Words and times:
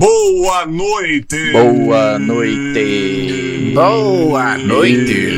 Boa 0.00 0.64
noite! 0.64 1.52
Boa 1.52 2.18
noite! 2.18 3.72
Boa 3.74 4.56
noite! 4.56 5.30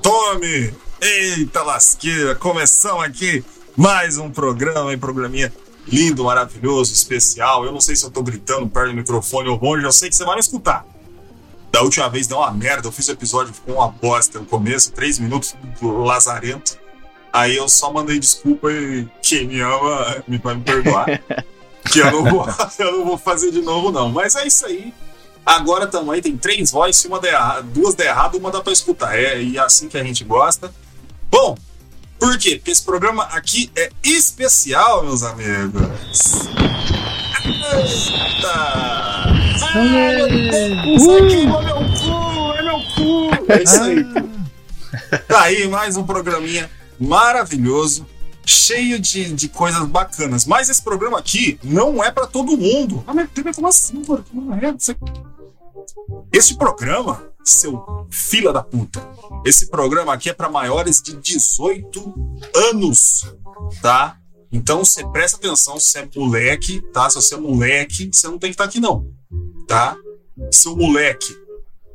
Tome! 0.00 0.72
Eita 1.00 1.60
lasqueira! 1.64 2.36
Começamos 2.36 3.02
aqui 3.02 3.44
mais 3.76 4.16
um 4.16 4.30
programa, 4.30 4.92
um 4.92 4.96
programinha 5.00 5.52
lindo, 5.88 6.22
maravilhoso, 6.22 6.92
especial. 6.92 7.64
Eu 7.64 7.72
não 7.72 7.80
sei 7.80 7.96
se 7.96 8.04
eu 8.04 8.12
tô 8.12 8.22
gritando 8.22 8.68
perto 8.68 8.90
do 8.90 8.94
microfone 8.94 9.48
ou 9.48 9.58
longe, 9.60 9.84
eu 9.84 9.90
sei 9.90 10.08
que 10.08 10.14
você 10.14 10.24
vai 10.24 10.36
me 10.36 10.40
escutar. 10.40 10.86
Da 11.72 11.82
última 11.82 12.08
vez 12.08 12.28
deu 12.28 12.38
uma 12.38 12.52
merda, 12.52 12.86
eu 12.86 12.92
fiz 12.92 13.08
o 13.08 13.10
episódio, 13.10 13.52
ficou 13.52 13.74
uma 13.74 13.88
bosta 13.88 14.38
no 14.38 14.46
começo, 14.46 14.92
três 14.92 15.18
minutos 15.18 15.56
do 15.80 16.04
lazarento. 16.04 16.80
Aí 17.32 17.56
eu 17.56 17.68
só 17.68 17.90
mandei 17.90 18.18
desculpa 18.18 18.70
e 18.70 19.08
quem 19.22 19.46
me 19.46 19.60
ama 19.60 20.22
me 20.28 20.36
vai 20.36 20.54
me 20.54 20.62
perdoar. 20.62 21.06
que 21.90 21.98
eu 21.98 22.10
não, 22.10 22.24
vou, 22.24 22.46
eu 22.78 22.98
não 22.98 23.04
vou 23.06 23.18
fazer 23.18 23.50
de 23.50 23.62
novo, 23.62 23.90
não. 23.90 24.10
Mas 24.10 24.36
é 24.36 24.46
isso 24.46 24.66
aí. 24.66 24.92
Agora 25.44 25.86
também 25.86 26.20
tem 26.20 26.36
três 26.36 26.70
vozes, 26.70 27.04
uma 27.04 27.18
de 27.18 27.28
errado, 27.28 27.66
duas 27.72 27.94
de 27.94 28.04
errado, 28.04 28.36
uma 28.36 28.50
dá 28.50 28.60
pra 28.60 28.72
escutar. 28.72 29.18
É 29.18 29.42
e 29.42 29.56
é 29.56 29.60
assim 29.60 29.88
que 29.88 29.96
a 29.96 30.04
gente 30.04 30.22
gosta. 30.24 30.72
Bom, 31.30 31.56
por 32.20 32.38
quê? 32.38 32.56
Porque 32.56 32.70
esse 32.70 32.82
programa 32.82 33.24
aqui 33.24 33.72
é 33.74 33.90
especial, 34.04 35.02
meus 35.02 35.22
amigos. 35.22 35.82
Eita! 37.44 38.52
Ai, 39.74 39.88
meu 39.88 40.28
Deus! 40.28 41.02
Isso 41.02 41.10
aqui 41.16 41.34
é 41.34 41.46
meu 41.46 41.80
cu! 41.98 42.52
É 42.54 42.62
meu 42.62 42.78
cu! 42.94 43.52
É 43.52 43.62
isso 43.62 43.82
aí. 43.82 44.04
Tá 45.26 45.42
aí 45.42 45.66
mais 45.66 45.96
um 45.96 46.04
programinha 46.04 46.70
maravilhoso, 47.02 48.06
cheio 48.46 48.98
de, 48.98 49.32
de 49.32 49.48
coisas 49.48 49.82
bacanas. 49.86 50.44
Mas 50.46 50.68
esse 50.68 50.82
programa 50.82 51.18
aqui 51.18 51.58
não 51.62 52.02
é 52.02 52.10
para 52.10 52.26
todo 52.26 52.56
mundo. 52.56 53.02
Ah, 53.06 53.14
mas 53.14 53.28
como 53.54 53.68
assim, 53.68 54.02
mano? 54.06 54.24
Não 54.32 54.54
é. 54.54 54.72
Você... 54.72 54.96
Este 56.32 56.56
programa, 56.56 57.22
seu 57.44 58.06
fila 58.10 58.52
da 58.52 58.62
puta, 58.62 59.06
esse 59.44 59.66
programa 59.66 60.14
aqui 60.14 60.30
é 60.30 60.32
para 60.32 60.48
maiores 60.48 61.02
de 61.02 61.16
18 61.16 62.14
anos, 62.70 63.34
tá? 63.80 64.16
Então 64.50 64.84
você 64.84 65.04
presta 65.08 65.38
atenção 65.38 65.80
se 65.80 65.98
é 65.98 66.08
moleque, 66.14 66.80
tá? 66.92 67.08
Se 67.08 67.16
você 67.16 67.34
é 67.34 67.38
moleque, 67.38 68.10
você 68.12 68.28
não 68.28 68.38
tem 68.38 68.50
que 68.50 68.54
estar 68.54 68.64
aqui, 68.64 68.80
não, 68.80 69.10
tá? 69.66 69.96
Seu 70.52 70.76
moleque, 70.76 71.34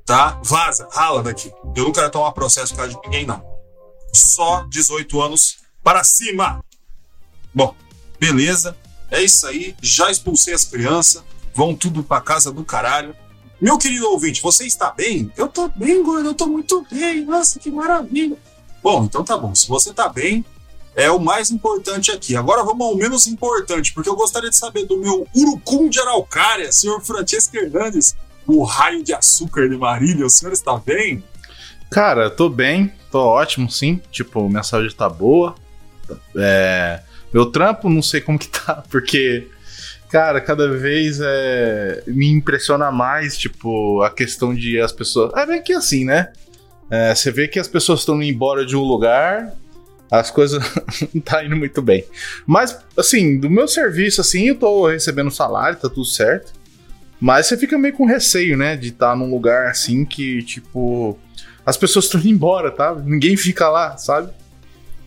tá? 0.05 0.41
Vaza, 0.43 0.87
rala 0.91 1.23
daqui. 1.23 1.51
Eu 1.75 1.85
não 1.85 1.91
quero 1.91 2.09
tomar 2.09 2.31
processo 2.31 2.73
por 2.73 2.79
causa 2.79 2.93
de 2.93 2.99
ninguém, 3.01 3.25
não 3.25 3.56
só 4.19 4.65
18 4.69 5.21
anos 5.21 5.57
para 5.83 6.03
cima. 6.03 6.63
Bom, 7.53 7.75
beleza. 8.19 8.77
É 9.09 9.23
isso 9.23 9.47
aí. 9.47 9.75
Já 9.81 10.11
expulsei 10.11 10.53
as 10.53 10.63
crianças. 10.63 11.23
Vão 11.53 11.75
tudo 11.75 12.03
para 12.03 12.21
casa 12.21 12.51
do 12.51 12.63
caralho. 12.63 13.15
Meu 13.59 13.77
querido 13.77 14.07
ouvinte, 14.09 14.41
você 14.41 14.65
está 14.65 14.91
bem? 14.91 15.31
Eu 15.35 15.47
tô 15.47 15.67
bem, 15.69 16.03
gordo. 16.03 16.29
Eu 16.29 16.33
tô 16.33 16.45
muito 16.45 16.85
bem. 16.91 17.25
Nossa, 17.25 17.59
que 17.59 17.71
maravilha. 17.71 18.37
Bom, 18.83 19.05
então 19.05 19.23
tá 19.23 19.37
bom. 19.37 19.55
Se 19.55 19.67
você 19.67 19.91
tá 19.93 20.07
bem, 20.07 20.45
é 20.95 21.09
o 21.09 21.19
mais 21.19 21.51
importante 21.51 22.11
aqui. 22.11 22.35
Agora 22.35 22.63
vamos 22.63 22.85
ao 22.85 22.95
menos 22.95 23.27
importante, 23.27 23.93
porque 23.93 24.09
eu 24.09 24.15
gostaria 24.15 24.49
de 24.49 24.57
saber 24.57 24.85
do 24.85 24.97
meu 24.97 25.27
urucum 25.35 25.89
de 25.89 25.99
araucária, 25.99 26.71
senhor 26.71 27.01
Francesco 27.01 27.55
Hernandes, 27.55 28.15
o 28.47 28.63
raio 28.63 29.03
de 29.03 29.13
açúcar 29.13 29.69
de 29.69 29.77
Marília. 29.77 30.25
O 30.25 30.29
senhor 30.29 30.51
está 30.53 30.75
bem? 30.77 31.23
Cara, 31.89 32.29
tô 32.29 32.49
bem, 32.49 32.91
tô 33.11 33.19
ótimo, 33.19 33.69
sim. 33.69 34.01
Tipo, 34.11 34.47
minha 34.49 34.63
saúde 34.63 34.93
tá 34.93 35.09
boa. 35.09 35.55
É, 36.35 37.01
meu 37.33 37.45
trampo, 37.47 37.89
não 37.89 38.01
sei 38.01 38.21
como 38.21 38.39
que 38.39 38.47
tá, 38.47 38.83
porque, 38.89 39.47
cara, 40.09 40.39
cada 40.39 40.69
vez 40.69 41.19
é, 41.21 42.03
me 42.07 42.29
impressiona 42.29 42.91
mais, 42.91 43.37
tipo, 43.37 44.01
a 44.01 44.09
questão 44.09 44.53
de 44.53 44.79
as 44.79 44.91
pessoas. 44.91 45.31
É 45.35 45.45
bem 45.45 45.61
que 45.61 45.73
assim, 45.73 46.05
né? 46.05 46.31
É, 46.89 47.13
você 47.13 47.31
vê 47.31 47.47
que 47.47 47.59
as 47.59 47.67
pessoas 47.67 48.01
estão 48.01 48.15
indo 48.15 48.23
embora 48.23 48.65
de 48.65 48.75
um 48.75 48.83
lugar, 48.83 49.53
as 50.09 50.31
coisas 50.31 50.63
não 51.13 51.21
tá 51.21 51.43
indo 51.43 51.55
muito 51.55 51.81
bem. 51.81 52.05
Mas, 52.45 52.77
assim, 52.97 53.39
do 53.39 53.49
meu 53.49 53.67
serviço, 53.67 54.21
assim, 54.21 54.47
eu 54.49 54.55
tô 54.55 54.87
recebendo 54.87 55.31
salário, 55.31 55.77
tá 55.77 55.89
tudo 55.89 56.05
certo. 56.05 56.53
Mas 57.19 57.47
você 57.47 57.57
fica 57.57 57.77
meio 57.77 57.93
com 57.93 58.05
receio, 58.05 58.55
né? 58.55 58.75
De 58.75 58.89
estar 58.89 59.09
tá 59.09 59.15
num 59.15 59.29
lugar 59.29 59.69
assim 59.69 60.05
que, 60.05 60.43
tipo 60.43 61.17
as 61.67 61.75
pessoas 61.75 62.05
estão 62.05 62.21
indo 62.21 62.29
embora, 62.29 62.71
tá? 62.71 62.95
Ninguém 62.95 63.35
fica 63.35 63.67
lá, 63.67 63.97
sabe? 63.97 64.31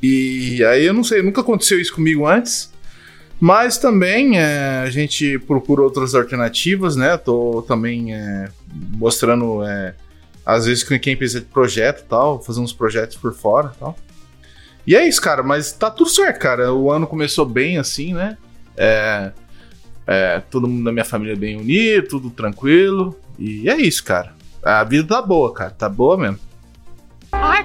E 0.03 0.63
aí 0.63 0.85
eu 0.85 0.93
não 0.93 1.03
sei, 1.03 1.23
nunca 1.23 1.41
aconteceu 1.41 1.81
isso 1.81 1.95
comigo 1.95 2.27
antes. 2.27 2.71
Mas 3.41 3.79
também 3.79 4.39
é, 4.39 4.83
a 4.85 4.91
gente 4.91 5.39
procura 5.39 5.81
outras 5.81 6.15
alternativas, 6.15 6.97
né? 6.97 7.17
Tô 7.17 7.65
também 7.67 8.15
é, 8.15 8.51
mostrando, 8.93 9.65
é, 9.65 9.95
às 10.45 10.67
vezes, 10.67 10.85
com 10.85 10.99
quem 10.99 11.17
precisa 11.17 11.41
de 11.41 11.47
projeto 11.47 12.01
e 12.01 12.05
tal, 12.05 12.43
fazendo 12.43 12.65
uns 12.65 12.75
projetos 12.75 13.17
por 13.17 13.33
fora 13.33 13.73
e 13.75 13.79
tal. 13.79 13.97
E 14.87 14.95
é 14.95 15.09
isso, 15.09 15.23
cara, 15.23 15.43
mas 15.43 15.73
tá 15.73 15.91
tudo 15.91 16.11
certo, 16.11 16.39
cara. 16.41 16.75
O 16.75 16.91
ano 16.91 17.07
começou 17.07 17.47
bem 17.47 17.79
assim, 17.79 18.13
né? 18.13 18.37
É, 18.77 19.33
é, 20.07 20.43
todo 20.51 20.69
mundo 20.69 20.85
da 20.85 20.93
minha 20.93 21.07
família 21.07 21.35
bem 21.35 21.57
unido, 21.57 22.07
tudo 22.07 22.29
tranquilo. 22.29 23.19
E 23.39 23.67
é 23.67 23.79
isso, 23.79 24.05
cara. 24.05 24.35
A 24.63 24.85
vida 24.85 25.09
tá 25.09 25.23
boa, 25.23 25.55
cara. 25.55 25.71
Tá 25.71 25.89
boa 25.89 26.19
mesmo. 26.19 26.50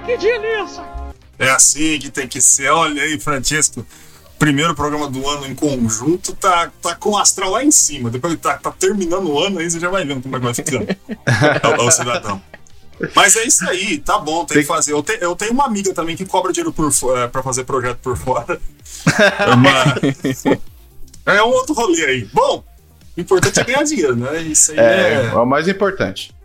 Que 0.04 0.16
delícia! 0.18 0.84
É 1.38 1.50
assim 1.50 1.98
que 1.98 2.10
tem 2.10 2.28
que 2.28 2.40
ser. 2.40 2.68
Olha 2.70 3.02
aí, 3.02 3.18
Francisco. 3.18 3.86
Primeiro 4.38 4.74
programa 4.74 5.08
do 5.08 5.26
ano 5.28 5.46
em 5.46 5.54
conjunto, 5.54 6.34
tá, 6.34 6.70
tá 6.82 6.94
com 6.94 7.10
o 7.10 7.18
astral 7.18 7.52
lá 7.52 7.64
em 7.64 7.70
cima. 7.70 8.10
Depois 8.10 8.36
tá, 8.36 8.58
tá 8.58 8.70
terminando 8.70 9.30
o 9.30 9.38
ano 9.42 9.58
aí, 9.58 9.70
você 9.70 9.80
já 9.80 9.88
vai 9.88 10.04
vendo 10.04 10.22
como 10.22 10.36
é 10.36 10.38
que 10.38 10.44
vai 10.44 10.54
ficando. 10.54 10.86
é, 10.86 11.82
o 11.82 11.90
cidadão. 11.90 12.42
Mas 13.14 13.34
é 13.36 13.44
isso 13.44 13.66
aí, 13.68 13.98
tá 13.98 14.18
bom, 14.18 14.44
tem, 14.44 14.56
tem... 14.56 14.62
que 14.62 14.68
fazer. 14.68 14.92
Eu, 14.92 15.02
te, 15.02 15.18
eu 15.20 15.34
tenho 15.34 15.52
uma 15.52 15.64
amiga 15.64 15.94
também 15.94 16.16
que 16.16 16.26
cobra 16.26 16.52
dinheiro 16.52 16.72
por, 16.72 16.90
é, 17.16 17.28
pra 17.28 17.42
fazer 17.42 17.64
projeto 17.64 17.98
por 17.98 18.16
fora. 18.16 18.60
é 21.24 21.42
um 21.42 21.48
outro 21.48 21.74
rolê 21.74 22.04
aí. 22.04 22.28
Bom, 22.32 22.62
o 23.16 23.20
importante 23.20 23.60
é 23.60 23.64
ganhar 23.64 23.84
dinheiro, 23.84 24.16
né? 24.16 24.42
Isso 24.42 24.72
aí 24.72 24.78
é, 24.78 24.82
é... 24.82 25.30
é 25.32 25.34
o 25.34 25.46
mais 25.46 25.66
importante 25.66 26.36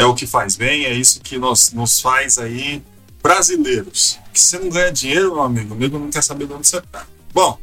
é 0.00 0.04
o 0.06 0.14
que 0.14 0.26
faz 0.26 0.56
bem, 0.56 0.86
é 0.86 0.94
isso 0.94 1.20
que 1.20 1.38
nos, 1.38 1.72
nos 1.72 2.00
faz 2.00 2.38
aí 2.38 2.82
brasileiros. 3.22 4.18
Que 4.32 4.40
você 4.40 4.58
não 4.58 4.68
ganha 4.68 4.92
dinheiro, 4.92 5.34
meu 5.34 5.42
amigo, 5.42 5.70
o 5.70 5.76
amigo 5.76 5.98
não 5.98 6.10
quer 6.10 6.22
saber 6.22 6.46
de 6.46 6.52
onde 6.52 6.66
você 6.66 6.80
tá. 6.80 7.06
Bom, 7.32 7.58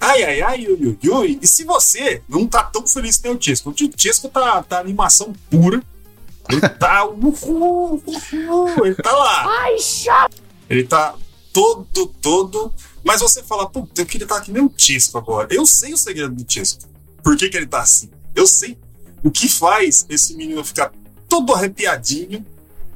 ai, 0.00 0.22
ai, 0.22 0.42
ai, 0.42 0.66
ui, 0.66 0.98
ui, 1.02 1.10
ui. 1.10 1.38
E 1.42 1.46
se 1.46 1.64
você 1.64 2.22
não 2.28 2.46
tá 2.46 2.62
tão 2.62 2.86
feliz 2.86 3.16
com 3.18 3.30
o 3.30 3.36
Tisco? 3.36 3.70
O 3.70 3.72
Tisco 3.72 4.28
tá, 4.28 4.62
tá 4.62 4.78
animação 4.78 5.32
pura. 5.50 5.82
Ele 6.48 6.60
tá. 6.60 7.04
Uhul, 7.08 8.02
uhul, 8.06 8.86
ele 8.86 8.94
tá 8.94 9.12
lá. 9.12 9.62
Ai, 9.62 9.78
chato! 9.78 10.36
Ele 10.68 10.84
tá 10.84 11.14
todo, 11.52 12.06
todo. 12.20 12.72
Mas 13.04 13.20
você 13.20 13.42
fala, 13.42 13.68
puta, 13.68 14.00
eu 14.00 14.06
queria 14.06 14.24
estar 14.24 14.36
aqui 14.36 14.52
nem 14.52 14.62
o 14.62 14.68
Tisco 14.68 15.18
agora. 15.18 15.48
Eu 15.50 15.66
sei 15.66 15.92
o 15.92 15.96
segredo 15.96 16.34
do 16.34 16.44
Tisco. 16.44 16.84
Por 17.22 17.36
que, 17.36 17.48
que 17.48 17.56
ele 17.56 17.66
tá 17.66 17.80
assim? 17.80 18.10
Eu 18.34 18.46
sei 18.46 18.78
o 19.22 19.30
que 19.30 19.48
faz 19.48 20.06
esse 20.08 20.34
menino 20.34 20.64
ficar 20.64 20.92
todo 21.28 21.52
arrepiadinho 21.52 22.44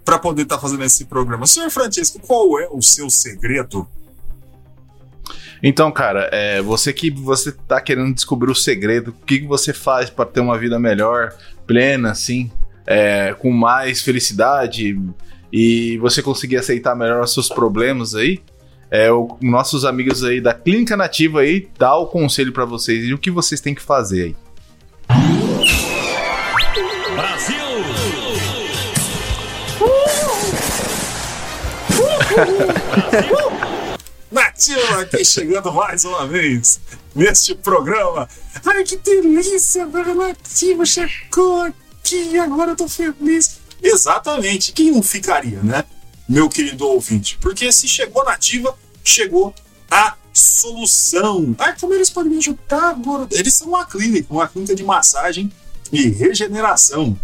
para 0.05 0.19
poder 0.19 0.43
estar 0.43 0.57
tá 0.57 0.61
fazendo 0.61 0.85
esse 0.85 1.05
programa. 1.05 1.47
Senhor 1.47 1.71
Francisco, 1.71 2.21
qual 2.21 2.59
é 2.59 2.69
o 2.71 2.83
seu 2.83 3.09
segredo? 3.09 3.87
Então, 5.63 5.93
cara, 5.93 6.29
é, 6.33 6.61
você 6.61 6.93
que 6.93 7.09
você 7.11 7.53
tá 7.53 7.81
querendo 7.81 8.13
descobrir 8.13 8.51
o 8.51 8.55
segredo, 8.55 9.11
o 9.11 9.25
que, 9.25 9.41
que 9.41 9.47
você 9.47 9.73
faz 9.73 10.11
para 10.11 10.25
ter 10.25 10.41
uma 10.41 10.59
vida 10.59 10.79
melhor, 10.79 11.33
plena, 11.67 12.11
assim, 12.11 12.51
é, 12.85 13.33
com 13.39 13.51
mais 13.53 14.03
felicidade 14.03 14.99
e 15.53 15.99
você 15.99 16.21
conseguir 16.21 16.57
aceitar 16.57 16.97
melhor 16.97 17.23
os 17.23 17.33
seus 17.33 17.49
problemas 17.49 18.15
aí, 18.15 18.41
é, 18.91 19.13
o, 19.13 19.39
nossos 19.41 19.85
amigos 19.85 20.25
aí 20.25 20.41
da 20.41 20.53
Clínica 20.53 20.97
Nativa 20.97 21.41
aí 21.41 21.69
dá 21.79 21.95
o 21.97 22.07
conselho 22.07 22.53
para 22.53 22.65
vocês 22.65 23.05
e 23.05 23.15
o 23.15 23.19
que 23.19 23.31
vocês 23.31 23.61
têm 23.61 23.75
que 23.75 23.83
fazer 23.83 24.23
aí. 24.25 24.37
Estamos 34.57 35.03
aqui 35.03 35.25
chegando 35.25 35.73
mais 35.73 36.05
uma 36.05 36.27
vez 36.27 36.81
neste 37.15 37.55
programa. 37.55 38.29
Ai, 38.65 38.85
que 38.85 38.97
delícia! 38.97 39.87
O 39.87 40.15
nativo 40.15 40.87
chegou 40.87 41.63
aqui, 41.63 42.39
agora 42.39 42.71
eu 42.71 42.77
tô 42.77 42.89
feliz. 42.89 43.59
Exatamente, 43.83 44.73
quem 44.73 44.91
não 44.91 45.03
ficaria, 45.03 45.61
né? 45.63 45.85
Meu 46.29 46.49
querido 46.49 46.87
ouvinte. 46.87 47.37
Porque 47.39 47.71
se 47.71 47.87
chegou 47.87 48.25
nativa, 48.25 48.75
chegou 49.05 49.55
a 49.91 50.15
solução. 50.33 51.55
Ai, 51.59 51.77
como 51.79 51.93
eles 51.93 52.09
podem 52.09 52.33
me 52.33 52.39
ajudar 52.39 52.91
agora? 52.91 53.27
Eles 53.31 53.53
são 53.53 53.69
uma 53.69 53.85
clínica, 53.85 54.33
uma 54.33 54.49
clínica 54.49 54.75
de 54.75 54.85
massagem 54.85 55.53
e 55.93 56.09
regeneração. 56.09 57.19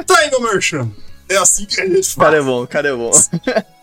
Tá 0.05 0.17
aí, 0.19 0.29
meu 0.29 0.41
merchan. 0.41 0.89
É 1.29 1.37
assim 1.37 1.65
que 1.65 1.79
a 1.81 1.87
gente 1.87 2.15
Cara 2.15 2.37
é 2.37 2.41
faz. 2.41 2.45
bom, 2.45 2.67
cara 2.67 2.89
é 2.89 2.95
bom. 2.95 3.11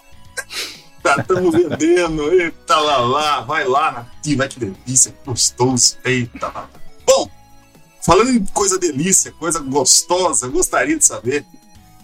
Tá, 1.03 1.17
estamos 1.19 1.55
vendendo. 1.55 2.31
Eita 2.33 2.77
lá 2.77 2.99
lá. 2.99 3.41
Vai 3.41 3.65
lá, 3.67 3.91
nativa. 3.93 4.47
Que 4.47 4.61
delícia. 4.61 5.13
que 5.13 5.31
Gostoso. 5.31 5.97
Eita 6.05 6.49
lá. 6.49 6.69
Bom, 7.07 7.29
falando 8.03 8.31
em 8.31 8.45
coisa 8.53 8.79
delícia, 8.79 9.33
coisa 9.33 9.61
gostosa, 9.61 10.49
gostaria 10.49 10.99
de 10.99 11.05
saber 11.05 11.45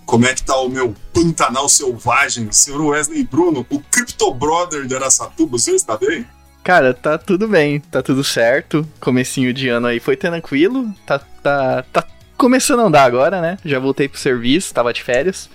como 0.07 0.25
é 0.27 0.35
que 0.35 0.43
tá 0.43 0.57
o 0.59 0.69
meu 0.69 0.95
Pantanal 1.13 1.69
Selvagem, 1.69 2.51
senhor 2.53 2.81
Wesley 2.81 3.25
Bruno, 3.25 3.67
o 3.69 3.81
Crypto 3.81 4.33
Brother 4.33 4.87
de 4.87 4.95
Araçatuba. 4.95 5.57
O 5.57 5.59
senhor 5.59 5.77
está 5.77 5.97
bem? 5.97 6.27
Cara, 6.65 6.95
tá 6.95 7.19
tudo 7.19 7.47
bem, 7.47 7.81
tá 7.81 8.03
tudo 8.03 8.25
certo. 8.25 8.87
Comecinho 8.99 9.53
de 9.53 9.69
ano 9.69 9.89
aí 9.89 10.01
foi 10.01 10.17
tranquilo. 10.17 10.93
Tá, 11.05 11.19
tá, 11.19 11.85
tá 11.93 12.03
começando 12.37 12.81
a 12.81 12.85
andar 12.85 13.05
agora, 13.05 13.41
né? 13.41 13.59
Já 13.65 13.79
voltei 13.79 14.09
pro 14.09 14.19
serviço, 14.19 14.75
tava 14.75 14.93
de 14.93 15.03
férias. 15.03 15.49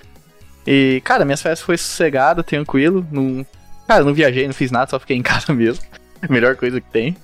E, 0.66 1.02
cara, 1.04 1.26
minhas 1.26 1.42
férias 1.42 1.62
foi 1.62 1.78
sossegado, 1.78 2.44
tranquilo. 2.44 3.06
Não, 3.12 3.46
cara, 3.88 4.04
não 4.04 4.14
viajei, 4.14 4.46
não 4.46 4.54
fiz 4.54 4.72
nada, 4.72 4.90
só 4.90 5.00
fiquei 5.00 5.18
em 5.18 5.22
casa 5.24 5.54
mesmo. 5.54 5.84
Melhor 6.30 6.56
coisa 6.56 6.80
que 6.80 6.90
tem. 6.90 7.18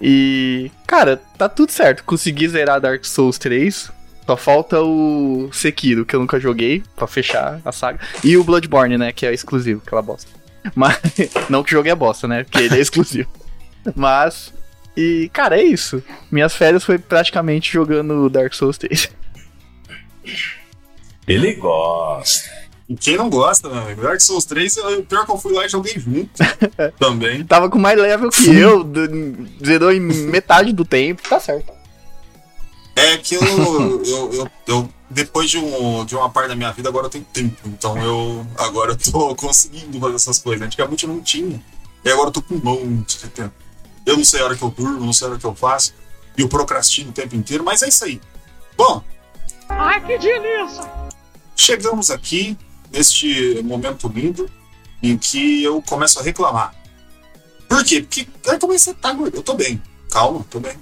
E, 0.00 0.70
cara, 0.86 1.20
tá 1.36 1.48
tudo 1.48 1.70
certo. 1.70 2.04
Consegui 2.04 2.48
zerar 2.48 2.80
Dark 2.80 3.04
Souls 3.04 3.38
3. 3.38 3.92
Só 4.26 4.36
falta 4.36 4.80
o 4.80 5.50
Sekiro, 5.52 6.06
que 6.06 6.14
eu 6.14 6.20
nunca 6.20 6.38
joguei, 6.38 6.84
pra 6.94 7.06
fechar 7.06 7.60
a 7.64 7.72
saga. 7.72 7.98
E 8.22 8.36
o 8.36 8.44
Bloodborne, 8.44 8.96
né? 8.96 9.12
Que 9.12 9.26
é 9.26 9.32
exclusivo, 9.32 9.82
aquela 9.84 10.02
bosta. 10.02 10.30
Mas, 10.74 10.98
não 11.50 11.64
que 11.64 11.70
o 11.70 11.76
jogo 11.76 11.88
é 11.88 11.94
bosta, 11.94 12.28
né? 12.28 12.44
Porque 12.44 12.58
ele 12.58 12.76
é 12.76 12.78
exclusivo. 12.80 13.28
Mas, 13.94 14.54
e, 14.96 15.30
cara, 15.32 15.58
é 15.60 15.64
isso. 15.64 16.02
Minhas 16.30 16.54
férias 16.54 16.84
foi 16.84 16.98
praticamente 16.98 17.72
jogando 17.72 18.28
Dark 18.28 18.52
Souls 18.54 18.78
3. 18.78 19.08
Ele 21.26 21.54
gosta. 21.54 22.48
E 22.88 22.96
quem 22.96 23.16
não 23.16 23.30
gosta, 23.30 23.68
meu 23.68 23.78
amigo? 23.82 24.02
Dark 24.02 24.20
Souls 24.20 24.44
3, 24.44 24.76
eu, 24.78 25.02
pior 25.04 25.24
que 25.24 25.30
eu 25.30 25.38
fui 25.38 25.52
lá 25.52 25.64
e 25.64 25.68
joguei 25.68 25.96
junto 25.96 26.30
também. 26.98 27.44
Tava 27.44 27.70
com 27.70 27.78
mais 27.78 27.96
level 27.98 28.30
que 28.30 28.48
eu, 28.52 28.84
zerou 29.64 29.92
em 29.92 30.00
metade 30.00 30.72
do 30.72 30.84
tempo, 30.84 31.22
tá 31.28 31.38
certo. 31.38 31.72
É 32.96 33.16
que 33.16 33.36
eu, 33.36 33.42
eu, 34.04 34.32
eu, 34.34 34.50
eu- 34.66 34.88
depois 35.08 35.48
de, 35.50 35.58
um, 35.58 36.04
de 36.04 36.14
uma 36.16 36.28
parte 36.28 36.48
da 36.48 36.56
minha 36.56 36.72
vida, 36.72 36.88
agora 36.88 37.06
eu 37.06 37.10
tenho 37.10 37.24
tempo. 37.32 37.56
Então 37.66 37.96
eu 38.02 38.44
agora 38.58 38.92
eu 38.92 38.96
tô 38.96 39.34
conseguindo 39.36 39.98
fazer 40.00 40.14
essas 40.16 40.38
coisas. 40.40 40.66
Antigamente 40.66 41.04
eu 41.04 41.10
não 41.12 41.20
tinha. 41.20 41.62
E 42.04 42.10
agora 42.10 42.28
eu 42.28 42.32
tô 42.32 42.42
com 42.42 42.54
um 42.56 42.60
monte 42.62 43.18
de 43.20 43.28
tempo. 43.28 43.54
Eu 44.10 44.16
não 44.16 44.24
sei 44.24 44.40
a 44.40 44.44
hora 44.44 44.56
que 44.56 44.62
eu 44.62 44.70
durmo, 44.70 45.06
não 45.06 45.12
sei 45.12 45.28
a 45.28 45.30
hora 45.30 45.38
que 45.38 45.46
eu 45.46 45.54
faço. 45.54 45.94
E 46.36 46.42
eu 46.42 46.48
procrastino 46.48 47.10
o 47.10 47.12
tempo 47.12 47.36
inteiro, 47.36 47.62
mas 47.62 47.80
é 47.82 47.88
isso 47.88 48.04
aí. 48.04 48.20
Bom, 48.76 49.04
Ai, 49.68 50.00
que 50.00 50.18
delícia! 50.18 50.90
chegamos 51.54 52.10
aqui 52.10 52.58
neste 52.90 53.62
momento 53.62 54.08
lindo 54.08 54.50
em 55.00 55.16
que 55.16 55.62
eu 55.62 55.80
começo 55.82 56.18
a 56.18 56.22
reclamar. 56.22 56.74
Por 57.68 57.84
quê? 57.84 58.02
Porque 58.02 58.26
aí 58.48 58.58
comecei 58.58 58.92
a 58.92 58.96
tá, 58.96 59.12
gordo. 59.12 59.36
Eu 59.36 59.44
tô 59.44 59.54
bem. 59.54 59.80
Calma, 60.10 60.44
tô 60.50 60.58
bem. 60.58 60.76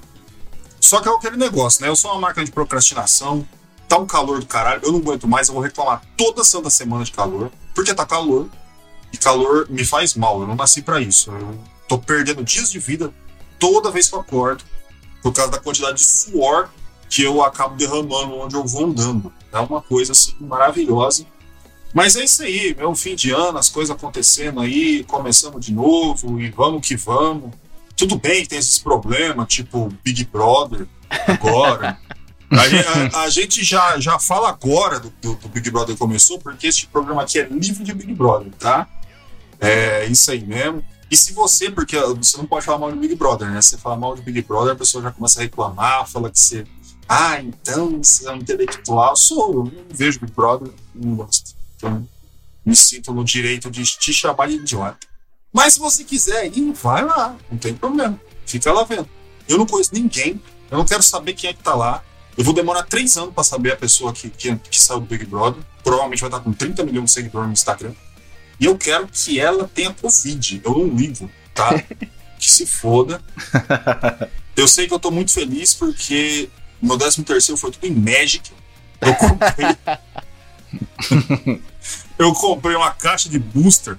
Só 0.80 1.00
que 1.02 1.08
é 1.08 1.12
aquele 1.12 1.37
negócio, 1.37 1.82
né? 1.82 1.88
Eu 1.88 1.97
sou 1.97 2.11
uma 2.12 2.20
máquina 2.20 2.47
de 2.47 2.50
procrastinação. 2.50 3.47
Tá 3.87 3.99
um 3.99 4.06
calor 4.06 4.40
do 4.40 4.47
caralho. 4.47 4.80
Eu 4.82 4.92
não 4.92 5.00
aguento 5.00 5.28
mais. 5.28 5.49
Eu 5.49 5.54
vou 5.54 5.62
reclamar 5.62 6.00
toda 6.16 6.42
santa 6.42 6.70
semana 6.70 7.04
de 7.04 7.12
calor. 7.12 7.50
Porque 7.75 7.92
tá 7.92 8.06
calor. 8.06 8.49
E 9.12 9.18
calor 9.18 9.66
me 9.68 9.85
faz 9.85 10.14
mal. 10.14 10.40
Eu 10.40 10.47
não 10.47 10.54
nasci 10.54 10.80
pra 10.80 10.99
isso. 10.99 11.30
Eu 11.30 11.58
tô 11.88 11.99
perdendo 11.99 12.45
dias 12.45 12.71
de 12.71 12.78
vida 12.78 13.12
toda 13.59 13.90
vez 13.90 14.09
que 14.09 14.14
eu 14.14 14.21
acordo. 14.21 14.62
Por 15.23 15.33
causa 15.33 15.50
da 15.50 15.59
quantidade 15.59 15.97
de 15.99 16.07
suor 16.07 16.68
que 17.11 17.23
eu 17.23 17.42
acabo 17.42 17.75
derramando 17.75 18.37
onde 18.37 18.54
eu 18.54 18.64
vou 18.64 18.85
andando. 18.87 19.33
É 19.52 19.59
uma 19.59 19.80
coisa 19.83 20.12
assim 20.12 20.35
maravilhosa. 20.40 21.25
Mas 21.92 22.14
é 22.16 22.23
isso 22.25 22.42
aí, 22.42 22.76
é 22.78 22.87
um 22.87 22.95
fim 22.95 23.14
de 23.16 23.30
ano, 23.30 23.57
as 23.59 23.68
coisas 23.71 23.95
acontecendo 23.97 24.61
aí, 24.61 25.02
começamos 25.04 25.64
de 25.64 25.73
novo 25.73 26.38
e 26.38 26.50
vamos 26.50 26.87
que 26.87 26.95
vamos. 26.97 27.50
Tudo 27.97 28.16
bem 28.18 28.42
que 28.42 28.49
tem 28.50 28.59
esses 28.59 28.78
problemas, 28.78 29.49
tipo 29.49 29.88
Big 30.04 30.25
Brother, 30.26 30.87
agora. 31.26 31.99
a, 32.52 33.18
a- 33.18 33.23
a 33.25 33.28
gente 33.30 33.64
já, 33.64 33.99
já 33.99 34.18
fala 34.18 34.50
agora 34.50 35.00
do, 35.00 35.11
do- 35.21 35.35
do 35.35 35.49
Big 35.49 35.71
Brother 35.71 35.97
começou, 35.97 36.38
porque 36.38 36.66
este 36.68 36.87
programa 36.87 37.23
aqui 37.23 37.38
é 37.40 37.49
livre 37.49 37.83
de 37.83 37.92
Big 37.95 38.12
Brother, 38.14 38.52
tá? 38.59 38.87
É 39.59 40.04
isso 40.07 40.30
aí 40.30 40.45
mesmo. 40.45 40.85
E 41.11 41.17
se 41.17 41.33
você, 41.33 41.71
porque 41.71 41.99
você 41.99 42.37
não 42.37 42.47
pode 42.47 42.65
falar 42.67 42.79
mal 42.79 42.93
de 42.93 42.99
Big 42.99 43.15
Brother, 43.15 43.50
né? 43.50 43.62
Você 43.62 43.79
fala 43.79 43.97
mal 43.97 44.15
de 44.15 44.23
Big 44.23 44.43
Brother, 44.43 44.73
a 44.73 44.77
pessoa 44.77 45.03
já 45.03 45.11
começa 45.11 45.41
a 45.41 45.43
reclamar, 45.43 46.07
fala 46.07 46.31
que 46.31 46.38
você. 46.38 46.67
Ah, 47.09 47.41
então 47.41 48.03
você 48.03 48.29
é 48.29 48.33
um 48.33 48.37
intelectual. 48.37 49.17
Sou, 49.17 49.55
eu 49.55 49.65
não 49.65 49.73
vejo 49.91 50.21
Big 50.21 50.33
Brother, 50.33 50.71
não 50.95 51.17
gosto. 51.17 51.55
Então, 51.77 52.07
me 52.65 52.77
sinto 52.77 53.15
no 53.15 53.25
direito 53.25 53.71
de 53.71 53.83
te 53.85 54.12
chamar 54.12 54.49
de 54.49 54.57
idiota. 54.57 55.07
Mas 55.50 55.75
se 55.75 55.81
você 55.81 56.05
quiser 56.05 56.47
ir, 56.55 56.73
vai 56.73 57.05
lá, 57.05 57.35
não 57.50 57.57
tem 57.57 57.75
problema. 57.75 58.21
Fica 58.45 58.71
lá 58.71 58.85
vendo. 58.85 59.09
Eu 59.49 59.57
não 59.57 59.65
conheço 59.65 59.95
ninguém, 59.95 60.41
eu 60.71 60.77
não 60.77 60.85
quero 60.85 61.03
saber 61.03 61.33
quem 61.33 61.49
é 61.49 61.55
que 61.55 61.62
tá 61.62 61.75
lá. 61.75 62.03
Eu 62.37 62.45
vou 62.45 62.53
demorar 62.53 62.83
três 62.83 63.17
anos 63.17 63.35
pra 63.35 63.43
saber 63.43 63.73
a 63.73 63.77
pessoa 63.77 64.12
que, 64.12 64.29
que, 64.29 64.55
que 64.57 64.81
saiu 64.81 65.00
do 65.00 65.07
Big 65.07 65.25
Brother. 65.25 65.62
Provavelmente 65.83 66.21
vai 66.21 66.29
estar 66.29 66.41
com 66.41 66.53
30 66.53 66.85
milhões 66.85 67.07
de 67.07 67.12
seguidores 67.12 67.47
no 67.47 67.53
Instagram. 67.53 67.95
E 68.61 68.65
eu 68.65 68.77
quero 68.77 69.07
que 69.09 69.38
ela 69.38 69.69
tenha 69.73 69.93
Covid. 69.93 70.61
Eu 70.65 70.73
não 70.73 70.88
ligo, 70.88 71.31
tá? 71.55 71.71
que 72.38 72.50
se 72.50 72.67
foda. 72.67 73.23
Eu 74.57 74.67
sei 74.67 74.87
que 74.87 74.95
eu 74.95 74.99
tô 74.99 75.11
muito 75.11 75.33
feliz 75.33 75.75
porque 75.75 76.49
meu 76.81 76.97
13 76.97 77.23
terceiro 77.25 77.59
foi 77.59 77.71
tudo 77.71 77.87
em 77.87 77.95
Magic. 77.95 78.50
Eu 79.00 79.15
comprei. 79.15 79.67
eu 82.19 82.33
comprei 82.35 82.77
uma 82.77 82.91
caixa 82.93 83.29
de 83.29 83.38
booster 83.38 83.99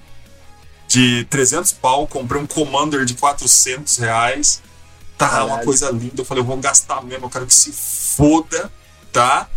de 0.86 1.24
300 1.30 1.72
pau, 1.72 2.06
comprei 2.06 2.40
um 2.42 2.46
Commander 2.46 3.04
de 3.04 3.14
400 3.14 3.96
reais. 3.98 4.62
Tá 5.16 5.28
Caralho. 5.28 5.48
uma 5.48 5.58
coisa 5.58 5.90
linda. 5.90 6.20
Eu 6.22 6.24
falei, 6.24 6.42
eu 6.42 6.46
vou 6.46 6.56
gastar 6.56 7.02
mesmo, 7.02 7.26
eu 7.26 7.30
quero 7.30 7.46
que 7.46 7.54
se 7.54 7.72
foda, 7.72 8.72
tá? 9.12 9.48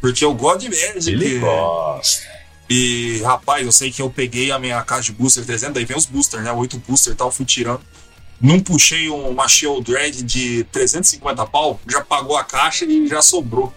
Porque 0.00 0.24
eu 0.24 0.34
gosto 0.34 0.60
de 0.60 0.68
Magic. 0.68 1.10
Ele 1.10 1.38
gosta. 1.38 2.31
E, 2.72 3.22
rapaz, 3.22 3.64
eu 3.66 3.72
sei 3.72 3.90
que 3.90 4.00
eu 4.02 4.08
peguei 4.10 4.50
a 4.50 4.58
minha 4.58 4.80
caixa 4.82 5.04
de 5.04 5.12
booster 5.12 5.44
300, 5.44 5.74
daí 5.74 5.84
vem 5.84 5.96
os 5.96 6.06
boosters, 6.06 6.42
né? 6.42 6.52
Oito 6.52 6.78
booster 6.86 7.12
e 7.12 7.16
tal, 7.16 7.30
fui 7.30 7.44
tirando. 7.44 7.80
Não 8.40 8.58
puxei 8.60 9.08
um- 9.10 9.28
uma 9.28 9.46
Shield 9.48 9.82
Dread 9.92 10.22
de 10.22 10.64
350 10.72 11.46
pau, 11.46 11.80
já 11.88 12.00
pagou 12.00 12.36
a 12.36 12.42
caixa 12.44 12.84
e 12.84 13.06
já 13.06 13.22
sobrou. 13.22 13.72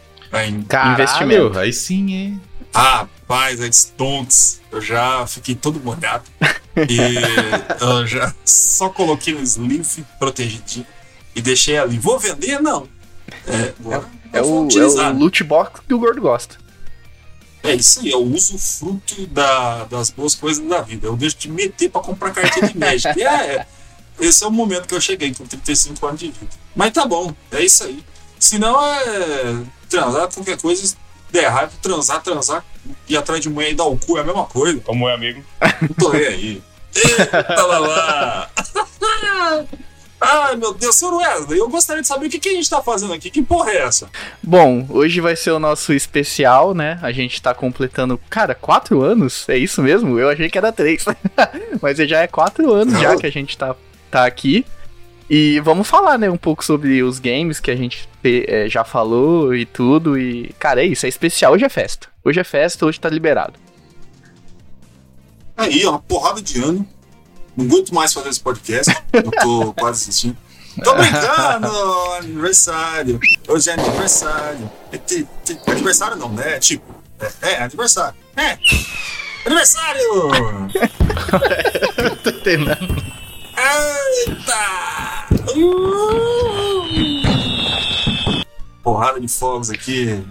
Caralho, 0.68 0.94
Investimento. 0.94 1.60
aí 1.60 1.72
sim, 1.72 2.14
hein? 2.14 2.42
Rapaz, 2.74 3.62
é 3.62 3.68
Stonks, 3.72 4.60
eu 4.72 4.82
já 4.82 5.26
fiquei 5.28 5.56
todo 5.56 5.80
molhado. 5.80 6.24
E 6.90 6.98
eu 7.80 8.06
já 8.06 8.34
só 8.44 8.90
coloquei 8.90 9.34
no 9.34 9.40
sleeve 9.44 10.04
protegidinho 10.20 10.86
e 11.34 11.42
deixei 11.42 11.78
ali. 11.78 11.98
Vou 11.98 12.20
vender? 12.20 12.60
Não. 12.62 12.86
É, 13.48 13.74
vou, 13.80 13.94
É 14.34 14.42
vou 14.42 14.68
o, 14.68 14.80
é 14.80 14.86
o 15.10 15.14
loot 15.18 15.42
box 15.46 15.80
que 15.88 15.94
o 15.94 16.00
gordo 16.00 16.20
gosta. 16.20 16.58
É 17.68 17.76
isso 17.76 18.00
aí, 18.02 18.12
eu 18.12 18.22
uso 18.24 18.56
o 18.56 18.60
fruto 18.60 19.28
da- 19.28 19.86
das 19.86 20.10
boas 20.10 20.36
coisas 20.36 20.66
da 20.68 20.82
vida. 20.82 21.08
Eu 21.08 21.16
deixo 21.16 21.38
de 21.38 21.50
meter 21.50 21.90
pra 21.90 22.02
comprar 22.02 22.32
cartinha 22.32 22.68
de 22.70 22.78
Magic. 22.78 23.18
E 23.20 23.24
é, 23.24 23.66
esse 24.20 24.44
é 24.44 24.48
o 24.48 24.52
momento 24.52 24.88
que 24.88 24.94
eu 24.96 25.02
cheguei 25.02 25.34
com 25.34 25.46
35 25.46 26.06
anos 26.08 26.20
de 26.20 26.28
vida. 26.28 26.52
Mas 26.76 26.92
tá 26.94 27.06
bom, 27.06 27.34
é 27.52 27.64
isso 27.64 27.84
aí. 27.84 28.04
Se 28.40 28.58
não 28.60 28.82
é 28.84 29.56
transar, 29.90 30.28
qualquer 30.34 30.58
coisa, 30.58 30.96
der 31.32 31.44
errado, 31.46 31.72
transar, 31.82 32.22
transar, 32.22 32.64
ir 33.08 33.18
atrás 33.18 33.42
de 33.42 33.50
mulher 33.50 33.72
e 33.72 33.76
dar 33.76 33.86
o 33.86 33.98
cu 33.98 34.18
é 34.18 34.22
a 34.22 34.24
mesma 34.24 34.46
coisa. 34.46 34.80
Como 34.82 35.08
é, 35.10 35.14
amigo? 35.16 35.44
Não 35.82 35.90
tô 35.98 36.12
nem 36.14 36.26
aí. 36.28 36.64
Eita 36.96 37.66
lá 37.66 37.80
lá! 37.80 38.50
Ai 40.28 40.56
meu 40.56 40.74
Deus, 40.74 40.96
senhor 40.96 41.16
Wesley, 41.16 41.60
eu 41.60 41.70
gostaria 41.70 42.02
de 42.02 42.08
saber 42.08 42.26
o 42.28 42.30
que, 42.30 42.40
que 42.40 42.50
a 42.50 42.54
gente 42.54 42.70
tá 42.70 42.82
fazendo 42.82 43.14
aqui. 43.14 43.30
Que 43.30 43.42
porra 43.42 43.72
é 43.72 43.78
essa? 43.84 44.10
Bom, 44.42 44.86
hoje 44.90 45.22
vai 45.22 45.36
ser 45.36 45.52
o 45.52 45.60
nosso 45.60 45.94
especial, 45.94 46.74
né? 46.74 47.00
A 47.02 47.12
gente 47.12 47.42
tá 47.42 47.54
completando, 47.54 48.20
cara, 48.30 48.56
quatro 48.56 49.02
anos? 49.02 49.48
É 49.48 49.58
isso 49.58 49.82
mesmo? 49.84 50.18
Eu 50.20 50.30
achei 50.30 50.50
que 50.50 50.58
era 50.58 50.72
três. 50.72 51.06
Mas 51.82 51.98
já 51.98 52.22
é 52.22 52.28
quatro 52.28 52.72
anos 52.74 53.00
já 53.00 53.16
que 53.16 53.26
a 53.26 53.32
gente 53.32 53.58
tá, 53.58 53.76
tá 54.10 54.26
aqui. 54.26 54.66
E 55.30 55.60
vamos 55.62 55.88
falar, 55.88 56.18
né, 56.20 56.30
um 56.30 56.38
pouco 56.38 56.64
sobre 56.64 57.02
os 57.02 57.18
games 57.18 57.60
que 57.60 57.72
a 57.72 57.76
gente 57.76 58.08
te- 58.22 58.46
é, 58.48 58.70
já 58.70 58.84
falou 58.84 59.56
e 59.56 59.66
tudo. 59.66 60.18
E, 60.20 60.54
cara, 60.60 60.82
é 60.84 60.86
isso, 60.86 61.06
é 61.06 61.10
especial. 61.10 61.54
Hoje 61.54 61.66
é 61.66 61.70
festa. 61.70 62.08
Hoje 62.24 62.40
é 62.40 62.44
festa, 62.44 62.86
hoje 62.86 63.00
tá 63.00 63.10
liberado. 63.10 63.54
Aí, 65.58 65.86
ó, 65.86 65.92
uma 65.92 66.00
porrada 66.00 66.42
de 66.42 66.62
ano. 66.62 66.88
Não 67.56 67.66
aguento 67.66 67.94
mais 67.94 68.14
fazer 68.14 68.30
esse 68.30 68.40
podcast. 68.40 68.94
Eu 69.14 69.32
tô 69.32 69.74
quase 69.80 70.04
assistindo. 70.04 70.38
Tô 70.84 70.94
brincando! 70.94 71.68
aniversário. 72.20 73.20
Hoje 73.48 73.70
é 73.70 73.74
aniversário. 73.74 74.70
É, 74.92 75.00
aniversário 75.72 76.18
não, 76.18 76.30
né? 76.30 76.60
Tipo, 76.60 76.84
é, 77.20 77.52
é 77.54 77.64
aniversário. 77.64 78.18
É! 78.36 78.58
Aniversário! 79.46 80.02
Tô 82.24 82.30
entendendo. 82.30 83.04
Eita! 83.58 84.58
Uh! 85.56 86.84
Porrada 88.84 89.20
de 89.20 89.28
fogos 89.28 89.70
aqui. 89.70 90.22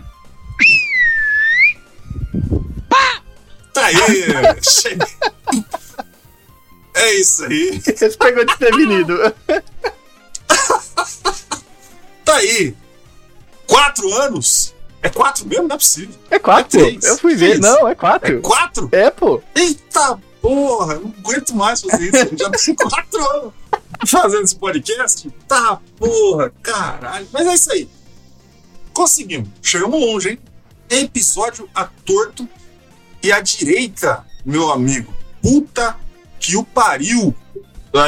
Tá 3.73 3.87
aí! 3.87 3.97
Cheguei. 4.63 5.09
É 6.95 7.15
isso 7.15 7.45
aí. 7.45 7.83
Esse 7.87 8.17
pegou 8.17 8.45
desprevenido. 8.45 9.17
Tá 12.25 12.37
aí. 12.37 12.75
Quatro 13.67 14.13
anos? 14.15 14.75
É 15.03 15.11
quatro 15.11 15.47
mesmo? 15.47 15.69
Não 15.69 15.75
é 15.77 15.79
possível. 15.79 16.15
É 16.31 16.39
quatro. 16.39 16.81
É 16.81 16.85
três. 16.85 17.05
Eu 17.05 17.19
fui 17.19 17.35
ver. 17.35 17.59
Três. 17.59 17.61
Não, 17.61 17.87
é 17.87 17.93
É 17.93 17.95
quatro. 17.95 18.41
quatro? 18.41 18.89
É, 18.93 19.11
pô. 19.11 19.43
Eita 19.55 20.19
porra, 20.41 20.95
não 20.97 21.15
aguento 21.19 21.55
mais 21.55 21.81
fazer 21.83 22.05
isso. 22.05 22.17
Eu 22.17 22.39
Já 22.39 22.51
tenho 22.51 22.77
quatro 22.77 23.31
anos 23.31 23.53
fazendo 24.07 24.45
esse 24.45 24.57
podcast. 24.57 25.31
Tá 25.47 25.79
porra, 25.99 26.51
caralho. 26.63 27.27
Mas 27.33 27.47
é 27.47 27.55
isso 27.55 27.73
aí. 27.73 27.89
Conseguimos. 28.95 29.49
Chegamos 29.63 30.01
longe, 30.01 30.31
hein? 30.31 30.39
Episódio 30.89 31.69
a 31.75 31.85
torto 31.85 32.49
e 33.23 33.31
à 33.33 33.41
direita, 33.41 34.25
meu 34.45 34.71
amigo. 34.71 35.13
Puta 35.43 35.97
que 36.45 36.57
o 36.57 36.65
pariu. 36.65 37.35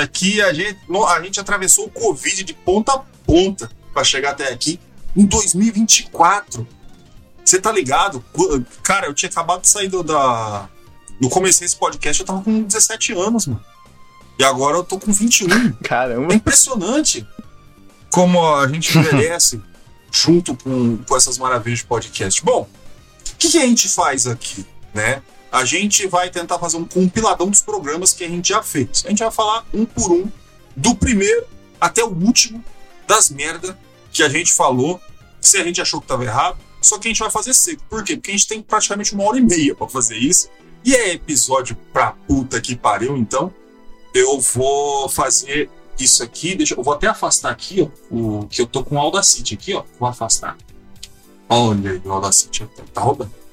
Aqui 0.02 0.42
a 0.42 0.52
gente, 0.52 0.78
a 1.08 1.22
gente 1.22 1.40
atravessou 1.40 1.86
o 1.86 1.90
Covid 1.90 2.42
de 2.44 2.52
ponta 2.52 2.92
a 2.92 2.98
ponta 3.24 3.70
pra 3.92 4.04
chegar 4.04 4.30
até 4.30 4.52
aqui 4.52 4.80
em 5.16 5.24
2024. 5.24 6.66
Você 7.44 7.60
tá 7.60 7.70
ligado? 7.70 8.22
Cara, 8.82 9.06
eu 9.06 9.14
tinha 9.14 9.30
acabado 9.30 9.62
de 9.62 9.68
sair 9.68 9.88
do, 9.88 10.02
da. 10.02 10.68
No 11.20 11.30
comecei 11.30 11.64
esse 11.64 11.76
podcast, 11.76 12.20
eu 12.20 12.26
tava 12.26 12.42
com 12.42 12.62
17 12.62 13.12
anos, 13.12 13.46
mano. 13.46 13.64
E 14.38 14.44
agora 14.44 14.76
eu 14.76 14.84
tô 14.84 14.98
com 14.98 15.12
21. 15.12 15.46
É 15.50 15.72
Caramba. 15.84 16.34
impressionante 16.34 17.26
como 18.10 18.44
a 18.44 18.66
gente 18.68 18.92
envelhece 18.98 19.62
junto 20.10 20.54
com, 20.56 20.98
com 20.98 21.16
essas 21.16 21.38
maravilhas 21.38 21.78
de 21.78 21.86
podcast. 21.86 22.44
Bom, 22.44 22.68
o 23.32 23.36
que, 23.38 23.48
que 23.48 23.58
a 23.58 23.66
gente 23.66 23.88
faz 23.88 24.26
aqui, 24.26 24.66
né? 24.92 25.22
A 25.56 25.64
gente 25.64 26.06
vai 26.06 26.28
tentar 26.28 26.58
fazer 26.58 26.76
um 26.76 26.84
compiladão 26.84 27.48
dos 27.48 27.62
programas 27.62 28.12
que 28.12 28.22
a 28.22 28.28
gente 28.28 28.50
já 28.50 28.62
fez. 28.62 29.02
A 29.06 29.08
gente 29.08 29.20
vai 29.20 29.30
falar 29.30 29.64
um 29.72 29.86
por 29.86 30.12
um, 30.12 30.30
do 30.76 30.94
primeiro 30.94 31.46
até 31.80 32.04
o 32.04 32.08
último, 32.08 32.62
das 33.08 33.30
merda 33.30 33.78
que 34.12 34.22
a 34.22 34.28
gente 34.28 34.52
falou, 34.52 35.00
se 35.40 35.56
a 35.56 35.64
gente 35.64 35.80
achou 35.80 35.98
que 35.98 36.06
tava 36.06 36.24
errado, 36.24 36.58
só 36.82 36.98
que 36.98 37.08
a 37.08 37.10
gente 37.10 37.20
vai 37.20 37.30
fazer 37.30 37.54
seco. 37.54 37.82
Por 37.88 38.04
quê? 38.04 38.16
Porque 38.16 38.32
a 38.32 38.34
gente 38.34 38.46
tem 38.46 38.60
praticamente 38.60 39.14
uma 39.14 39.24
hora 39.24 39.38
e 39.38 39.40
meia 39.40 39.74
pra 39.74 39.88
fazer 39.88 40.18
isso. 40.18 40.50
E 40.84 40.94
é 40.94 41.14
episódio 41.14 41.74
pra 41.90 42.12
puta 42.12 42.60
que 42.60 42.76
pariu, 42.76 43.16
então 43.16 43.50
eu 44.12 44.38
vou 44.38 45.08
fazer 45.08 45.70
isso 45.98 46.22
aqui. 46.22 46.54
Deixa, 46.54 46.74
eu 46.74 46.82
vou 46.82 46.92
até 46.92 47.06
afastar 47.06 47.50
aqui, 47.50 47.80
ó. 47.80 48.14
O, 48.14 48.46
que 48.46 48.60
eu 48.60 48.66
tô 48.66 48.84
com 48.84 48.96
o 48.96 48.98
Audacity 48.98 49.54
aqui, 49.54 49.72
ó. 49.72 49.84
Vou 49.98 50.06
afastar. 50.06 50.54
Olha 51.48 51.92
aí, 51.92 52.02
o 52.04 52.12
Audacity 52.12 52.66
tá, 52.76 52.82
tá 52.92 53.00
rodando. 53.00 53.45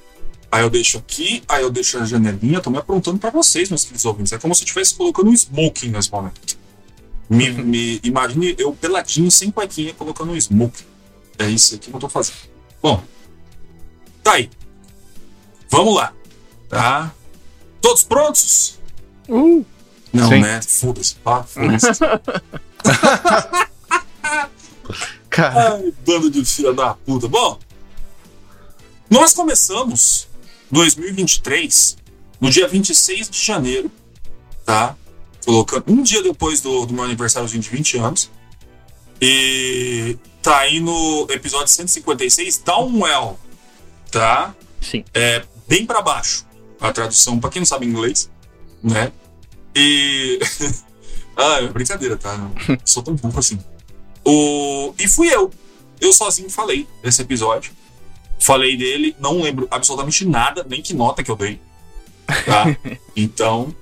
Aí 0.54 0.62
eu 0.62 0.70
deixo 0.70 1.00
aqui, 1.00 1.42
aí 1.50 1.64
eu 1.64 1.72
deixo 1.72 1.98
a 1.98 2.06
janelinha. 2.06 2.62
Tô 2.62 2.70
me 2.70 2.78
aprontando 2.78 3.18
pra 3.18 3.32
vocês, 3.32 3.70
meus 3.70 3.86
queridos 3.86 4.06
ouvintes. 4.06 4.34
É 4.34 4.38
como 4.38 4.54
se 4.54 4.62
eu 4.62 4.66
estivesse 4.66 4.94
colocando 4.94 5.32
um 5.32 5.34
smoking 5.34 5.90
nesse 5.90 6.12
momento. 6.12 6.60
Me, 7.28 7.50
me 7.50 8.00
imagine 8.04 8.54
eu 8.60 8.72
peladinho, 8.72 9.32
sem 9.32 9.50
cuequinha, 9.50 9.96
colocando 9.96 10.32
um 10.32 10.36
smoking. 10.36 10.84
É 11.40 11.50
isso 11.50 11.74
aqui 11.74 11.90
que 11.90 11.96
eu 11.96 12.00
tô 12.00 12.08
fazendo. 12.08 12.38
Bom, 12.80 13.04
tá 14.22 14.34
aí. 14.34 14.48
Vamos 15.72 15.96
lá. 15.96 16.14
Tá? 16.70 17.12
Todos 17.82 18.04
prontos? 18.04 18.80
Uh, 19.28 19.66
Não, 20.14 20.30
Sim. 20.30 20.40
né? 20.40 20.62
Foda-se. 20.62 21.16
Ah, 21.26 21.42
foda-se. 21.42 21.88
cara. 25.32 25.74
Ai, 25.82 25.94
bando 26.06 26.30
de 26.30 26.46
filha 26.46 26.74
da 26.74 26.94
puta. 26.94 27.28
Bom, 27.28 27.58
nós 29.10 29.34
começamos 29.34 30.32
2023 30.74 31.98
no 32.42 32.50
dia 32.50 32.68
26 32.68 33.30
de 33.30 33.42
janeiro, 33.42 33.92
tá? 34.66 34.98
Colocando 35.46 35.86
um 35.88 36.02
dia 36.02 36.22
depois 36.24 36.60
do, 36.62 36.86
do 36.86 36.94
meu 36.94 37.04
aniversáriozinho 37.04 37.62
de 37.62 37.70
20 37.70 37.98
anos. 38.00 38.32
E 39.22 40.18
tá 40.42 40.60
aí 40.60 40.80
no 40.80 41.28
episódio 41.30 41.68
156, 41.68 42.58
Downwell, 42.66 43.40
tá? 44.12 44.54
Sim. 44.82 45.06
É 45.14 45.46
bem 45.68 45.86
pra 45.86 46.02
baixo 46.02 46.46
a 46.82 46.92
tradução, 46.92 47.40
pra 47.40 47.50
quem 47.50 47.62
não 47.62 47.66
sabe 47.66 47.86
inglês, 47.86 48.30
né? 48.82 49.12
E. 49.76 50.40
ah, 51.38 51.60
é 51.62 51.68
brincadeira, 51.68 52.18
tá? 52.18 52.36
Não 52.36 52.54
sou 52.84 53.04
tão 53.04 53.16
burro 53.16 53.40
assim. 53.40 53.60
O... 54.26 54.94
E 55.00 55.08
fui 55.08 55.34
eu. 55.34 55.52
Eu 56.02 56.12
sozinho 56.12 56.50
falei 56.50 56.88
desse 57.02 57.22
episódio. 57.22 57.72
Falei 58.44 58.76
dele, 58.76 59.16
não 59.22 59.42
lembro 59.42 59.70
absolutamente 59.72 60.26
nada, 60.26 60.66
nem 60.68 60.82
que 60.82 60.94
nota 60.94 61.24
que 61.24 61.32
eu 61.32 61.36
dei. 61.38 61.62
Tá? 62.46 62.66
então, 63.16 63.74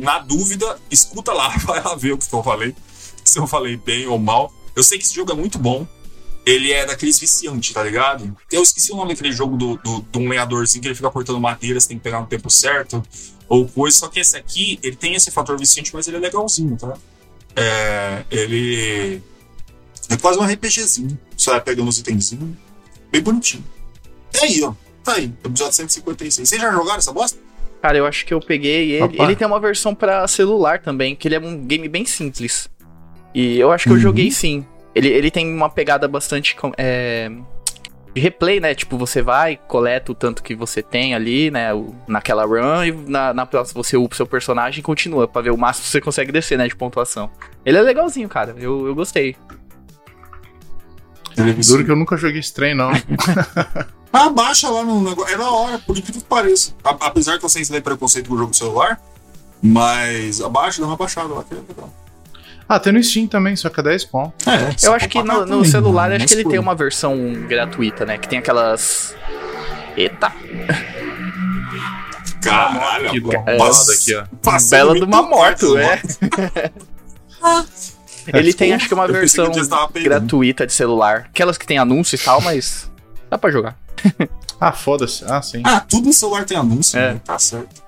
na 0.00 0.20
dúvida, 0.20 0.80
escuta 0.90 1.34
lá, 1.34 1.48
vai 1.66 1.82
lá 1.82 1.94
ver 1.94 2.12
o 2.12 2.18
que 2.18 2.32
eu 2.32 2.42
falei. 2.42 2.74
Se 3.22 3.38
eu 3.38 3.46
falei 3.46 3.76
bem 3.76 4.06
ou 4.06 4.18
mal. 4.18 4.50
Eu 4.74 4.82
sei 4.82 4.96
que 4.96 5.04
esse 5.04 5.14
jogo 5.14 5.32
é 5.32 5.34
muito 5.34 5.58
bom. 5.58 5.86
ele 6.46 6.72
é 6.72 6.86
daqueles 6.86 7.18
viciantes, 7.18 7.74
tá 7.74 7.82
ligado? 7.82 8.34
Eu 8.50 8.62
esqueci 8.62 8.90
o 8.90 8.96
nome 8.96 9.14
daquele 9.14 9.32
jogo 9.32 9.54
do, 9.58 9.76
do, 9.76 10.00
de 10.00 10.18
um 10.18 10.26
lenhadorzinho 10.30 10.80
que 10.80 10.88
ele 10.88 10.94
fica 10.94 11.10
cortando 11.10 11.38
madeira, 11.38 11.78
você 11.78 11.88
tem 11.88 11.98
que 11.98 12.02
pegar 12.02 12.22
no 12.22 12.26
tempo 12.26 12.48
certo, 12.48 13.02
ou 13.46 13.68
coisa. 13.68 13.98
Só 13.98 14.08
que 14.08 14.18
esse 14.18 14.34
aqui, 14.34 14.78
ele 14.82 14.96
tem 14.96 15.14
esse 15.14 15.30
fator 15.30 15.58
viciante, 15.58 15.92
mas 15.92 16.08
ele 16.08 16.16
é 16.16 16.20
legalzinho, 16.20 16.74
tá? 16.78 16.96
É, 17.54 18.24
ele. 18.30 19.22
É 20.08 20.16
quase 20.16 20.38
um 20.38 20.44
RPGzinho. 20.44 21.18
Você 21.36 21.50
vai 21.50 21.60
pegando 21.60 21.88
os 21.88 21.98
itenzinhos. 21.98 22.56
Bem 23.10 23.22
bonitinho. 23.22 23.64
E 24.34 24.44
aí, 24.44 24.62
ó. 24.64 24.72
Tá 25.02 25.14
aí, 25.14 25.32
episódio 25.44 25.72
156. 25.74 26.48
Vocês 26.48 26.60
já 26.60 26.70
jogaram 26.70 26.98
essa 26.98 27.12
bosta? 27.12 27.38
Cara, 27.80 27.96
eu 27.96 28.06
acho 28.06 28.26
que 28.26 28.34
eu 28.34 28.40
peguei 28.40 28.90
ele. 28.92 29.00
Rapaz. 29.00 29.20
Ele 29.20 29.36
tem 29.36 29.46
uma 29.46 29.60
versão 29.60 29.94
pra 29.94 30.26
celular 30.28 30.80
também, 30.80 31.14
que 31.16 31.26
ele 31.28 31.34
é 31.36 31.40
um 31.40 31.56
game 31.64 31.88
bem 31.88 32.04
simples. 32.04 32.68
E 33.34 33.58
eu 33.58 33.70
acho 33.72 33.84
que 33.84 33.90
eu 33.90 33.94
Uhum. 33.94 34.00
joguei 34.00 34.30
sim. 34.30 34.66
Ele, 34.94 35.08
ele 35.08 35.30
tem 35.30 35.50
uma 35.52 35.70
pegada 35.70 36.08
bastante 36.08 36.56
com- 36.56 36.72
é, 36.76 37.30
de 38.12 38.20
replay, 38.20 38.58
né? 38.58 38.74
Tipo, 38.74 38.98
você 38.98 39.22
vai, 39.22 39.56
coleta 39.68 40.10
o 40.10 40.14
tanto 40.14 40.42
que 40.42 40.54
você 40.54 40.82
tem 40.82 41.14
ali, 41.14 41.50
né? 41.50 41.72
o- 41.72 41.94
naquela 42.08 42.44
run, 42.44 42.84
e 42.84 42.92
na, 42.92 43.32
na 43.32 43.46
próxima 43.46 43.82
você 43.82 43.96
upa 43.96 44.12
o 44.12 44.16
seu 44.16 44.26
personagem 44.26 44.80
e 44.80 44.82
continua, 44.82 45.28
pra 45.28 45.40
ver 45.40 45.50
o 45.50 45.56
máximo 45.56 45.84
que 45.84 45.90
você 45.92 46.00
consegue 46.00 46.32
descer, 46.32 46.58
né? 46.58 46.66
De 46.66 46.74
pontuação. 46.74 47.30
Ele 47.64 47.78
é 47.78 47.80
legalzinho, 47.82 48.28
cara. 48.28 48.56
Eu, 48.58 48.86
eu 48.88 48.94
gostei. 48.94 49.36
Duro 51.66 51.84
que 51.84 51.90
eu 51.90 51.96
nunca 51.96 52.16
joguei 52.16 52.40
esse 52.40 52.52
trem, 52.52 52.74
não. 52.74 52.90
Ah, 54.12 54.28
baixa 54.30 54.68
lá 54.68 54.82
no 54.84 55.02
negócio. 55.02 55.34
É 55.34 55.38
da 55.38 55.50
hora, 55.50 55.78
por 55.78 55.96
incrível 55.96 56.20
que 56.22 56.26
pareça. 56.28 56.72
A- 56.84 56.96
apesar 57.06 57.36
que 57.36 57.42
vocês 57.42 57.68
têm 57.68 57.80
preconceito 57.80 58.28
com 58.28 58.34
o 58.34 58.38
jogo 58.38 58.50
do 58.50 58.56
celular, 58.56 59.00
mas 59.62 60.40
abaixa, 60.40 60.80
dá 60.80 60.86
uma 60.86 60.96
baixada 60.96 61.32
lá 61.34 61.44
que 61.44 61.54
é 61.54 61.58
legal. 61.58 61.92
ah, 62.68 62.78
tem 62.78 62.92
no 62.92 63.02
Steam 63.02 63.26
também, 63.26 63.56
só 63.56 63.68
que 63.68 63.80
é 63.80 63.82
10 63.82 64.04
pontos. 64.06 64.46
É, 64.46 64.86
Eu 64.86 64.94
acho 64.94 65.08
que 65.08 65.22
no, 65.22 65.44
no 65.46 65.64
celular, 65.64 66.12
acho 66.12 66.26
que 66.26 66.34
ele 66.34 66.44
tem 66.48 66.58
uma 66.58 66.74
versão 66.74 67.16
gratuita, 67.48 68.04
né? 68.06 68.18
Que 68.18 68.28
tem 68.28 68.38
aquelas. 68.38 69.14
Eita! 69.96 70.32
Caralho, 72.40 73.10
Que 73.10 73.20
pô, 73.20 73.30
bom. 73.32 73.44
passa- 73.58 73.92
aqui, 73.92 74.14
ó. 74.14 74.24
Bela 74.70 74.94
de 74.94 75.02
uma 75.02 75.22
moto, 75.22 75.76
é. 75.76 76.00
mano. 78.32 78.44
Ele 78.44 78.52
tem, 78.52 78.72
acho 78.72 78.88
que 78.88 78.94
uma 78.94 79.06
versão 79.08 79.50
gratuita 80.02 80.66
de 80.66 80.72
celular. 80.72 81.26
Aquelas 81.30 81.56
que 81.58 81.66
tem 81.66 81.78
anúncio 81.78 82.16
e 82.16 82.18
tal, 82.18 82.40
mas 82.40 82.90
dá 83.30 83.36
pra 83.38 83.50
jogar. 83.50 83.76
Ah, 84.60 84.72
foda-se. 84.72 85.24
Ah, 85.24 85.40
sim. 85.40 85.62
Ah, 85.64 85.78
tudo 85.78 86.06
no 86.08 86.12
celular 86.12 86.44
tem 86.44 86.56
anúncio, 86.56 86.98
É. 86.98 87.14
né? 87.14 87.20
Tá 87.24 87.38
certo. 87.38 87.80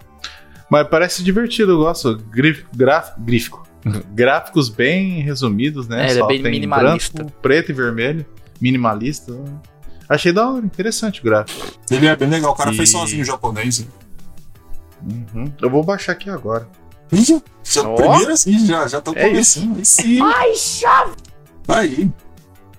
Mas 0.71 0.87
parece 0.87 1.21
divertido, 1.21 1.73
eu 1.73 1.79
gosto. 1.79 2.17
Grif, 2.31 2.65
graf, 2.73 3.11
grífico. 3.19 3.67
Gráficos 4.13 4.69
bem 4.69 5.21
resumidos, 5.21 5.89
né? 5.89 6.03
É, 6.07 6.11
ele 6.11 6.19
é 6.19 6.23
Só 6.23 6.27
bem 6.29 6.41
tem 6.41 6.53
minimalista. 6.53 7.13
branco, 7.25 7.33
preto 7.43 7.71
e 7.71 7.75
vermelho. 7.75 8.25
Minimalista. 8.61 9.33
Achei 10.09 10.33
da 10.33 10.49
hora, 10.49 10.65
interessante 10.65 11.21
o 11.21 11.25
gráfico. 11.25 11.67
Ele 11.91 12.07
é 12.07 12.15
bem 12.15 12.29
legal, 12.29 12.53
o 12.53 12.55
cara 12.55 12.71
E- 12.73 12.77
fez 12.77 12.89
sozinho 12.93 13.23
o 13.23 13.25
japonês. 13.25 13.81
hein? 13.81 13.89
Uhum. 15.35 15.53
Eu 15.61 15.69
vou 15.71 15.83
baixar 15.83 16.13
aqui 16.13 16.31
agora. 16.31 16.69
Ih, 17.13 17.43
já, 17.65 17.83
Ó. 17.83 17.95
primeiro 17.97 18.33
assim, 18.33 18.67
já 18.67 18.87
já 18.87 18.99
estão 18.99 19.13
É 19.17 19.29
começando. 19.29 19.77
Aí 19.79 19.85
sim. 19.85 20.21
Ai, 20.23 20.55
chave! 20.55 21.13
Aí. 21.69 22.11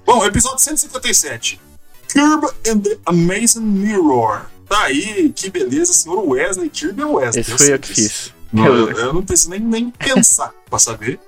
Bom, 0.05 0.25
episódio 0.25 0.59
157. 0.59 1.59
Kirby 2.07 2.47
and 2.69 2.79
the 2.79 2.97
Amazing 3.05 3.61
Mirror. 3.61 4.41
Tá 4.67 4.83
aí, 4.83 5.31
que 5.35 5.49
beleza, 5.49 5.93
senhor 5.93 6.27
Wesley. 6.27 6.69
Kirby 6.69 7.01
é 7.01 7.05
Wesley. 7.05 7.41
Esse 7.41 7.51
eu 7.51 7.57
foi 7.57 7.73
eu 7.73 7.79
que 7.79 7.93
fiz. 7.93 8.33
Não, 8.51 8.65
Eu- 8.65 8.89
eu, 8.91 8.97
eu 8.97 9.13
não 9.13 9.23
preciso 9.23 9.49
nem, 9.49 9.59
nem 9.59 9.89
pensar 9.91 10.51
pra 10.69 10.79
saber. 10.79 11.19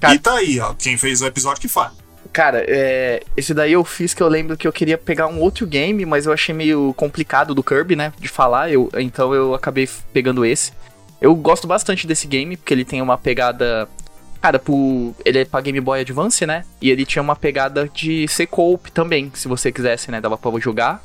Cara- 0.00 0.14
E 0.14 0.18
tá 0.18 0.34
aí, 0.34 0.58
ó. 0.60 0.74
Quem 0.74 0.96
fez 0.96 1.20
o 1.22 1.26
episódio 1.26 1.60
que 1.60 1.68
fala. 1.68 1.92
Cara, 2.32 2.64
é, 2.66 3.22
esse 3.36 3.54
daí 3.54 3.72
eu 3.72 3.84
fiz 3.84 4.12
que 4.12 4.20
eu 4.22 4.28
lembro 4.28 4.56
que 4.56 4.66
eu 4.66 4.72
queria 4.72 4.98
pegar 4.98 5.28
um 5.28 5.38
outro 5.40 5.66
game, 5.66 6.04
mas 6.04 6.26
eu 6.26 6.32
achei 6.32 6.52
meio 6.52 6.92
complicado 6.96 7.54
do 7.54 7.62
Kirby, 7.62 7.94
né? 7.94 8.12
De 8.18 8.26
falar, 8.26 8.72
eu, 8.72 8.90
então 8.98 9.32
eu 9.32 9.54
acabei 9.54 9.88
pegando 10.12 10.44
esse. 10.44 10.72
Eu 11.24 11.34
gosto 11.34 11.66
bastante 11.66 12.06
desse 12.06 12.26
game, 12.26 12.54
porque 12.54 12.74
ele 12.74 12.84
tem 12.84 13.00
uma 13.00 13.16
pegada. 13.16 13.88
Cara, 14.42 14.58
pro, 14.58 15.14
ele 15.24 15.38
é 15.38 15.44
pra 15.46 15.62
Game 15.62 15.80
Boy 15.80 16.02
Advance, 16.02 16.44
né? 16.44 16.66
E 16.82 16.90
ele 16.90 17.06
tinha 17.06 17.22
uma 17.22 17.34
pegada 17.34 17.88
de 17.88 18.28
ser 18.28 18.46
co-op 18.46 18.92
também, 18.92 19.32
se 19.32 19.48
você 19.48 19.72
quisesse, 19.72 20.10
né? 20.10 20.20
Dava 20.20 20.36
pra 20.36 20.50
jogar. 20.60 21.02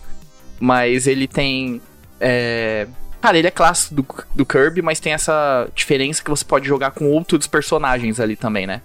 Mas 0.59 1.07
ele 1.07 1.25
tem. 1.25 1.81
É... 2.19 2.85
Cara, 3.21 3.37
ele 3.37 3.47
é 3.47 3.51
clássico 3.51 3.95
do, 3.95 4.05
do 4.35 4.45
Kirby, 4.45 4.81
mas 4.81 4.99
tem 4.99 5.13
essa 5.13 5.69
diferença 5.73 6.21
que 6.21 6.29
você 6.29 6.43
pode 6.43 6.67
jogar 6.67 6.91
com 6.91 7.09
outros 7.09 7.47
personagens 7.47 8.19
ali 8.19 8.35
também, 8.35 8.67
né? 8.67 8.81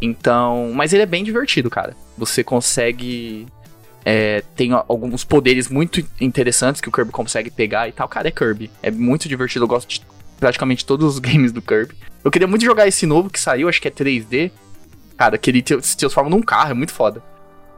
Então. 0.00 0.72
Mas 0.74 0.94
ele 0.94 1.02
é 1.02 1.06
bem 1.06 1.22
divertido, 1.22 1.68
cara. 1.68 1.94
Você 2.16 2.42
consegue. 2.42 3.46
É, 4.06 4.42
tem 4.56 4.72
alguns 4.72 5.22
poderes 5.22 5.68
muito 5.68 6.02
interessantes 6.18 6.80
que 6.80 6.88
o 6.88 6.92
Kirby 6.92 7.12
consegue 7.12 7.50
pegar 7.50 7.90
e 7.90 7.92
tal. 7.92 8.08
Cara, 8.08 8.28
é 8.28 8.30
Kirby. 8.30 8.70
É 8.82 8.90
muito 8.90 9.28
divertido. 9.28 9.66
Eu 9.66 9.68
gosto 9.68 9.86
de 9.86 10.11
praticamente 10.42 10.84
todos 10.84 11.06
os 11.14 11.18
games 11.20 11.52
do 11.52 11.62
Kirby. 11.62 11.94
Eu 12.24 12.30
queria 12.30 12.48
muito 12.48 12.64
jogar 12.64 12.88
esse 12.88 13.06
novo 13.06 13.30
que 13.30 13.38
saiu, 13.38 13.68
acho 13.68 13.80
que 13.80 13.86
é 13.86 13.90
3D. 13.92 14.50
Cara, 15.16 15.38
que 15.38 15.48
ele 15.50 15.62
te- 15.62 15.80
se 15.82 15.96
transforma 15.96 16.28
num 16.28 16.42
carro, 16.42 16.72
é 16.72 16.74
muito 16.74 16.92
foda. 16.92 17.22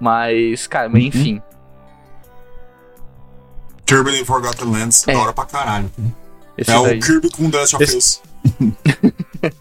Mas, 0.01 0.67
cara, 0.67 0.89
mas 0.89 1.03
enfim. 1.05 1.43
Kirby 3.87 4.19
and 4.21 4.25
Forgotten 4.25 4.71
Lands, 4.71 5.07
É. 5.07 5.13
da 5.13 5.19
hora 5.21 5.33
pra 5.35 5.45
caralho. 5.45 5.91
Esse 6.57 6.71
é 6.71 6.83
daí. 6.83 6.99
o 6.99 7.03
Kirby 7.03 7.31
com 7.31 7.51
Dust 7.51 7.75
of 7.75 7.85
Esse- 7.85 7.97
Us. 7.99 8.23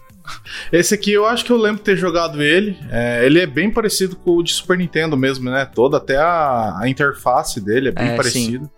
Esse 0.72 0.94
aqui 0.94 1.12
eu 1.12 1.26
acho 1.26 1.44
que 1.44 1.52
eu 1.52 1.56
lembro 1.58 1.78
de 1.78 1.84
ter 1.84 1.96
jogado 1.96 2.42
ele. 2.42 2.78
É, 2.90 3.24
ele 3.26 3.38
é 3.40 3.46
bem 3.46 3.70
parecido 3.70 4.16
com 4.16 4.36
o 4.36 4.42
de 4.42 4.52
Super 4.52 4.78
Nintendo 4.78 5.16
mesmo, 5.16 5.50
né? 5.50 5.66
Toda 5.66 5.98
até 5.98 6.16
a, 6.16 6.78
a 6.80 6.88
interface 6.88 7.60
dele 7.60 7.88
é 7.88 7.92
bem 7.92 8.08
É, 8.08 8.16
parecido. 8.16 8.70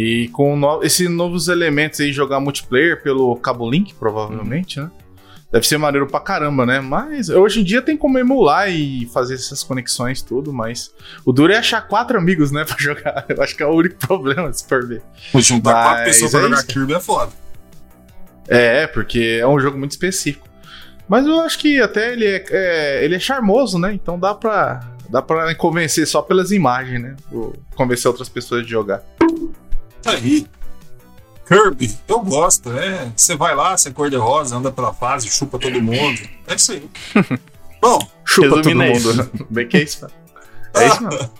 E 0.00 0.28
com 0.28 0.56
no- 0.56 0.80
esses 0.84 1.10
novos 1.10 1.48
elementos 1.48 1.98
aí, 1.98 2.12
jogar 2.12 2.38
multiplayer 2.38 3.02
pelo 3.02 3.34
Cabo 3.36 3.68
Link, 3.68 3.94
provavelmente, 3.94 4.78
né? 4.80 4.88
Deve 5.50 5.66
ser 5.66 5.76
maneiro 5.78 6.06
pra 6.06 6.20
caramba, 6.20 6.64
né? 6.64 6.78
Mas 6.78 7.28
hoje 7.30 7.62
em 7.62 7.64
dia 7.64 7.82
tem 7.82 7.96
como 7.96 8.16
emular 8.18 8.70
e 8.70 9.06
fazer 9.12 9.34
essas 9.34 9.64
conexões 9.64 10.22
tudo, 10.22 10.52
mas 10.52 10.92
o 11.24 11.32
duro 11.32 11.52
é 11.52 11.56
achar 11.56 11.80
quatro 11.80 12.16
amigos, 12.16 12.52
né, 12.52 12.64
pra 12.68 12.76
jogar. 12.78 13.24
Eu 13.28 13.42
acho 13.42 13.56
que 13.56 13.62
é 13.62 13.66
o 13.66 13.74
único 13.74 13.96
problema, 13.96 14.52
se 14.52 14.68
for 14.68 14.86
ver. 14.86 15.02
Juntar 15.34 15.72
quatro 15.72 15.98
Mas 16.04 16.04
pessoas 16.04 16.30
pra 16.30 16.40
é 16.40 16.42
jogar 16.44 16.56
isso. 16.58 16.66
Kirby 16.68 16.92
é 16.94 17.00
foda. 17.00 17.32
É, 18.46 18.86
porque 18.86 19.38
é 19.40 19.46
um 19.48 19.58
jogo 19.58 19.76
muito 19.78 19.90
específico. 19.92 20.46
Mas 21.08 21.26
eu 21.26 21.40
acho 21.40 21.58
que 21.58 21.80
até 21.80 22.12
ele 22.12 22.24
é, 22.26 22.44
é- 22.50 23.04
ele 23.04 23.14
é 23.16 23.18
charmoso, 23.18 23.78
né? 23.78 23.92
Então 23.94 24.18
dá 24.18 24.34
pra, 24.34 24.80
dá 25.08 25.20
pra 25.22 25.52
convencer 25.56 26.06
só 26.06 26.22
pelas 26.22 26.52
imagens, 26.52 27.00
né? 27.02 27.16
Convencer 27.74 28.08
outras 28.08 28.28
pessoas 28.28 28.64
de 28.64 28.70
jogar. 28.70 29.02
Tá 30.02 30.12
aí. 30.12 30.46
Kirby, 31.46 31.96
eu 32.06 32.20
gosto, 32.20 32.70
é. 32.76 33.10
Você 33.16 33.34
vai 33.34 33.54
lá, 33.54 33.76
você 33.76 33.88
é 33.88 33.92
cor-de-rosa, 33.92 34.56
anda 34.56 34.70
pela 34.70 34.92
fase, 34.92 35.28
chupa 35.28 35.58
todo 35.58 35.80
mundo. 35.80 36.20
É 36.46 36.54
isso 36.54 36.72
aí. 36.72 36.88
Bom, 37.80 37.98
Chupa 38.24 38.62
todo 38.62 38.70
é 38.70 38.74
mundo. 38.74 39.30
Bem 39.48 39.66
que 39.66 39.78
é 39.78 39.82
isso, 39.82 40.02
mano. 40.02 40.14
É 40.74 40.86
isso, 40.86 41.02
mano. 41.02 41.30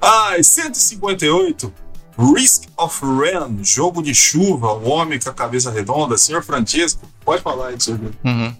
ai, 0.00 0.42
158. 0.42 1.72
Risk 2.18 2.68
of 2.76 3.00
Rain, 3.04 3.62
jogo 3.62 4.02
de 4.02 4.14
chuva, 4.14 4.72
o 4.72 4.88
homem 4.88 5.18
com 5.18 5.28
a 5.28 5.32
cabeça 5.32 5.70
redonda, 5.70 6.16
senhor 6.16 6.42
Francisco. 6.42 7.08
Pode 7.24 7.42
falar 7.42 7.68
aí 7.68 7.76
do 7.76 7.82
seu 7.82 7.96
jogo. 7.96 8.14
Uhum. 8.24 8.54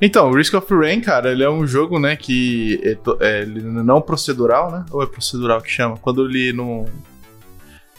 Então, 0.00 0.30
o 0.30 0.34
Risk 0.34 0.54
of 0.54 0.72
Rain, 0.72 1.00
cara, 1.00 1.32
ele 1.32 1.42
é 1.42 1.50
um 1.50 1.66
jogo, 1.66 1.98
né, 1.98 2.14
que 2.14 2.80
é, 2.84 2.96
é 3.20 3.42
ele 3.42 3.60
não 3.62 4.00
procedural, 4.00 4.70
né? 4.70 4.84
Ou 4.90 5.02
é 5.02 5.06
procedural 5.06 5.60
que 5.60 5.70
chama? 5.70 5.96
Quando 5.96 6.24
ele 6.24 6.52
não... 6.52 6.86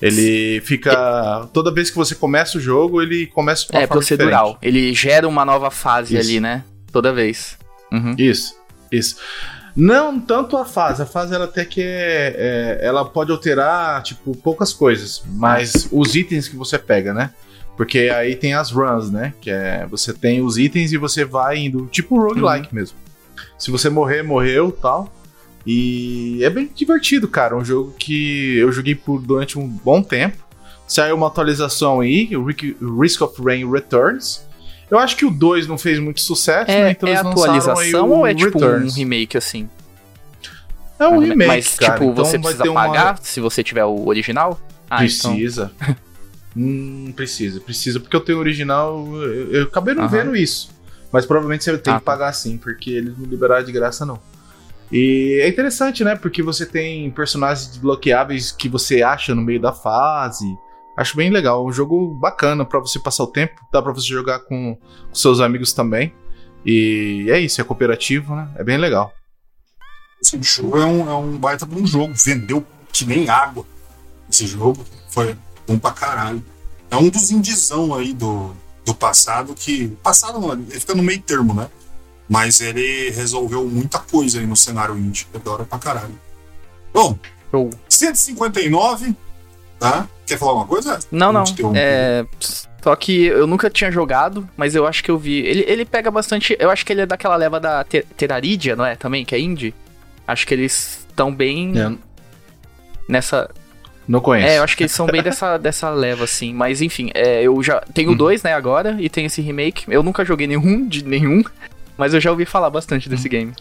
Ele 0.02 0.62
fica... 0.62 1.48
Toda 1.54 1.74
vez 1.74 1.90
que 1.90 1.98
você 1.98 2.16
começa 2.16 2.58
o 2.58 2.62
jogo, 2.62 3.02
ele 3.02 3.28
começa 3.28 3.68
com 3.68 3.78
uma 3.78 3.84
É 3.84 3.88
procedural. 3.88 4.58
Ele 4.62 4.94
gera 4.94 5.28
uma 5.28 5.44
nova 5.44 5.70
fase 5.70 6.18
Isso. 6.18 6.30
ali, 6.30 6.40
né? 6.40 6.64
Toda 6.92 7.12
vez. 7.14 7.58
Uhum. 7.92 8.16
Isso, 8.18 8.56
isso. 8.92 9.18
Não 9.76 10.20
tanto 10.20 10.58
a 10.58 10.66
fase, 10.66 11.02
a 11.02 11.06
fase 11.06 11.34
ela 11.34 11.46
até 11.46 11.64
que 11.64 11.82
é, 11.82 12.36
é- 12.38 12.86
ela 12.86 13.06
pode 13.06 13.32
alterar, 13.32 14.02
tipo, 14.04 14.36
poucas 14.36 14.74
coisas, 14.74 15.24
mas 15.28 15.88
os 15.92 16.16
itens 16.16 16.48
que 16.48 16.56
você 16.56 16.78
pega, 16.78 17.14
né? 17.14 17.32
Porque 17.78 18.10
aí 18.14 18.36
tem 18.36 18.54
as 18.54 18.72
runs, 18.72 19.10
né? 19.10 19.34
Que 19.40 19.50
é, 19.50 19.86
você 19.90 20.14
tem 20.14 20.42
os 20.42 20.58
itens 20.58 20.92
e 20.92 20.98
você 20.98 21.24
vai 21.24 21.60
indo, 21.60 21.86
tipo 21.88 22.20
roguelike 22.20 22.76
mesmo. 22.76 22.98
Se 23.58 23.72
você 23.72 23.90
morrer, 23.90 24.22
morreu, 24.22 24.70
tal. 24.72 25.10
E 25.66 26.40
é 26.44 26.50
bem 26.50 26.70
divertido, 26.74 27.28
cara, 27.28 27.56
um 27.56 27.64
jogo 27.64 27.94
que 28.00 28.58
eu 28.58 28.72
joguei 28.72 28.96
por 28.96 29.22
durante 29.22 29.60
um 29.60 29.68
bom 29.68 30.02
tempo. 30.02 30.38
Saiu 30.88 31.16
uma 31.16 31.28
atualização 31.28 32.00
aí, 32.00 32.36
o 32.36 32.44
Risk- 32.44 33.22
of 33.22 33.42
Rain 33.44 33.70
Returns. 33.70 34.42
Eu 34.90 34.98
acho 34.98 35.16
que 35.16 35.26
o 35.26 35.30
2 35.30 35.68
não 35.68 35.78
fez 35.78 36.00
muito 36.00 36.20
sucesso, 36.20 36.68
né? 36.72 36.88
É, 36.88 36.92
Então 36.92 37.08
é 37.08 37.12
eles 37.12 37.26
atualização 37.26 38.10
ou 38.10 38.26
é 38.26 38.34
tipo 38.34 38.58
Returns. 38.58 38.94
um 38.94 38.96
remake 38.98 39.38
assim? 39.38 39.70
É 40.98 41.08
um 41.08 41.20
remake, 41.20 41.48
Mas, 41.48 41.76
cara. 41.78 41.94
tipo, 41.94 42.06
então 42.12 42.26
você 42.26 42.32
vai 42.38 42.42
precisa 42.42 42.64
ter 42.64 42.70
uma- 42.70 42.86
pagar 42.88 43.20
se 43.22 43.40
você 43.40 43.64
tiver 43.64 43.86
o 43.86 44.08
original? 44.08 44.60
Ah, 44.90 45.06
então. 45.06 45.32
Precisa. 45.34 45.72
Hum, 46.58 47.14
precisa, 47.16 47.60
precisa, 47.62 48.00
porque 48.00 48.16
eu 48.16 48.20
tenho 48.20 48.40
o 48.40 48.42
original. 48.42 49.06
Eu, 49.22 49.52
eu 49.54 49.64
acabei 49.66 49.94
não 49.94 50.10
vendo 50.10 50.36
isso. 50.36 50.72
Mas 51.12 51.24
provavelmente 51.24 51.64
você 51.64 51.78
tem 51.78 51.94
Ah, 51.94 52.00
que 52.00 52.04
tá. 52.04 52.12
pagar 52.12 52.34
sim, 52.34 52.58
porque 52.58 52.90
eles 52.90 53.16
não 53.16 53.26
liberaram 53.28 53.64
de 53.64 53.72
graça, 53.72 54.04
não. 54.04 54.20
E 54.92 55.40
é 55.42 55.48
interessante, 55.48 56.04
né? 56.04 56.16
Porque 56.16 56.42
você 56.42 56.66
tem 56.66 57.10
personagens 57.12 57.68
desbloqueáveis 57.68 58.52
que 58.52 58.68
você 58.68 59.04
acha 59.04 59.36
no 59.36 59.42
meio 59.42 59.62
da 59.62 59.72
fase. 59.72 60.46
Acho 60.98 61.16
bem 61.16 61.30
legal. 61.30 61.66
Um 61.66 61.72
jogo 61.72 62.16
bacana 62.20 62.66
pra 62.66 62.80
você 62.80 63.00
passar 63.00 63.24
o 63.24 63.28
tempo. 63.28 63.62
Dá 63.72 63.82
pra 63.82 63.94
você 63.94 64.08
jogar 64.08 64.40
com, 64.40 64.76
com 64.76 65.16
seus 65.16 65.40
amigos 65.40 65.74
também. 65.74 66.14
E 66.66 67.28
é 67.30 67.40
isso, 67.40 67.62
é 67.62 67.64
cooperativo, 67.64 68.36
né? 68.36 68.50
É 68.56 68.64
bem 68.64 68.78
legal. 68.78 69.14
Esse 70.22 70.42
jogo 70.42 70.78
é 70.78 70.86
um, 70.86 71.10
é 71.10 71.16
um 71.16 71.38
baita 71.38 71.66
um 71.66 71.88
jogo. 71.88 72.14
Vendeu 72.14 72.66
que 72.92 73.06
nem 73.06 73.30
água. 73.30 73.66
Esse 74.30 74.46
jogo 74.46 74.84
foi 75.10 75.36
bom 75.68 75.78
pra 75.80 75.92
caralho. 75.92 76.44
É 76.92 76.98
um 76.98 77.10
dos 77.10 77.32
indizão 77.32 77.94
aí 77.94 78.14
do, 78.14 78.52
do 78.86 78.94
passado 78.94 79.54
que. 79.54 79.88
Passado 80.04 80.52
ele 80.52 80.80
fica 80.80 80.96
no 80.96 81.04
meio 81.04 81.22
termo, 81.22 81.54
né? 81.54 81.70
Mas 82.30 82.62
ele 82.62 83.10
resolveu 83.10 83.66
muita 83.68 83.98
coisa 84.00 84.40
aí 84.40 84.46
no 84.46 84.56
cenário 84.56 84.96
indie. 84.98 85.26
É 85.34 85.40
da 85.40 85.52
hora 85.52 85.64
pra 85.66 85.80
caralho. 85.80 86.18
Bom, 86.94 87.18
Show. 87.52 87.70
159, 87.90 89.16
tá? 89.80 90.08
Quer 90.28 90.38
falar 90.38 90.52
alguma 90.52 90.68
coisa? 90.68 91.00
Não, 91.12 91.34
não. 91.34 91.42
Interrompi. 91.44 91.80
É. 91.80 92.26
Só 92.84 92.96
que 92.96 93.26
eu 93.26 93.48
nunca 93.48 93.70
tinha 93.70 93.92
jogado, 93.92 94.48
mas 94.56 94.76
eu 94.76 94.86
acho 94.86 95.04
que 95.04 95.10
eu 95.12 95.18
vi. 95.18 95.40
Ele, 95.40 95.66
ele 95.68 95.86
pega 95.86 96.12
bastante. 96.12 96.56
Eu 96.60 96.70
acho 96.70 96.86
que 96.86 96.94
ele 96.94 97.02
é 97.02 97.06
daquela 97.06 97.36
leva 97.36 97.60
da 97.60 97.84
Ter- 97.84 98.06
Teraridia, 98.16 98.76
não 98.76 98.86
é? 98.86 98.96
Também, 98.96 99.26
que 99.26 99.34
é 99.34 99.40
indie. 99.40 99.74
Acho 100.28 100.46
que 100.46 100.54
eles 100.54 101.00
estão 101.10 101.34
bem 101.34 101.74
É, 101.78 101.92
nessa. 103.08 103.50
não 104.08 104.22
conheço. 104.22 104.48
É, 104.48 104.58
eu 104.60 104.64
acho 104.64 104.78
que 104.78 104.84
eles 104.84 104.92
são 104.92 105.08
bem 105.08 105.22
dessa, 105.24 105.58
dessa 105.60 105.90
leva, 105.90 106.24
assim. 106.24 106.54
Mas 106.54 106.82
enfim, 106.82 107.10
é, 107.14 107.42
eu 107.42 107.62
já 107.64 107.82
tenho 107.94 108.12
Uhum. 108.12 108.16
dois, 108.18 108.44
né, 108.44 108.54
agora, 108.54 108.96
e 109.00 109.10
tem 109.10 109.26
esse 109.26 109.42
remake. 109.42 109.86
Eu 109.88 110.04
nunca 110.04 110.24
joguei 110.24 110.48
nenhum 110.48 110.88
de 110.88 111.04
nenhum, 111.04 111.44
mas 112.00 112.14
eu 112.16 112.20
já 112.22 112.32
ouvi 112.32 112.46
falar 112.46 112.70
bastante 112.72 113.08
desse 113.10 113.26
Uhum. 113.26 113.30
game. 113.30 113.54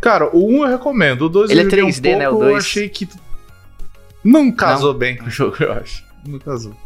Cara, 0.00 0.28
o 0.36 0.46
1 0.46 0.64
eu 0.64 0.68
recomendo. 0.70 1.22
O 1.22 1.28
2 1.28 1.50
Ele 1.50 1.60
eu 1.62 1.66
é 1.66 1.70
joguei 1.70 1.84
3D, 1.86 2.14
um 2.14 2.18
né, 2.18 2.28
o 2.28 2.32
pouco, 2.32 2.44
Eu 2.46 2.50
2. 2.52 2.64
achei 2.64 2.88
que. 2.88 3.08
Não 4.22 4.52
casou 4.52 4.92
bem 4.94 5.16
com 5.16 5.24
o 5.26 5.30
jogo, 5.30 5.56
eu 5.60 5.72
acho. 5.72 6.04
Não 6.26 6.38
casou. 6.38 6.76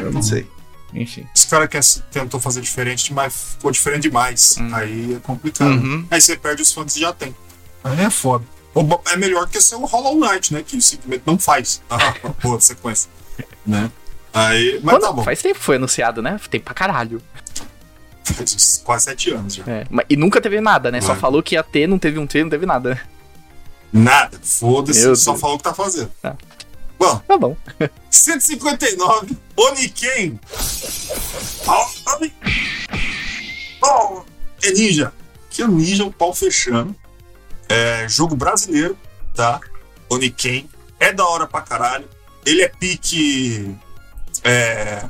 Eu 0.00 0.12
não 0.12 0.22
sei. 0.22 0.46
Enfim. 0.94 1.26
Os 1.34 1.44
caras 1.46 1.68
que 1.68 2.02
tentou 2.12 2.38
fazer 2.38 2.60
diferente, 2.60 3.12
mas 3.14 3.54
ficou 3.56 3.70
diferente 3.70 4.02
demais. 4.02 4.56
Hum. 4.60 4.68
Aí 4.74 5.14
é 5.14 5.18
complicado. 5.20 5.70
Uhum. 5.70 6.06
Aí 6.10 6.20
você 6.20 6.36
perde 6.36 6.60
os 6.62 6.72
fãs 6.72 6.92
que 6.92 7.00
já 7.00 7.12
tem. 7.12 7.34
Aí 7.82 8.00
é 8.00 8.10
foda. 8.10 8.44
É 9.10 9.16
melhor 9.16 9.48
que 9.48 9.60
ser 9.60 9.74
o 9.76 9.84
Hollow 9.84 10.16
Knight, 10.18 10.52
né? 10.52 10.62
Que 10.66 10.80
simplesmente 10.80 11.22
não 11.26 11.38
faz 11.38 11.82
a 11.90 11.98
porra 12.40 12.58
de 12.58 12.64
sequência. 12.64 13.10
Né? 13.66 13.90
Aí, 14.34 14.80
mas 14.82 14.94
Quando- 14.94 15.02
tá 15.02 15.12
bom. 15.12 15.22
Faz 15.22 15.40
tempo 15.42 15.58
que 15.58 15.64
foi 15.64 15.76
anunciado, 15.76 16.20
né? 16.22 16.38
Tem 16.50 16.60
pra 16.60 16.72
caralho. 16.74 17.20
Faz 18.24 18.80
quase 18.84 19.04
sete 19.04 19.30
anos 19.32 19.54
já. 19.54 19.64
É, 19.66 19.86
E 20.08 20.16
nunca 20.16 20.40
teve 20.40 20.60
nada, 20.60 20.90
né? 20.90 21.00
Só 21.00 21.12
É. 21.12 21.16
falou 21.16 21.42
que 21.42 21.54
ia 21.54 21.62
ter, 21.62 21.86
não 21.86 21.98
teve 21.98 22.18
um 22.18 22.26
ter, 22.26 22.42
não 22.42 22.50
teve 22.50 22.66
nada. 22.66 23.00
Nada. 23.92 24.38
Foda-se. 24.42 25.14
Só 25.16 25.36
falou 25.36 25.56
o 25.56 25.58
que 25.58 25.64
tá 25.64 25.74
fazendo. 25.74 26.10
Tá. 26.22 26.36
Bom, 26.98 27.18
Tá 27.26 27.36
bom. 27.36 27.56
159, 28.10 29.36
Oniken. 29.56 30.38
Oni- 32.16 32.32
oh, 33.82 34.22
é 34.62 34.70
ninja. 34.72 35.12
Que 35.50 35.62
é 35.62 35.66
ninja, 35.66 36.04
o 36.04 36.12
pau 36.12 36.32
fechando. 36.34 36.94
É 37.68 38.06
jogo 38.08 38.34
brasileiro, 38.36 38.96
tá? 39.34 39.60
Oniken. 40.08 40.68
É 41.00 41.12
da 41.12 41.26
hora 41.26 41.46
pra 41.46 41.60
caralho. 41.60 42.08
Ele 42.46 42.62
é 42.62 42.68
pique. 42.68 43.74
É. 44.44 45.04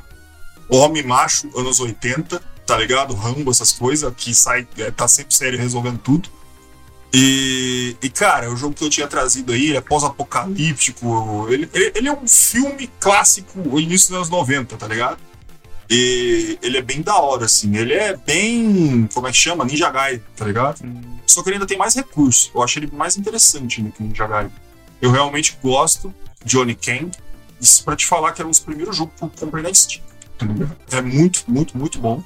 Homem 0.69 1.03
macho, 1.03 1.49
anos 1.57 1.79
80, 1.79 2.41
tá 2.65 2.77
ligado? 2.77 3.13
Rambo, 3.13 3.51
essas 3.51 3.71
coisas, 3.71 4.13
que 4.15 4.33
sai, 4.33 4.67
é, 4.77 4.91
tá 4.91 5.07
sempre 5.07 5.33
sério 5.35 5.59
resolvendo 5.59 5.99
tudo. 5.99 6.29
E, 7.13 7.95
e, 8.01 8.09
cara, 8.09 8.51
o 8.51 8.55
jogo 8.55 8.73
que 8.73 8.83
eu 8.83 8.89
tinha 8.89 9.07
trazido 9.07 9.51
aí 9.51 9.67
ele 9.67 9.77
é 9.77 9.81
pós-apocalíptico. 9.81 11.45
Ele, 11.47 11.69
ele, 11.71 11.91
ele 11.95 12.07
é 12.07 12.13
um 12.13 12.27
filme 12.27 12.89
clássico, 12.99 13.79
início 13.79 14.09
dos 14.09 14.17
anos 14.17 14.29
90, 14.29 14.75
tá 14.77 14.87
ligado? 14.87 15.19
E 15.87 16.57
ele 16.61 16.77
é 16.77 16.81
bem 16.81 17.03
da 17.03 17.15
hora, 17.15 17.45
assim. 17.45 17.75
Ele 17.77 17.93
é 17.93 18.17
bem. 18.17 19.07
Como 19.13 19.27
é 19.27 19.31
que 19.31 19.37
chama? 19.37 19.63
Ninja 19.63 19.91
Gaiden, 19.91 20.23
tá 20.35 20.45
ligado? 20.45 20.79
Só 21.27 21.43
que 21.43 21.49
ele 21.49 21.57
ainda 21.57 21.67
tem 21.67 21.77
mais 21.77 21.93
recursos. 21.93 22.49
Eu 22.53 22.63
acho 22.63 22.79
ele 22.79 22.89
mais 22.91 23.15
interessante 23.15 23.79
ainda 23.79 23.91
que 23.91 24.01
Ninja 24.01 24.25
Gaiden. 24.25 24.51
Eu 24.99 25.11
realmente 25.11 25.55
gosto 25.61 26.11
de 26.43 26.57
Oniken. 26.57 27.11
Isso 27.61 27.83
pra 27.83 27.95
te 27.95 28.07
falar 28.07 28.31
que 28.31 28.41
era 28.41 28.47
um 28.47 28.51
dos 28.51 28.59
primeiros 28.59 28.95
jogos 28.95 29.13
que 29.15 29.23
eu 29.23 29.29
comprei 29.29 29.63
na 29.63 29.71
Steam. 29.71 30.01
tá? 30.89 30.97
É 30.97 31.01
muito, 31.01 31.43
muito, 31.47 31.77
muito 31.77 31.99
bom. 31.99 32.23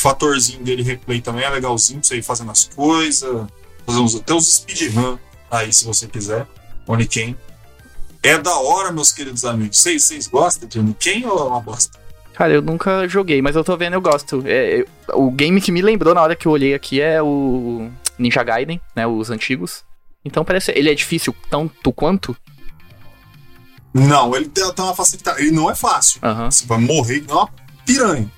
O 0.00 0.02
fatorzinho 0.02 0.64
dele 0.64 0.82
replay 0.82 1.20
também 1.20 1.44
é 1.44 1.50
legalzinho 1.50 2.00
pra 2.00 2.08
você 2.08 2.16
ir 2.16 2.22
fazendo 2.22 2.50
as 2.50 2.64
coisas. 2.64 3.46
Fazer 3.86 3.98
uns, 4.00 4.14
até 4.14 4.32
uns 4.32 4.54
speedrun 4.54 5.18
aí, 5.50 5.70
se 5.70 5.84
você 5.84 6.06
quiser. 6.06 6.46
Oniken. 6.86 7.36
É 8.22 8.38
da 8.38 8.56
hora, 8.56 8.90
meus 8.92 9.12
queridos 9.12 9.44
amigos. 9.44 9.76
Vocês 9.76 10.02
vocês 10.04 10.26
gostam 10.26 10.66
de 10.66 10.78
Oniken 10.78 11.26
ou 11.26 11.38
é 11.38 11.42
uma 11.42 11.60
bosta? 11.60 11.98
Cara, 12.32 12.54
eu 12.54 12.62
nunca 12.62 13.06
joguei, 13.06 13.42
mas 13.42 13.54
eu 13.56 13.62
tô 13.62 13.76
vendo, 13.76 13.92
eu 13.92 14.00
gosto. 14.00 14.42
É, 14.46 14.80
eu- 14.80 14.86
o 15.12 15.30
game 15.30 15.60
que 15.60 15.70
me 15.70 15.82
lembrou 15.82 16.14
na 16.14 16.22
hora 16.22 16.34
que 16.34 16.46
eu 16.48 16.52
olhei 16.52 16.72
aqui 16.72 16.98
é 16.98 17.22
o 17.22 17.90
Ninja 18.18 18.42
Gaiden, 18.42 18.80
né? 18.96 19.06
Os 19.06 19.28
antigos. 19.30 19.84
Então 20.24 20.46
parece. 20.46 20.70
Ele 20.74 20.90
é 20.90 20.94
difícil 20.94 21.36
tanto 21.50 21.92
quanto? 21.92 22.34
Não, 23.92 24.34
ele 24.34 24.48
tem, 24.48 24.64
uma 24.78 24.94
facilidade. 24.94 25.42
Ele 25.42 25.50
não 25.50 25.70
é 25.70 25.74
fácil. 25.74 26.20
Aham. 26.22 26.50
Você 26.50 26.64
vai 26.64 26.78
morrer 26.78 27.20
que 27.20 27.30
é 27.30 27.34
uma 27.34 27.50
piranha. 27.84 28.30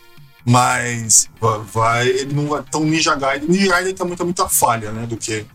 Mas 0.45 1.29
vai, 1.41 1.61
vai- 1.61 2.09
ele 2.09 2.35
não 2.35 2.47
vai 2.49 2.63
tão 2.71 2.83
Ninja 2.85 3.15
Gaiden. 3.15 3.49
Ninja 3.49 3.69
Gaiden 3.71 3.95
tem 3.95 4.07
muita, 4.07 4.25
muita 4.25 4.49
falha, 4.49 4.91
né? 4.91 5.07
Do 5.07 5.17
que, 5.17 5.47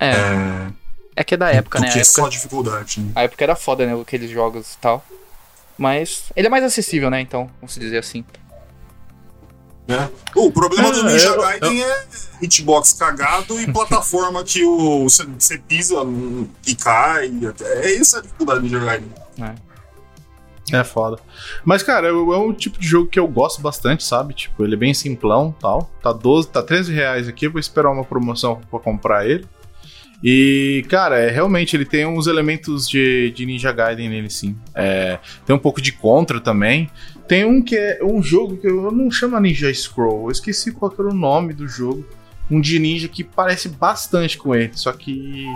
É, 0.00 0.10
é, 0.10 0.68
é 1.16 1.24
que 1.24 1.34
é 1.34 1.36
da 1.36 1.50
época, 1.50 1.78
do 1.78 1.82
né? 1.82 1.88
A 1.88 1.92
que 1.92 1.98
época, 2.00 2.12
só 2.22 2.28
dificuldade. 2.28 3.00
Né? 3.00 3.12
a 3.14 3.22
época 3.22 3.44
era 3.44 3.54
foda, 3.56 3.86
né? 3.86 4.00
Aqueles 4.00 4.30
jogos 4.30 4.74
e 4.74 4.78
tal. 4.78 5.04
Mas 5.78 6.24
ele 6.36 6.46
é 6.48 6.50
mais 6.50 6.64
acessível, 6.64 7.08
né? 7.10 7.20
Então, 7.20 7.48
vamos 7.60 7.76
dizer 7.76 7.98
assim. 7.98 8.24
né? 9.86 10.08
O 10.36 10.50
problema 10.50 10.90
do 10.92 11.00
É, 11.08 11.12
Ninja 11.12 11.26
eu- 11.28 11.40
Gaiden 11.40 11.82
é 11.82 12.04
hitbox 12.40 12.92
cagado 12.92 13.60
e 13.60 13.70
plataforma 13.72 14.42
que 14.44 14.64
o 14.64 15.02
você- 15.08 15.24
você 15.38 15.58
pisa 15.58 15.96
e 16.66 16.74
cai. 16.76 17.32
É 17.82 17.94
essa 17.96 18.18
a 18.18 18.22
dificuldade 18.22 18.60
do 18.60 18.64
Ninja 18.66 18.78
Gaiden. 18.78 19.12
É 19.40 19.71
foda. 20.84 21.18
Mas, 21.64 21.82
cara, 21.82 22.08
é 22.08 22.10
é 22.10 22.14
um 22.14 22.52
tipo 22.52 22.78
de 22.78 22.86
jogo 22.86 23.08
que 23.08 23.18
eu 23.18 23.26
gosto 23.26 23.60
bastante, 23.60 24.04
sabe? 24.04 24.34
Tipo, 24.34 24.64
ele 24.64 24.74
é 24.74 24.78
bem 24.78 24.94
simplão 24.94 25.54
tal. 25.60 25.90
Tá 26.02 26.12
12, 26.12 26.48
tá 26.48 26.62
13 26.62 26.92
reais 26.92 27.28
aqui, 27.28 27.48
vou 27.48 27.60
esperar 27.60 27.90
uma 27.90 28.04
promoção 28.04 28.60
pra 28.70 28.78
comprar 28.78 29.26
ele. 29.26 29.44
E, 30.22 30.84
cara, 30.88 31.18
é, 31.18 31.30
realmente 31.30 31.74
ele 31.74 31.84
tem 31.84 32.06
uns 32.06 32.28
elementos 32.28 32.88
de, 32.88 33.32
de 33.32 33.44
Ninja 33.44 33.72
Gaiden 33.72 34.08
nele, 34.08 34.30
sim. 34.30 34.56
É, 34.72 35.18
tem 35.44 35.54
um 35.54 35.58
pouco 35.58 35.82
de 35.82 35.90
Contra 35.90 36.40
também. 36.40 36.88
Tem 37.26 37.44
um 37.44 37.60
que 37.60 37.76
é 37.76 37.98
um 38.04 38.22
jogo 38.22 38.56
que 38.56 38.68
eu 38.68 38.92
não 38.92 39.10
chamo 39.10 39.38
Ninja 39.40 39.72
Scroll, 39.72 40.26
eu 40.26 40.30
esqueci 40.30 40.70
qual 40.70 40.94
era 40.96 41.08
o 41.08 41.14
nome 41.14 41.52
do 41.52 41.66
jogo. 41.66 42.06
Um 42.50 42.60
de 42.60 42.78
ninja 42.78 43.08
que 43.08 43.24
parece 43.24 43.68
bastante 43.68 44.36
com 44.36 44.54
ele, 44.54 44.72
só 44.74 44.92
que 44.92 45.46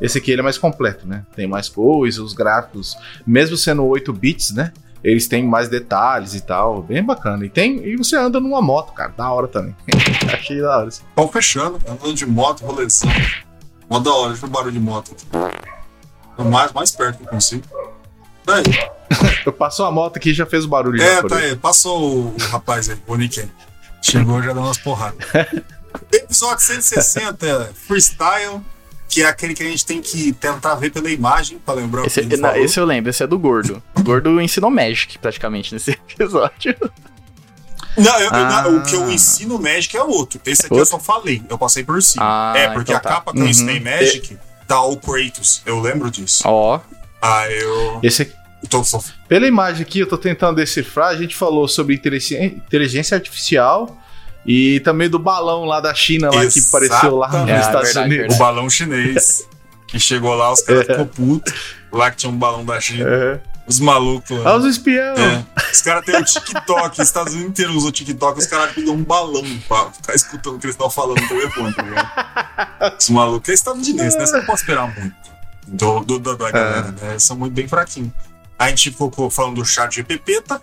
esse 0.00 0.18
aqui 0.18 0.30
ele 0.30 0.40
é 0.40 0.44
mais 0.44 0.58
completo, 0.58 1.06
né? 1.06 1.24
Tem 1.34 1.46
mais 1.46 1.68
coisas, 1.68 2.18
os 2.18 2.32
gráficos, 2.32 2.96
mesmo 3.26 3.56
sendo 3.56 3.84
8 3.84 4.12
bits, 4.12 4.52
né? 4.52 4.72
Eles 5.02 5.26
têm 5.26 5.42
mais 5.42 5.68
detalhes 5.68 6.34
e 6.34 6.40
tal, 6.40 6.82
bem 6.82 7.02
bacana. 7.02 7.44
E 7.44 7.48
tem 7.48 7.82
e 7.86 7.96
você 7.96 8.16
anda 8.16 8.38
numa 8.38 8.60
moto, 8.60 8.92
cara, 8.92 9.12
da 9.16 9.30
hora 9.30 9.48
também. 9.48 9.74
Achei 10.32 10.60
da 10.60 10.78
hora. 10.78 10.88
assim. 10.88 11.02
Pau 11.14 11.30
fechando, 11.30 11.80
andando 11.88 12.14
de 12.14 12.26
moto, 12.26 12.64
rolezão. 12.64 13.10
Mó 13.88 13.98
da 13.98 14.12
hora, 14.12 14.28
deixa 14.28 14.44
eu 14.44 14.48
ver 14.48 14.54
o 14.54 14.56
barulho 14.56 14.72
de 14.72 14.80
moto. 14.80 15.16
Tô 16.36 16.44
mais, 16.44 16.72
mais 16.72 16.90
perto 16.90 17.18
que 17.18 17.24
eu 17.24 17.28
consigo. 17.28 17.64
Tá 18.44 18.56
aí. 18.56 18.64
Eu 19.44 19.52
passou 19.52 19.86
a 19.86 19.90
moto 19.90 20.16
aqui 20.16 20.30
e 20.30 20.34
já 20.34 20.46
fez 20.46 20.64
o 20.64 20.68
barulho. 20.68 21.02
É, 21.02 21.20
tá 21.26 21.36
aí. 21.36 21.56
Passou 21.56 22.00
o, 22.00 22.34
o 22.34 22.38
rapaz 22.50 22.88
aí, 22.88 22.96
o 23.08 23.16
Niken. 23.16 23.50
Chegou 24.00 24.40
já 24.40 24.52
dando 24.52 24.66
umas 24.66 24.78
porradas. 24.78 25.18
Episódio 26.12 26.60
160, 26.64 27.46
é 27.46 27.64
freestyle, 27.74 28.60
que 29.10 29.22
é 29.22 29.26
aquele 29.26 29.54
que 29.54 29.62
a 29.62 29.66
gente 29.66 29.84
tem 29.84 30.00
que 30.00 30.32
tentar 30.32 30.76
ver 30.76 30.90
pela 30.90 31.10
imagem 31.10 31.58
pra 31.58 31.74
lembrar 31.74 32.06
Esse, 32.06 32.20
o 32.20 32.26
que 32.28 32.34
ele 32.34 32.40
não, 32.40 32.48
falou. 32.50 32.64
esse 32.64 32.78
eu 32.80 32.84
lembro, 32.86 33.10
esse 33.10 33.22
é 33.22 33.26
do 33.26 33.38
Gordo. 33.38 33.82
O 33.96 34.02
Gordo 34.02 34.40
ensinou 34.40 34.70
Magic, 34.70 35.18
praticamente, 35.18 35.74
nesse 35.74 35.90
episódio. 36.08 36.74
Não, 37.98 38.14
eu- 38.20 38.26
eu- 38.26 38.30
Ah. 38.32 38.62
não, 38.62 38.78
o 38.78 38.82
que 38.82 38.94
eu 38.94 39.10
ensino 39.10 39.58
Magic 39.58 39.96
é 39.96 40.02
outro. 40.02 40.40
Esse 40.46 40.62
aqui 40.66 40.72
eu 40.74 40.78
Outro? 40.78 40.90
só 40.92 41.00
falei, 41.00 41.42
eu 41.48 41.58
passei 41.58 41.82
por 41.82 42.00
cima. 42.02 42.24
Ah, 42.24 42.52
é, 42.56 42.68
porque 42.68 42.92
então 42.92 42.96
a 42.96 43.00
tá. 43.00 43.08
capa 43.10 43.32
que 43.32 43.38
eu 43.38 43.42
Uhum. 43.42 43.48
ensinei 43.50 43.80
Magic 43.80 44.38
tá 44.66 44.80
o 44.82 44.96
Kratos. 44.96 45.60
Eu 45.66 45.80
lembro 45.80 46.10
disso. 46.10 46.42
Ó, 46.46 46.80
Ah, 47.20 47.50
eu. 47.50 48.00
Esse 48.02 48.22
aqui. 48.22 48.32
Só. 48.84 49.02
Pela 49.28 49.46
imagem 49.46 49.82
aqui, 49.82 49.98
eu 50.00 50.06
tô 50.08 50.16
tentando 50.18 50.56
decifrar. 50.56 51.08
A 51.08 51.16
gente 51.16 51.34
falou 51.34 51.66
sobre 51.66 51.94
inteligência, 51.94 52.44
inteligência 52.44 53.14
artificial 53.16 53.98
e 54.46 54.80
também 54.80 55.08
do 55.08 55.18
balão 55.18 55.64
lá 55.64 55.80
da 55.80 55.94
China, 55.94 56.28
lá 56.34 56.46
que 56.46 56.58
apareceu 56.60 57.16
lá 57.16 57.28
nos 57.28 57.36
Exatamente. 57.36 57.50
É, 57.52 57.60
Estados 57.60 57.84
verdade, 57.92 58.14
Unidos. 58.14 58.34
O 58.36 58.38
balão 58.38 58.70
chinês. 58.70 59.48
que 59.86 59.98
chegou 59.98 60.34
lá, 60.34 60.52
os 60.52 60.60
caras 60.62 60.86
ficou 60.86 61.06
putos. 61.06 61.52
Lá 61.92 62.10
que 62.10 62.16
tinha 62.18 62.30
um 62.30 62.36
balão 62.38 62.64
da 62.64 62.80
China. 62.80 63.08
É. 63.08 63.40
Os 63.66 63.78
malucos. 63.80 64.36
Olha 64.38 64.56
os 64.56 64.64
espião. 64.64 65.14
É. 65.16 65.44
Os 65.72 65.80
caras 65.82 66.04
têm 66.04 66.16
o 66.16 66.24
TikTok, 66.24 67.00
os 67.00 67.06
Estados 67.06 67.32
Unidos 67.34 67.50
inteiros 67.50 67.76
usam 67.76 67.88
o 67.88 67.92
TikTok, 67.92 68.38
os 68.40 68.46
caras 68.46 68.72
pegam 68.74 68.94
um 68.94 69.04
balão 69.04 69.44
pra 69.68 69.90
ficar 69.92 70.14
escutando 70.14 70.56
o 70.56 70.58
que 70.58 70.66
eles 70.66 70.74
estão 70.74 70.90
falando 70.90 71.20
no 71.20 71.28
telefone, 71.28 71.72
tá 71.74 71.82
ligado? 71.82 72.96
Os 72.98 73.10
malucos 73.10 73.48
é 73.48 73.52
estadunidense, 73.54 74.16
né? 74.18 74.26
Você 74.26 74.38
não 74.38 74.46
pode 74.46 74.60
esperar 74.60 74.92
muito 74.98 75.14
do, 75.68 76.00
do, 76.00 76.18
do- 76.18 76.36
da 76.36 76.50
galera, 76.50 76.90
né? 77.00 77.10
Eles 77.10 77.22
são 77.22 77.36
muito 77.36 77.52
bem 77.52 77.68
fraquinhos. 77.68 78.10
A 78.58 78.68
gente 78.68 78.90
ficou 78.90 79.30
falando 79.30 79.56
do 79.56 79.64
chat 79.64 79.94
GPP, 79.94 80.40
tá? 80.42 80.60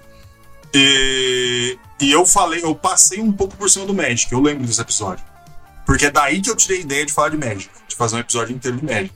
E, 0.74 1.78
e 2.00 2.12
eu 2.12 2.26
falei, 2.26 2.64
eu 2.64 2.76
passei 2.76 3.22
um 3.22 3.32
pouco 3.32 3.56
por 3.56 3.70
cima 3.70 3.86
do 3.86 3.94
Magic, 3.94 4.32
eu 4.32 4.40
lembro 4.40 4.66
desse 4.66 4.82
episódio. 4.82 5.24
Porque 5.86 6.06
é 6.06 6.12
daí 6.12 6.42
que 6.42 6.50
eu 6.50 6.56
tirei 6.56 6.80
a 6.80 6.82
ideia 6.82 7.06
de 7.06 7.14
falar 7.14 7.30
de 7.30 7.38
Magic, 7.38 7.70
de 7.88 7.96
fazer 7.96 8.18
um 8.18 8.20
episódio 8.20 8.56
inteiro 8.56 8.78
de 8.78 8.86
Magic. 8.86 9.14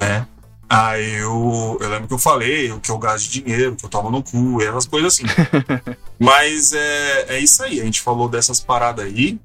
Né? 0.00 0.26
Aí 0.68 1.14
eu, 1.14 1.78
eu 1.80 1.88
lembro 1.88 2.08
que 2.08 2.14
eu 2.14 2.18
falei 2.18 2.70
o 2.72 2.80
que 2.80 2.90
eu 2.90 2.98
gasto 2.98 3.28
de 3.28 3.42
dinheiro, 3.42 3.76
que 3.76 3.84
eu 3.84 3.88
tomo 3.88 4.10
no 4.10 4.22
cu, 4.22 4.62
essas 4.62 4.86
coisas 4.86 5.14
assim. 5.14 5.24
Mas 6.18 6.72
é, 6.72 7.36
é 7.36 7.38
isso 7.38 7.62
aí, 7.62 7.80
a 7.80 7.84
gente 7.84 8.00
falou 8.00 8.28
dessas 8.28 8.60
paradas 8.60 9.04
aí. 9.04 9.38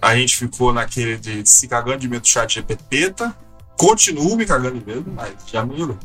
A 0.00 0.14
gente 0.14 0.36
ficou 0.36 0.72
naquele 0.72 1.16
de 1.16 1.48
se 1.48 1.66
cagando 1.66 1.98
de 1.98 2.08
medo 2.08 2.22
do 2.22 2.28
chat 2.28 2.54
GPT, 2.54 3.10
tá? 3.10 3.34
Continuo 3.76 4.36
me 4.36 4.44
cagando 4.44 4.78
de 4.78 4.84
medo, 4.84 5.10
mas 5.10 5.34
já 5.46 5.64
melhorou. 5.64 5.96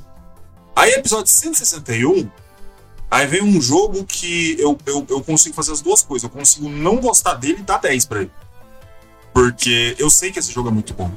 Aí, 0.75 0.91
episódio 0.93 1.31
161, 1.31 2.29
aí 3.13 3.27
vem 3.27 3.41
um 3.43 3.61
jogo 3.61 4.03
que 4.05 4.55
eu, 4.59 4.77
eu, 4.85 5.05
eu 5.09 5.21
consigo 5.21 5.55
fazer 5.55 5.71
as 5.71 5.81
duas 5.81 6.01
coisas. 6.01 6.23
Eu 6.23 6.29
consigo 6.29 6.69
não 6.69 6.97
gostar 6.97 7.35
dele 7.35 7.57
e 7.59 7.63
dar 7.63 7.77
10 7.79 8.05
pra 8.05 8.21
ele. 8.21 8.31
Porque 9.33 9.95
eu 9.97 10.09
sei 10.09 10.31
que 10.31 10.39
esse 10.39 10.51
jogo 10.51 10.69
é 10.69 10.71
muito 10.71 10.93
bom. 10.93 11.11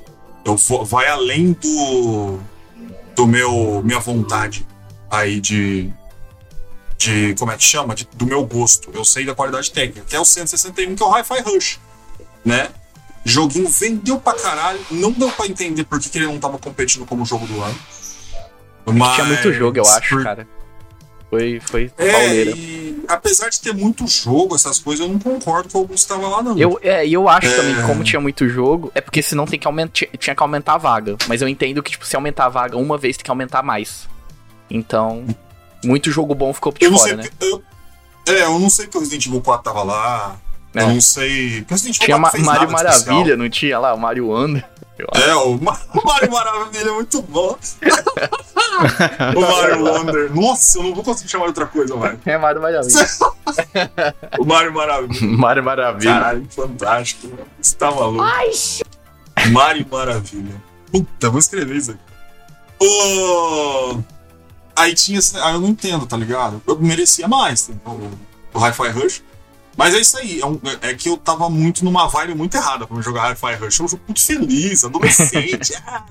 Eu 0.44 0.56
vou, 0.56 0.84
vai 0.84 1.08
além 1.08 1.52
do, 1.52 2.38
do 3.14 3.26
meu 3.26 3.82
minha 3.84 3.98
vontade 3.98 4.66
aí 5.10 5.40
de 5.40 5.92
de 6.98 7.34
como 7.38 7.52
é 7.52 7.56
que 7.56 7.62
chama 7.64 7.94
De- 7.94 8.08
do 8.14 8.24
meu 8.24 8.44
gosto 8.46 8.90
eu 8.94 9.04
sei 9.04 9.24
da 9.26 9.34
qualidade 9.34 9.70
técnica 9.70 10.06
que 10.08 10.16
é 10.16 10.20
o 10.20 10.24
161 10.24 10.94
que 10.96 11.02
é 11.02 11.06
o 11.06 11.10
Hi-Fi 11.14 11.40
Rush 11.42 11.78
né 12.44 12.70
joguinho 13.24 13.68
vendeu 13.68 14.18
pra 14.18 14.32
caralho 14.32 14.80
não 14.90 15.12
deu 15.12 15.30
pra 15.30 15.46
entender 15.46 15.84
por 15.84 16.00
que, 16.00 16.08
que 16.08 16.16
ele 16.18 16.26
não 16.26 16.38
tava 16.38 16.58
competindo 16.58 17.04
como 17.04 17.24
jogo 17.26 17.46
do 17.46 17.60
ano 17.62 17.78
mas 18.86 19.14
Tinha 19.14 19.26
muito 19.26 19.52
jogo, 19.52 19.78
eu 19.78 19.82
acho, 19.86 20.08
por- 20.14 20.22
cara. 20.24 20.48
Foi, 21.28 21.60
foi 21.60 21.90
é, 21.98 22.12
pauleira. 22.12 22.50
e 22.56 23.02
apesar 23.08 23.48
de 23.50 23.60
ter 23.60 23.74
muito 23.74 24.06
jogo, 24.06 24.54
essas 24.54 24.78
coisas, 24.78 25.04
eu 25.04 25.12
não 25.12 25.18
concordo 25.18 25.68
que 25.68 25.76
o 25.76 25.80
Augusto 25.80 26.06
tava 26.08 26.28
lá, 26.28 26.40
não. 26.42 26.56
Eu, 26.56 26.78
é, 26.82 27.04
e 27.06 27.12
eu 27.12 27.28
acho 27.28 27.48
É. 27.48 27.56
também 27.56 27.74
que 27.74 27.82
como 27.82 28.04
tinha 28.04 28.20
muito 28.20 28.48
jogo, 28.48 28.92
é 28.94 29.00
porque 29.00 29.20
senão 29.22 29.44
tem 29.44 29.58
que 29.58 29.66
aumentar, 29.66 30.06
tinha 30.18 30.36
que 30.36 30.42
aumentar 30.42 30.74
a 30.74 30.78
vaga. 30.78 31.16
Mas 31.26 31.42
eu 31.42 31.48
entendo 31.48 31.82
que, 31.82 31.90
tipo, 31.90 32.06
se 32.06 32.14
aumentar 32.14 32.46
a 32.46 32.48
vaga 32.48 32.76
uma 32.76 32.96
vez, 32.96 33.16
tem 33.16 33.24
que 33.24 33.30
aumentar 33.30 33.62
mais. 33.62 34.08
Então, 34.70 35.24
muito 35.84 36.10
jogo 36.12 36.34
bom 36.34 36.52
ficou 36.54 36.72
de 36.72 36.88
fora, 36.88 37.16
né? 37.16 37.24
eu- 37.40 37.62
é, 38.28 38.42
eu 38.44 38.58
não 38.58 38.70
sei 38.70 38.84
porque 38.86 38.98
o 38.98 39.00
Resident 39.00 39.26
Evil 39.26 39.40
4 39.40 39.64
tava 39.64 39.82
lá. 39.84 40.36
É. 40.74 40.82
Eu 40.82 40.88
não 40.88 41.00
sei. 41.00 41.64
Tinha 41.64 42.18
4 42.18 42.20
Ma 42.20 42.30
fez 42.30 42.44
Mario 42.44 42.68
de 42.68 42.74
especial. 42.74 43.04
Maravilha, 43.14 43.36
não 43.36 43.48
tinha 43.48 43.78
lá? 43.78 43.94
O 43.94 43.98
Mario 43.98 44.28
Wonder. 44.28 44.64
É, 45.14 45.34
o 45.34 45.58
Ma- 45.60 45.78
o 45.94 46.06
Mario 46.06 46.30
Maravilha 46.32 46.88
é 46.88 46.92
muito 46.92 47.20
bom. 47.22 47.56
o 49.36 49.40
Mario 49.40 49.84
Wonder. 49.84 50.34
Nossa, 50.34 50.78
eu 50.78 50.82
não 50.84 50.94
vou 50.94 51.04
conseguir 51.04 51.30
chamar 51.30 51.44
de 51.44 51.48
outra 51.50 51.66
coisa, 51.66 51.94
Mario. 51.96 52.18
É 52.24 52.38
Mario 52.38 52.62
Maravilha. 52.62 53.06
O 54.38 54.44
Mario 54.44 54.72
Maravilha. 54.74 55.36
Mário 55.36 55.62
Maravilha. 55.64 56.12
Caralho, 56.12 56.46
fantástico. 56.50 57.28
mano. 57.28 57.46
Você 57.60 57.76
tá 57.76 57.90
maluco. 57.90 58.24
Mario 59.52 59.86
Maravilha. 59.90 60.62
Puta, 60.90 61.30
vou 61.30 61.38
escrever 61.38 61.76
isso 61.76 61.90
aqui. 61.92 62.00
Ô, 62.80 64.00
Aí 64.74 64.94
tinha. 64.94 65.20
Aí 65.42 65.54
eu 65.54 65.60
não 65.60 65.68
entendo, 65.68 66.06
tá 66.06 66.16
ligado? 66.16 66.60
Eu 66.66 66.78
merecia 66.78 67.26
mais, 67.28 67.66
tá? 67.66 67.72
o, 67.90 68.10
o 68.52 68.58
Hi-Fi 68.58 68.88
Rush. 68.90 69.22
Mas 69.76 69.94
é 69.94 70.00
isso 70.00 70.16
aí, 70.16 70.40
é, 70.40 70.46
um- 70.46 70.58
é 70.80 70.94
que 70.94 71.08
eu 71.08 71.16
tava 71.18 71.50
muito 71.50 71.84
numa 71.84 72.08
vibe 72.08 72.34
muito 72.34 72.56
errada 72.56 72.86
pra 72.86 73.00
jogar 73.02 73.30
Hi-Fi 73.32 73.54
Rush. 73.56 73.80
É 73.80 73.82
um 73.84 73.88
jogo 73.88 74.02
muito 74.08 74.22
feliz, 74.22 74.84
adolescente, 74.84 75.74
ah, 75.86 76.04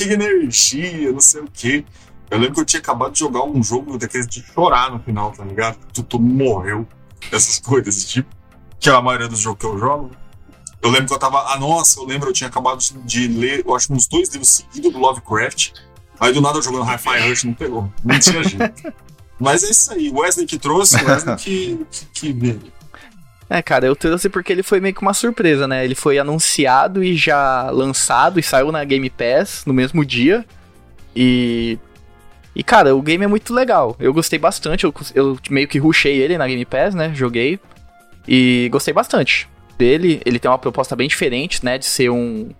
energia, 0.00 1.12
não 1.12 1.20
sei 1.20 1.42
o 1.42 1.48
quê. 1.52 1.84
Eu 2.30 2.38
lembro 2.38 2.54
que 2.54 2.60
eu 2.60 2.64
tinha 2.64 2.80
acabado 2.80 3.12
de 3.12 3.18
jogar 3.18 3.44
um 3.44 3.62
jogo 3.62 3.98
daqueles 3.98 4.26
de 4.26 4.42
chorar 4.42 4.90
no 4.90 4.98
final, 5.00 5.30
tá 5.32 5.44
ligado? 5.44 5.78
Tu, 5.92 6.02
tu 6.02 6.18
morreu, 6.18 6.86
essas 7.30 7.58
coisas 7.64 7.94
desse 7.94 8.06
tipo. 8.08 8.28
Que 8.80 8.88
é 8.88 8.92
a 8.92 9.00
maioria 9.02 9.28
dos 9.28 9.38
jogos 9.38 9.60
que 9.60 9.66
eu 9.66 9.78
jogo. 9.78 10.10
Eu 10.82 10.90
lembro 10.90 11.06
que 11.06 11.14
eu 11.14 11.18
tava. 11.18 11.52
Ah, 11.52 11.58
nossa, 11.58 12.00
eu 12.00 12.04
lembro, 12.04 12.28
eu 12.28 12.32
tinha 12.32 12.48
acabado 12.48 12.78
de 13.04 13.28
ler, 13.28 13.62
eu 13.66 13.74
acho, 13.74 13.92
uns 13.92 14.06
dois 14.06 14.28
livros 14.30 14.48
seguidos 14.50 14.92
do 14.92 14.98
Lovecraft. 14.98 15.72
Aí 16.20 16.32
do 16.32 16.40
nada 16.40 16.58
eu 16.58 16.62
jogando 16.62 16.84
Hi-Fi 16.84 17.28
Rush 17.28 17.44
não 17.44 17.54
pegou. 17.54 17.90
Não 18.04 18.18
tinha 18.18 18.42
jeito. 18.42 18.94
Mas 19.38 19.62
é 19.64 19.70
isso 19.70 19.92
aí, 19.92 20.10
o 20.10 20.18
Wesley 20.20 20.46
que 20.46 20.58
trouxe, 20.58 20.96
o 21.02 21.06
Wesley 21.06 21.36
que, 21.36 21.86
que, 21.90 22.06
que 22.06 22.32
veio. 22.32 22.72
É, 23.48 23.60
cara, 23.60 23.86
eu 23.86 23.94
trouxe 23.94 24.28
porque 24.28 24.52
ele 24.52 24.62
foi 24.62 24.80
meio 24.80 24.94
que 24.94 25.02
uma 25.02 25.14
surpresa, 25.14 25.68
né? 25.68 25.84
Ele 25.84 25.94
foi 25.94 26.18
anunciado 26.18 27.04
e 27.04 27.14
já 27.14 27.70
lançado 27.70 28.40
e 28.40 28.42
saiu 28.42 28.72
na 28.72 28.82
Game 28.84 29.08
Pass 29.10 29.64
no 29.66 29.74
mesmo 29.74 30.04
dia. 30.04 30.44
E. 31.14 31.78
E, 32.56 32.62
cara, 32.62 32.94
o 32.94 33.02
game 33.02 33.24
é 33.24 33.26
muito 33.26 33.52
legal. 33.52 33.96
Eu 33.98 34.14
gostei 34.14 34.38
bastante. 34.38 34.84
Eu, 34.84 34.94
eu 35.14 35.38
meio 35.50 35.66
que 35.66 35.78
rushei 35.78 36.18
ele 36.18 36.38
na 36.38 36.46
Game 36.46 36.64
Pass, 36.64 36.94
né? 36.94 37.12
Joguei. 37.14 37.58
E 38.26 38.68
gostei 38.70 38.94
bastante 38.94 39.48
dele. 39.76 40.22
Ele 40.24 40.38
tem 40.38 40.50
uma 40.50 40.58
proposta 40.58 40.94
bem 40.96 41.08
diferente, 41.08 41.64
né? 41.64 41.78
De 41.78 41.84
ser 41.84 42.10
um. 42.10 42.50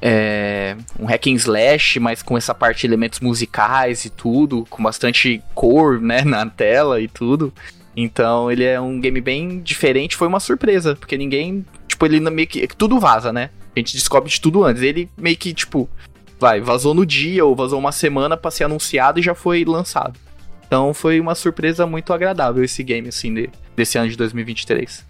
É, 0.00 0.76
um 0.98 1.06
hack 1.06 1.26
and 1.26 1.32
slash, 1.32 1.98
mas 1.98 2.22
com 2.22 2.38
essa 2.38 2.54
parte 2.54 2.80
de 2.80 2.86
elementos 2.86 3.18
musicais 3.18 4.04
e 4.04 4.10
tudo, 4.10 4.64
com 4.70 4.80
bastante 4.80 5.42
cor, 5.56 6.00
né, 6.00 6.22
na 6.24 6.46
tela 6.46 7.00
e 7.00 7.08
tudo. 7.08 7.52
Então 8.00 8.48
ele 8.48 8.62
é 8.62 8.80
um 8.80 9.00
game 9.00 9.20
bem 9.20 9.58
diferente, 9.60 10.14
foi 10.14 10.28
uma 10.28 10.38
surpresa, 10.38 10.94
porque 10.94 11.18
ninguém, 11.18 11.66
tipo, 11.88 12.06
ele 12.06 12.20
meio 12.20 12.46
que 12.46 12.64
tudo 12.68 13.00
vaza, 13.00 13.32
né? 13.32 13.50
A 13.74 13.78
gente 13.80 13.96
descobre 13.96 14.30
de 14.30 14.40
tudo 14.40 14.62
antes. 14.62 14.84
Ele 14.84 15.10
meio 15.18 15.36
que, 15.36 15.52
tipo, 15.52 15.90
vai, 16.38 16.60
vazou 16.60 16.94
no 16.94 17.04
dia 17.04 17.44
ou 17.44 17.56
vazou 17.56 17.76
uma 17.76 17.90
semana 17.90 18.36
pra 18.36 18.52
ser 18.52 18.62
anunciado 18.64 19.18
e 19.18 19.22
já 19.22 19.34
foi 19.34 19.64
lançado. 19.64 20.16
Então 20.64 20.94
foi 20.94 21.18
uma 21.18 21.34
surpresa 21.34 21.86
muito 21.86 22.12
agradável 22.12 22.62
esse 22.62 22.84
game, 22.84 23.08
assim, 23.08 23.34
de- 23.34 23.50
desse 23.74 23.98
ano 23.98 24.08
de 24.08 24.16
2023. 24.16 25.04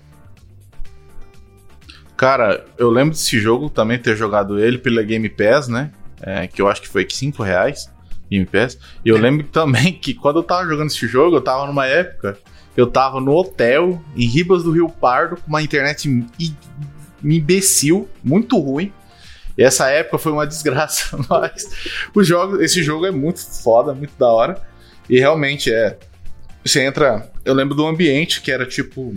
Cara, 2.16 2.64
eu 2.78 2.88
lembro 2.88 3.10
desse 3.10 3.38
jogo 3.38 3.68
também 3.68 3.98
ter 3.98 4.16
jogado 4.16 4.58
ele 4.58 4.78
pela 4.78 5.02
Game 5.02 5.28
Pass, 5.28 5.68
né? 5.68 5.90
É, 6.22 6.46
que 6.46 6.62
eu 6.62 6.68
acho 6.68 6.80
que 6.80 6.88
foi 6.88 7.06
5 7.08 7.42
reais, 7.42 7.90
Game 8.30 8.46
Pass. 8.46 8.78
E 9.04 9.10
eu 9.10 9.18
lembro 9.18 9.46
também 9.52 9.92
que 9.92 10.14
quando 10.14 10.38
eu 10.38 10.42
tava 10.42 10.66
jogando 10.66 10.88
esse 10.88 11.06
jogo, 11.06 11.36
eu 11.36 11.40
tava 11.42 11.66
numa 11.66 11.84
época, 11.86 12.38
eu 12.78 12.86
tava 12.86 13.20
no 13.20 13.32
hotel, 13.34 14.00
em 14.16 14.24
Ribas 14.24 14.62
do 14.62 14.70
Rio 14.70 14.88
Pardo, 14.88 15.34
com 15.36 15.48
uma 15.48 15.60
internet 15.60 16.08
imbecil, 17.22 18.08
muito 18.22 18.56
ruim. 18.58 18.92
E 19.56 19.62
essa 19.64 19.88
época 19.90 20.18
foi 20.18 20.30
uma 20.30 20.46
desgraça, 20.48 21.18
mas 21.28 21.68
o 22.14 22.22
jogo, 22.22 22.62
esse 22.62 22.80
jogo 22.82 23.04
é 23.04 23.10
muito 23.10 23.40
foda, 23.40 23.92
muito 23.92 24.12
da 24.16 24.28
hora. 24.28 24.62
E 25.10 25.18
realmente 25.18 25.72
é. 25.72 25.98
Você 26.64 26.80
entra. 26.84 27.30
Eu 27.44 27.54
lembro 27.54 27.74
do 27.74 27.84
ambiente 27.86 28.40
que 28.42 28.52
era 28.52 28.64
tipo 28.66 29.14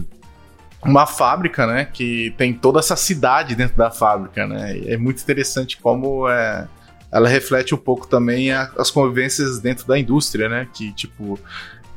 uma 0.84 1.06
fábrica, 1.06 1.68
né? 1.68 1.86
Que 1.86 2.34
tem 2.38 2.54
toda 2.54 2.80
essa 2.80 2.96
cidade 2.96 3.54
dentro 3.56 3.78
da 3.78 3.92
fábrica, 3.92 4.48
né? 4.48 4.76
E 4.78 4.90
é 4.94 4.98
muito 4.98 5.22
interessante 5.22 5.78
como 5.78 6.28
é, 6.28 6.68
ela 7.12 7.28
reflete 7.30 7.76
um 7.76 7.78
pouco 7.78 8.08
também 8.08 8.52
a- 8.52 8.72
as 8.78 8.90
convivências 8.90 9.60
dentro 9.60 9.86
da 9.86 10.00
indústria, 10.00 10.50
né? 10.50 10.68
Que, 10.74 10.92
tipo, 10.94 11.38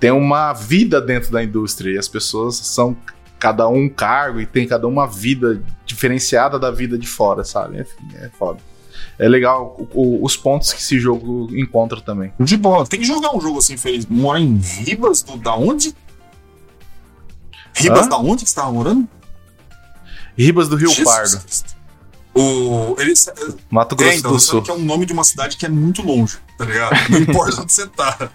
tem 0.05 0.11
uma 0.13 0.53
vida 0.53 1.01
dentro 1.01 1.33
da 1.33 1.43
indústria 1.43 1.95
e 1.95 1.99
as 1.99 2.07
pessoas 2.09 2.57
são 2.57 2.95
cada 3.39 3.67
um 3.67 3.85
um 3.85 3.89
cargo 3.89 4.39
e 4.39 4.45
tem 4.45 4.67
cada 4.69 4.87
uma 4.87 5.07
vida 5.07 5.63
diferenciada 5.87 6.59
da 6.59 6.71
vida 6.71 6.99
de 6.99 7.07
fora, 7.07 7.43
sabe? 7.43 7.81
Enfim, 7.81 8.07
é 8.17 8.29
foda. 8.39 8.59
É 9.19 9.27
legal 9.27 9.75
o- 9.79 10.01
o- 10.01 10.23
os 10.25 10.37
pontos 10.37 10.75
que 10.75 10.81
esse 10.83 10.99
jogo 10.99 11.49
encontra 11.57 12.03
também. 12.03 12.35
De 12.39 12.55
boa, 12.59 12.87
tem 12.87 13.01
que 13.01 13.07
jogar 13.07 13.35
um 13.35 13.41
jogo 13.41 13.59
assim, 13.61 13.79
feliz. 13.79 14.05
Mora 14.05 14.39
em 14.41 14.57
Ribas 14.59 15.23
do, 15.23 15.39
da 15.39 15.55
onde? 15.57 15.95
Ribas 17.75 18.05
Hã? 18.07 18.09
da 18.11 18.19
onde 18.19 18.45
que 18.45 18.51
você 18.51 18.57
tava 18.57 18.73
morando? 18.73 19.09
Ribas 20.37 20.69
do 20.69 20.77
Rio 20.77 20.89
Jesus 20.91 21.05
Pardo, 21.09 21.41
Cristo. 21.41 21.74
O, 22.37 22.97
ele, 22.99 23.15
Mato 23.71 23.95
é, 23.95 23.99
Grosso 23.99 24.19
então, 24.19 24.33
do 24.33 24.41
Sul. 24.41 24.63
que 24.63 24.71
é 24.71 24.75
um 24.75 24.85
nome 24.85 25.07
de 25.07 25.13
uma 25.13 25.23
cidade 25.23 25.57
que 25.57 25.65
é 25.65 25.69
muito 25.69 26.03
longe, 26.03 26.37
tá 26.59 26.65
ligado? 26.65 26.93
Não 27.11 27.19
importa 27.21 27.61
onde 27.63 27.73
você 27.73 27.87
tá. 27.87 28.31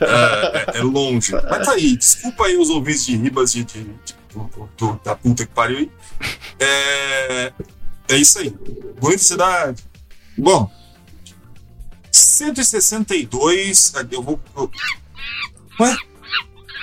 É, 0.00 0.74
é- 0.76 0.78
é 0.78 0.82
longe. 0.82 1.32
Mas 1.32 1.64
tá 1.66 1.72
aí, 1.72 1.96
desculpa 1.96 2.46
aí 2.46 2.56
os 2.56 2.68
ouvintes 2.68 3.06
de 3.06 3.16
Ribas 3.16 3.52
de, 3.52 3.62
de- 3.64 3.84
de- 3.84 4.16
do- 4.34 4.68
do- 4.76 5.00
da 5.04 5.14
puta 5.14 5.46
que 5.46 5.52
pariu 5.52 5.78
aí. 5.78 5.90
É, 6.58 7.52
é 8.08 8.16
isso 8.16 8.38
aí. 8.40 8.50
Bonita 9.00 9.22
cidade. 9.22 9.84
Bom, 10.36 10.68
162. 12.10 13.92
aqui 13.94 14.14
Eu 14.16 14.22
vou. 14.22 14.40
eu- 14.56 14.70
Ué? 15.80 15.96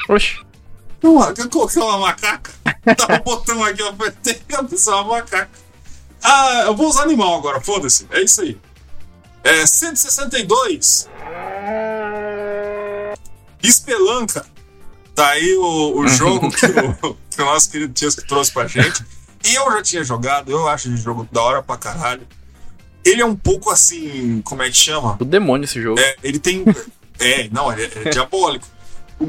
Oxi. 0.10 0.40
Não, 1.04 1.22
eu 1.30 1.50
coloquei 1.50 1.82
uma 1.82 2.00
macaca. 2.00 2.52
Tava 2.98 3.16
o 3.20 3.24
botão 3.24 3.64
aqui, 3.64 3.82
eu 3.82 3.90
apertei 3.90 4.42
e 4.50 4.56
uma 4.90 5.04
macaca. 5.04 5.50
Ah, 6.28 6.64
eu 6.66 6.76
vou 6.76 6.88
usar 6.88 7.04
animal 7.04 7.36
agora, 7.38 7.62
foda-se. 7.62 8.08
É 8.10 8.22
isso 8.22 8.42
aí. 8.42 8.58
É 9.44 9.64
162. 9.64 11.08
Espelanca. 13.62 14.44
Tá 15.14 15.30
aí 15.30 15.56
o, 15.56 16.00
o 16.00 16.08
jogo 16.08 16.50
que 16.50 16.66
o, 16.66 17.16
que 17.30 17.42
o 17.42 17.46
nosso 17.46 17.70
querido 17.70 17.94
Tiesco 17.94 18.26
trouxe 18.28 18.52
pra 18.52 18.66
gente. 18.66 19.06
E 19.44 19.54
eu 19.54 19.72
já 19.72 19.84
tinha 19.84 20.04
jogado, 20.04 20.52
eu 20.52 20.68
acho 20.68 20.88
esse 20.88 20.98
jogo 20.98 21.28
da 21.32 21.44
hora 21.44 21.62
pra 21.62 21.78
caralho. 21.78 22.28
Ele 23.04 23.22
é 23.22 23.26
um 23.26 23.36
pouco 23.36 23.70
assim, 23.70 24.42
como 24.44 24.64
é 24.64 24.70
que 24.70 24.76
chama? 24.76 25.16
O 25.22 25.26
demônio 25.26 25.66
esse 25.66 25.80
jogo. 25.80 26.00
É, 26.00 26.16
ele 26.24 26.40
tem. 26.40 26.66
É, 27.20 27.48
não, 27.50 27.72
é, 27.72 27.84
é 27.84 28.10
diabólico. 28.10 28.68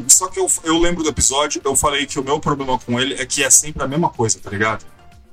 Só 0.09 0.27
que 0.29 0.41
eu, 0.41 0.51
eu 0.65 0.79
lembro 0.79 1.05
do 1.05 1.09
episódio, 1.09 1.61
eu 1.65 1.77
falei 1.77 2.07
que 2.07 2.19
o 2.19 2.25
meu 2.25 2.41
problema 2.41 2.79
com 2.79 2.99
ele 2.99 3.15
é 3.15 3.25
que 3.25 3.45
é 3.45 3.51
sempre 3.51 3.83
a 3.83 3.87
mesma 3.87 4.09
coisa, 4.09 4.41
tá 4.41 4.51
ligado? 4.51 4.85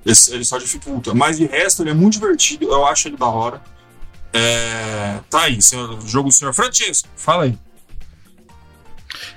Ele, 0.06 0.44
só 0.44 0.58
dificulta. 0.58 1.14
Mas 1.14 1.38
de 1.38 1.46
resto, 1.46 1.84
ele 1.84 1.92
é 1.92 1.94
muito 1.94 2.14
divertido, 2.14 2.66
eu 2.66 2.86
acho 2.86 3.08
ele 3.08 3.18
da 3.18 3.28
hora. 3.28 3.62
É, 4.34 5.20
tá 5.30 5.44
aí, 5.44 5.62
senhor, 5.62 6.00
jogo 6.06 6.30
do 6.30 6.34
senhor 6.34 6.54
Francisco, 6.54 7.08
fala 7.16 7.44
aí. 7.44 7.58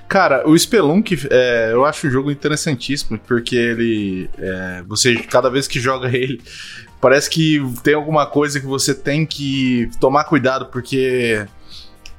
Cara, 0.07 0.47
o 0.47 0.57
Spelunk, 0.57 1.27
é, 1.29 1.71
eu 1.73 1.85
acho 1.85 2.07
um 2.07 2.09
jogo 2.09 2.31
interessantíssimo, 2.31 3.19
porque 3.19 3.55
ele. 3.55 4.29
É, 4.37 4.83
você, 4.87 5.15
cada 5.15 5.49
vez 5.49 5.67
que 5.67 5.79
joga 5.79 6.07
ele, 6.15 6.41
parece 7.01 7.29
que 7.29 7.61
tem 7.83 7.93
alguma 7.93 8.25
coisa 8.25 8.59
que 8.59 8.65
você 8.65 8.93
tem 8.93 9.25
que 9.25 9.89
tomar 9.99 10.23
cuidado, 10.23 10.67
porque. 10.67 11.45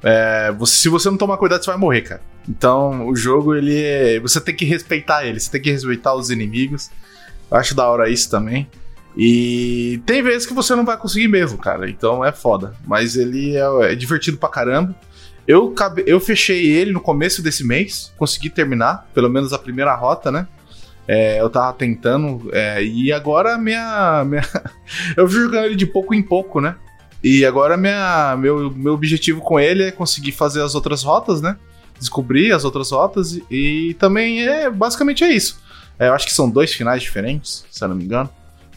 É, 0.01 0.51
você, 0.57 0.77
se 0.77 0.89
você 0.89 1.09
não 1.09 1.17
tomar 1.17 1.37
cuidado, 1.37 1.63
você 1.63 1.71
vai 1.71 1.79
morrer, 1.79 2.01
cara. 2.03 2.21
Então, 2.47 3.07
o 3.07 3.15
jogo, 3.15 3.53
ele 3.53 3.83
é, 3.83 4.19
Você 4.19 4.39
tem 4.39 4.55
que 4.55 4.65
respeitar 4.65 5.25
ele, 5.25 5.39
você 5.39 5.51
tem 5.51 5.61
que 5.61 5.71
respeitar 5.71 6.15
os 6.15 6.29
inimigos. 6.29 6.89
Acho 7.51 7.75
da 7.75 7.87
hora 7.89 8.09
isso 8.09 8.29
também. 8.29 8.67
E 9.17 10.01
tem 10.05 10.21
vezes 10.21 10.45
que 10.45 10.53
você 10.53 10.75
não 10.75 10.85
vai 10.85 10.97
conseguir 10.97 11.27
mesmo, 11.27 11.57
cara. 11.57 11.89
Então 11.89 12.23
é 12.23 12.31
foda. 12.31 12.73
Mas 12.85 13.15
ele 13.15 13.55
é, 13.55 13.91
é 13.91 13.95
divertido 13.95 14.37
pra 14.37 14.49
caramba. 14.49 14.95
Eu, 15.47 15.73
eu 16.05 16.19
fechei 16.19 16.67
ele 16.67 16.91
no 16.91 17.01
começo 17.01 17.41
desse 17.41 17.65
mês, 17.65 18.13
consegui 18.17 18.51
terminar, 18.51 19.09
pelo 19.15 19.29
menos 19.29 19.51
a 19.51 19.57
primeira 19.57 19.95
rota, 19.95 20.31
né? 20.31 20.47
É, 21.07 21.41
eu 21.41 21.49
tava 21.49 21.73
tentando, 21.73 22.51
é, 22.53 22.83
e 22.83 23.11
agora 23.11 23.57
minha, 23.57 24.23
minha. 24.25 24.43
eu 25.17 25.27
fui 25.27 25.41
jogando 25.41 25.65
ele 25.65 25.75
de 25.75 25.87
pouco 25.87 26.13
em 26.13 26.21
pouco, 26.21 26.61
né? 26.61 26.75
E 27.23 27.43
agora 27.43 27.75
minha, 27.75 28.37
meu, 28.37 28.69
meu 28.69 28.93
objetivo 28.93 29.41
com 29.41 29.59
ele 29.59 29.83
é 29.83 29.91
conseguir 29.91 30.33
fazer 30.33 30.61
as 30.61 30.75
outras 30.75 31.01
rotas, 31.01 31.41
né? 31.41 31.57
Descobrir 31.99 32.51
as 32.51 32.63
outras 32.63 32.91
rotas, 32.91 33.33
e, 33.33 33.43
e 33.49 33.93
também 33.95 34.47
é. 34.47 34.69
Basicamente 34.69 35.23
é 35.23 35.33
isso. 35.33 35.59
É, 35.99 36.07
eu 36.07 36.13
acho 36.13 36.25
que 36.25 36.33
são 36.33 36.49
dois 36.49 36.73
finais 36.73 37.03
diferentes, 37.03 37.65
se 37.69 37.83
eu 37.83 37.89
não 37.89 37.95
me 37.95 38.05
engano. 38.05 38.29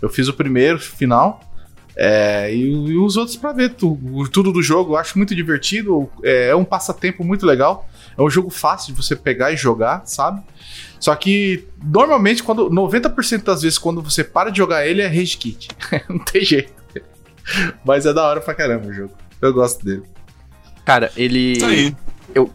Eu 0.02 0.10
fiz 0.10 0.26
o 0.26 0.34
primeiro 0.34 0.80
final, 0.80 1.40
é, 1.94 2.52
e, 2.54 2.70
e, 2.70 2.96
os 2.96 3.16
outros 3.16 3.36
para 3.36 3.52
ver 3.52 3.74
tu, 3.74 3.98
tudo 4.32 4.52
do 4.52 4.62
jogo. 4.62 4.92
Eu 4.94 4.96
acho 4.96 5.16
muito 5.18 5.34
divertido. 5.34 6.10
É, 6.22 6.48
é, 6.48 6.56
um 6.56 6.64
passatempo 6.64 7.24
muito 7.24 7.46
legal. 7.46 7.88
É 8.16 8.22
um 8.22 8.30
jogo 8.30 8.50
fácil 8.50 8.94
de 8.94 9.00
você 9.00 9.14
pegar 9.14 9.52
e 9.52 9.56
jogar, 9.56 10.02
sabe? 10.06 10.42
Só 10.98 11.14
que 11.14 11.68
normalmente, 11.82 12.42
quando 12.42 12.70
90% 12.70 13.44
das 13.44 13.62
vezes, 13.62 13.78
quando 13.78 14.02
você 14.02 14.22
para 14.22 14.50
de 14.50 14.58
jogar 14.58 14.86
ele, 14.86 15.02
é 15.02 15.06
rage 15.06 15.36
kit. 15.36 15.68
Não 16.08 16.18
tem 16.18 16.44
jeito. 16.44 16.72
Mas 17.84 18.06
é 18.06 18.12
da 18.12 18.26
hora 18.26 18.40
pra 18.40 18.54
caramba 18.54 18.86
o 18.86 18.92
jogo. 18.92 19.12
Eu 19.40 19.52
gosto 19.52 19.84
dele. 19.84 20.02
Cara, 20.84 21.10
ele. 21.16 21.58
Tá 21.58 21.66
aí. 21.66 21.96
Eu, 22.34 22.50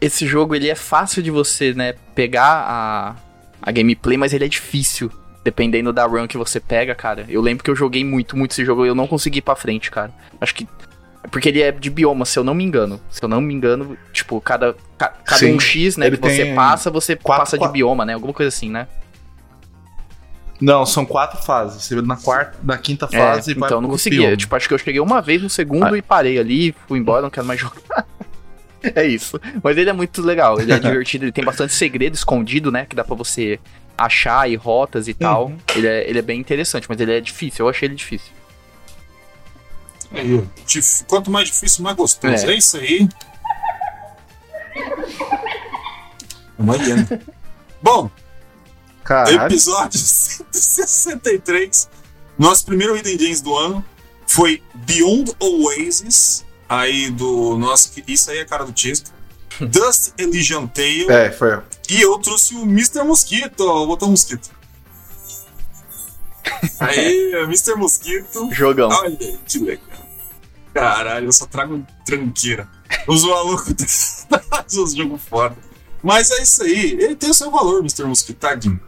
esse 0.00 0.26
jogo 0.26 0.54
ele 0.54 0.68
é 0.68 0.74
fácil 0.74 1.22
de 1.22 1.30
você, 1.30 1.72
né, 1.72 1.94
pegar 2.14 2.66
a, 2.68 3.16
a 3.62 3.70
gameplay, 3.70 4.16
mas 4.18 4.32
ele 4.32 4.44
é 4.44 4.48
difícil 4.48 5.10
dependendo 5.44 5.92
da 5.92 6.04
run 6.04 6.26
que 6.28 6.36
você 6.38 6.60
pega, 6.60 6.94
cara. 6.94 7.24
Eu 7.28 7.40
lembro 7.40 7.64
que 7.64 7.70
eu 7.70 7.74
joguei 7.76 8.04
muito, 8.04 8.36
muito 8.36 8.52
esse 8.52 8.64
jogo 8.64 8.84
e 8.84 8.88
eu 8.88 8.94
não 8.94 9.06
consegui 9.06 9.38
ir 9.38 9.42
pra 9.42 9.56
frente, 9.56 9.90
cara. 9.90 10.12
Acho 10.40 10.54
que. 10.54 10.68
Porque 11.30 11.48
ele 11.48 11.62
é 11.62 11.70
de 11.70 11.88
bioma, 11.88 12.24
se 12.24 12.36
eu 12.38 12.42
não 12.44 12.52
me 12.54 12.64
engano. 12.64 13.00
Se 13.10 13.22
eu 13.22 13.28
não 13.28 13.40
me 13.40 13.54
engano, 13.54 13.96
tipo, 14.12 14.40
cada, 14.40 14.74
ca, 14.98 15.08
cada 15.24 15.38
Sim, 15.38 15.54
um 15.54 15.60
X, 15.60 15.96
né, 15.96 16.10
que 16.10 16.16
você 16.16 16.52
passa, 16.54 16.90
você 16.90 17.14
quatro- 17.16 17.42
passa 17.42 17.56
de 17.56 17.60
quatro- 17.60 17.72
bioma, 17.72 18.04
né? 18.04 18.14
Alguma 18.14 18.32
coisa 18.32 18.48
assim, 18.48 18.68
né? 18.68 18.88
Não, 20.60 20.86
são 20.86 21.04
quatro 21.04 21.40
fases. 21.42 21.82
Você 21.84 22.00
na 22.02 22.16
quarta, 22.16 22.56
na 22.62 22.78
quinta 22.78 23.08
fase 23.08 23.50
é, 23.50 23.54
então 23.54 23.68
eu 23.68 23.74
não 23.80 23.88
pro 23.88 23.90
consegui. 23.90 24.16
bioma. 24.18 24.32
Eu, 24.32 24.36
tipo, 24.36 24.54
acho 24.54 24.68
que 24.68 24.74
eu 24.74 24.78
cheguei 24.78 25.00
uma 25.00 25.20
vez 25.20 25.42
no 25.42 25.50
segundo 25.50 25.94
Ah. 25.94 25.98
e 25.98 26.02
parei 26.02 26.38
ali, 26.38 26.74
fui 26.86 26.98
embora, 26.98 27.22
não 27.22 27.30
quero 27.30 27.46
mais 27.46 27.58
jogar. 27.60 28.06
é 28.94 29.06
isso. 29.06 29.40
Mas 29.62 29.76
ele 29.76 29.90
é 29.90 29.92
muito 29.92 30.20
legal, 30.22 30.60
ele 30.60 30.72
é 30.72 30.78
divertido, 30.80 31.24
ele 31.24 31.32
tem 31.32 31.44
bastante 31.44 31.72
segredo 31.74 32.14
escondido, 32.14 32.70
né? 32.72 32.86
Que 32.86 32.96
dá 32.96 33.04
pra 33.04 33.14
você 33.14 33.58
achar 33.96 34.50
e 34.50 34.54
rotas 34.56 35.06
e 35.08 35.14
tal. 35.14 35.46
Uhum. 35.48 35.58
Ele, 35.76 35.86
é, 35.86 36.08
ele 36.08 36.18
é 36.18 36.22
bem 36.22 36.40
interessante, 36.40 36.86
mas 36.88 37.00
ele 37.00 37.12
é 37.16 37.20
difícil. 37.20 37.64
Eu 37.66 37.70
achei 37.70 37.86
ele 37.88 37.94
difícil. 37.94 38.30
Aí. 40.12 40.42
Dif- 40.66 41.04
Quanto 41.06 41.30
mais 41.30 41.48
difícil, 41.48 41.82
mais 41.84 41.96
gostoso. 41.96 42.46
É. 42.46 42.52
É, 42.52 42.56
isso 42.56 42.76
aí. 42.76 43.08
Uma 46.58 46.76
hiena. 46.76 47.08
Bom, 47.82 48.10
Caralho. 49.04 49.42
episódio 49.46 49.98
163. 49.98 51.88
Nosso 52.38 52.64
primeiro 52.64 52.96
Hidden 52.96 53.18
Gems 53.18 53.40
do 53.40 53.56
ano 53.56 53.84
foi 54.26 54.62
Beyond 54.74 55.32
Oasis. 55.40 56.44
Aí 56.72 57.10
do 57.10 57.58
nosso. 57.58 57.92
Isso 58.08 58.30
aí 58.30 58.38
é 58.38 58.44
cara 58.46 58.64
do 58.64 58.72
Tisco. 58.72 59.10
Dust 59.60 60.14
Elysian 60.16 60.66
Tale. 60.66 61.10
É, 61.10 61.30
foi. 61.30 61.60
E 61.90 62.00
eu 62.00 62.18
trouxe 62.18 62.54
o 62.54 62.62
Mr. 62.62 63.02
Mosquito. 63.02 63.60
o 63.60 64.08
Mosquito. 64.08 64.50
Aí, 66.80 67.32
Mr. 67.44 67.74
Mosquito. 67.74 68.48
Jogão. 68.52 68.88
Olha, 68.88 69.38
que 69.46 69.58
legal. 69.58 69.86
Caralho, 70.72 71.26
eu 71.26 71.32
só 71.32 71.44
trago 71.44 71.86
tranqueira. 72.06 72.66
Os 73.06 73.22
malucos 73.24 74.26
uns 74.78 74.94
jogos 74.94 75.20
foda. 75.22 75.56
Mas 76.02 76.30
é 76.30 76.42
isso 76.42 76.62
aí. 76.62 76.92
Ele 76.92 77.14
tem 77.14 77.30
o 77.30 77.34
seu 77.34 77.50
valor, 77.50 77.80
Mr. 77.80 78.04
Mosquito, 78.04 78.38
tadinho. 78.38 78.80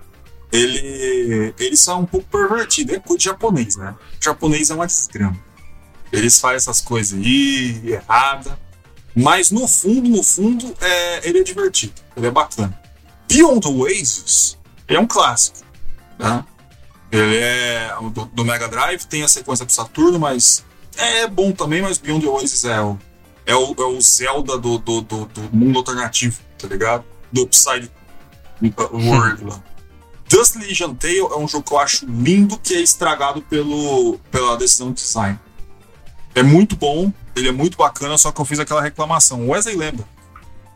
Ele, 0.51 1.55
ele 1.59 1.77
só 1.77 1.93
é 1.93 1.97
um 1.97 2.07
pouco 2.07 2.27
pervertido. 2.29 2.95
É 2.95 2.99
coisa 2.99 3.19
de 3.19 3.25
japonês, 3.25 3.77
né? 3.77 3.95
O 4.21 4.25
japonês 4.25 4.71
é 4.71 4.75
uma 4.75 4.87
desgrama. 4.87 5.39
Eles 6.19 6.41
fazem 6.41 6.57
essas 6.57 6.81
coisas 6.81 7.19
aí, 7.19 7.83
errada. 7.85 8.59
Mas 9.15 9.51
no 9.51 9.67
fundo, 9.69 10.09
no 10.09 10.23
fundo, 10.23 10.75
é, 10.81 11.29
ele 11.29 11.41
é 11.41 11.43
divertido. 11.43 11.95
Ele 12.17 12.27
é 12.27 12.31
bacana. 12.31 12.79
Beyond 13.29 13.67
Oasis 13.69 14.59
é 14.89 14.99
um 14.99 15.07
clássico. 15.07 15.59
Né? 16.19 16.45
Ele 17.11 17.37
é 17.37 17.95
do, 18.13 18.25
do 18.27 18.45
Mega 18.45 18.69
Drive, 18.69 19.05
tem 19.05 19.23
a 19.23 19.29
sequência 19.29 19.65
do 19.65 19.73
Saturno, 19.73 20.19
mas 20.19 20.65
é 20.97 21.27
bom 21.27 21.53
também, 21.53 21.81
mas 21.81 21.99
Beyond 21.99 22.25
the 22.25 22.31
Oasis 22.31 22.65
é 22.65 22.81
o, 22.81 22.99
é 23.47 23.55
o, 23.55 23.75
é 23.79 23.85
o 23.85 24.01
Zelda 24.01 24.59
do, 24.59 24.79
do, 24.79 25.01
do, 25.01 25.25
do 25.27 25.41
mundo 25.53 25.79
alternativo, 25.79 26.41
tá 26.59 26.67
ligado? 26.67 27.05
Do 27.33 27.43
Upside 27.43 27.91
World 28.93 29.45
lá. 29.45 29.63
Dust 30.29 30.57
Legion 30.57 30.95
Tale 30.95 31.19
é 31.19 31.37
um 31.37 31.47
jogo 31.47 31.65
que 31.65 31.73
eu 31.73 31.79
acho 31.79 32.07
lindo, 32.07 32.59
que 32.59 32.75
é 32.75 32.81
estragado 32.81 33.43
pelo, 33.43 34.19
pela 34.31 34.57
decisão 34.57 34.89
de 34.89 35.03
design. 35.03 35.39
É 36.35 36.43
muito 36.43 36.75
bom, 36.77 37.13
ele 37.37 37.49
é 37.49 37.53
muito 37.53 37.77
bacana, 37.77 38.17
só 38.19 38.33
que 38.33 38.41
eu 38.41 38.45
fiz 38.45 38.59
aquela 38.59 38.83
reclamação. 38.83 39.43
O 39.47 39.51
Wesley 39.51 39.77
lembra. 39.77 40.05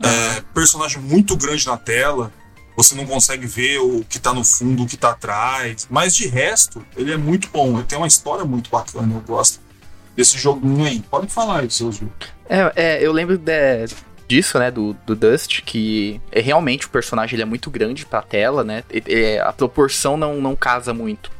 É, 0.02 0.40
personagem 0.54 1.00
muito 1.02 1.36
grande 1.36 1.66
na 1.66 1.76
tela, 1.76 2.32
você 2.76 2.94
não 2.94 3.04
consegue 3.04 3.46
ver 3.46 3.78
o 3.78 4.04
que 4.08 4.20
tá 4.20 4.32
no 4.32 4.44
fundo, 4.44 4.84
o 4.84 4.86
que 4.86 4.96
tá 4.96 5.10
atrás. 5.10 5.86
Mas 5.90 6.14
de 6.14 6.28
resto, 6.28 6.84
ele 6.96 7.12
é 7.12 7.16
muito 7.16 7.48
bom. 7.52 7.74
Ele 7.74 7.82
tem 7.84 7.98
uma 7.98 8.06
história 8.06 8.44
muito 8.44 8.70
bacana, 8.70 9.12
eu 9.12 9.20
gosto 9.20 9.60
desse 10.16 10.38
joguinho 10.38 10.84
aí. 10.84 11.00
Pode 11.10 11.26
falar 11.26 11.60
aí, 11.60 11.70
seu 11.70 11.90
jogo. 11.90 12.12
É, 12.48 12.72
é, 12.76 13.04
eu 13.06 13.12
lembro 13.12 13.36
de- 13.36 13.86
disso, 14.28 14.58
né, 14.58 14.70
do, 14.70 14.94
do 15.04 15.16
Dust, 15.16 15.62
que 15.62 16.20
é, 16.30 16.40
realmente 16.40 16.86
o 16.86 16.90
personagem 16.90 17.34
ele 17.34 17.42
é 17.42 17.46
muito 17.46 17.68
grande 17.70 18.06
pra 18.06 18.22
tela, 18.22 18.62
né, 18.62 18.84
a 19.44 19.52
proporção 19.52 20.16
não, 20.16 20.40
não 20.40 20.54
casa 20.54 20.92
muito. 20.94 21.30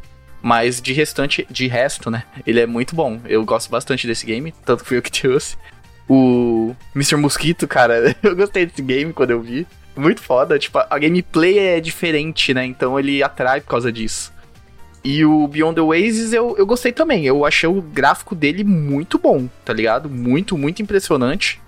Mas 0.40 0.80
de 0.80 0.92
restante, 0.92 1.46
de 1.50 1.66
resto, 1.66 2.10
né, 2.10 2.22
ele 2.46 2.60
é 2.60 2.66
muito 2.66 2.94
bom. 2.94 3.20
Eu 3.26 3.44
gosto 3.44 3.70
bastante 3.70 4.06
desse 4.06 4.24
game, 4.24 4.52
tanto 4.64 4.82
que 4.82 4.88
fui 4.88 4.98
eu 4.98 5.02
que 5.02 5.10
trouxe. 5.12 5.56
O 6.08 6.74
Mr. 6.94 7.16
Mosquito, 7.16 7.66
cara, 7.68 8.16
eu 8.22 8.36
gostei 8.36 8.66
desse 8.66 8.82
game 8.82 9.12
quando 9.12 9.30
eu 9.30 9.40
vi. 9.40 9.66
Muito 9.96 10.22
foda, 10.22 10.58
tipo, 10.58 10.78
a 10.78 10.98
gameplay 10.98 11.58
é 11.58 11.80
diferente, 11.80 12.54
né, 12.54 12.64
então 12.64 12.98
ele 12.98 13.22
atrai 13.22 13.60
por 13.60 13.68
causa 13.68 13.90
disso. 13.90 14.32
E 15.04 15.24
o 15.24 15.46
Beyond 15.46 15.76
the 15.76 15.80
Oasis 15.80 16.32
eu, 16.32 16.56
eu 16.58 16.66
gostei 16.66 16.92
também. 16.92 17.24
Eu 17.24 17.44
achei 17.44 17.68
o 17.68 17.80
gráfico 17.80 18.34
dele 18.34 18.64
muito 18.64 19.18
bom, 19.18 19.48
tá 19.64 19.72
ligado? 19.72 20.08
Muito, 20.08 20.58
muito 20.58 20.82
impressionante. 20.82 21.60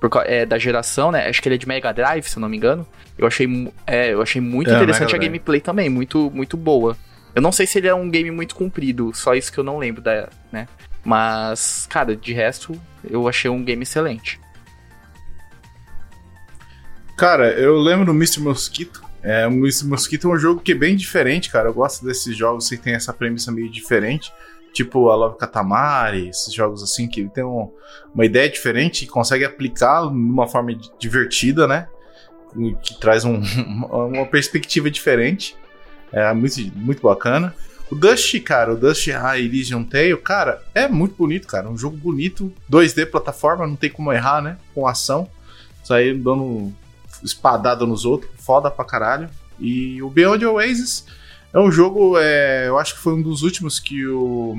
Por, 0.00 0.10
é, 0.26 0.44
da 0.44 0.58
geração, 0.58 1.10
né? 1.10 1.28
Acho 1.28 1.40
que 1.40 1.48
ele 1.48 1.54
é 1.54 1.58
de 1.58 1.66
Mega 1.66 1.92
Drive, 1.92 2.24
se 2.24 2.36
eu 2.36 2.40
não 2.40 2.48
me 2.48 2.56
engano. 2.56 2.86
Eu 3.16 3.26
achei, 3.26 3.48
é, 3.86 4.12
eu 4.12 4.20
achei 4.20 4.40
muito 4.40 4.70
É, 4.70 4.74
interessante 4.74 5.14
a 5.14 5.18
gameplay 5.18 5.60
também, 5.60 5.88
muito, 5.88 6.30
muito 6.32 6.56
boa. 6.56 6.96
Eu 7.34 7.42
não 7.42 7.50
sei 7.52 7.66
se 7.66 7.78
ele 7.78 7.88
é 7.88 7.94
um 7.94 8.08
game 8.08 8.30
muito 8.30 8.54
comprido, 8.54 9.12
só 9.14 9.34
isso 9.34 9.52
que 9.52 9.58
eu 9.58 9.64
não 9.64 9.78
lembro 9.78 10.00
da, 10.00 10.28
né? 10.52 10.68
Mas, 11.04 11.86
cara, 11.90 12.14
de 12.16 12.32
resto, 12.32 12.80
eu 13.08 13.28
achei 13.28 13.50
um 13.50 13.62
game 13.62 13.82
excelente. 13.82 14.40
Cara, 17.16 17.52
eu 17.52 17.76
lembro 17.78 18.06
do 18.06 18.12
Mr. 18.12 18.40
Mosquito. 18.40 19.02
É, 19.22 19.46
o 19.46 19.50
Mr. 19.52 19.86
Mosquito 19.86 20.28
é 20.30 20.34
um 20.34 20.38
jogo 20.38 20.60
que 20.60 20.72
é 20.72 20.74
bem 20.74 20.96
diferente, 20.96 21.50
cara. 21.50 21.68
Eu 21.68 21.74
gosto 21.74 22.04
desses 22.04 22.36
jogos 22.36 22.68
que 22.68 22.76
tem 22.76 22.94
essa 22.94 23.12
premissa 23.12 23.50
meio 23.52 23.70
diferente. 23.70 24.32
Tipo 24.72 25.08
a 25.10 25.14
Love 25.16 25.38
Katamari, 25.38 26.28
esses 26.28 26.52
jogos 26.52 26.82
assim 26.82 27.06
que 27.08 27.24
tem 27.28 27.44
um- 27.44 27.70
uma 28.12 28.24
ideia 28.26 28.48
diferente 28.50 29.04
e 29.04 29.06
consegue 29.06 29.44
aplicar 29.44 30.02
de 30.02 30.08
uma 30.08 30.48
forma 30.48 30.74
di- 30.74 30.90
divertida, 30.98 31.66
né? 31.66 31.88
que 32.84 33.00
traz 33.00 33.24
um- 33.24 33.40
uma 33.90 34.26
perspectiva 34.26 34.88
diferente. 34.88 35.56
É 36.14 36.32
muito, 36.32 36.60
muito 36.76 37.02
bacana. 37.02 37.54
O 37.90 37.94
Dust, 37.94 38.40
cara, 38.40 38.72
o 38.72 38.76
Dust 38.76 39.06
High 39.08 39.42
Elysian 39.44 39.82
Tale, 39.84 40.16
cara, 40.16 40.62
é 40.74 40.88
muito 40.88 41.14
bonito, 41.16 41.46
cara. 41.46 41.68
Um 41.68 41.76
jogo 41.76 41.96
bonito, 41.96 42.52
2D 42.70 43.10
plataforma, 43.10 43.66
não 43.66 43.76
tem 43.76 43.90
como 43.90 44.12
errar, 44.12 44.40
né? 44.40 44.56
Com 44.74 44.86
ação. 44.86 45.28
Sair 45.82 46.16
dando 46.16 46.72
espadada 47.22 47.84
nos 47.84 48.04
outros, 48.04 48.30
foda 48.38 48.70
pra 48.70 48.84
caralho. 48.84 49.28
E 49.60 50.02
o 50.02 50.08
Beyond 50.08 50.44
Oasis 50.46 51.04
é 51.52 51.58
um 51.58 51.70
jogo, 51.70 52.16
é, 52.18 52.66
eu 52.68 52.78
acho 52.78 52.94
que 52.94 53.00
foi 53.00 53.12
um 53.14 53.22
dos 53.22 53.42
últimos 53.42 53.78
que 53.78 54.06
o, 54.06 54.56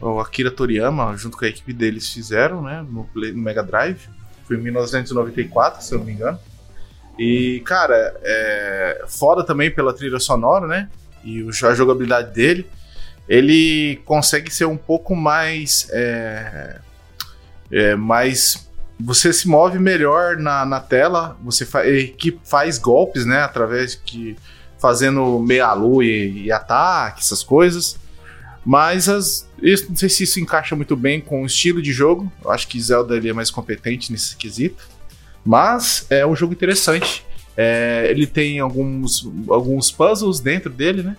o 0.00 0.18
Akira 0.20 0.50
Toriyama, 0.50 1.16
junto 1.16 1.36
com 1.36 1.44
a 1.44 1.48
equipe 1.48 1.72
deles, 1.72 2.08
fizeram, 2.12 2.62
né? 2.62 2.84
No, 2.90 3.04
Play- 3.04 3.32
no 3.32 3.42
Mega 3.42 3.62
Drive. 3.62 4.08
Foi 4.46 4.56
em 4.56 4.60
1994, 4.60 5.82
se 5.84 5.92
eu 5.94 5.98
não 5.98 6.06
me 6.06 6.12
engano. 6.12 6.38
E, 7.18 7.60
cara, 7.64 8.14
é 8.22 9.04
foda 9.08 9.44
também 9.44 9.70
pela 9.70 9.92
trilha 9.92 10.20
sonora, 10.20 10.66
né? 10.66 10.88
E 11.24 11.44
a 11.64 11.74
jogabilidade 11.74 12.32
dele. 12.32 12.66
Ele 13.28 14.00
consegue 14.04 14.52
ser 14.52 14.66
um 14.66 14.76
pouco 14.76 15.16
mais. 15.16 15.88
É, 15.90 16.78
é, 17.70 17.94
mais. 17.96 18.68
Você 19.00 19.32
se 19.32 19.46
move 19.46 19.78
melhor 19.78 20.36
na, 20.36 20.64
na 20.64 20.80
tela, 20.80 21.36
você 21.42 21.64
fa 21.64 21.82
que 22.16 22.38
faz 22.44 22.78
golpes, 22.78 23.26
né? 23.26 23.42
Através 23.42 23.94
que. 23.94 24.36
fazendo 24.78 25.40
meia-lua 25.40 26.04
e, 26.04 26.44
e 26.44 26.52
ataque, 26.52 27.20
essas 27.20 27.42
coisas. 27.42 27.98
Mas 28.64 29.08
as, 29.08 29.48
isso, 29.62 29.86
não 29.88 29.96
sei 29.96 30.08
se 30.08 30.24
isso 30.24 30.40
encaixa 30.40 30.76
muito 30.76 30.96
bem 30.96 31.20
com 31.20 31.42
o 31.42 31.46
estilo 31.46 31.82
de 31.82 31.92
jogo. 31.92 32.30
Eu 32.42 32.50
acho 32.50 32.68
que 32.68 32.80
Zelda 32.80 33.16
ele 33.16 33.28
é 33.28 33.32
mais 33.32 33.50
competente 33.50 34.12
nesse 34.12 34.36
quesito. 34.36 34.86
Mas 35.44 36.06
é 36.10 36.26
um 36.26 36.34
jogo 36.36 36.52
interessante. 36.52 37.24
É, 37.56 38.06
ele 38.10 38.26
tem 38.26 38.60
alguns, 38.60 39.26
alguns 39.48 39.90
puzzles 39.90 40.40
dentro 40.40 40.70
dele, 40.70 41.02
né? 41.02 41.16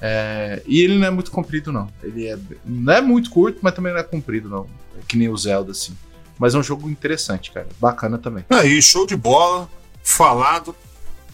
É, 0.00 0.62
e 0.66 0.80
ele 0.82 0.98
não 0.98 1.06
é 1.06 1.10
muito 1.10 1.30
comprido, 1.30 1.72
não. 1.72 1.88
Ele 2.02 2.26
é, 2.26 2.38
não 2.64 2.92
é 2.92 3.00
muito 3.00 3.30
curto, 3.30 3.58
mas 3.62 3.74
também 3.74 3.92
não 3.92 4.00
é 4.00 4.02
comprido, 4.02 4.48
não. 4.48 4.66
É 4.98 5.00
que 5.06 5.16
nem 5.16 5.28
o 5.28 5.36
Zelda, 5.36 5.72
assim. 5.72 5.96
Mas 6.38 6.54
é 6.54 6.58
um 6.58 6.62
jogo 6.62 6.88
interessante, 6.90 7.50
cara. 7.52 7.66
Bacana 7.80 8.18
também. 8.18 8.44
Aí, 8.50 8.80
show 8.82 9.06
de 9.06 9.16
bola, 9.16 9.68
falado. 10.02 10.74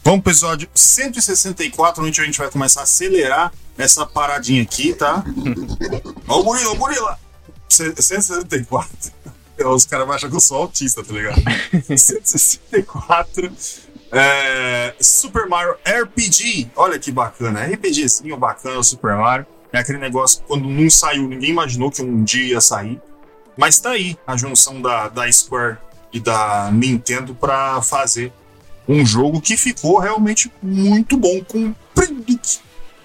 Vamos 0.03 0.23
pro 0.23 0.31
episódio 0.33 0.69
164, 0.75 2.03
onde 2.05 2.21
a 2.21 2.25
gente 2.25 2.39
vai 2.39 2.51
começar 2.51 2.81
a 2.81 2.83
acelerar 2.85 3.53
essa 3.77 4.05
paradinha 4.07 4.63
aqui, 4.63 4.95
tá? 4.95 5.23
Ó 6.27 6.41
o 6.41 6.45
Murilo, 6.45 6.71
ó 6.71 6.75
o 6.75 6.79
Murilo! 6.79 7.09
C- 7.69 7.95
164. 7.97 8.89
Os 9.65 9.85
caras 9.85 10.07
vão 10.07 10.15
achar 10.15 10.29
que 10.29 10.37
eu 10.37 10.41
sou 10.41 10.59
autista, 10.59 11.03
tá 11.03 11.13
ligado? 11.13 11.41
164. 11.97 13.53
É, 14.13 14.95
Super 15.01 15.47
Mario 15.47 15.77
RPG. 15.85 16.71
Olha 16.77 16.99
que 16.99 17.13
bacana. 17.13 17.65
RPGzinho 17.67 18.37
bacana, 18.37 18.79
o 18.79 18.85
Super 18.85 19.17
Mario. 19.17 19.47
É 19.73 19.79
aquele 19.79 19.99
negócio 19.99 20.41
que 20.41 20.47
quando 20.47 20.69
não 20.69 20.91
saiu, 20.91 21.29
ninguém 21.29 21.51
imaginou 21.51 21.91
que 21.91 22.03
um 22.03 22.25
dia 22.25 22.55
ia 22.55 22.61
sair. 22.61 23.01
Mas 23.57 23.79
tá 23.79 23.91
aí 23.91 24.17
a 24.27 24.37
junção 24.37 24.81
da, 24.81 25.09
da 25.09 25.31
Square 25.31 25.79
e 26.13 26.19
da 26.19 26.71
Nintendo 26.73 27.35
pra 27.35 27.81
fazer 27.83 28.33
um 28.89 29.07
jogo 29.07 29.41
que 29.41 29.57
ficou 29.57 29.99
realmente 29.99 30.51
muito 30.61 31.17
bom, 31.17 31.45
comprido, 31.45 32.41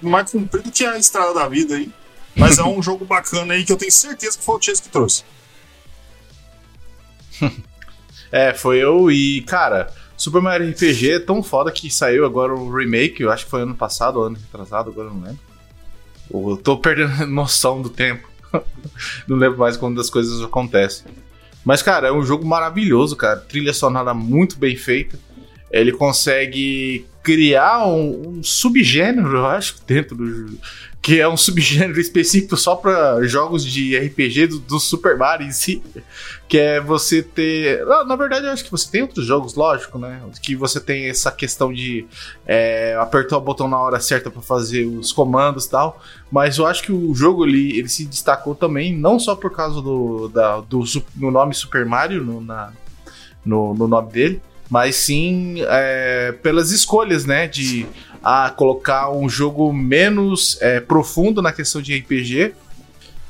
mais 0.02 0.32
comprido 0.32 0.72
que 0.72 0.84
a 0.84 0.98
Estrada 0.98 1.34
da 1.34 1.48
Vida 1.48 1.76
aí. 1.76 1.92
Mas 2.36 2.58
é 2.58 2.64
um 2.64 2.82
jogo 2.84 3.06
bacana 3.06 3.54
aí 3.54 3.64
que 3.64 3.72
eu 3.72 3.78
tenho 3.78 3.92
certeza 3.92 4.38
que 4.38 4.44
foi 4.44 4.56
o 4.56 4.62
Chase 4.62 4.82
que 4.82 4.90
trouxe. 4.90 5.24
É, 8.32 8.54
foi 8.54 8.80
eu 8.80 9.10
e, 9.10 9.42
cara, 9.44 9.94
Super 10.18 10.42
Mario 10.42 10.70
RPG 10.70 11.12
é 11.12 11.20
tão 11.20 11.44
foda 11.44 11.72
que 11.72 11.90
saiu 11.90 12.26
agora 12.26 12.54
o 12.54 12.76
remake, 12.76 13.22
eu 13.22 13.32
acho 13.32 13.46
que 13.46 13.52
foi 13.52 13.62
ano 13.62 13.76
passado 13.76 14.22
ano 14.22 14.36
retrasado, 14.36 14.90
agora 14.90 15.10
não 15.10 15.22
lembro. 15.22 15.40
Eu 16.34 16.58
tô 16.58 16.78
perdendo 16.78 17.26
noção 17.28 17.82
do 17.82 17.90
tempo. 17.90 18.28
não 19.28 19.38
lembro 19.38 19.60
mais 19.60 19.78
quando 19.78 20.02
as 20.02 20.10
coisas 20.10 20.42
acontecem. 20.42 21.06
Mas, 21.64 21.82
cara, 21.82 22.08
é 22.08 22.12
um 22.12 22.24
jogo 22.24 22.46
maravilhoso, 22.46 23.16
cara. 23.16 23.40
Trilha 23.40 23.74
sonora 23.74 24.14
muito 24.14 24.58
bem 24.58 24.76
feita. 24.76 25.18
Ele 25.72 25.92
consegue 25.92 27.06
criar 27.24 27.86
um, 27.88 28.38
um 28.38 28.44
subgênero, 28.44 29.38
eu 29.38 29.46
acho, 29.46 29.78
dentro 29.86 30.16
do. 30.16 30.60
Que 31.06 31.20
é 31.20 31.30
um 31.30 31.38
subgênero 31.38 32.02
específico 32.02 32.58
só 32.58 32.76
para 32.76 33.24
jogos 33.28 33.64
de 33.64 33.96
RPG 33.96 34.48
do, 34.48 34.58
do 34.58 34.80
Super 34.80 35.16
Mario 35.16 35.46
em 35.46 35.52
si. 35.52 35.80
Que 36.48 36.58
é 36.58 36.82
você 36.82 37.22
ter. 37.22 37.86
Na, 37.86 38.16
verdade, 38.16 38.48
eu 38.48 38.52
acho 38.52 38.66
que 38.66 38.72
você 38.72 38.90
tem 38.90 39.04
outros 39.04 39.24
jogos, 39.24 39.54
lógico, 39.54 40.00
né? 40.00 40.20
Que 40.42 40.56
você 40.56 40.80
tem 40.80 41.08
essa 41.08 41.32
questão 41.32 41.72
de 41.72 42.08
é, 42.44 42.98
apertar 43.00 43.38
o 43.38 43.42
botão 43.42 43.68
na 43.68 43.78
hora 43.78 44.00
certa 44.00 44.32
para 44.32 44.42
fazer 44.42 44.88
os 44.88 45.12
comandos 45.12 45.66
e 45.66 45.70
tal. 45.70 46.02
Mas 46.32 46.58
eu 46.58 46.66
acho 46.66 46.82
que 46.82 46.92
o 46.92 47.14
jogo 47.14 47.46
ele, 47.46 47.78
ele 47.78 47.88
se 47.88 48.04
destacou 48.08 48.56
também, 48.56 48.98
não 48.98 49.20
só 49.20 49.36
por 49.36 49.52
causa 49.52 49.84
do, 49.84 50.28
da, 50.30 50.60
do, 50.62 50.84
do 51.14 51.30
nome 51.30 51.54
Super 51.54 51.86
Mario 51.86 52.24
no, 52.24 52.42
na, 52.42 52.74
no, 53.46 53.76
no 53.76 53.88
nome 53.88 54.12
dele, 54.12 54.42
mas 54.70 54.96
sim 54.96 55.56
é, 55.68 56.34
pelas 56.42 56.72
escolhas, 56.72 57.26
né? 57.26 57.48
De 57.48 57.86
a 58.24 58.50
colocar 58.50 59.12
um 59.12 59.30
jogo 59.30 59.72
menos 59.72 60.58
é, 60.60 60.80
profundo 60.80 61.42
na 61.44 61.54
questão 61.54 61.80
de 61.80 61.96
RPG, 61.96 62.56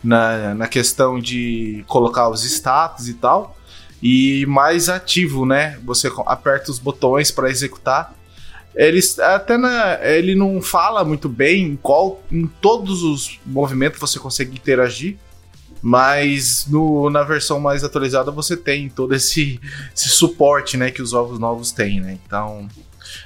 na, 0.02 0.54
na 0.54 0.68
questão 0.68 1.20
de 1.20 1.84
colocar 1.88 2.30
os 2.30 2.46
status 2.46 3.10
e 3.10 3.16
tal, 3.16 3.58
e 4.02 4.46
mais 4.46 4.88
ativo, 4.88 5.46
né? 5.46 5.78
Você 5.84 6.10
aperta 6.26 6.72
os 6.72 6.80
botões 6.80 7.30
para 7.30 7.50
executar. 7.50 8.14
Eles 8.74 9.20
até 9.20 9.58
na, 9.58 10.00
ele 10.02 10.36
não 10.36 10.62
fala 10.62 11.04
muito 11.04 11.28
bem 11.28 11.64
em 11.64 11.76
qual 11.76 12.22
em 12.32 12.46
todos 12.48 13.04
os 13.04 13.40
movimentos 13.46 14.00
você 14.00 14.20
consegue 14.20 14.56
interagir, 14.56 15.18
mas 15.86 16.66
no, 16.68 17.12
na 17.12 17.22
versão 17.22 17.60
mais 17.60 17.84
atualizada 17.84 18.32
você 18.32 18.58
tem 18.58 18.90
todo 18.90 19.14
esse, 19.14 19.62
esse 19.96 20.10
suporte, 20.10 20.78
né, 20.78 20.90
que 20.90 21.00
os 21.00 21.14
ovos 21.14 21.38
novos 21.38 21.72
têm, 21.72 22.02
né? 22.02 22.18
Então, 22.26 22.68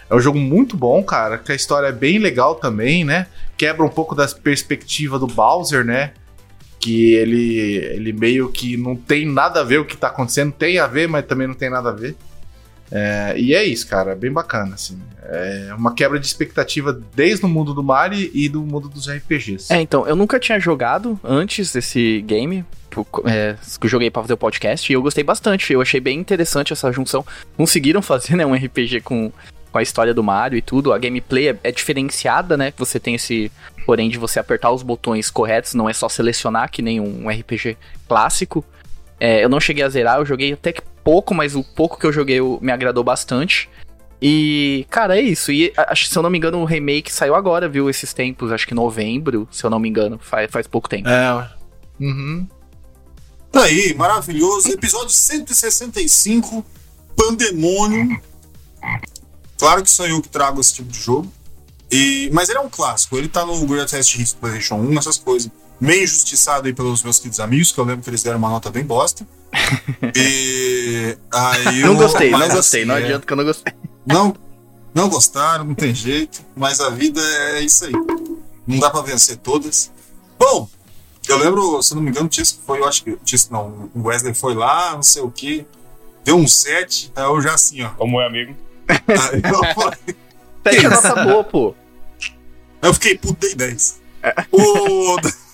é 0.09 0.13
um 0.13 0.19
jogo 0.19 0.37
muito 0.37 0.75
bom, 0.75 1.01
cara, 1.01 1.37
que 1.37 1.53
a 1.53 1.55
história 1.55 1.87
é 1.87 1.91
bem 1.93 2.19
legal 2.19 2.55
também, 2.55 3.05
né? 3.05 3.27
Quebra 3.55 3.85
um 3.85 3.89
pouco 3.89 4.13
da 4.13 4.27
perspectiva 4.27 5.17
do 5.17 5.25
Bowser, 5.25 5.85
né? 5.85 6.11
Que 6.81 7.13
ele, 7.13 7.77
ele 7.77 8.11
meio 8.11 8.51
que 8.51 8.75
não 8.75 8.93
tem 8.93 9.25
nada 9.25 9.61
a 9.61 9.63
ver 9.63 9.79
o 9.79 9.85
que 9.85 9.95
tá 9.95 10.07
acontecendo, 10.07 10.51
tem 10.51 10.79
a 10.79 10.87
ver, 10.87 11.07
mas 11.07 11.25
também 11.25 11.47
não 11.47 11.55
tem 11.55 11.69
nada 11.69 11.87
a 11.87 11.93
ver. 11.93 12.17
É, 12.91 13.35
e 13.37 13.53
é 13.53 13.63
isso, 13.63 13.87
cara, 13.87 14.15
bem 14.15 14.31
bacana, 14.31 14.75
assim. 14.75 14.99
É 15.23 15.73
uma 15.77 15.93
quebra 15.93 16.19
de 16.19 16.25
expectativa 16.25 16.99
desde 17.15 17.45
o 17.45 17.49
mundo 17.49 17.73
do 17.73 17.83
Mario 17.83 18.29
e 18.33 18.49
do 18.49 18.61
mundo 18.61 18.89
dos 18.89 19.07
RPGs. 19.07 19.71
É, 19.71 19.79
então, 19.79 20.07
eu 20.07 20.15
nunca 20.15 20.39
tinha 20.39 20.59
jogado 20.59 21.19
antes 21.23 21.71
desse 21.71 22.21
game. 22.21 22.65
É, 23.25 23.55
que 23.79 23.85
eu 23.85 23.89
joguei 23.89 24.09
pra 24.09 24.23
fazer 24.23 24.33
o 24.33 24.37
podcast 24.37 24.91
e 24.91 24.95
eu 24.95 25.01
gostei 25.01 25.23
bastante. 25.23 25.71
Eu 25.71 25.81
achei 25.81 25.99
bem 25.99 26.19
interessante 26.19 26.73
essa 26.73 26.91
junção. 26.91 27.23
Conseguiram 27.55 28.01
fazer, 28.03 28.35
né, 28.35 28.45
um 28.45 28.55
RPG 28.55 29.01
com, 29.01 29.31
com 29.71 29.77
a 29.77 29.83
história 29.83 30.13
do 30.13 30.23
Mario 30.23 30.57
e 30.57 30.61
tudo. 30.61 30.91
A 30.91 30.97
gameplay 30.97 31.49
é, 31.49 31.57
é 31.63 31.71
diferenciada, 31.71 32.57
né? 32.57 32.73
Você 32.77 32.99
tem 32.99 33.13
esse. 33.13 33.51
Porém, 33.85 34.09
de 34.09 34.17
você 34.17 34.39
apertar 34.39 34.71
os 34.71 34.81
botões 34.81 35.29
corretos, 35.29 35.75
não 35.75 35.87
é 35.87 35.93
só 35.93 36.09
selecionar, 36.09 36.71
que 36.71 36.81
nem 36.81 36.99
um 36.99 37.29
RPG 37.29 37.77
clássico. 38.07 38.65
É, 39.19 39.43
eu 39.43 39.49
não 39.49 39.59
cheguei 39.59 39.83
a 39.83 39.89
zerar, 39.89 40.17
eu 40.17 40.25
joguei 40.25 40.53
até 40.53 40.71
que 40.71 40.81
pouco, 41.03 41.33
mas 41.33 41.55
o 41.55 41.63
pouco 41.63 41.99
que 41.99 42.05
eu 42.05 42.11
joguei 42.11 42.39
me 42.61 42.71
agradou 42.71 43.03
bastante. 43.03 43.69
E, 44.21 44.85
cara, 44.89 45.17
é 45.17 45.21
isso. 45.21 45.51
E 45.51 45.73
se 45.95 46.17
eu 46.17 46.21
não 46.21 46.29
me 46.29 46.37
engano, 46.37 46.59
o 46.59 46.65
remake 46.65 47.11
saiu 47.11 47.35
agora, 47.35 47.69
viu? 47.69 47.89
Esses 47.89 48.13
tempos, 48.13 48.51
acho 48.51 48.67
que 48.67 48.73
novembro, 48.73 49.47
se 49.51 49.63
eu 49.63 49.69
não 49.69 49.79
me 49.79 49.87
engano. 49.87 50.19
Faz, 50.21 50.51
faz 50.51 50.67
pouco 50.67 50.89
tempo. 50.89 51.07
É. 51.07 51.49
Uhum. 51.99 52.47
Tá 53.51 53.63
aí, 53.63 53.93
maravilhoso. 53.95 54.69
Episódio 54.69 55.09
165, 55.09 56.65
Pandemônio. 57.15 58.21
Claro 59.57 59.83
que 59.83 59.89
sou 59.89 60.07
eu 60.07 60.21
que 60.21 60.29
trago 60.29 60.59
esse 60.61 60.75
tipo 60.75 60.91
de 60.91 60.99
jogo. 60.99 61.31
E, 61.91 62.29
mas 62.31 62.49
ele 62.49 62.59
é 62.59 62.61
um 62.61 62.69
clássico. 62.69 63.17
Ele 63.17 63.27
tá 63.27 63.45
no 63.45 63.65
Greatest 63.65 64.15
Hits 64.19 64.33
PlayStation 64.33 64.75
1, 64.75 64.99
essas 64.99 65.17
coisas. 65.17 65.49
Meio 65.79 66.03
injustiçado 66.03 66.67
aí 66.67 66.73
pelos 66.73 67.03
meus 67.03 67.17
queridos 67.17 67.39
amigos, 67.39 67.71
que 67.71 67.79
eu 67.79 67.85
lembro 67.85 68.03
que 68.03 68.09
eles 68.09 68.21
deram 68.23 68.37
uma 68.37 68.49
nota 68.49 68.69
bem 68.69 68.83
bosta. 68.83 69.25
e 70.15 71.17
aí 71.31 71.81
Não 71.81 71.93
eu- 71.93 71.95
gostei, 71.97 72.31
não 72.31 72.39
gostei. 72.49 72.81
assim, 72.81 72.85
Não 72.85 72.95
adianta 72.95 73.25
que 73.25 73.33
eu 73.33 73.37
não 73.37 73.43
gostei. 73.45 73.73
Não, 74.05 74.35
não 74.93 75.09
gostaram, 75.09 75.63
não 75.63 75.75
tem 75.75 75.93
jeito, 75.93 76.41
mas 76.55 76.79
a 76.81 76.89
vida 76.89 77.21
é 77.21 77.61
isso 77.61 77.85
aí. 77.85 77.93
Não 78.67 78.79
dá 78.79 78.89
pra 78.89 79.01
vencer 79.01 79.37
todas. 79.37 79.91
Bom, 80.37 80.67
eu 81.27 81.37
lembro, 81.37 81.81
se 81.81 81.93
eu 81.93 81.95
não 81.95 82.03
me 82.03 82.09
engano, 82.09 82.25
o 82.25 82.29
Tisco 82.29 82.61
foi, 82.65 82.79
eu 82.79 82.85
acho 82.87 83.03
que 83.03 83.11
o 83.11 83.17
Tisco 83.17 83.53
não, 83.53 83.89
o 83.95 84.07
Wesley 84.07 84.33
foi 84.33 84.53
lá, 84.55 84.93
não 84.93 85.03
sei 85.03 85.21
o 85.21 85.29
que, 85.31 85.65
deu 86.23 86.35
um 86.37 86.47
7, 86.47 87.11
aí 87.15 87.23
eu 87.23 87.41
já 87.41 87.53
assim, 87.53 87.81
ó. 87.83 87.89
Como 87.91 88.19
é 88.19 88.27
amigo. 88.27 88.55
Aí 88.87 89.41
eu, 89.43 89.63
falei- 89.75 90.15
Pede 90.63 90.85
a 90.85 90.89
nota 90.89 91.23
boa, 91.23 91.43
pô. 91.43 91.75
aí 92.81 92.89
eu 92.89 92.93
fiquei, 92.93 93.17
puta, 93.17 93.37
dei 93.47 93.55
10. 93.55 93.99
Ô, 94.51 95.15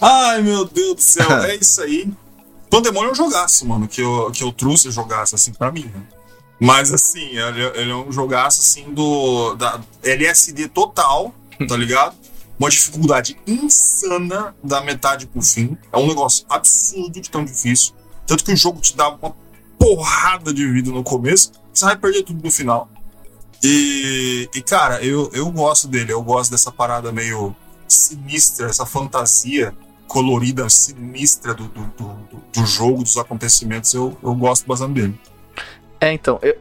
Ai, 0.00 0.42
meu 0.42 0.64
Deus 0.64 0.94
do 0.94 1.02
céu, 1.02 1.30
é 1.44 1.56
isso 1.56 1.82
aí. 1.82 2.10
Pandemônio 2.70 3.10
é 3.10 3.12
um 3.12 3.14
jogaço, 3.14 3.66
mano, 3.66 3.86
que 3.86 4.00
eu, 4.00 4.30
que 4.30 4.42
eu 4.42 4.52
trouxe 4.52 4.90
jogaço 4.90 5.34
assim 5.34 5.52
pra 5.52 5.70
mim, 5.70 5.90
né? 5.92 6.02
Mas 6.58 6.92
assim, 6.92 7.36
ele, 7.36 7.62
ele 7.74 7.90
é 7.90 7.94
um 7.94 8.12
jogaço 8.12 8.60
assim 8.60 8.92
do. 8.92 9.54
Da 9.54 9.80
LSD 10.02 10.68
total, 10.68 11.34
tá 11.66 11.76
ligado? 11.76 12.14
Uma 12.58 12.68
dificuldade 12.68 13.38
insana 13.46 14.54
da 14.62 14.82
metade 14.82 15.26
pro 15.26 15.40
fim. 15.40 15.76
É 15.90 15.96
um 15.96 16.06
negócio 16.06 16.44
absurdo 16.48 17.18
de 17.20 17.30
tão 17.30 17.44
difícil. 17.44 17.94
Tanto 18.26 18.44
que 18.44 18.52
o 18.52 18.56
jogo 18.56 18.80
te 18.80 18.94
dá 18.94 19.08
uma 19.08 19.34
porrada 19.78 20.52
de 20.52 20.70
vida 20.70 20.90
no 20.90 21.02
começo, 21.02 21.52
você 21.72 21.86
vai 21.86 21.96
perder 21.96 22.22
tudo 22.22 22.44
no 22.44 22.50
final. 22.50 22.88
E, 23.62 24.48
e 24.54 24.62
cara, 24.62 25.02
eu, 25.02 25.30
eu 25.32 25.50
gosto 25.50 25.88
dele, 25.88 26.12
eu 26.12 26.22
gosto 26.22 26.50
dessa 26.50 26.70
parada 26.70 27.10
meio 27.10 27.56
sinistra, 27.88 28.68
essa 28.68 28.84
fantasia 28.84 29.74
colorida, 30.10 30.68
sinistra 30.68 31.54
do, 31.54 31.68
do, 31.68 31.84
do, 31.96 32.42
do 32.52 32.66
jogo, 32.66 33.04
dos 33.04 33.16
acontecimentos. 33.16 33.94
Eu, 33.94 34.16
eu 34.20 34.34
gosto 34.34 34.66
bastante 34.66 34.94
dele. 34.94 35.14
É, 36.00 36.12
então, 36.12 36.40
eu, 36.42 36.56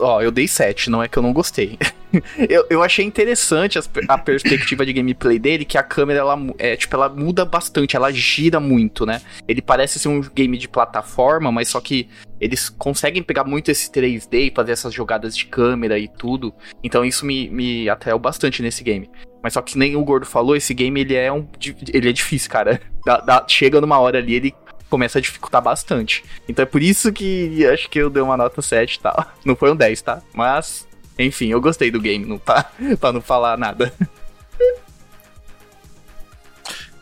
ó, 0.00 0.22
eu 0.22 0.30
dei 0.30 0.46
7, 0.46 0.88
não 0.88 1.02
é 1.02 1.08
que 1.08 1.18
eu 1.18 1.22
não 1.22 1.32
gostei. 1.32 1.76
eu, 2.48 2.64
eu 2.70 2.80
achei 2.80 3.04
interessante 3.04 3.76
a 4.06 4.16
perspectiva 4.16 4.86
de 4.86 4.92
gameplay 4.92 5.36
dele, 5.36 5.64
que 5.64 5.76
a 5.76 5.82
câmera, 5.82 6.20
ela, 6.20 6.38
é, 6.56 6.76
tipo, 6.76 6.94
ela 6.94 7.08
muda 7.08 7.44
bastante, 7.44 7.96
ela 7.96 8.12
gira 8.12 8.60
muito, 8.60 9.04
né? 9.04 9.20
Ele 9.48 9.60
parece 9.60 9.98
ser 9.98 10.06
um 10.06 10.20
game 10.20 10.56
de 10.56 10.68
plataforma, 10.68 11.50
mas 11.50 11.70
só 11.70 11.80
que 11.80 12.08
eles 12.40 12.68
conseguem 12.68 13.22
pegar 13.22 13.42
muito 13.42 13.68
esse 13.68 13.90
3D 13.90 14.52
e 14.52 14.54
fazer 14.54 14.70
essas 14.70 14.94
jogadas 14.94 15.36
de 15.36 15.46
câmera 15.46 15.98
e 15.98 16.06
tudo. 16.06 16.54
Então 16.84 17.04
isso 17.04 17.26
me, 17.26 17.50
me 17.50 17.88
atraiu 17.88 18.18
bastante 18.20 18.62
nesse 18.62 18.84
game. 18.84 19.10
Mas 19.44 19.52
só 19.52 19.60
que 19.60 19.76
nem 19.76 19.94
o 19.94 20.02
Gordo 20.02 20.24
falou, 20.24 20.56
esse 20.56 20.72
game 20.72 20.98
ele 20.98 21.14
é 21.14 21.30
um. 21.30 21.46
Ele 21.92 22.08
é 22.08 22.12
difícil, 22.12 22.50
cara. 22.50 22.80
Chega 23.46 23.78
numa 23.78 23.98
hora 23.98 24.16
ali, 24.16 24.32
ele 24.36 24.54
começa 24.88 25.18
a 25.18 25.20
dificultar 25.20 25.60
bastante. 25.60 26.24
Então 26.48 26.62
é 26.62 26.66
por 26.66 26.82
isso 26.82 27.12
que 27.12 27.62
acho 27.66 27.90
que 27.90 27.98
eu 27.98 28.08
dei 28.08 28.22
uma 28.22 28.38
nota 28.38 28.62
7 28.62 28.94
e 28.94 29.00
tal. 29.00 29.26
Não 29.44 29.54
foi 29.54 29.70
um 29.70 29.76
10, 29.76 30.00
tá? 30.00 30.22
Mas, 30.32 30.88
enfim, 31.18 31.48
eu 31.48 31.60
gostei 31.60 31.90
do 31.90 32.00
game, 32.00 32.24
não 32.24 32.38
tá? 32.38 32.72
pra 32.98 33.12
não 33.12 33.20
falar 33.20 33.58
nada. 33.58 33.92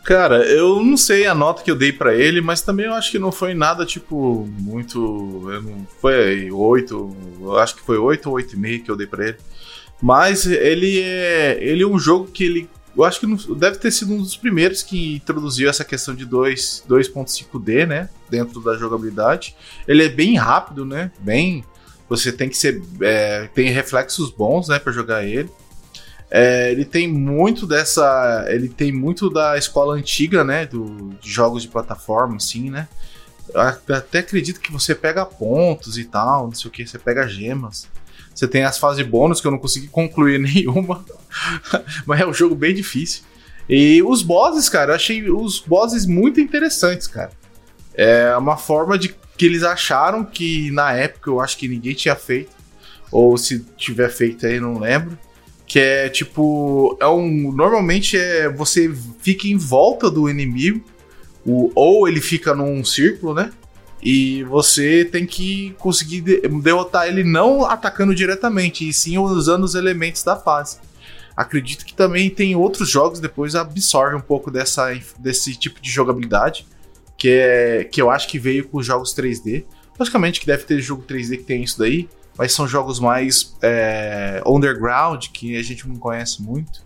Cara, 0.03 0.43
eu 0.45 0.83
não 0.83 0.97
sei 0.97 1.25
a 1.25 1.33
nota 1.33 1.63
que 1.63 1.71
eu 1.71 1.77
dei 1.77 1.93
pra 1.93 2.13
ele, 2.13 2.41
mas 2.41 2.61
também 2.61 2.87
eu 2.87 2.93
acho 2.93 3.09
que 3.09 3.17
não 3.17 3.31
foi 3.31 3.53
nada, 3.53 3.85
tipo, 3.85 4.45
muito. 4.59 5.49
eu 5.49 5.61
não- 5.61 5.87
foi 6.01 6.51
8, 6.51 7.15
eu 7.39 7.57
acho 7.57 7.75
que 7.75 7.81
foi 7.83 7.97
8 7.97 8.27
ou 8.29 8.35
8,5 8.35 8.83
que 8.83 8.91
eu 8.91 8.97
dei 8.97 9.07
pra 9.07 9.29
ele. 9.29 9.37
Mas 10.03 10.45
ele 10.45 10.99
é. 11.01 11.57
Ele 11.61 11.81
é 11.81 11.87
um 11.87 11.97
jogo 11.97 12.27
que 12.27 12.43
ele. 12.43 12.69
Eu 12.95 13.05
acho 13.05 13.21
que 13.21 13.25
não- 13.25 13.37
deve 13.55 13.77
ter 13.77 13.89
sido 13.89 14.13
um 14.13 14.17
dos 14.17 14.35
primeiros 14.35 14.83
que 14.83 15.15
introduziu 15.15 15.69
essa 15.69 15.85
questão 15.85 16.13
de 16.13 16.25
2 16.25 16.83
2.5D, 16.85 17.85
né? 17.87 18.09
Dentro 18.29 18.59
da 18.59 18.75
jogabilidade. 18.75 19.55
Ele 19.87 20.03
é 20.03 20.09
bem 20.09 20.35
rápido, 20.35 20.83
né? 20.85 21.09
Bem. 21.19 21.63
Você 22.09 22.33
tem 22.33 22.49
que 22.49 22.57
ser. 22.57 22.83
é, 22.99 23.47
tem 23.55 23.69
reflexos 23.69 24.29
bons, 24.29 24.67
né? 24.67 24.77
Pra 24.77 24.91
jogar 24.91 25.23
ele. 25.23 25.49
É, 26.29 26.69
ele 26.69 26.83
tem 26.83 27.07
muito 27.07 27.65
dessa. 27.65 28.45
Ele 28.49 28.67
tem 28.67 28.91
muito 28.91 29.29
da 29.29 29.57
escola 29.57 29.95
antiga, 29.95 30.43
né? 30.43 30.65
Do, 30.65 31.11
de 31.21 31.31
jogos 31.31 31.61
de 31.61 31.69
plataforma, 31.69 32.35
assim, 32.35 32.69
né? 32.69 32.89
Eu 33.53 33.61
até 33.95 34.19
acredito 34.19 34.59
que 34.59 34.71
você 34.71 34.93
pega 34.93 35.25
pontos 35.25 35.97
e 35.97 36.03
tal, 36.03 36.47
não 36.47 36.53
sei 36.53 36.67
o 36.67 36.71
que, 36.71 36.85
você 36.85 36.99
pega 36.99 37.25
gemas. 37.25 37.87
Você 38.33 38.47
tem 38.47 38.63
as 38.63 38.77
fases 38.77 39.05
bônus 39.05 39.39
que 39.39 39.47
eu 39.47 39.51
não 39.51 39.59
consegui 39.59 39.87
concluir 39.87 40.39
nenhuma. 40.41 41.03
Mas 42.05 42.21
é 42.21 42.25
um 42.25 42.33
jogo 42.33 42.55
bem 42.55 42.73
difícil. 42.73 43.23
E 43.69 44.01
os 44.03 44.21
bosses, 44.21 44.67
cara, 44.67 44.91
eu 44.91 44.95
achei 44.95 45.29
os 45.29 45.59
bosses 45.59 46.05
muito 46.05 46.41
interessantes, 46.41 47.07
cara. 47.07 47.31
É 47.93 48.35
uma 48.35 48.57
forma 48.57 48.97
de 48.97 49.15
que 49.37 49.45
eles 49.45 49.63
acharam 49.63 50.23
que 50.23 50.71
na 50.71 50.93
época 50.93 51.29
eu 51.29 51.39
acho 51.39 51.57
que 51.57 51.67
ninguém 51.67 51.93
tinha 51.93 52.15
feito. 52.15 52.51
Ou 53.11 53.37
se 53.37 53.59
tiver 53.77 54.09
feito 54.09 54.45
aí, 54.45 54.59
não 54.59 54.79
lembro. 54.79 55.17
Que 55.65 55.79
é 55.79 56.09
tipo. 56.09 56.97
É 56.99 57.07
um. 57.07 57.51
Normalmente 57.51 58.17
é. 58.17 58.49
Você 58.49 58.91
fica 59.21 59.47
em 59.47 59.57
volta 59.57 60.09
do 60.09 60.29
inimigo. 60.29 60.83
O, 61.45 61.71
ou 61.75 62.07
ele 62.07 62.21
fica 62.21 62.55
num 62.55 62.83
círculo, 62.83 63.33
né? 63.33 63.51
E 64.03 64.43
você 64.43 65.05
tem 65.05 65.25
que 65.25 65.73
conseguir 65.79 66.21
de- 66.21 66.41
derrotar 66.61 67.07
ele 67.07 67.23
não 67.23 67.65
atacando 67.65 68.13
diretamente, 68.13 68.87
e 68.87 68.93
sim 68.93 69.17
usando 69.17 69.63
os 69.63 69.75
elementos 69.75 70.23
da 70.23 70.35
fase. 70.35 70.77
Acredito 71.35 71.85
que 71.85 71.93
também 71.93 72.29
tem 72.29 72.55
outros 72.55 72.89
jogos 72.89 73.19
depois 73.19 73.55
absorvem 73.55 74.17
um 74.17 74.21
pouco 74.21 74.51
dessa, 74.51 74.93
desse 75.17 75.55
tipo 75.55 75.81
de 75.81 75.89
jogabilidade, 75.89 76.67
que 77.17 77.29
é 77.29 77.83
que 77.85 78.01
eu 78.01 78.11
acho 78.11 78.27
que 78.27 78.37
veio 78.37 78.67
com 78.67 78.77
os 78.77 78.85
jogos 78.85 79.15
3D. 79.15 79.63
Logicamente 79.97 80.39
que 80.39 80.45
deve 80.45 80.63
ter 80.63 80.79
jogo 80.81 81.03
3D 81.07 81.37
que 81.37 81.43
tem 81.43 81.63
isso 81.63 81.79
daí, 81.79 82.09
mas 82.37 82.51
são 82.51 82.67
jogos 82.67 82.99
mais 82.99 83.55
é, 83.61 84.43
underground, 84.45 85.27
que 85.31 85.55
a 85.55 85.63
gente 85.63 85.87
não 85.87 85.95
conhece 85.95 86.41
muito. 86.41 86.83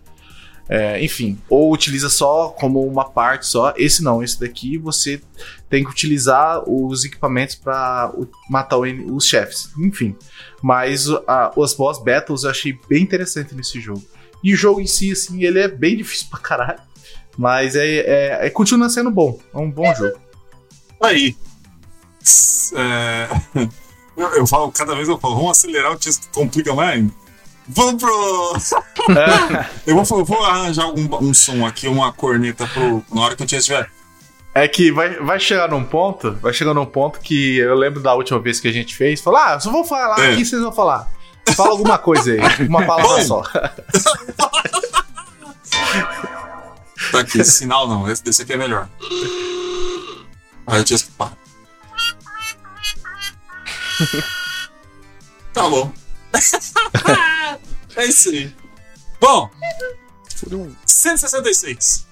É, 0.68 1.02
enfim, 1.02 1.38
ou 1.48 1.72
utiliza 1.72 2.10
só 2.10 2.50
como 2.50 2.86
uma 2.86 3.08
parte 3.08 3.46
só. 3.46 3.72
Esse 3.76 4.02
não, 4.02 4.22
esse 4.22 4.38
daqui 4.38 4.76
você 4.76 5.20
tem 5.68 5.84
que 5.84 5.90
utilizar 5.90 6.62
os 6.68 7.04
equipamentos 7.04 7.54
para 7.54 8.12
matar 8.48 8.78
os 8.78 9.26
chefes. 9.26 9.70
Enfim, 9.78 10.16
mas 10.62 11.08
a, 11.26 11.52
os 11.56 11.74
boss 11.74 12.02
battles 12.02 12.44
eu 12.44 12.50
achei 12.50 12.78
bem 12.88 13.02
interessante 13.02 13.54
nesse 13.54 13.80
jogo. 13.80 14.02
E 14.42 14.54
o 14.54 14.56
jogo 14.56 14.80
em 14.80 14.86
si, 14.86 15.12
assim, 15.12 15.42
ele 15.42 15.58
é 15.58 15.68
bem 15.68 15.96
difícil 15.98 16.28
pra 16.30 16.40
caralho. 16.40 16.80
Mas 17.36 17.76
é, 17.76 17.86
é- 17.86 18.46
é- 18.46 18.50
continua 18.50 18.88
sendo 18.88 19.10
bom. 19.10 19.38
É 19.54 19.58
um 19.58 19.70
bom 19.70 19.94
jogo. 19.94 20.18
Aí. 21.00 21.36
É, 22.74 23.28
eu, 24.16 24.28
eu 24.30 24.46
falo, 24.46 24.72
cada 24.72 24.94
vez 24.94 25.08
eu 25.08 25.18
falo, 25.18 25.36
vamos 25.36 25.52
acelerar, 25.52 25.92
o 25.92 25.98
texto 25.98 26.28
complica 26.32 26.74
mais 26.74 26.98
ainda. 26.98 27.12
Vamos 27.68 28.02
pro. 28.02 28.56
eu 29.86 30.02
vou, 30.02 30.18
eu 30.18 30.24
vou 30.24 30.42
arranjar 30.44 30.84
algum 30.84 31.06
um 31.24 31.34
som 31.34 31.66
aqui, 31.66 31.86
uma 31.86 32.12
corneta 32.12 32.66
pro, 32.66 33.04
na 33.12 33.20
hora 33.20 33.36
que 33.36 33.42
o 33.42 33.46
Tia 33.46 33.58
estiver. 33.58 33.90
É 34.62 34.66
que 34.68 34.90
vai, 34.90 35.10
vai 35.20 35.38
chegar 35.38 35.68
num 35.68 35.84
ponto, 35.84 36.32
vai 36.34 36.52
chegar 36.52 36.74
num 36.74 36.84
ponto 36.84 37.20
que 37.20 37.58
eu 37.58 37.74
lembro 37.76 38.00
da 38.00 38.12
última 38.14 38.40
vez 38.40 38.58
que 38.58 38.66
a 38.66 38.72
gente 38.72 38.94
fez, 38.96 39.20
falar, 39.20 39.54
ah, 39.54 39.60
só 39.60 39.70
vou 39.70 39.84
falar 39.84 40.18
É. 40.18 40.32
aqui, 40.32 40.44
vocês 40.44 40.60
vão 40.60 40.72
falar. 40.72 41.08
Fala 41.54 41.70
alguma 41.70 41.96
coisa 41.98 42.32
aí, 42.32 42.66
uma 42.66 42.84
palavra 42.84 43.24
só. 43.24 43.42
Tá 47.10 47.20
aqui, 47.20 47.40
esse 47.40 47.52
sinal 47.52 47.88
não, 47.88 48.10
esse 48.10 48.22
desse 48.22 48.42
aqui 48.42 48.52
é 48.52 48.56
melhor. 48.56 48.86
Aí 50.66 50.80
o 50.80 50.84
Tia 50.84 50.98
pá. 51.16 51.32
Tá 55.54 55.62
bom. 55.62 55.90
é 57.96 58.04
isso 58.04 58.28
aí. 58.28 58.54
Bom, 59.20 59.48
166. 60.84 62.07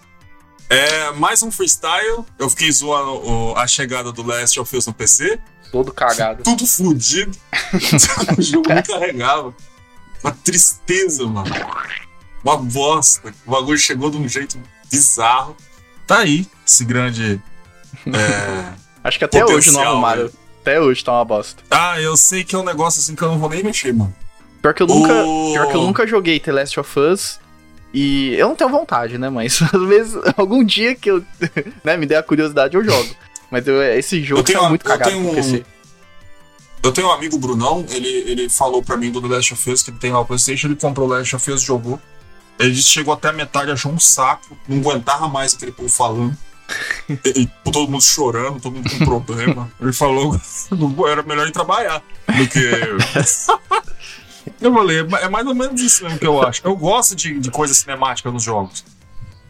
É 0.69 1.13
mais 1.13 1.43
um 1.43 1.51
freestyle. 1.51 2.25
Eu 2.39 2.51
fiquei 2.51 2.71
zoando 2.73 3.13
o- 3.25 3.55
a 3.57 3.67
chegada 3.67 4.11
do 4.13 4.23
Last 4.23 4.59
of 4.59 4.77
Us 4.77 4.87
no 4.87 4.93
PC. 4.93 5.39
Todo 5.71 5.93
cagado. 5.93 6.43
Tudo 6.43 6.67
fudido. 6.67 7.37
o 8.39 8.43
jogo 8.43 8.69
não 8.75 8.83
carregava. 8.83 9.55
Uma 10.23 10.33
tristeza, 10.33 11.25
mano. 11.27 11.55
Uma 12.43 12.57
bosta. 12.57 13.33
O 13.47 13.51
bagulho 13.51 13.79
chegou 13.79 14.11
de 14.11 14.17
um 14.17 14.29
jeito 14.29 14.59
bizarro. 14.91 15.57
Tá 16.07 16.19
aí, 16.19 16.47
esse 16.67 16.85
grande. 16.85 17.41
é, 18.07 18.73
Acho 19.05 19.19
que 19.19 19.25
até 19.25 19.45
hoje 19.45 19.51
não 19.71 19.75
Potencial, 19.75 19.93
arrumaram. 19.93 20.25
né? 20.25 20.31
Até 20.63 20.81
hoje 20.81 21.05
tá 21.05 21.13
uma 21.13 21.25
bosta. 21.25 21.63
Ah, 21.71 22.01
eu 22.01 22.17
sei 22.17 22.43
que 22.43 22.55
é 22.57 22.59
um 22.59 22.65
negócio 22.65 22.99
assim 23.01 23.15
que 23.15 23.23
eu 23.23 23.29
não 23.29 23.39
vou 23.39 23.49
nem 23.49 23.63
mexer, 23.63 23.93
mano. 23.95 24.15
Pior 24.61 24.75
que 24.75 24.83
eu 24.83 24.87
nunca, 24.89 25.13
O- 25.25 25.53
pior 25.53 25.69
que 25.69 25.77
eu 25.77 25.83
nunca 25.83 26.07
joguei 26.09 26.41
The 26.41 26.51
Last 26.53 26.81
of 26.81 26.99
Us. 26.99 27.39
E 27.95 28.35
eu 28.35 28.49
não 28.49 28.57
tenho 28.57 28.71
vontade, 28.71 29.17
né? 29.19 29.29
Mas 29.31 29.61
às 29.73 29.89
vezes, 29.89 30.15
algum 30.37 30.63
dia 30.65 30.95
que 30.95 31.11
eu 31.11 31.25
né, 31.85 31.97
me 31.97 32.07
der 32.07 32.17
a 32.19 32.23
curiosidade, 32.23 32.77
eu 32.77 32.85
jogo. 32.85 33.09
Mas 33.51 33.67
eu- 33.67 33.83
esse 33.83 34.23
jogo 34.23 34.41
Eu 34.41 34.45
tenho 34.45 34.61
tá 34.61 34.69
muito 34.69 34.85
eu 34.85 34.91
cagado 34.91 35.11
tenho 35.11 35.23
no 35.23 35.31
um- 35.31 35.35
PC. 35.35 35.65
Eu 36.83 36.93
tenho 36.93 37.09
um 37.09 37.13
amigo, 37.13 37.37
Brunão, 37.39 37.85
ele, 37.89 38.09
ele 38.09 38.49
falou 38.49 38.81
pra 38.83 38.97
mim 38.97 39.11
do 39.11 39.21
The 39.21 39.27
Last 39.29 39.53
of 39.55 39.71
Us, 39.71 39.83
que 39.83 39.91
ele 39.91 39.99
tem 39.99 40.13
lá 40.13 40.21
o 40.21 40.25
Playstation, 40.25 40.69
ele 40.69 40.77
comprou 40.77 41.09
o 41.09 41.11
Last 41.11 41.35
of 41.35 41.51
Us, 41.51 41.61
jogou. 41.63 42.01
Ele 42.59 42.71
disse 42.71 42.87
que 42.89 42.95
chegou 42.95 43.13
até 43.13 43.29
a 43.29 43.33
metade, 43.33 43.71
achou 43.73 43.91
um 43.91 43.99
saco, 43.99 44.57
não 44.69 44.79
aguentava 44.79 45.27
mais 45.29 45.55
aquele 45.55 45.73
povo 45.73 45.89
falando. 45.89 46.37
E 47.25 47.47
todo 47.65 47.89
mundo 47.89 48.03
chorando, 48.03 48.61
todo 48.61 48.75
mundo 48.75 48.91
com 48.91 49.05
problema. 49.05 49.71
Ele 49.81 49.93
falou 49.93 50.33
que 50.37 51.09
era 51.11 51.23
melhor 51.23 51.47
ir 51.47 51.53
trabalhar 51.53 52.03
do 52.27 52.49
que. 52.49 52.61
Eu 54.61 54.91
é 54.91 55.03
ma- 55.03 55.19
é 55.21 55.29
mais 55.29 55.47
ou 55.47 55.55
menos 55.55 55.81
isso 55.81 56.05
mesmo 56.05 56.19
que 56.19 56.27
eu 56.27 56.41
acho. 56.43 56.61
Eu 56.65 56.77
gosto 56.77 57.15
de, 57.15 57.39
de 57.39 57.51
coisa 57.51 57.75
cinemática 57.75 58.31
nos 58.31 58.43
jogos. 58.43 58.85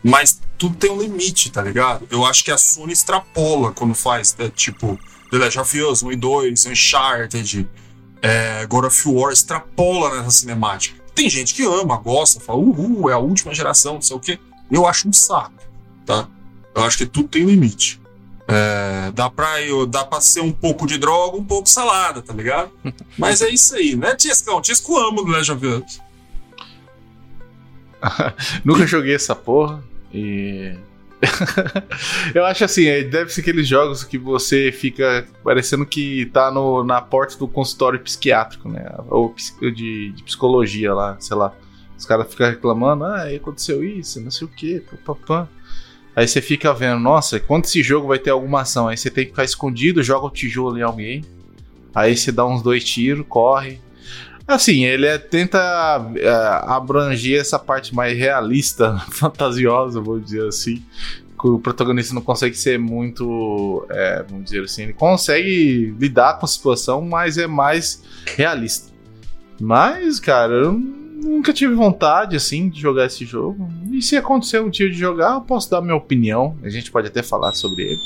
Mas 0.03 0.40
tudo 0.57 0.76
tem 0.76 0.90
um 0.90 1.01
limite, 1.01 1.51
tá 1.51 1.61
ligado? 1.62 2.07
Eu 2.11 2.24
acho 2.24 2.44
que 2.44 2.51
a 2.51 2.59
Sony 2.59 2.92
extrapola 2.92 3.72
quando 3.72 3.94
faz, 3.94 4.34
né, 4.38 4.51
tipo, 4.55 4.99
The 5.30 5.38
Last 5.38 5.59
of 5.59 5.82
Us 5.82 6.03
1 6.03 6.12
e 6.12 6.16
2, 6.16 6.66
Uncharted, 6.66 7.68
é, 8.22 8.64
God 8.66 8.84
of 8.84 9.09
War, 9.09 9.32
extrapola 9.32 10.16
nessa 10.18 10.30
cinemática. 10.30 11.03
Tem 11.14 11.28
gente 11.28 11.55
que 11.55 11.64
ama, 11.64 11.97
gosta, 11.97 12.38
fala, 12.40 12.59
uhul, 12.59 13.11
é 13.11 13.14
a 13.14 13.18
última 13.18 13.55
geração, 13.55 13.94
não 13.94 14.03
sei 14.03 14.16
o 14.16 14.20
quê. 14.20 14.38
Eu 14.70 14.86
acho 14.86 15.09
um 15.09 15.12
saco, 15.12 15.53
tá? 16.05 16.28
Eu 16.74 16.82
acho 16.84 16.99
que 16.99 17.07
tudo 17.07 17.28
tem 17.28 17.44
limite. 17.44 18.01
É, 18.49 19.11
dá, 19.11 19.28
pra, 19.28 19.61
eu, 19.62 19.86
dá 19.86 20.05
pra 20.05 20.20
ser 20.20 20.40
um 20.40 20.53
pouco 20.53 20.86
de 20.86 20.99
droga, 20.99 21.36
um 21.36 21.44
pouco 21.44 21.68
salada, 21.68 22.22
tá 22.22 22.32
ligado? 22.32 22.70
Mas 23.18 23.42
é 23.42 23.49
isso 23.49 23.74
aí, 23.74 23.97
né, 23.97 24.14
Tiescão? 24.14 24.61
Tiesco 24.61 24.97
amo 24.97 25.24
do 25.24 25.30
Legend 25.32 25.66
of 25.66 25.84
Us. 25.84 26.01
Nunca 28.64 28.86
joguei 28.86 29.14
essa 29.14 29.34
porra 29.34 29.82
e. 30.12 30.74
eu 32.34 32.44
acho 32.44 32.64
assim, 32.64 32.86
é, 32.86 33.03
deve 33.03 33.32
ser 33.32 33.40
aqueles 33.40 33.66
jogos 33.66 34.05
que 34.05 34.18
você 34.18 34.70
fica 34.70 35.26
parecendo 35.42 35.86
que 35.86 36.26
tá 36.26 36.51
no, 36.51 36.84
na 36.84 37.01
porta 37.01 37.36
do 37.38 37.49
consultório 37.49 37.99
psiquiátrico, 37.99 38.68
né? 38.68 38.86
Ou 39.09 39.34
de, 39.61 40.12
de 40.12 40.22
psicologia 40.22 40.94
lá, 40.94 41.16
sei 41.18 41.36
lá. 41.36 41.53
Os 41.99 42.05
caras 42.05 42.28
ficam 42.30 42.49
reclamando, 42.49 43.05
ah, 43.05 43.24
aconteceu 43.34 43.82
isso, 43.82 44.20
não 44.20 44.30
sei 44.30 44.47
o 44.47 44.51
que, 44.51 44.80
papapá. 44.80 45.49
Aí 46.17 46.27
você 46.27 46.41
fica 46.41 46.73
vendo, 46.73 46.99
nossa, 46.99 47.39
quando 47.39 47.67
esse 47.67 47.83
jogo 47.83 48.09
vai 48.09 48.19
ter 48.19 48.31
alguma 48.31 48.62
ação? 48.62 48.89
Aí 48.89 48.97
você 48.97 49.11
tem 49.11 49.25
que 49.25 49.31
ficar 49.31 49.45
escondido, 49.45 50.03
joga 50.03 50.27
o 50.27 50.31
tijolo 50.31 50.79
em 50.79 50.83
alguém. 50.83 51.23
Aí 51.95 52.17
você 52.17 52.33
dá 52.33 52.45
uns 52.47 52.62
dois 52.62 52.83
tiros, 52.83 53.25
corre, 53.29 53.79
Assim, 54.47 54.85
ele 54.85 55.07
é, 55.07 55.19
tenta 55.19 55.59
é, 56.14 56.29
abranger 56.69 57.41
essa 57.41 57.59
parte 57.59 57.93
mais 57.93 58.17
realista, 58.17 58.97
fantasiosa, 59.11 60.01
vou 60.01 60.21
dizer 60.21 60.47
assim. 60.47 60.83
Que 61.39 61.49
o 61.49 61.59
protagonista 61.59 62.14
não 62.14 62.23
consegue 62.23 62.57
ser 62.57 62.79
muito. 62.79 63.85
É, 63.91 64.25
vamos 64.29 64.45
dizer 64.45 64.62
assim, 64.62 64.85
ele 64.85 64.93
consegue 64.93 65.95
lidar 65.99 66.39
com 66.39 66.47
a 66.47 66.49
situação, 66.49 67.03
mas 67.03 67.37
é 67.37 67.47
mais 67.47 68.03
realista. 68.37 68.91
Mas, 69.61 70.21
cara, 70.21 70.53
eu 70.55 70.81
nunca 71.17 71.53
tive 71.53 71.75
vontade, 71.75 72.37
assim, 72.37 72.69
de 72.69 72.81
jogar 72.81 73.07
esse 73.07 73.25
jogo. 73.25 73.69
E 73.91 74.03
se 74.03 74.17
acontecer 74.17 74.61
um 74.61 74.69
dia 74.69 74.91
de 74.91 74.97
jogar, 74.97 75.35
eu 75.35 75.41
posso 75.41 75.71
dar 75.71 75.81
minha 75.81 75.97
opinião. 75.97 76.57
A 76.62 76.69
gente 76.69 76.91
pode 76.91 77.09
até 77.09 77.23
falar 77.23 77.53
sobre 77.53 77.83
ele. 77.83 78.01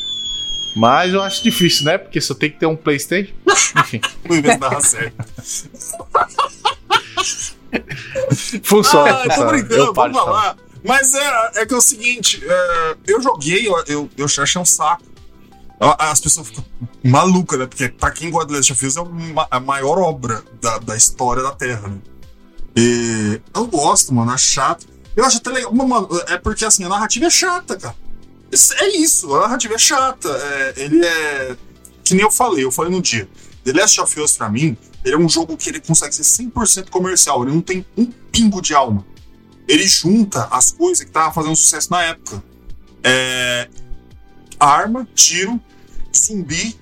Mas 0.77 1.13
eu 1.13 1.21
acho 1.21 1.43
difícil, 1.43 1.85
né? 1.85 1.99
Porque 1.99 2.21
só 2.21 2.35
tem 2.35 2.51
que 2.51 2.59
ter 2.59 2.67
um 2.67 2.77
PlayStation. 2.77 3.33
Enfim. 3.79 4.01
O 4.29 4.35
inglês 4.35 4.59
narra 4.59 4.81
sério. 4.81 5.13
Funciona. 8.63 9.11
Ah, 9.11 9.23
funciona. 9.25 9.53
brincando, 9.53 9.75
Eu 9.75 9.95
vamos 9.95 10.17
falar. 10.17 10.57
Mas 10.85 11.15
é, 11.15 11.51
é 11.57 11.67
que 11.67 11.75
é 11.75 11.77
o 11.77 11.81
seguinte, 11.81 12.43
é, 12.43 12.97
eu 13.07 13.21
joguei, 13.21 13.69
eu, 13.69 13.85
eu, 13.87 14.11
eu 14.17 14.25
achei 14.25 14.61
um 14.61 14.65
saco. 14.65 15.05
As 15.79 16.21
pessoas 16.21 16.49
ficam 16.49 16.65
malucas, 17.03 17.59
né? 17.59 17.67
Porque 17.67 17.89
pra 17.89 18.11
quem 18.11 18.31
gosta 18.31 18.49
de 18.49 18.55
Last 18.55 18.73
of 18.73 18.87
Us 18.87 18.97
é 18.97 19.01
a 19.51 19.61
maior 19.61 19.99
obra 19.99 20.43
da, 20.61 20.79
da 20.79 20.97
história 20.97 21.43
da 21.43 21.53
Terra, 21.53 21.89
né? 21.89 21.99
Eu 23.55 23.67
gosto, 23.67 24.15
mano, 24.15 24.33
é 24.33 24.39
chato. 24.39 24.87
Eu 25.17 25.25
acho 25.25 25.39
até 25.39 25.51
legal, 25.51 25.73
mano, 25.75 26.09
é 26.29 26.39
porque 26.39 26.65
assim, 26.65 26.85
a 26.85 26.89
narrativa 26.89 27.27
é 27.27 27.31
chata, 27.31 27.77
cara. 27.77 27.97
É 28.79 28.97
isso, 28.97 29.35
a 29.35 29.41
narrativa 29.41 29.75
é 29.75 29.79
chata. 29.79 30.29
É, 30.29 30.75
ele 30.77 31.05
é. 31.05 31.57
Que 32.05 32.15
nem 32.15 32.25
eu 32.25 32.31
falei, 32.31 32.65
eu 32.65 32.73
falei 32.73 32.91
no 32.91 33.01
dia. 33.01 33.29
The 33.65 33.73
Last 33.73 34.01
of 34.01 34.21
Us, 34.21 34.37
pra 34.37 34.49
mim, 34.49 34.77
ele 35.05 35.15
é 35.15 35.19
um 35.19 35.29
jogo 35.29 35.57
que 35.57 35.69
ele 35.69 35.81
consegue 35.81 36.15
ser 36.15 36.23
100% 36.23 36.91
comercial. 36.91 37.43
Ele 37.43 37.53
não 37.53 37.61
tem 37.61 37.85
um 37.97 38.07
pingo 38.07 38.61
de 38.61 38.75
alma. 38.75 39.05
Ele 39.69 39.87
junta 39.87 40.49
as 40.51 40.73
coisas 40.73 41.05
que 41.05 41.11
tava 41.11 41.33
fazendo 41.33 41.55
sucesso 41.55 41.91
na 41.91 42.03
época. 42.03 42.43
É, 43.05 43.69
arma, 44.59 45.07
tiro, 45.15 45.61
zumbi, 46.15 46.79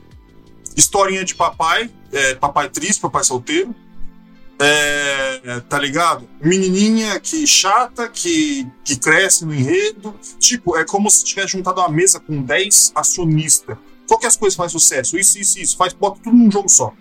historinha 0.76 1.24
de 1.24 1.34
papai, 1.34 1.90
é, 2.12 2.34
papai 2.34 2.70
triste, 2.70 3.00
papai 3.00 3.24
solteiro. 3.24 3.74
É, 4.60 5.60
tá 5.68 5.78
ligado? 5.78 6.28
Menininha 6.40 7.20
que 7.20 7.46
chata, 7.46 8.08
que, 8.08 8.66
que 8.84 8.96
cresce 8.96 9.44
no 9.44 9.54
enredo. 9.54 10.14
Tipo, 10.38 10.76
é 10.76 10.84
como 10.84 11.08
se 11.10 11.24
tivesse 11.24 11.52
juntado 11.52 11.80
uma 11.80 11.88
mesa 11.88 12.18
com 12.18 12.42
10 12.42 12.92
acionistas. 12.94 13.76
Qual 14.06 14.18
que 14.18 14.26
as 14.26 14.36
coisas 14.36 14.56
fazem 14.56 14.78
sucesso? 14.78 15.16
Isso, 15.16 15.38
isso, 15.38 15.58
isso. 15.60 15.76
Faz, 15.76 15.92
bota 15.92 16.18
tudo 16.24 16.36
num 16.36 16.50
jogo 16.50 16.68
só. 16.68 16.92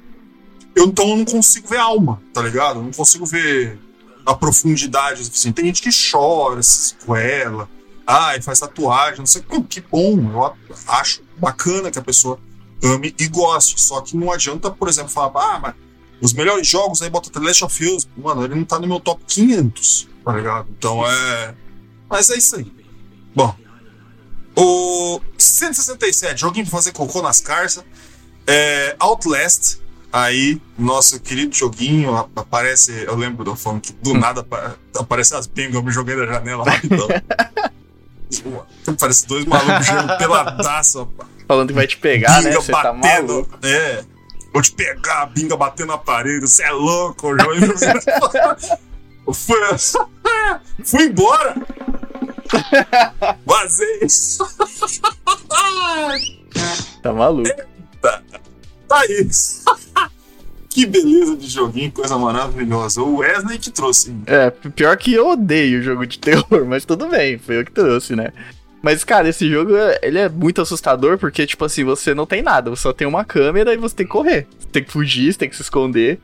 Eu, 0.75 0.85
então 0.85 1.09
eu 1.09 1.17
não 1.17 1.25
consigo 1.25 1.67
ver 1.67 1.77
alma, 1.77 2.21
tá 2.31 2.41
ligado? 2.41 2.79
Eu 2.79 2.83
não 2.83 2.91
consigo 2.91 3.25
ver 3.25 3.79
a 4.25 4.35
profundidade. 4.35 5.21
Assim. 5.21 5.51
Tem 5.51 5.65
gente 5.65 5.81
que 5.81 5.89
chora, 5.89 6.61
se 6.61 6.93
escuela, 6.93 7.67
ai, 8.05 8.41
faz 8.41 8.59
tatuagem, 8.59 9.19
não 9.19 9.25
sei. 9.25 9.43
Que 9.67 9.81
bom, 9.81 10.31
eu 10.31 10.53
acho 10.87 11.23
bacana 11.37 11.89
que 11.89 11.97
a 11.97 12.03
pessoa 12.03 12.39
ame 12.83 13.15
e 13.17 13.27
goste. 13.27 13.81
Só 13.81 14.01
que 14.01 14.15
não 14.15 14.31
adianta, 14.31 14.69
por 14.69 14.87
exemplo, 14.87 15.09
falar, 15.09 15.31
ah, 15.33 15.59
mas 15.59 15.75
os 16.21 16.33
melhores 16.33 16.67
jogos 16.67 17.01
aí 17.01 17.09
bota 17.09 17.29
The 17.29 17.39
Last 17.39 17.63
of 17.65 17.85
Us. 17.85 18.07
Mano, 18.17 18.43
ele 18.43 18.55
não 18.55 18.63
tá 18.65 18.79
no 18.79 18.87
meu 18.87 18.99
top 18.99 19.21
500, 19.27 20.07
tá 20.25 20.33
ligado? 20.33 20.67
Então 20.77 21.05
é. 21.09 21.53
Mas 22.09 22.29
é 22.29 22.37
isso 22.37 22.55
aí. 22.55 22.71
Bom. 23.35 23.55
O 24.55 25.21
167, 25.37 26.41
joguinho 26.41 26.65
pra 26.65 26.71
fazer 26.71 26.91
cocô 26.91 27.21
nas 27.21 27.39
carças. 27.41 27.83
É, 28.47 28.95
Outlast. 28.99 29.77
Aí, 30.11 30.59
nosso 30.79 31.19
querido 31.19 31.53
joguinho, 31.55 32.15
ap- 32.15 32.31
aparece. 32.39 32.91
Eu 33.05 33.15
lembro 33.15 33.43
do 33.43 33.55
falando 33.55 33.81
que 33.81 33.91
do 33.93 34.13
nada 34.13 34.39
apa- 34.41 34.77
aparece 34.97 35.35
as 35.35 35.45
pingas, 35.45 35.75
eu 35.75 35.83
me 35.83 35.91
joguei 35.91 36.15
da 36.15 36.25
janela 36.25 36.63
rapidão. 36.63 37.07
Parece 38.99 39.27
dois 39.27 39.45
malucos 39.45 39.85
jogando 39.85 40.17
peladaço, 40.17 41.09
Falando 41.47 41.67
que 41.69 41.73
vai 41.73 41.87
te 41.87 41.97
pegar, 41.97 42.41
né? 42.41 42.51
Você 42.51 42.71
tá 42.71 42.91
batendo. 42.93 43.27
maluco. 43.33 43.57
é. 43.63 44.03
Vou 44.57 44.61
te 44.63 44.71
pegar, 44.71 45.21
a 45.21 45.25
binga 45.27 45.55
batendo 45.55 45.89
na 45.89 45.99
parede. 45.99 46.47
Você 46.47 46.63
é 46.63 46.71
louco, 46.71 47.37
João. 47.37 47.53
Fui, 49.31 49.59
fui 50.83 51.03
embora. 51.03 51.55
Vazei. 53.45 53.99
Tá 57.03 57.13
maluco. 57.13 57.47
Tá 58.01 59.05
isso. 59.05 59.63
Que 60.69 60.87
beleza 60.87 61.37
de 61.37 61.47
joguinho, 61.47 61.91
coisa 61.91 62.17
maravilhosa. 62.17 63.03
O 63.03 63.17
Wesley 63.17 63.59
que 63.59 63.69
trouxe. 63.69 64.15
É, 64.25 64.49
pior 64.49 64.97
que 64.97 65.13
eu 65.13 65.27
odeio 65.27 65.83
jogo 65.83 66.07
de 66.07 66.17
terror, 66.17 66.65
mas 66.65 66.83
tudo 66.83 67.07
bem, 67.07 67.37
foi 67.37 67.59
eu 67.59 67.65
que 67.65 67.71
trouxe, 67.71 68.15
né? 68.15 68.33
Mas, 68.81 69.03
cara, 69.03 69.27
esse 69.27 69.49
jogo, 69.49 69.73
ele 70.01 70.19
é 70.19 70.29
muito 70.29 70.61
assustador 70.61 71.17
porque, 71.17 71.45
tipo 71.47 71.65
assim, 71.65 71.83
você 71.83 72.13
não 72.13 72.25
tem 72.25 72.41
nada, 72.41 72.69
você 72.69 72.83
só 72.83 72.93
tem 72.93 73.07
uma 73.07 73.25
câmera 73.25 73.73
e 73.73 73.77
você 73.77 73.95
tem 73.95 74.05
que 74.05 74.11
correr. 74.11 74.47
Você 74.57 74.67
tem 74.71 74.83
que 74.83 74.91
fugir, 74.91 75.33
você 75.33 75.39
tem 75.39 75.49
que 75.49 75.55
se 75.55 75.61
esconder. 75.63 76.19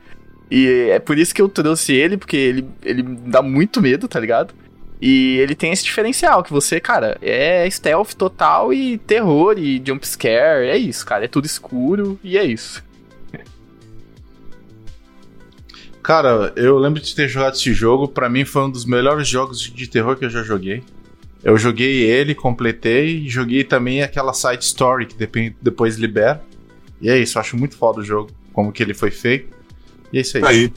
E 0.50 0.88
é 0.90 0.98
por 0.98 1.18
isso 1.18 1.34
que 1.34 1.42
eu 1.42 1.48
trouxe 1.48 1.92
ele, 1.92 2.16
porque 2.16 2.36
ele, 2.36 2.68
ele 2.82 3.02
dá 3.02 3.42
muito 3.42 3.82
medo, 3.82 4.06
tá 4.06 4.20
ligado? 4.20 4.54
E 5.00 5.38
ele 5.38 5.54
tem 5.54 5.72
esse 5.72 5.84
diferencial, 5.84 6.42
que 6.42 6.52
você, 6.52 6.78
cara, 6.78 7.18
é 7.20 7.68
stealth 7.68 8.14
total 8.14 8.72
e 8.72 8.96
terror 8.98 9.58
e 9.58 9.82
jumpscare, 9.84 10.68
é 10.68 10.76
isso, 10.76 11.04
cara, 11.04 11.24
é 11.24 11.28
tudo 11.28 11.46
escuro 11.46 12.18
e 12.22 12.38
é 12.38 12.44
isso. 12.44 12.82
Cara, 16.04 16.52
eu 16.54 16.78
lembro 16.78 17.00
de 17.00 17.14
ter 17.14 17.26
jogado 17.28 17.54
esse 17.54 17.72
jogo. 17.72 18.06
Pra 18.06 18.28
mim 18.28 18.44
foi 18.44 18.64
um 18.64 18.70
dos 18.70 18.84
melhores 18.84 19.26
jogos 19.26 19.58
de 19.58 19.86
terror 19.88 20.14
que 20.16 20.26
eu 20.26 20.28
já 20.28 20.42
joguei. 20.42 20.82
Eu 21.44 21.58
joguei 21.58 22.02
ele, 22.04 22.34
completei, 22.34 23.18
e 23.18 23.28
joguei 23.28 23.62
também 23.62 24.02
aquela 24.02 24.32
side 24.32 24.64
story 24.64 25.06
que 25.06 25.14
depois 25.60 25.96
libera. 25.96 26.42
E 27.00 27.10
é 27.10 27.18
isso, 27.18 27.36
eu 27.36 27.40
acho 27.40 27.54
muito 27.54 27.76
foda 27.76 28.00
o 28.00 28.02
jogo, 28.02 28.30
como 28.52 28.72
que 28.72 28.82
ele 28.82 28.94
foi 28.94 29.10
feito. 29.10 29.54
E 30.10 30.18
é 30.18 30.20
isso 30.22 30.38
aí. 30.38 30.42
Tá 30.42 30.48
aí. 30.48 30.72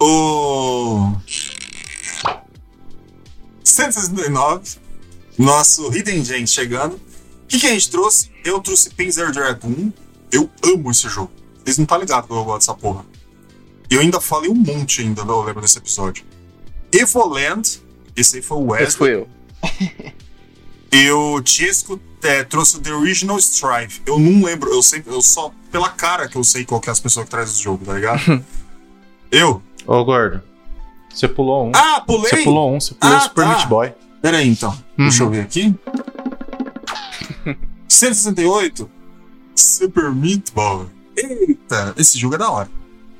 O. 0.00 1.12
169. 3.64 4.76
Nosso 5.36 5.92
Hidden 5.92 6.24
Gem 6.24 6.46
chegando. 6.46 6.94
O 6.94 7.46
que, 7.48 7.58
que 7.58 7.66
a 7.66 7.70
gente 7.70 7.90
trouxe? 7.90 8.30
Eu 8.44 8.60
trouxe 8.60 8.90
Panzer 8.90 9.32
Dragoon. 9.32 9.90
Eu 10.30 10.48
amo 10.62 10.90
esse 10.90 11.08
jogo. 11.08 11.32
Vocês 11.64 11.78
não 11.78 11.86
tá 11.86 11.98
ligado 11.98 12.26
que 12.26 12.32
eu 12.32 12.44
gosto 12.44 12.60
dessa 12.60 12.74
porra. 12.74 13.04
Eu 13.90 14.00
ainda 14.00 14.20
falei 14.20 14.50
um 14.50 14.54
monte 14.54 15.00
ainda, 15.00 15.22
eu 15.22 15.42
lembro 15.42 15.62
desse 15.62 15.78
episódio. 15.78 16.24
Evoland. 16.92 17.82
Esse 18.16 18.36
aí 18.36 18.42
foi 18.42 18.56
o 18.56 18.74
Esse 18.74 18.82
Wesley. 18.82 18.96
foi 18.96 19.14
eu. 19.14 19.35
Eu, 20.90 21.42
Tisco, 21.42 22.00
é, 22.22 22.42
trouxe 22.44 22.76
o 22.76 22.80
The 22.80 22.92
Original 22.92 23.38
Strife. 23.38 24.00
Eu 24.06 24.18
não 24.18 24.44
lembro, 24.44 24.70
eu 24.72 24.82
sempre, 24.82 25.12
eu 25.12 25.20
só 25.20 25.52
pela 25.70 25.90
cara 25.90 26.28
que 26.28 26.36
eu 26.36 26.44
sei 26.44 26.64
qual 26.64 26.80
que 26.80 26.88
é 26.88 26.92
as 26.92 27.00
pessoas 27.00 27.24
que 27.24 27.30
trazem 27.30 27.52
esse 27.52 27.62
jogo, 27.62 27.84
tá 27.84 27.92
ligado? 27.94 28.42
eu? 29.30 29.60
Ô, 29.86 30.04
Gordo, 30.04 30.42
você 31.12 31.28
pulou 31.28 31.68
um. 31.68 31.72
Ah, 31.74 32.00
pulei! 32.00 32.30
Você 32.30 32.42
pulou 32.42 32.74
um, 32.74 32.80
você 32.80 32.94
pulou 32.94 33.14
Ah, 33.14 33.18
o 33.18 33.22
Super 33.22 33.44
tá. 33.44 33.48
Meat 33.50 33.68
Boy. 33.68 33.92
Pera 34.22 34.36
aí, 34.38 34.48
então. 34.48 34.70
Uhum. 34.98 35.08
Deixa 35.08 35.22
eu 35.22 35.30
ver 35.30 35.40
aqui. 35.40 35.74
168. 37.88 38.90
Super 39.54 40.10
Meat 40.14 40.52
Boy. 40.52 40.86
Eita, 41.16 41.94
esse 41.96 42.18
jogo 42.18 42.34
é 42.34 42.38
da 42.38 42.50
hora. 42.50 42.70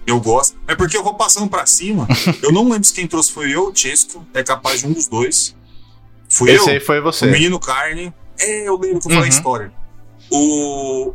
Eu 0.07 0.21
gosto. 0.21 0.57
É 0.69 0.75
porque 0.75 0.97
eu 0.97 1.03
vou 1.03 1.15
passando 1.15 1.49
pra 1.49 1.67
cima. 1.67 2.07
eu 2.43 2.53
não 2.53 2.65
lembro 2.65 2.85
se 2.85 2.93
quem 2.93 3.07
trouxe 3.07 3.33
foi 3.33 3.55
eu 3.55 3.65
ou 3.65 3.71
o 3.71 3.75
Chesco. 3.75 4.25
É 4.33 4.43
capaz 4.43 4.81
de 4.81 4.87
um 4.87 4.93
dos 4.93 5.07
dois. 5.07 5.57
Fui 6.29 6.51
Esse 6.51 6.69
eu. 6.69 6.75
aí 6.75 6.81
foi 6.81 7.01
O 7.01 7.03
você. 7.03 7.27
Menino 7.31 7.59
Carne. 7.61 8.13
É, 8.39 8.69
eu 8.69 8.77
lembro 8.79 9.01
que 9.01 9.07
eu 9.07 9.11
falei 9.11 9.19
a 9.19 9.23
Uhum. 9.23 9.29
história. 9.29 9.73
O. 10.31 11.15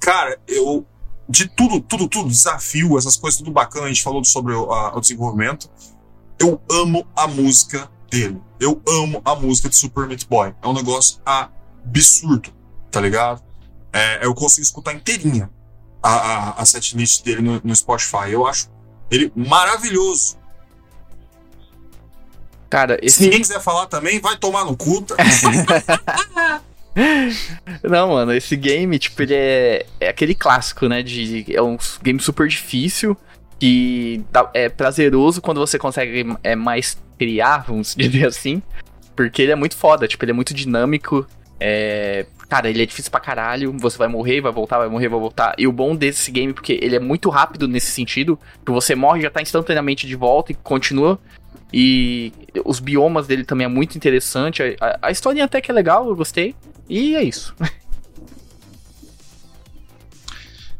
Cara, 0.00 0.38
eu. 0.46 0.86
De 1.26 1.48
tudo, 1.48 1.80
tudo, 1.80 2.06
tudo, 2.06 2.28
desafio, 2.28 2.98
essas 2.98 3.16
coisas, 3.16 3.38
tudo 3.38 3.50
bacana, 3.50 3.86
a 3.86 3.88
gente 3.88 4.02
falou 4.02 4.22
sobre 4.24 4.52
o, 4.52 4.70
a- 4.70 4.94
o 4.94 5.00
desenvolvimento. 5.00 5.70
Eu 6.38 6.60
amo 6.70 7.06
a 7.16 7.26
música 7.26 7.90
dele. 8.10 8.38
Eu 8.60 8.82
amo 8.86 9.22
a 9.24 9.34
música 9.34 9.68
de 9.70 9.76
Super 9.76 10.06
Meat 10.06 10.26
Boy. 10.28 10.54
É 10.62 10.68
um 10.68 10.74
negócio 10.74 11.18
absurdo, 11.24 12.50
tá 12.90 13.00
ligado? 13.00 13.42
É, 13.90 14.26
eu 14.26 14.34
consigo 14.34 14.62
escutar 14.64 14.92
inteirinha 14.92 15.48
a, 16.02 16.10
a, 16.10 16.50
a 16.60 16.66
setlist 16.66 17.24
dele 17.24 17.40
no, 17.40 17.58
no 17.64 17.74
Spotify. 17.74 18.30
Eu 18.30 18.46
acho 18.46 18.68
ele 19.10 19.32
maravilhoso. 19.34 20.36
Cara, 22.74 22.98
Se 23.02 23.06
esse. 23.06 23.22
ninguém 23.22 23.40
quiser 23.40 23.60
falar 23.60 23.86
também, 23.86 24.18
vai 24.18 24.36
tomar 24.36 24.64
no 24.64 24.76
cu. 24.76 25.00
tá? 25.02 25.14
Não, 27.82 28.08
mano, 28.10 28.32
esse 28.32 28.56
game, 28.56 28.98
tipo, 28.98 29.22
ele 29.22 29.32
é, 29.34 29.86
é 30.00 30.08
aquele 30.08 30.34
clássico, 30.34 30.88
né? 30.88 31.00
De, 31.00 31.44
é 31.54 31.62
um 31.62 31.76
game 32.02 32.18
super 32.18 32.48
difícil. 32.48 33.16
Que 33.60 34.24
dá- 34.32 34.50
é 34.52 34.68
prazeroso 34.68 35.40
quando 35.40 35.60
você 35.60 35.78
consegue 35.78 36.26
é, 36.42 36.56
mais 36.56 36.98
criar, 37.16 37.58
vamos 37.58 37.94
dizer 37.98 38.26
assim. 38.26 38.60
Porque 39.14 39.42
ele 39.42 39.52
é 39.52 39.56
muito 39.56 39.76
foda, 39.76 40.08
tipo, 40.08 40.24
ele 40.24 40.32
é 40.32 40.34
muito 40.34 40.52
dinâmico. 40.52 41.24
É, 41.60 42.26
cara, 42.48 42.68
ele 42.68 42.82
é 42.82 42.86
difícil 42.86 43.12
pra 43.12 43.20
caralho. 43.20 43.72
Você 43.78 43.96
vai 43.96 44.08
morrer, 44.08 44.40
vai 44.40 44.50
voltar, 44.50 44.78
vai 44.78 44.88
morrer, 44.88 45.08
vai 45.08 45.20
voltar. 45.20 45.54
E 45.56 45.66
o 45.68 45.72
bom 45.72 45.94
desse 45.94 46.32
game, 46.32 46.52
porque 46.52 46.76
ele 46.82 46.96
é 46.96 47.00
muito 47.00 47.30
rápido 47.30 47.68
nesse 47.68 47.92
sentido, 47.92 48.36
que 48.66 48.72
você 48.72 48.96
morre 48.96 49.22
já 49.22 49.30
tá 49.30 49.40
instantaneamente 49.40 50.08
de 50.08 50.16
volta 50.16 50.50
e 50.50 50.56
continua. 50.56 51.20
E 51.76 52.32
os 52.64 52.78
biomas 52.78 53.26
dele 53.26 53.42
também 53.42 53.64
é 53.64 53.68
muito 53.68 53.96
interessante. 53.96 54.62
A, 54.62 54.76
a, 54.80 55.08
a 55.08 55.10
historinha 55.10 55.44
até 55.44 55.60
que 55.60 55.72
é 55.72 55.74
legal, 55.74 56.06
eu 56.06 56.14
gostei. 56.14 56.54
E 56.88 57.16
é 57.16 57.22
isso. 57.24 57.52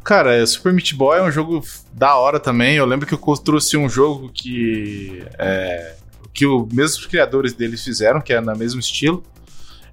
Cara, 0.04 0.36
é, 0.36 0.46
Super 0.46 0.72
Meat 0.72 0.94
Boy 0.94 1.18
é 1.18 1.22
um 1.22 1.32
jogo 1.32 1.64
da 1.92 2.14
hora 2.14 2.38
também. 2.38 2.76
Eu 2.76 2.86
lembro 2.86 3.08
que 3.08 3.14
eu 3.14 3.36
trouxe 3.38 3.76
um 3.76 3.88
jogo 3.88 4.30
que. 4.32 5.26
É, 5.36 5.96
que 6.32 6.46
os 6.46 6.72
mesmos 6.72 7.06
criadores 7.06 7.54
deles 7.54 7.82
fizeram, 7.82 8.20
que 8.20 8.32
é 8.32 8.40
no 8.40 8.54
mesmo 8.54 8.78
estilo. 8.78 9.24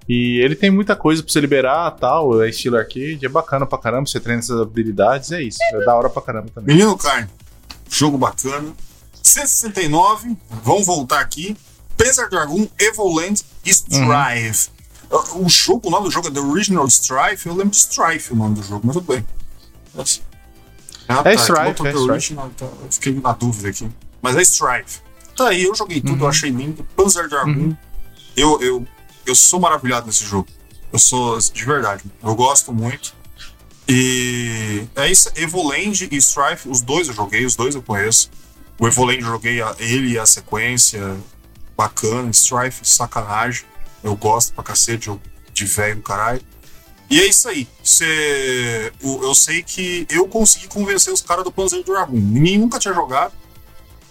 E 0.08 0.38
ele 0.38 0.54
tem 0.54 0.70
muita 0.70 0.94
coisa 0.94 1.20
pra 1.20 1.32
você 1.32 1.40
liberar 1.40 1.90
tal. 1.92 2.40
É 2.44 2.48
estilo 2.48 2.76
arcade, 2.76 3.26
é 3.26 3.28
bacana 3.28 3.66
pra 3.66 3.76
caramba. 3.76 4.06
Você 4.06 4.20
treina 4.20 4.38
essas 4.38 4.60
habilidades, 4.60 5.32
é 5.32 5.42
isso. 5.42 5.58
É 5.72 5.84
da 5.84 5.96
hora 5.96 6.08
pra 6.08 6.22
caramba 6.22 6.46
também. 6.54 6.76
Menino 6.76 6.96
Carne, 6.96 7.28
jogo 7.90 8.16
bacana. 8.16 8.72
169, 9.22 10.36
vamos 10.62 10.86
voltar 10.86 11.20
aqui. 11.20 11.56
Panzer 11.96 12.28
Dragoon, 12.28 12.66
Evoland, 12.78 13.42
Strive. 13.64 14.68
O 15.34 15.48
jogo, 15.48 15.88
o 15.88 15.90
nome 15.90 16.06
do 16.06 16.10
jogo 16.10 16.28
é 16.28 16.30
The 16.30 16.40
Original 16.40 16.86
Strife. 16.86 17.46
Eu 17.46 17.54
lembro 17.54 17.70
de 17.70 17.76
Strife 17.76 18.32
o 18.32 18.36
nome 18.36 18.54
do 18.56 18.62
jogo, 18.62 18.80
mas 18.86 18.94
tudo 18.96 19.12
bem. 19.12 19.24
Ah, 21.08 21.22
É 21.24 21.34
que 21.36 21.42
Strife, 21.42 21.64
botou 21.64 21.86
é 21.86 21.90
Strife. 21.90 22.10
Original, 22.10 22.50
então 22.54 22.68
eu 22.82 22.88
fiquei 22.90 23.20
na 23.20 23.32
dúvida 23.32 23.68
aqui. 23.68 23.88
Mas 24.22 24.36
é 24.36 24.42
Strife. 24.42 25.00
Tá 25.36 25.48
aí, 25.48 25.64
eu 25.64 25.74
joguei 25.74 26.00
tudo, 26.00 26.24
eu 26.24 26.28
achei 26.28 26.50
lindo. 26.50 26.82
Panzer 26.96 27.28
Dragoon. 27.28 27.74
Eu, 28.36 28.60
eu, 28.62 28.86
eu 29.26 29.34
sou 29.34 29.60
maravilhado 29.60 30.06
nesse 30.06 30.24
jogo. 30.24 30.48
Eu 30.92 30.98
sou, 30.98 31.38
de 31.38 31.64
verdade. 31.64 32.04
Eu 32.22 32.34
gosto 32.34 32.72
muito. 32.72 33.14
E 33.88 34.84
é 34.96 35.10
isso, 35.10 35.28
Evoland 35.36 36.08
e 36.10 36.16
Strife, 36.16 36.68
os 36.68 36.80
dois 36.80 37.08
eu 37.08 37.14
joguei, 37.14 37.44
os 37.44 37.54
dois 37.56 37.74
eu 37.74 37.82
conheço. 37.82 38.30
O 38.78 38.86
Evoland 38.86 39.20
eu 39.20 39.26
joguei 39.28 39.60
a- 39.62 39.74
ele 39.78 40.12
e 40.12 40.18
a 40.18 40.26
sequência, 40.26 41.16
bacana. 41.76 42.30
Strife, 42.30 42.80
sacanagem. 42.84 43.64
Eu 44.02 44.16
gosto 44.16 44.52
pra 44.54 44.64
cacete, 44.64 45.06
jogo 45.06 45.20
de 45.52 45.64
velho 45.64 45.96
do 45.96 46.02
caralho. 46.02 46.40
E 47.08 47.20
é 47.20 47.26
isso 47.26 47.48
aí. 47.48 47.68
Cê, 47.84 48.92
o- 49.02 49.22
eu 49.22 49.34
sei 49.34 49.62
que 49.62 50.06
eu 50.10 50.26
consegui 50.26 50.66
convencer 50.68 51.12
os 51.12 51.20
caras 51.20 51.44
do 51.44 51.52
Panzer 51.52 51.84
Dragoon. 51.84 52.18
Ninguém 52.18 52.58
nunca 52.58 52.78
tinha 52.78 52.94
jogado. 52.94 53.32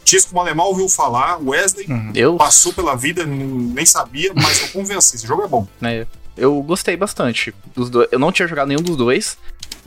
Tisco 0.03 0.35
Malemar 0.35 0.65
ouviu 0.67 0.89
falar, 0.89 1.37
Wesley 1.41 1.87
Eu, 2.15 2.35
passou 2.35 2.73
pela 2.73 2.95
vida, 2.95 3.25
nem 3.25 3.85
sabia, 3.85 4.31
mas 4.33 4.61
eu 4.61 4.67
convenci. 4.69 5.15
Esse 5.15 5.27
jogo 5.27 5.43
é 5.43 5.47
bom. 5.47 5.67
né, 5.79 6.05
eu 6.37 6.61
gostei 6.63 6.97
bastante 6.97 7.53
dos 7.75 7.89
dois. 7.89 8.07
Eu 8.11 8.19
não 8.19 8.31
tinha 8.31 8.47
jogado 8.47 8.67
nenhum 8.67 8.81
dos 8.81 8.95
dois. 8.97 9.37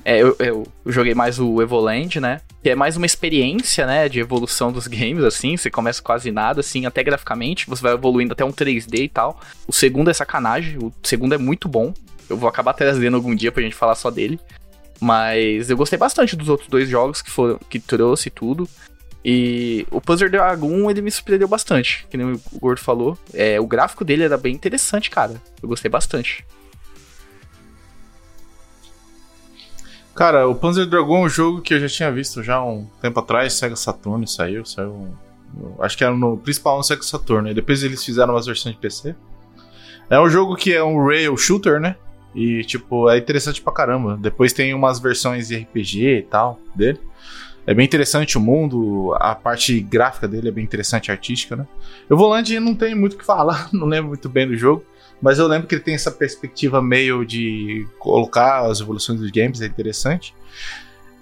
É, 0.04 0.18
eu, 0.18 0.36
eu 0.38 0.66
joguei 0.86 1.14
mais 1.14 1.38
o 1.38 1.62
Evoland, 1.62 2.20
né? 2.20 2.40
Que 2.62 2.70
é 2.70 2.74
mais 2.74 2.96
uma 2.96 3.06
experiência, 3.06 3.86
né? 3.86 4.08
De 4.08 4.20
evolução 4.20 4.70
dos 4.70 4.86
games, 4.88 5.24
assim. 5.24 5.56
Você 5.56 5.70
começa 5.70 6.02
quase 6.02 6.30
nada, 6.30 6.60
assim, 6.60 6.84
até 6.84 7.02
graficamente. 7.02 7.66
Você 7.68 7.82
vai 7.82 7.94
evoluindo 7.94 8.32
até 8.32 8.44
um 8.44 8.52
3D 8.52 9.04
e 9.04 9.08
tal. 9.08 9.40
O 9.66 9.72
segundo 9.72 10.10
é 10.10 10.14
sacanagem. 10.14 10.78
O 10.78 10.92
segundo 11.02 11.34
é 11.34 11.38
muito 11.38 11.68
bom. 11.68 11.94
Eu 12.28 12.36
vou 12.36 12.48
acabar 12.48 12.74
trazendo 12.74 13.16
algum 13.16 13.34
dia 13.34 13.50
pra 13.50 13.62
gente 13.62 13.74
falar 13.74 13.94
só 13.94 14.10
dele. 14.10 14.38
Mas 15.00 15.70
eu 15.70 15.76
gostei 15.76 15.98
bastante 15.98 16.36
dos 16.36 16.48
outros 16.48 16.68
dois 16.68 16.88
jogos 16.88 17.22
que 17.22 17.30
foram 17.30 17.58
que 17.68 17.78
trouxe 17.78 18.30
tudo. 18.30 18.68
E 19.24 19.86
o 19.90 20.02
Puzzle 20.02 20.28
Dragon, 20.28 20.90
ele 20.90 21.00
me 21.00 21.10
surpreendeu 21.10 21.48
bastante, 21.48 22.06
que 22.10 22.16
nem 22.16 22.32
o 22.32 22.40
Gordo 22.60 22.80
falou. 22.80 23.18
É, 23.32 23.58
o 23.58 23.66
gráfico 23.66 24.04
dele 24.04 24.22
era 24.22 24.36
bem 24.36 24.54
interessante, 24.54 25.08
cara. 25.08 25.40
Eu 25.62 25.68
gostei 25.68 25.90
bastante. 25.90 26.44
Cara, 30.14 30.48
o 30.48 30.54
Panzer 30.54 30.86
Dragon 30.86 31.22
é 31.22 31.26
um 31.26 31.28
jogo 31.28 31.60
que 31.60 31.74
eu 31.74 31.80
já 31.80 31.88
tinha 31.88 32.12
visto 32.12 32.42
já 32.42 32.62
um 32.62 32.86
tempo 33.02 33.18
atrás. 33.18 33.54
Sega 33.54 33.74
Saturn 33.74 34.26
saiu, 34.28 34.64
saiu. 34.64 35.08
Acho 35.80 35.98
que 35.98 36.04
era 36.04 36.14
no 36.14 36.36
principal 36.36 36.76
no 36.76 36.84
Sega 36.84 37.02
Saturn. 37.02 37.50
E 37.50 37.54
depois 37.54 37.82
eles 37.82 38.04
fizeram 38.04 38.34
umas 38.34 38.46
versões 38.46 38.76
de 38.76 38.80
PC. 38.80 39.16
É 40.08 40.20
um 40.20 40.28
jogo 40.28 40.54
que 40.54 40.72
é 40.72 40.84
um 40.84 41.04
rail 41.04 41.36
shooter, 41.36 41.80
né? 41.80 41.96
E, 42.34 42.62
tipo, 42.64 43.08
é 43.10 43.18
interessante 43.18 43.60
pra 43.60 43.72
caramba. 43.72 44.16
Depois 44.16 44.52
tem 44.52 44.72
umas 44.72 45.00
versões 45.00 45.48
de 45.48 45.56
RPG 45.56 46.18
e 46.18 46.22
tal 46.22 46.60
dele. 46.74 47.00
É 47.66 47.72
bem 47.72 47.84
interessante 47.84 48.36
o 48.36 48.40
mundo, 48.40 49.16
a 49.18 49.34
parte 49.34 49.80
gráfica 49.80 50.28
dele 50.28 50.48
é 50.48 50.50
bem 50.50 50.62
interessante, 50.62 51.10
artística, 51.10 51.56
né? 51.56 51.66
O 52.10 52.16
Volante 52.16 52.58
não 52.60 52.74
tem 52.74 52.94
muito 52.94 53.14
o 53.14 53.16
que 53.16 53.24
falar, 53.24 53.70
não 53.72 53.86
lembro 53.86 54.08
muito 54.08 54.28
bem 54.28 54.46
do 54.46 54.54
jogo. 54.54 54.84
Mas 55.24 55.38
eu 55.38 55.46
lembro 55.46 55.66
que 55.66 55.74
ele 55.74 55.82
tem 55.82 55.94
essa 55.94 56.10
perspectiva 56.10 56.82
meio 56.82 57.24
de 57.24 57.88
colocar 57.98 58.66
as 58.66 58.80
evoluções 58.80 59.18
dos 59.18 59.30
games, 59.30 59.62
é 59.62 59.66
interessante. 59.66 60.34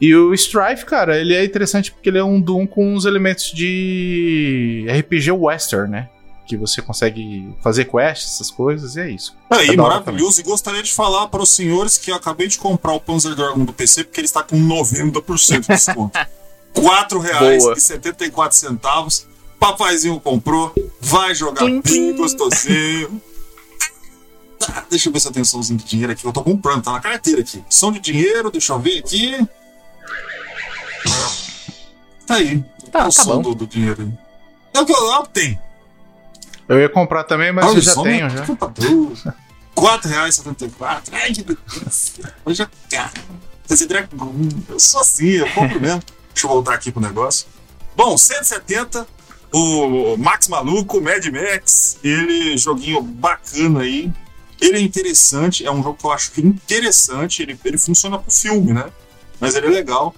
E 0.01 0.13
o 0.13 0.35
Strife, 0.35 0.85
cara, 0.85 1.17
ele 1.17 1.33
é 1.33 1.45
interessante 1.45 1.93
porque 1.93 2.09
ele 2.09 2.19
é 2.19 2.25
um 2.25 2.41
Doom 2.41 2.67
com 2.67 2.97
uns 2.97 3.05
elementos 3.05 3.53
de 3.53 4.85
RPG 4.91 5.31
western, 5.31 5.89
né? 5.89 6.09
Que 6.49 6.57
você 6.57 6.83
consegue 6.83 7.49
fazer 7.63 7.85
quests, 7.85 8.35
essas 8.35 8.51
coisas, 8.51 8.97
e 8.97 9.03
é 9.03 9.09
isso. 9.09 9.37
Aí, 9.49 9.69
É 9.69 9.77
da 9.77 9.85
hora 9.85 10.01
maravilhoso. 10.01 10.41
E 10.41 10.43
gostaria 10.43 10.83
de 10.83 10.93
falar 10.93 11.29
para 11.29 11.41
os 11.41 11.51
senhores 11.51 11.97
que 11.97 12.11
eu 12.11 12.17
acabei 12.17 12.49
de 12.49 12.59
comprar 12.59 12.95
o 12.95 13.01
Panzer 13.01 13.37
Dragon 13.37 13.65
do 13.65 13.73
PC 13.73 14.03
porque 14.03 14.19
ele 14.19 14.27
está 14.27 14.43
com 14.43 14.57
90% 14.57 15.61
de 15.61 15.69
desconto. 15.69 16.19
R$ 16.19 16.27
4,74. 16.75 19.27
Papaizinho 19.61 20.19
comprou, 20.19 20.75
vai 21.01 21.37
jogar 21.37 21.67
bem 21.67 22.17
gostosinho. 22.17 23.23
Tá, 24.67 24.85
deixa 24.91 25.09
eu 25.09 25.13
ver 25.13 25.21
se 25.21 25.29
eu 25.29 25.33
tenho 25.33 25.45
somzinho 25.45 25.79
de 25.79 25.85
dinheiro 25.85 26.13
aqui. 26.13 26.25
Eu 26.25 26.33
tô 26.33 26.43
comprando, 26.43 26.83
tá 26.83 26.93
na 26.93 27.01
carteira 27.01 27.41
aqui. 27.41 27.63
Som 27.69 27.93
de 27.93 28.01
dinheiro, 28.01 28.51
deixa 28.51 28.73
eu 28.73 28.79
ver 28.79 28.99
aqui. 28.99 29.47
Tá 32.27 32.37
aí. 32.37 32.63
Tá, 32.91 33.01
o 33.01 33.05
tá 33.05 33.11
som 33.11 33.37
bom. 33.37 33.43
do, 33.43 33.55
do 33.55 33.67
dinheiro 33.67 34.03
aí. 34.03 34.13
É 34.75 34.81
o 34.81 34.87
que 34.87 34.93
eu, 34.93 35.13
é 35.13 35.19
o 35.19 35.23
que 35.25 35.31
tem. 35.31 35.59
Eu 36.69 36.81
ia 36.81 36.89
comprar 36.89 37.25
também, 37.25 37.53
mas 37.53 37.65
Ah, 37.67 37.69
eu 37.71 37.81
já 37.81 37.95
tenho, 38.03 38.27
é 38.27 38.31
já. 38.31 38.47
computador. 38.47 39.13
R$ 39.13 39.33
4,74. 39.75 41.03
Ai, 41.13 41.33
que 41.33 41.43
delícia. 41.43 42.35
Eu 42.47 42.55
já, 42.55 42.69
cara, 42.91 43.11
esse 43.69 43.87
Dragon, 43.87 44.33
eu 44.69 44.79
sou 44.79 45.01
assim, 45.01 45.29
eu 45.31 45.51
compro 45.53 45.81
mesmo. 45.81 46.03
Deixa 46.33 46.47
eu 46.47 46.51
voltar 46.51 46.75
aqui 46.75 46.91
pro 46.93 47.01
negócio. 47.03 47.47
Bom, 47.97 48.17
170, 48.17 49.07
o 49.53 50.17
Max 50.17 50.49
Maluco, 50.49 51.01
Mad 51.01 51.25
Max, 51.27 51.99
ele, 52.03 52.57
joguinho 52.57 53.03
bacana 53.03 53.81
aí. 53.81 54.11
Ele 54.63 54.79
é 54.79 54.81
interessante, 54.81 55.67
é 55.67 55.71
um 55.71 55.83
jogo 55.83 55.95
que 55.99 56.07
eu 56.07 56.13
acho 56.13 56.33
interessante, 56.41 57.43
ele, 57.43 57.59
ele 57.65 57.77
funciona 57.79 58.19
pro 58.19 58.31
filme, 58.31 58.73
né? 58.73 58.87
Mas 59.41 59.55
ele 59.55 59.67
é 59.67 59.71
legal. 59.71 60.15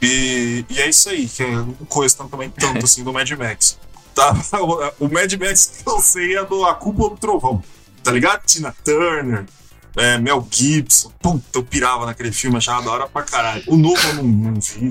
E, 0.00 0.64
e 0.70 0.80
é 0.80 0.88
isso 0.88 1.08
aí, 1.08 1.26
que 1.28 1.42
é 1.42 1.48
coisa 1.88 2.16
também 2.30 2.50
tanto 2.50 2.84
assim 2.84 3.02
do 3.02 3.12
Mad 3.12 3.30
Max. 3.32 3.78
Tá? 4.14 4.32
O, 4.60 5.06
o 5.06 5.12
Mad 5.12 5.32
Max 5.34 5.82
que 5.84 5.88
eu 5.90 6.00
sei 6.00 6.36
é 6.36 6.44
do 6.44 6.64
A 6.64 6.74
Cúpula 6.74 7.10
do 7.10 7.16
Trovão, 7.16 7.62
tá 8.02 8.10
ligado? 8.12 8.44
Tina 8.46 8.74
Turner, 8.84 9.44
é, 9.96 10.16
Mel 10.18 10.46
Gibson. 10.50 11.10
Puta, 11.20 11.44
eu 11.58 11.62
pirava 11.64 12.06
naquele 12.06 12.32
filme, 12.32 12.56
achava 12.56 12.82
da 12.82 12.90
hora 12.92 13.06
pra 13.08 13.22
caralho. 13.22 13.62
O 13.66 13.76
novo 13.76 14.00
eu 14.08 14.14
não, 14.14 14.22
não 14.24 14.54
vi. 14.60 14.88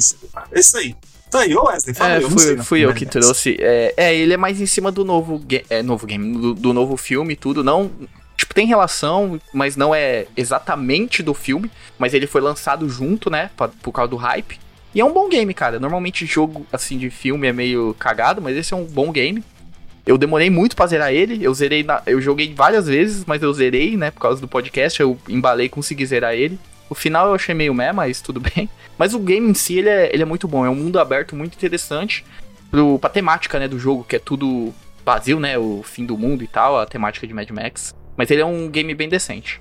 É 0.52 0.60
isso 0.60 0.78
aí. 0.78 0.96
Tá 1.32 1.40
aí, 1.42 1.54
ô 1.56 1.66
Wesley, 1.66 1.94
fala 1.94 2.12
É, 2.12 2.18
aí, 2.18 2.24
eu 2.24 2.30
não 2.30 2.38
sei. 2.38 2.56
fui, 2.56 2.64
fui 2.64 2.80
eu 2.86 2.94
que 2.94 3.06
trouxe. 3.06 3.58
É, 3.60 3.94
é, 3.98 4.16
ele 4.16 4.34
é 4.34 4.38
mais 4.38 4.62
em 4.62 4.66
cima 4.66 4.92
do 4.92 5.04
novo, 5.04 5.40
ga- 5.40 5.64
é, 5.70 5.82
novo 5.84 6.06
game, 6.06 6.38
do, 6.38 6.54
do 6.54 6.74
novo 6.74 6.96
filme 6.96 7.34
e 7.34 7.36
tudo. 7.38 7.64
Não. 7.64 7.92
Tipo, 8.38 8.54
tem 8.54 8.68
relação, 8.68 9.42
mas 9.52 9.76
não 9.76 9.94
é 9.96 10.28
exatamente 10.38 11.24
do 11.24 11.34
filme. 11.34 11.70
Mas 11.98 12.14
ele 12.14 12.28
foi 12.28 12.40
lançado 12.40 12.88
junto, 12.88 13.30
né? 13.30 13.50
pra- 13.58 13.68
por 13.68 13.92
causa 13.92 14.10
do 14.12 14.16
hype. 14.16 14.60
E 14.94 15.02
é 15.02 15.06
um 15.06 15.12
bom 15.12 15.28
game, 15.28 15.54
cara. 15.54 15.80
Normalmente 15.80 16.26
jogo 16.26 16.66
assim 16.72 16.98
de 16.98 17.10
filme 17.10 17.48
é 17.48 17.54
meio 17.54 17.96
cagado, 18.00 18.42
mas 18.42 18.56
esse 18.56 18.74
é 18.74 18.78
um 18.78 18.86
bom 18.86 19.12
game. 19.12 19.44
Eu 20.06 20.18
demorei 20.18 20.50
muito 20.50 20.76
pra 20.76 20.88
zerar 20.88 21.12
ele. 21.12 21.44
Eu 21.44 21.54
zerei 21.54 21.84
na- 21.84 22.02
eu 22.06 22.22
joguei 22.22 22.54
várias 22.54 22.88
vezes, 22.88 23.26
mas 23.26 23.42
eu 23.44 23.52
zerei, 23.54 23.98
né? 23.98 24.12
Por 24.12 24.22
causa 24.22 24.40
do 24.40 24.48
podcast. 24.48 25.00
Eu 25.02 25.18
embalei 25.28 25.68
consegui 25.68 26.06
zerar 26.06 26.34
ele. 26.34 26.58
O 26.90 26.96
final 26.96 27.28
eu 27.28 27.34
achei 27.36 27.54
meio 27.54 27.74
meh, 27.74 27.92
mas 27.92 28.22
tudo 28.22 28.40
bem. 28.56 28.70
Mas 28.98 29.14
o 29.14 29.20
game 29.20 29.50
em 29.50 29.54
si, 29.54 29.78
ele 29.80 29.90
é, 29.90 30.10
ele 30.14 30.24
é 30.24 30.26
muito 30.26 30.48
bom. 30.48 30.66
É 30.66 30.70
um 30.70 30.76
mundo 30.76 31.00
aberto 31.00 31.36
muito 31.36 31.56
interessante 31.56 32.24
pro, 32.72 32.98
pra 33.00 33.10
temática, 33.10 33.60
né, 33.60 33.68
do 33.68 33.78
jogo, 33.78 34.06
que 34.08 34.16
é 34.16 34.20
tudo 34.20 34.74
vazio, 35.06 35.40
né? 35.40 35.58
O 35.58 35.82
fim 35.84 36.06
do 36.06 36.18
mundo 36.18 36.44
e 36.44 36.48
tal, 36.48 36.80
a 36.80 36.86
temática 36.86 37.28
de 37.28 37.34
Mad 37.34 37.50
Max. 37.52 37.94
Mas 38.18 38.32
ele 38.32 38.42
é 38.42 38.46
um 38.46 38.68
game 38.68 38.94
bem 38.96 39.08
decente. 39.08 39.60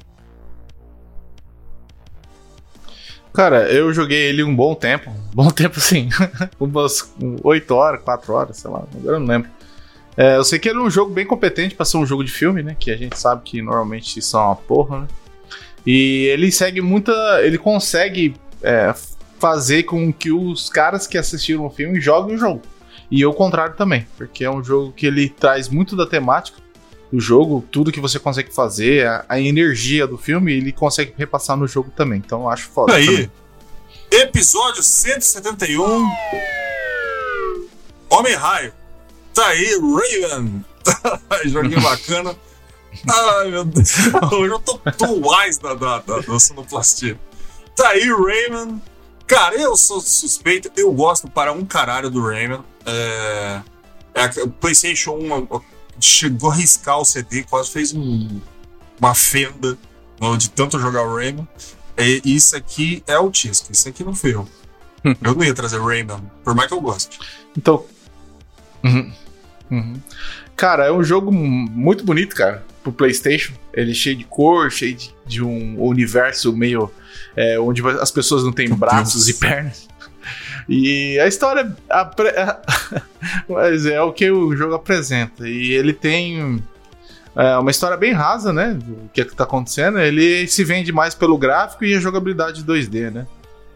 Cara, 3.33 3.71
eu 3.71 3.93
joguei 3.93 4.29
ele 4.29 4.43
um 4.43 4.57
bom 4.57 4.75
tempo. 4.75 5.13
Bom 5.35 5.51
tempo, 5.53 5.79
sim. 5.79 6.09
Umas 6.59 7.13
8 7.43 7.75
horas, 7.75 8.03
4 8.03 8.33
horas, 8.33 8.57
sei 8.57 8.71
lá. 8.71 8.85
Agora 8.95 9.17
eu 9.17 9.21
não 9.21 9.27
lembro. 9.27 9.51
É, 10.17 10.37
eu 10.37 10.45
sei 10.45 10.59
que 10.59 10.71
ele 10.71 10.79
é 10.79 10.83
um 10.83 10.89
jogo 10.89 11.13
bem 11.13 11.27
competente 11.27 11.75
pra 11.75 11.85
ser 11.85 11.99
um 11.99 12.07
jogo 12.07 12.25
de 12.25 12.33
filme, 12.33 12.63
né? 12.63 12.75
Que 12.81 12.91
a 12.91 12.97
gente 12.97 13.19
sabe 13.19 13.43
que 13.45 13.61
normalmente 13.61 14.23
são 14.23 14.43
uma 14.43 14.57
porra, 14.57 15.01
né? 15.01 15.07
E 15.87 16.25
ele 16.33 16.51
segue 16.51 16.81
muita. 16.81 17.13
Ele 17.43 17.59
consegue 17.59 18.35
é, 18.63 18.95
fazer 19.39 19.83
com 19.83 20.11
que 20.11 20.33
os 20.33 20.71
caras 20.71 21.07
que 21.07 21.19
assistiram 21.19 21.67
o 21.67 21.71
filme 21.71 22.01
joguem 22.01 22.37
o 22.37 22.39
jogo. 22.39 22.63
E 23.11 23.25
o 23.25 23.35
contrário 23.35 23.77
também, 23.77 24.07
porque 24.17 24.45
é 24.45 24.51
um 24.51 24.65
jogo 24.65 24.93
que 24.93 25.07
ele 25.07 25.29
traz 25.29 25.69
muito 25.69 25.95
da 25.95 26.07
temática 26.07 26.59
do 27.13 27.21
jogo, 27.21 27.65
tudo 27.71 27.93
que 27.93 28.01
você 28.01 28.19
consegue 28.19 28.53
fazer, 28.53 29.07
a, 29.07 29.25
a 29.29 29.41
energia 29.41 30.07
do 30.07 30.19
filme, 30.19 30.53
ele 30.53 30.73
consegue 30.73 31.15
repassar 31.17 31.57
no 31.57 31.67
jogo 31.67 31.91
também. 31.95 32.23
Então 32.25 32.43
eu 32.43 32.49
acho 32.49 32.69
foda. 32.69 32.95
Aí, 32.95 33.07
também. 33.07 33.31
episódio 34.11 34.83
171. 34.83 36.09
Homem-Raio. 38.11 38.73
Tá 39.35 39.49
aí, 39.49 39.79
Raven. 39.79 40.65
Joguinho 41.47 41.81
bacana. 41.81 42.35
Ai, 43.09 43.51
meu 43.51 43.65
Deus. 43.65 43.93
Hoje 44.33 44.53
eu 44.53 44.59
tô, 44.59 44.79
tô 44.79 45.31
wise 45.31 45.61
da, 45.61 45.75
da, 45.75 45.99
da, 45.99 46.21
da 46.21 46.41
sonoplastia. 46.41 47.19
Tá 47.75 47.91
aí, 47.91 48.09
Rayman. 48.09 48.81
Cara, 49.27 49.57
eu 49.57 49.77
sou 49.77 50.01
suspeito. 50.01 50.71
Eu 50.77 50.93
gosto 50.93 51.29
para 51.29 51.53
um 51.53 51.65
caralho 51.65 52.09
do 52.09 52.23
Rayman. 52.23 52.65
É, 52.87 53.61
é, 54.15 54.43
o 54.43 54.49
PlayStation 54.49 55.13
1 55.13 55.47
chegou 56.01 56.51
a 56.51 56.55
riscar 56.55 56.99
o 57.01 57.05
CD, 57.05 57.43
quase 57.45 57.71
fez 57.71 57.93
um, 57.95 58.41
uma 59.01 59.15
fenda 59.15 59.77
no- 60.21 60.37
de 60.37 60.51
tanto 60.51 60.79
jogar 60.79 61.03
o 61.03 61.15
Rayman. 61.17 61.47
E 61.99 62.21
isso 62.25 62.55
aqui 62.57 63.03
é 63.07 63.19
o 63.19 63.31
Tisco. 63.31 63.73
Isso 63.73 63.89
aqui 63.89 64.05
não 64.05 64.15
foi 64.15 64.35
eu. 64.35 64.47
eu 65.05 65.35
não 65.35 65.43
ia 65.45 65.55
trazer 65.55 65.81
Rayman, 65.81 66.21
por 66.45 66.55
mais 66.55 66.69
que 66.69 66.75
eu 66.75 66.81
goste. 66.81 67.19
Então. 67.57 67.85
Uhum. 68.85 69.13
Uhum. 69.71 69.95
Cara, 70.55 70.87
é 70.87 70.93
um 70.93 71.03
jogo 71.03 71.33
mu- 71.33 71.71
muito 71.71 72.05
bonito, 72.05 72.35
cara, 72.37 72.65
pro 72.83 72.93
PlayStation. 72.93 73.53
Ele 73.73 73.91
é 73.91 73.95
cheio 73.95 74.17
de 74.17 74.25
cor, 74.25 74.71
cheio 74.71 74.95
de, 74.95 75.15
de 75.27 75.43
um 75.43 75.83
universo 75.83 76.53
meio. 76.57 76.91
é, 77.35 77.59
onde 77.59 77.83
as 78.01 78.11
pessoas 78.11 78.45
não 78.45 78.53
têm 78.53 78.69
Meu 78.69 78.77
braços 78.77 79.25
Deus. 79.27 79.37
e 79.37 79.41
pernas. 79.41 79.89
E 80.69 81.19
a 81.21 81.27
história. 81.27 81.75
apre- 81.89 82.33
Mas 83.49 83.87
é 83.87 84.01
o 84.01 84.13
que 84.13 84.31
o 84.31 84.55
jogo 84.57 84.75
apresenta. 84.75 85.49
E 85.49 85.73
ele 85.73 85.93
tem. 85.93 86.63
é, 87.37 87.57
uma 87.59 87.71
história 87.71 87.97
bem 87.97 88.13
rasa, 88.13 88.53
né? 88.53 88.75
Do 88.75 89.09
que, 89.13 89.21
é 89.21 89.25
que 89.25 89.35
tá 89.37 89.45
acontecendo. 89.45 89.99
Ele 89.99 90.47
se 90.49 90.65
vende 90.65 90.93
mais 90.93 91.15
pelo 91.15 91.37
gráfico 91.39 91.85
e 91.85 91.95
a 91.95 92.01
jogabilidade 92.01 92.65
2D, 92.65 93.11
né? 93.13 93.27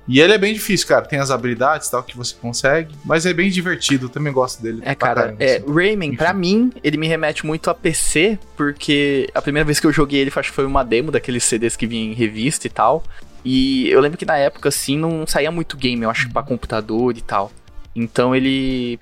E 0.09 0.19
ele 0.21 0.33
é 0.33 0.39
bem 0.39 0.53
difícil, 0.53 0.89
cara. 0.89 1.05
Tem 1.05 1.21
as 1.21 1.31
habilidades 1.31 1.89
tal 1.89 2.03
que 2.03 2.17
você 2.17 2.35
consegue, 2.41 2.93
mas 3.05 3.25
é 3.27 3.33
bem 3.33 3.49
divertido. 3.49 4.07
Eu 4.07 4.09
também 4.09 4.33
gosto 4.33 4.61
dele. 4.61 4.81
É, 4.85 4.93
cara, 4.93 5.23
caramba, 5.23 5.45
é, 5.45 5.59
assim. 5.59 5.73
Rayman, 5.73 6.17
pra 6.17 6.33
mim, 6.35 6.73
ele 6.83 6.97
me 6.97 7.07
remete 7.07 7.47
muito 7.47 7.71
a 7.71 7.75
PC, 7.75 8.37
porque 8.57 9.31
a 9.33 9.41
primeira 9.41 9.65
vez 9.65 9.79
que 9.79 9.87
eu 9.87 9.93
joguei 9.93 10.19
ele, 10.21 10.33
acho 10.35 10.49
que 10.51 10.55
foi 10.57 10.67
uma 10.67 10.83
demo 10.83 11.13
daqueles 11.13 11.45
CDs 11.45 11.77
que 11.77 11.87
vinha 11.87 12.11
em 12.11 12.15
revista 12.15 12.67
e 12.67 12.71
tal. 12.71 13.05
E 13.45 13.89
eu 13.89 14.01
lembro 14.01 14.19
que 14.19 14.27
na 14.27 14.37
época, 14.37 14.69
assim, 14.69 14.97
não 14.97 15.27
saía 15.27 15.51
muito 15.51 15.77
game, 15.77 16.03
eu 16.03 16.11
acho, 16.11 16.31
pra 16.31 16.43
computador 16.43 17.17
e 17.17 17.21
tal. 17.21 17.51
Então 17.95 18.35
ele. 18.35 18.99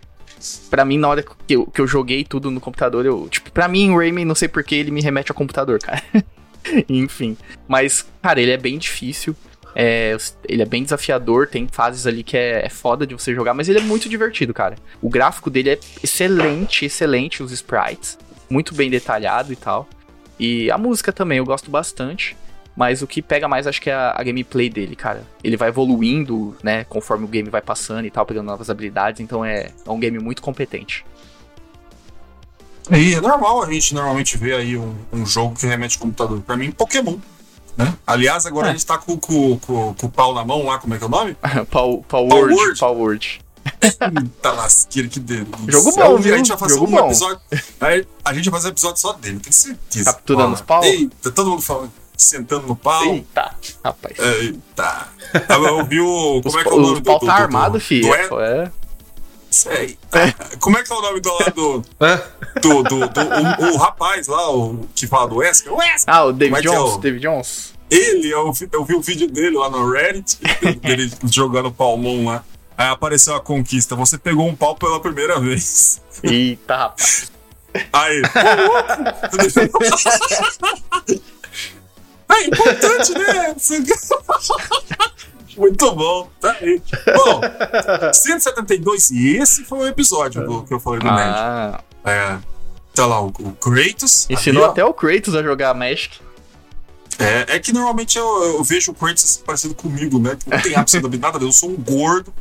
Pra 0.71 0.85
mim, 0.85 0.99
na 0.99 1.09
hora 1.09 1.23
que 1.23 1.55
eu, 1.55 1.67
que 1.67 1.81
eu 1.81 1.87
joguei 1.87 2.25
tudo 2.25 2.51
no 2.51 2.61
computador, 2.61 3.05
eu. 3.05 3.29
Tipo, 3.29 3.51
pra 3.51 3.67
mim, 3.67 3.95
Rayman, 3.95 4.25
não 4.25 4.35
sei 4.35 4.49
porque, 4.49 4.75
ele 4.75 4.91
me 4.91 5.01
remete 5.01 5.33
a 5.33 5.35
computador, 5.35 5.79
cara. 5.83 6.03
Enfim. 6.89 7.37
Mas, 7.67 8.07
cara, 8.23 8.41
ele 8.41 8.53
é 8.53 8.57
bem 8.57 8.79
difícil. 8.79 9.35
É, 9.75 10.17
ele 10.49 10.63
é 10.63 10.65
bem 10.65 10.83
desafiador, 10.83 11.47
tem 11.47 11.69
fases 11.71 12.07
ali 12.07 12.25
que 12.25 12.37
é, 12.37 12.67
é 12.67 12.69
foda 12.69 13.07
de 13.07 13.15
você 13.15 13.33
jogar, 13.33 13.55
mas 13.55 13.69
ele 13.69 13.79
é 13.79 13.83
muito 13.83 14.09
divertido, 14.09 14.53
cara. 14.53 14.77
O 15.01 15.09
gráfico 15.09 15.51
dele 15.51 15.71
é 15.71 15.79
excelente, 16.03 16.85
excelente, 16.85 17.45
os 17.45 17.53
sprites, 17.53 18.19
muito 18.51 18.75
bem 18.75 18.91
detalhado 18.91 19.53
e 19.53 19.57
tal. 19.57 19.89
E 20.37 20.69
a 20.71 20.79
música 20.79 21.13
também 21.13 21.39
eu 21.39 21.45
gosto 21.45 21.71
bastante, 21.71 22.37
mas 22.79 23.03
o 23.03 23.07
que 23.09 23.21
pega 23.21 23.49
mais 23.49 23.67
acho 23.67 23.83
que 23.83 23.91
é 23.91 23.93
a, 23.93 24.15
a 24.17 24.23
gameplay 24.23 24.71
dele, 24.71 24.95
cara. 24.95 25.25
Ele 25.43 25.57
vai 25.57 25.69
evoluindo, 25.69 26.57
né, 26.63 26.85
conforme 26.85 27.25
o 27.25 27.29
game 27.29 27.51
vai 27.51 27.61
passando 27.61 28.07
e 28.07 28.11
tal, 28.11 28.25
pegando 28.25 28.47
novas 28.47 28.71
habilidades, 28.71 29.21
então 29.21 29.45
é, 29.45 29.71
é 29.85 29.91
um 29.91 29.99
game 29.99 30.19
muito 30.21 30.41
competente. 30.41 31.05
E 32.91 33.15
é 33.15 33.21
normal 33.21 33.63
a 33.65 33.71
gente 33.73 33.93
normalmente 33.95 34.39
ver 34.39 34.55
aí 34.55 34.77
um, 34.77 34.95
um 35.13 35.27
jogo 35.27 35.57
que 35.57 35.67
remete 35.67 35.97
ao 35.97 36.03
computador. 36.03 36.41
Pra 36.41 36.57
mim, 36.57 36.71
Pokémon. 36.71 37.19
Né? 37.77 37.93
Aliás, 38.07 38.47
agora 38.47 38.69
É. 38.69 38.71
a 38.71 38.73
gente 38.73 38.87
tá 38.87 38.97
com, 38.97 39.17
com, 39.19 39.59
com, 39.59 39.95
com 39.95 40.07
o 40.07 40.11
pau 40.11 40.33
na 40.35 40.45
mão 40.45 40.65
lá, 40.65 40.79
como 40.79 40.95
é 40.95 40.99
que 40.99 41.05
é 41.05 41.07
o 41.07 41.11
nome? 41.11 41.37
Power, 41.71 42.01
Power 42.09 42.33
Word. 42.53 42.79
Power 42.79 42.97
Word. 42.99 43.41
Tá 44.41 44.53
lasqueira, 44.53 45.07
que 45.09 45.21
delícia. 45.21 45.53
Jogo 45.69 45.93
bom, 45.95 46.17
A 46.17 46.21
viu? 46.21 46.37
gente 46.39 46.49
vai 46.49 46.57
fazer 46.59 46.75
Jogo 46.77 46.87
um 46.87 46.91
bom. 46.91 47.07
episódio. 47.07 47.41
A 48.25 48.33
gente 48.33 48.49
vai 48.51 48.59
fazer 48.61 48.69
um 48.69 48.71
episódio 48.73 49.01
só 49.01 49.13
dele, 49.13 49.39
tenho 49.41 49.53
certeza. 49.53 50.05
Capturando 50.13 50.55
os 50.55 50.61
pau? 50.63 50.83
Eita, 50.83 51.31
todo 51.31 51.51
mundo 51.51 51.63
falando, 51.63 51.93
sentando 52.19 52.67
no 52.67 52.75
pau. 52.77 53.05
Eita, 53.05 53.55
rapaz. 53.85 54.19
Eita. 54.19 55.09
Eu 55.49 55.85
vi 55.87 56.01
o. 56.01 56.41
Como 56.43 56.59
é 56.59 56.63
que 56.65 56.69
é 56.69 56.73
o 56.73 56.81
nome 56.81 56.99
o 56.99 57.03
pau 57.03 57.19
do, 57.21 57.27
tá 57.27 57.33
do, 57.33 57.39
do, 57.39 57.43
armado, 57.45 57.73
do, 57.75 57.81
filho. 57.81 58.13
é- 58.15 58.29
É. 58.65 58.71
Sei. 59.51 59.99
Como 60.61 60.77
é 60.77 60.83
que 60.83 60.93
é 60.93 60.97
o 60.97 61.01
nome 61.01 61.21
do 61.21 61.31
lá 61.33 61.47
do. 61.55 61.83
É? 62.01 62.17
do, 62.61 62.83
do, 62.83 63.09
do- 63.09 63.71
o, 63.71 63.75
o 63.75 63.77
rapaz 63.79 64.27
lá, 64.27 64.51
o 64.55 64.87
que 64.95 65.07
fala 65.07 65.27
do 65.29 65.37
Wesker? 65.37 65.73
Wesker! 65.73 66.05
Ah, 66.15 66.25
o 66.25 66.33
David 66.33 66.69
é 66.69 66.71
é 66.71 66.75
Jones, 66.75 66.95
o- 66.95 66.99
David 66.99 67.23
Jones. 67.23 67.73
Ele, 67.91 68.29
eu, 68.31 68.53
vi- 68.53 68.69
eu 68.71 68.85
vi 68.85 68.95
o 68.95 69.01
vídeo 69.01 69.31
dele 69.31 69.57
lá 69.57 69.71
no 69.71 69.91
Reddit, 69.91 70.39
dele 70.83 71.11
jogando 71.33 71.73
palmão 71.73 72.27
lá. 72.27 72.45
Aí 72.77 72.89
apareceu 72.89 73.35
a 73.35 73.41
conquista. 73.41 73.97
Você 73.97 74.19
pegou 74.19 74.47
um 74.47 74.55
pau 74.55 74.77
pela 74.77 75.01
primeira 75.01 75.41
vez. 75.41 76.01
Eita, 76.23 76.77
rapaz. 76.77 77.33
Aí. 77.93 78.23
É 82.31 82.45
importante, 82.45 83.13
né? 83.13 83.55
Muito 85.57 85.93
bom, 85.93 86.31
tá 86.41 86.53
aí. 86.61 86.81
Bom, 87.17 87.41
172, 88.13 89.11
e 89.11 89.37
esse 89.39 89.65
foi 89.65 89.79
o 89.79 89.87
episódio 89.89 90.45
do, 90.47 90.63
que 90.63 90.73
eu 90.73 90.79
falei 90.79 91.01
do. 91.01 91.09
Ah, 91.09 91.83
É, 92.05 92.39
tá 92.95 93.07
lá 93.07 93.21
o, 93.21 93.27
o 93.27 93.53
Kratos. 93.61 94.31
ensinou 94.31 94.63
ali, 94.63 94.73
até 94.73 94.85
o 94.85 94.95
Kratos 94.95 95.35
a 95.35 95.43
jogar 95.43 95.75
Magic. 95.75 96.21
É, 97.19 97.57
é 97.57 97.59
que 97.59 97.73
normalmente 97.73 98.17
eu, 98.17 98.45
eu 98.45 98.63
vejo 98.63 98.93
o 98.93 98.95
Kratos 98.95 99.43
parecido 99.45 99.75
comigo, 99.75 100.21
né? 100.21 100.37
Que 100.37 100.49
não 100.49 100.61
tem 100.61 100.77
absolutamente 100.77 101.21
nada 101.21 101.37
a 101.37 101.41
ver. 101.41 101.47
Eu 101.47 101.53
sou 101.53 101.71
um 101.71 101.77
gordo. 101.77 102.33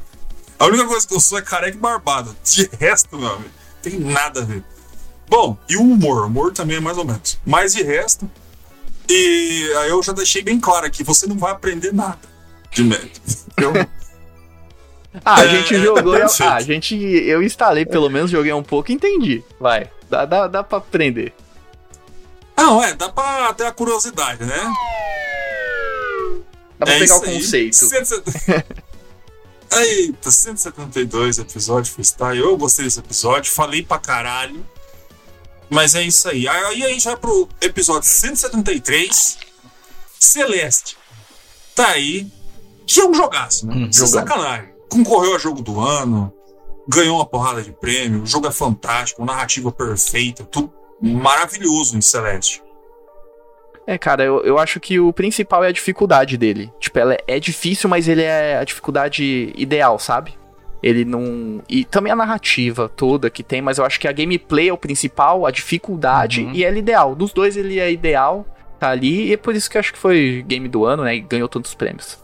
A 0.60 0.66
única 0.66 0.86
coisa 0.86 1.08
que 1.08 1.16
eu 1.16 1.20
sou 1.20 1.40
é 1.40 1.42
careca 1.42 1.76
e 1.76 1.80
barbado. 1.80 2.36
De 2.44 2.70
resto, 2.80 3.18
meu 3.18 3.30
amigo, 3.34 3.50
tem 3.82 4.00
nada 4.00 4.42
a 4.42 4.46
ver. 4.46 4.64
Bom, 5.28 5.58
e 5.68 5.76
o 5.76 5.82
humor? 5.82 6.24
O 6.24 6.28
humor 6.28 6.54
também 6.54 6.78
é 6.78 6.80
mais 6.80 6.98
ou 6.98 7.06
menos. 7.06 7.40
Mas 7.46 7.74
de 7.74 7.82
resto. 7.82 8.30
E 9.10 9.74
aí 9.78 9.90
eu 9.90 10.02
já 10.04 10.12
deixei 10.14 10.42
bem 10.42 10.60
claro 10.60 10.86
aqui: 10.86 11.04
você 11.04 11.26
não 11.28 11.38
vai 11.38 11.52
aprender 11.52 11.94
nada 11.94 12.20
de 12.72 12.84
médio. 12.84 13.10
Eu, 13.58 13.74
Ah, 15.26 15.40
a 15.42 15.46
É, 15.46 15.50
gente 15.50 15.76
é, 15.76 15.80
jogou. 15.80 16.14
eu- 16.14 16.20
perfeito. 16.22 16.50
ah, 16.52 16.56
a 16.56 16.62
gente. 16.62 16.96
Eu 16.96 17.42
instalei 17.42 17.86
pelo 17.86 18.10
menos, 18.10 18.30
joguei 18.30 18.54
um 18.54 18.62
pouco 18.64 18.92
e 18.92 18.94
entendi. 18.94 19.44
Vai. 19.60 19.90
Dá, 20.10 20.26
dá, 20.26 20.48
dá 20.48 20.64
pra 20.64 20.78
aprender. 20.78 21.34
não, 22.56 22.84
é, 22.84 22.94
dá 22.94 23.10
pra 23.10 23.54
ter 23.54 23.66
a 23.66 23.72
curiosidade, 23.72 24.44
né? 24.44 24.74
Dá 26.80 26.86
pra 26.86 26.96
é 26.96 27.00
pegar 27.00 27.16
o 27.16 27.18
isso 27.26 27.26
aí. 27.26 27.36
conceito. 27.42 27.76
170 27.76 28.66
Eita, 29.80 30.32
172 30.32 31.40
episódio 31.40 31.92
freestyle. 31.92 32.40
Eu 32.40 32.56
gostei 32.58 32.86
desse 32.86 33.00
episódio, 33.00 33.52
falei 33.52 33.84
pra 33.84 33.98
caralho. 33.98 34.66
Mas 35.70 35.96
é 35.96 36.02
isso 36.02 36.30
aí. 36.30 36.48
Aí 36.48 36.84
a 36.84 36.90
gente 36.90 37.04
vai 37.06 37.18
pro 37.18 37.48
episódio 37.62 38.08
173, 38.08 39.38
Celeste. 40.20 40.98
Tá 41.76 41.90
aí. 41.90 42.28
Que 42.86 43.02
é 43.02 43.06
um 43.06 43.14
jogaço, 43.14 43.68
né? 43.68 43.76
Hum, 43.76 43.92
Sem 43.92 44.08
jogão. 44.08 44.22
sacanagem. 44.26 44.70
Concorreu 44.90 45.36
a 45.36 45.38
jogo 45.38 45.62
do 45.62 45.82
ano, 45.82 46.34
ganhou 46.88 47.18
uma 47.18 47.26
porrada 47.26 47.62
de 47.62 47.74
prêmio, 47.74 48.24
o 48.24 48.26
jogo 48.26 48.48
é 48.48 48.52
fantástico, 48.52 49.26
narrativa 49.26 49.70
perfeita, 49.72 50.46
tudo 50.46 50.72
maravilhoso 51.02 51.98
em 51.98 52.02
Celeste. 52.02 52.64
É, 53.86 53.98
cara, 53.98 54.24
eu, 54.24 54.42
eu 54.44 54.58
acho 54.58 54.80
que 54.80 55.00
o 55.00 55.12
principal 55.14 55.64
é 55.64 55.68
a 55.68 55.72
dificuldade 55.72 56.38
dele. 56.38 56.72
Tipo, 56.80 57.00
ela 57.00 57.14
é, 57.14 57.24
é 57.28 57.40
difícil, 57.40 57.90
mas 57.90 58.08
ele 58.08 58.22
é 58.22 58.58
a 58.58 58.64
dificuldade 58.64 59.54
ideal, 59.56 60.00
sabe? 60.00 60.38
Ele 60.82 61.04
não. 61.04 61.62
E 61.68 61.84
também 61.84 62.12
a 62.12 62.16
narrativa 62.16 62.88
toda 62.88 63.30
que 63.30 63.42
tem, 63.44 63.62
mas 63.62 63.78
eu 63.80 63.86
acho 63.86 64.00
que 64.00 64.08
a 64.08 64.12
gameplay 64.12 64.70
é 64.70 64.74
o 64.74 64.78
principal, 64.78 65.46
a 65.46 65.52
dificuldade, 65.52 66.42
Uhum. 66.44 66.52
e 66.54 66.64
ele 66.64 66.78
é 66.78 66.80
ideal. 66.80 67.16
Dos 67.16 67.34
dois 67.34 67.58
ele 67.58 67.80
é 67.80 67.92
ideal, 67.92 68.46
tá 68.80 68.90
ali, 68.90 69.28
e 69.30 69.34
é 69.34 69.38
por 69.38 69.56
isso 69.56 69.70
que 69.70 69.78
eu 69.78 69.80
acho 69.80 69.92
que 69.92 69.98
foi 70.00 70.44
game 70.48 70.68
do 70.68 70.86
ano, 70.86 71.04
né? 71.04 71.16
E 71.16 71.20
ganhou 71.22 71.50
tantos 71.50 71.74
prêmios. 71.74 72.18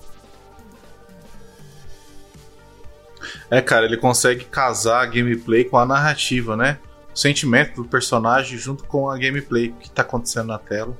É, 3.50 3.62
cara, 3.62 3.86
ele 3.86 3.98
consegue 3.98 4.46
casar 4.46 5.02
a 5.02 5.06
gameplay 5.06 5.64
com 5.64 5.78
a 5.78 5.86
narrativa, 5.86 6.56
né? 6.58 6.80
O 7.14 7.18
sentimento 7.18 7.82
do 7.84 7.88
personagem 7.88 8.58
junto 8.58 8.84
com 8.86 9.10
a 9.10 9.18
gameplay 9.18 9.74
que 9.80 9.90
tá 9.90 10.02
acontecendo 10.02 10.48
na 10.48 10.58
tela. 10.58 10.98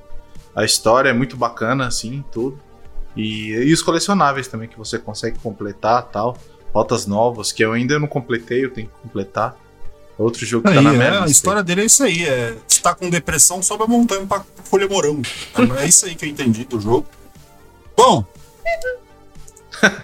A 0.54 0.64
história 0.64 1.08
é 1.08 1.12
muito 1.12 1.36
bacana, 1.36 1.86
assim, 1.86 2.24
tudo. 2.32 2.58
E, 3.16 3.50
e 3.52 3.72
os 3.72 3.82
colecionáveis 3.82 4.48
também, 4.48 4.68
que 4.68 4.78
você 4.78 4.98
consegue 4.98 5.38
completar 5.40 6.02
tal. 6.04 6.36
Rotas 6.74 7.06
novas, 7.06 7.52
que 7.52 7.64
eu 7.64 7.72
ainda 7.72 7.98
não 7.98 8.08
completei, 8.08 8.64
eu 8.64 8.70
tenho 8.72 8.88
que 8.88 8.94
completar. 9.02 9.56
Outro 10.18 10.44
jogo 10.44 10.64
que 10.64 10.70
Aí, 10.70 10.74
tá 10.76 10.82
na 10.82 10.92
né, 10.92 11.10
minha 11.10 11.24
a 11.24 11.26
história 11.26 11.62
dele 11.62 11.82
é 11.82 11.84
isso 11.84 12.02
aí. 12.02 12.24
É, 12.24 12.56
se 12.68 12.80
tá 12.82 12.94
com 12.94 13.08
depressão, 13.10 13.62
sobe 13.62 13.84
a 13.84 13.86
montanha 13.86 14.26
pra 14.26 14.44
colher 14.70 14.88
morango. 14.88 15.22
É 15.80 15.86
isso 15.86 16.06
aí 16.06 16.14
que 16.14 16.24
eu 16.24 16.28
entendi 16.28 16.64
do 16.64 16.80
jogo. 16.80 17.06
Bom, 17.96 18.24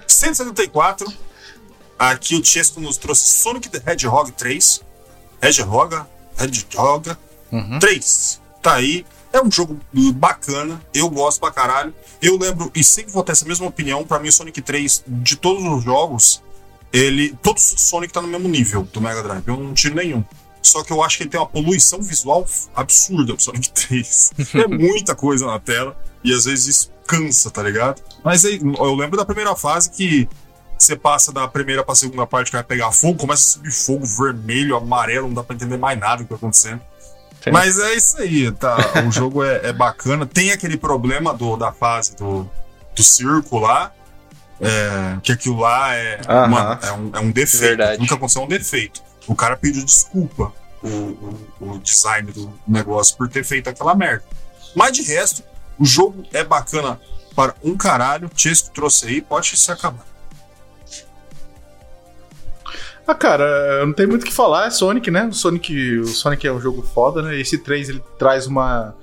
174. 0.06 1.12
Aqui 1.98 2.34
o 2.34 2.44
Chesco 2.44 2.80
nos 2.80 2.96
trouxe 2.96 3.26
Sonic 3.28 3.68
the 3.68 3.82
Hedgehog 3.92 4.32
3. 4.32 4.80
Hedgehog, 5.42 6.02
Hedgehog 6.38 7.16
Uhum. 7.52 7.78
3. 7.80 8.40
Tá 8.62 8.74
aí. 8.74 9.04
É 9.32 9.40
um 9.40 9.50
jogo 9.50 9.78
bacana. 10.14 10.80
Eu 10.94 11.08
gosto 11.08 11.40
pra 11.40 11.50
caralho. 11.50 11.94
Eu 12.20 12.36
lembro, 12.38 12.70
e 12.74 12.82
sempre 12.82 13.12
vou 13.12 13.22
ter 13.22 13.32
essa 13.32 13.44
mesma 13.44 13.66
opinião, 13.66 14.04
pra 14.04 14.18
mim 14.18 14.28
o 14.28 14.32
Sonic 14.32 14.60
3, 14.60 15.04
de 15.06 15.36
todos 15.36 15.62
os 15.64 15.84
jogos, 15.84 16.42
ele. 16.92 17.36
Todos 17.42 17.72
o 17.72 17.78
Sonic 17.78 18.12
tá 18.12 18.20
no 18.20 18.28
mesmo 18.28 18.48
nível 18.48 18.82
do 18.82 19.00
Mega 19.00 19.22
Drive. 19.22 19.42
Eu 19.46 19.56
não 19.56 19.74
tiro 19.74 19.94
nenhum. 19.94 20.24
Só 20.62 20.84
que 20.84 20.92
eu 20.92 21.02
acho 21.02 21.16
que 21.16 21.22
ele 21.22 21.30
tem 21.30 21.40
uma 21.40 21.46
poluição 21.46 22.02
visual 22.02 22.46
absurda 22.74 23.34
pro 23.34 23.42
Sonic 23.42 23.70
3. 23.72 24.32
é 24.54 24.66
muita 24.66 25.14
coisa 25.14 25.46
na 25.46 25.58
tela. 25.58 25.96
E 26.22 26.34
às 26.34 26.44
vezes 26.44 26.66
isso 26.66 26.92
cansa, 27.06 27.50
tá 27.50 27.62
ligado? 27.62 28.02
Mas 28.22 28.44
aí, 28.44 28.60
eu 28.62 28.94
lembro 28.94 29.16
da 29.16 29.24
primeira 29.24 29.56
fase 29.56 29.90
que 29.90 30.28
você 30.78 30.96
passa 30.96 31.32
da 31.32 31.46
primeira 31.48 31.84
pra 31.84 31.94
segunda 31.94 32.26
parte 32.26 32.46
que 32.50 32.56
vai 32.56 32.62
pegar 32.62 32.92
fogo, 32.92 33.18
começa 33.18 33.42
a 33.42 33.52
subir 33.52 33.72
fogo 33.72 34.06
vermelho, 34.06 34.76
amarelo, 34.76 35.26
não 35.28 35.34
dá 35.34 35.42
pra 35.42 35.54
entender 35.54 35.76
mais 35.76 35.98
nada 35.98 36.18
do 36.18 36.24
que 36.24 36.30
tá 36.30 36.36
acontecendo. 36.36 36.80
Sim. 37.42 37.50
Mas 37.50 37.78
é 37.78 37.94
isso 37.94 38.20
aí, 38.20 38.52
tá? 38.52 38.76
O 39.06 39.10
jogo 39.10 39.42
é, 39.42 39.68
é 39.68 39.72
bacana. 39.72 40.26
Tem 40.26 40.52
aquele 40.52 40.76
problema 40.76 41.32
do, 41.32 41.56
da 41.56 41.72
fase 41.72 42.14
do, 42.16 42.48
do 42.94 43.02
circo 43.02 43.58
lá. 43.58 43.92
É, 44.60 45.18
que 45.22 45.32
aquilo 45.32 45.60
lá 45.60 45.94
é, 45.94 46.20
uma- 46.46 46.78
é, 46.82 46.92
um, 46.92 47.10
é 47.14 47.18
um 47.20 47.30
defeito. 47.30 47.62
Verdade. 47.62 48.00
Nunca 48.00 48.14
aconteceu 48.14 48.42
um 48.42 48.48
defeito. 48.48 49.02
O 49.26 49.34
cara 49.34 49.56
pediu 49.56 49.84
desculpa, 49.84 50.52
o, 50.82 50.88
o, 50.88 51.46
o 51.60 51.78
design 51.78 52.30
do 52.32 52.52
negócio, 52.66 53.16
por 53.16 53.28
ter 53.28 53.44
feito 53.44 53.68
aquela 53.68 53.94
merda. 53.94 54.24
Mas 54.74 54.92
de 54.92 55.02
resto, 55.02 55.42
o 55.78 55.84
jogo 55.84 56.24
é 56.32 56.42
bacana 56.44 57.00
para 57.34 57.54
um 57.62 57.76
caralho. 57.76 58.30
Chesco 58.36 58.70
trouxe 58.74 59.06
aí, 59.06 59.20
pode 59.20 59.56
se 59.56 59.70
acabar. 59.72 60.04
Ah, 63.06 63.14
cara, 63.14 63.84
não 63.84 63.92
tem 63.92 64.06
muito 64.06 64.22
o 64.22 64.26
que 64.26 64.32
falar, 64.32 64.66
é 64.68 64.70
Sonic, 64.70 65.10
né? 65.10 65.24
O 65.26 65.32
Sonic, 65.32 65.98
o 65.98 66.06
Sonic 66.06 66.46
é 66.46 66.52
um 66.52 66.60
jogo 66.60 66.82
foda, 66.82 67.22
né? 67.22 67.38
Esse 67.40 67.58
3 67.58 67.88
ele 67.88 68.02
traz 68.18 68.46
uma, 68.46 68.94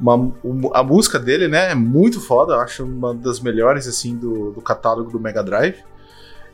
uma 0.00 0.14
um- 0.16 0.70
a 0.74 0.82
música 0.82 1.18
dele, 1.18 1.48
né? 1.48 1.70
É 1.72 1.74
muito 1.74 2.20
foda, 2.20 2.56
acho 2.56 2.84
uma 2.84 3.14
das 3.14 3.40
melhores 3.40 3.86
assim 3.86 4.16
do, 4.16 4.50
do 4.52 4.60
catálogo 4.60 5.10
do 5.10 5.20
Mega 5.20 5.42
Drive. 5.42 5.76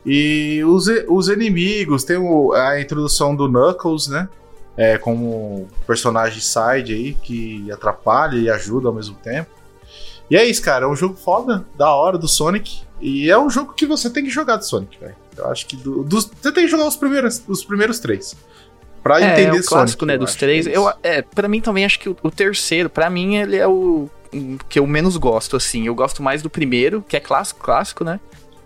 E 0.05 0.63
os, 0.65 0.87
os 1.07 1.27
inimigos, 1.29 2.03
tem 2.03 2.17
o- 2.17 2.53
a 2.53 2.79
introdução 2.81 3.35
do 3.35 3.47
Knuckles, 3.47 4.07
né? 4.07 4.27
É, 4.77 4.97
como 4.97 5.67
personagem 5.85 6.39
side 6.41 6.93
aí 6.93 7.13
que 7.13 7.69
atrapalha 7.71 8.37
e 8.37 8.49
ajuda 8.49 8.87
ao 8.87 8.93
mesmo 8.93 9.15
tempo. 9.15 9.49
E 10.29 10.35
é 10.37 10.45
isso, 10.45 10.61
cara, 10.61 10.85
é 10.85 10.87
um 10.87 10.95
jogo 10.95 11.15
foda, 11.15 11.65
da 11.77 11.93
hora 11.93 12.17
do 12.17 12.27
Sonic. 12.27 12.83
E 13.01 13.29
é 13.29 13.37
um 13.37 13.49
jogo 13.49 13.73
que 13.73 13.85
você 13.85 14.09
tem 14.09 14.23
que 14.23 14.29
jogar 14.29 14.55
do 14.55 14.65
Sonic, 14.65 14.97
velho. 14.99 15.15
Eu 15.37 15.47
acho 15.47 15.65
que 15.67 15.75
do- 15.75 16.03
dos, 16.03 16.23
você 16.41 16.51
tem 16.51 16.63
que 16.65 16.69
jogar 16.71 16.87
os 16.87 16.95
primeiros, 16.95 17.43
os 17.47 17.65
primeiros 17.65 17.99
três. 17.99 18.35
Pra 19.03 19.19
É, 19.19 19.33
entender 19.33 19.57
é 19.57 19.59
o 19.61 19.63
clássico, 19.65 20.01
Sonic, 20.01 20.05
né, 20.05 20.17
dos 20.17 20.35
três. 20.35 20.67
é 20.67 20.75
eu, 20.77 20.91
é, 21.01 21.21
pra 21.21 21.47
mim 21.47 21.59
também 21.61 21.83
acho 21.85 21.99
que 21.99 22.09
o, 22.09 22.15
o 22.21 22.29
terceiro, 22.31 22.89
pra 22.89 23.09
mim, 23.09 23.35
ele 23.37 23.57
é 23.57 23.67
o 23.67 24.09
que 24.69 24.79
eu 24.79 24.87
menos 24.87 25.17
gosto, 25.17 25.57
assim. 25.57 25.87
Eu 25.87 25.95
gosto 25.95 26.21
mais 26.23 26.41
do 26.41 26.49
primeiro, 26.49 27.03
que 27.07 27.17
é 27.17 27.19
clássico, 27.19 27.59
clássico, 27.61 28.03
né? 28.03 28.19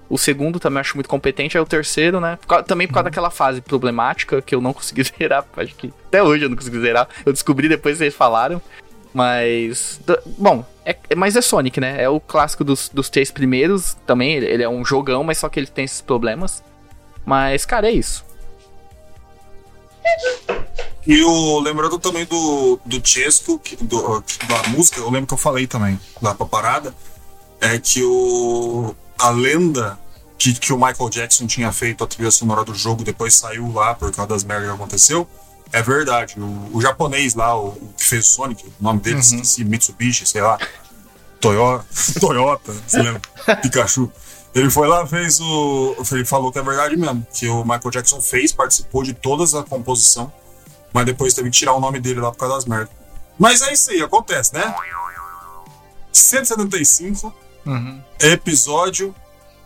O 0.07 0.17
segundo 0.17 0.59
também 0.59 0.79
acho 0.81 0.95
muito 0.95 1.09
competente, 1.09 1.57
aí 1.57 1.63
o 1.63 1.65
terceiro, 1.65 2.19
né? 2.19 2.37
por 2.39 2.47
causa- 2.47 2.63
também 2.65 2.85
por 2.85 2.91
Uhum. 2.91 2.95
causa 2.95 3.09
daquela 3.09 3.31
fase 3.31 3.61
problemática 3.61 4.41
que 4.41 4.53
eu 4.53 4.61
não 4.61 4.71
consegui 4.73 5.03
zerar, 5.03 5.45
acho 5.57 5.73
que 5.75 5.91
até 6.07 6.21
hoje 6.21 6.43
eu 6.45 6.49
não 6.49 6.55
consegui 6.57 6.79
zerar. 6.79 7.07
Eu 7.25 7.33
descobri 7.33 7.67
depois 7.67 7.93
que 7.95 7.99
vocês 7.99 8.13
falaram. 8.13 8.61
Mas. 9.13 10.01
Bom, 10.37 10.65
é, 10.85 10.97
é- 11.09 11.15
mas 11.15 11.37
é 11.37 11.41
Sonic, 11.41 11.79
né? 11.79 12.03
É 12.03 12.09
o 12.09 12.19
clássico 12.19 12.65
dos, 12.65 12.89
dos 12.89 13.09
três 13.09 13.31
primeiros 13.31 13.95
também. 14.05 14.33
Ele, 14.33 14.45
ele 14.45 14.63
é 14.63 14.67
um 14.69 14.83
jogão, 14.83 15.23
mas 15.23 15.37
só 15.37 15.47
que 15.47 15.57
ele 15.57 15.67
tem 15.67 15.85
esses 15.85 16.01
problemas. 16.01 16.61
Mas, 17.25 17.65
cara, 17.65 17.87
é 17.87 17.91
isso. 17.91 18.24
E 21.07 21.23
o, 21.23 21.59
lembrando 21.59 21.99
também 21.99 22.25
do, 22.25 22.79
do 22.83 23.07
Chesco, 23.07 23.59
que, 23.59 23.75
do, 23.75 24.23
da 24.47 24.69
música, 24.69 24.99
eu 24.99 25.09
lembro 25.09 25.27
que 25.27 25.33
eu 25.33 25.37
falei 25.37 25.67
também 25.67 25.99
lá 26.21 26.33
pra 26.33 26.45
parada, 26.47 26.95
é 27.61 27.77
que 27.77 28.03
o, 28.03 28.95
a 29.17 29.29
lenda 29.29 29.99
que, 30.37 30.53
que 30.53 30.73
o 30.73 30.77
Michael 30.77 31.09
Jackson 31.09 31.45
tinha 31.45 31.71
feito 31.71 32.03
a 32.03 32.07
trilha 32.07 32.31
sonora 32.31 32.63
do 32.63 32.73
jogo, 32.73 33.03
depois 33.03 33.35
saiu 33.35 33.71
lá 33.71 33.93
por 33.93 34.11
causa 34.11 34.29
das 34.29 34.43
merdas 34.43 34.67
que 34.67 34.75
aconteceu, 34.75 35.27
é 35.71 35.81
verdade. 35.81 36.35
O, 36.39 36.77
o 36.77 36.81
japonês 36.81 37.35
lá, 37.35 37.55
o, 37.55 37.67
o 37.67 37.93
que 37.97 38.03
fez 38.03 38.27
o 38.27 38.29
Sonic, 38.29 38.65
o 38.65 38.83
nome 38.83 38.99
dele, 38.99 39.19
esqueci, 39.19 39.63
Mitsubishi, 39.63 40.25
sei 40.25 40.41
lá, 40.41 40.57
Toyota, 41.39 41.85
Toyota, 42.19 42.73
você 42.87 43.01
lembra? 43.01 43.21
Pikachu. 43.61 44.11
Ele 44.55 44.69
foi 44.69 44.87
lá, 44.87 45.05
fez 45.05 45.39
o. 45.41 45.95
Ele 46.13 46.23
falou 46.25 46.49
que 46.51 46.57
é 46.57 46.63
verdade 46.63 46.95
mesmo, 46.95 47.27
que 47.33 47.47
o 47.49 47.61
Michael 47.63 47.91
Jackson 47.91 48.21
fez, 48.21 48.53
participou 48.53 49.03
de 49.03 49.13
toda 49.13 49.43
a 49.59 49.63
composição, 49.63 50.31
mas 50.93 51.05
depois 51.05 51.33
teve 51.33 51.49
que 51.51 51.57
tirar 51.57 51.73
o 51.73 51.79
nome 51.81 51.99
dele 51.99 52.21
lá 52.21 52.31
por 52.31 52.37
causa 52.37 52.55
das 52.55 52.65
merdas. 52.65 52.89
Mas 53.37 53.61
é 53.61 53.73
isso 53.73 53.91
aí, 53.91 54.01
acontece, 54.01 54.53
né? 54.53 54.73
175, 56.11 57.33
Uhum. 57.65 58.01
episódio 58.19 59.13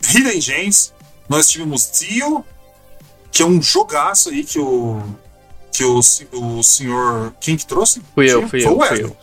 Hidden 0.02 0.40
Gems. 0.42 0.94
Nós 1.28 1.48
tivemos 1.50 1.86
Tio, 1.92 2.44
que 3.32 3.44
é 3.44 3.46
um 3.46 3.62
jogaço 3.62 4.30
aí 4.30 4.44
que 4.44 4.60
o. 4.60 5.02
Que 5.72 5.84
o, 5.84 6.00
o 6.00 6.64
senhor. 6.64 7.34
Quem 7.40 7.56
que 7.56 7.66
trouxe? 7.66 8.02
Fui 8.16 8.26
eu, 8.30 8.48
fui 8.50 8.62
Foi 8.62 8.72
eu, 8.72 8.76
fui 8.76 8.88
Wesley. 8.90 9.18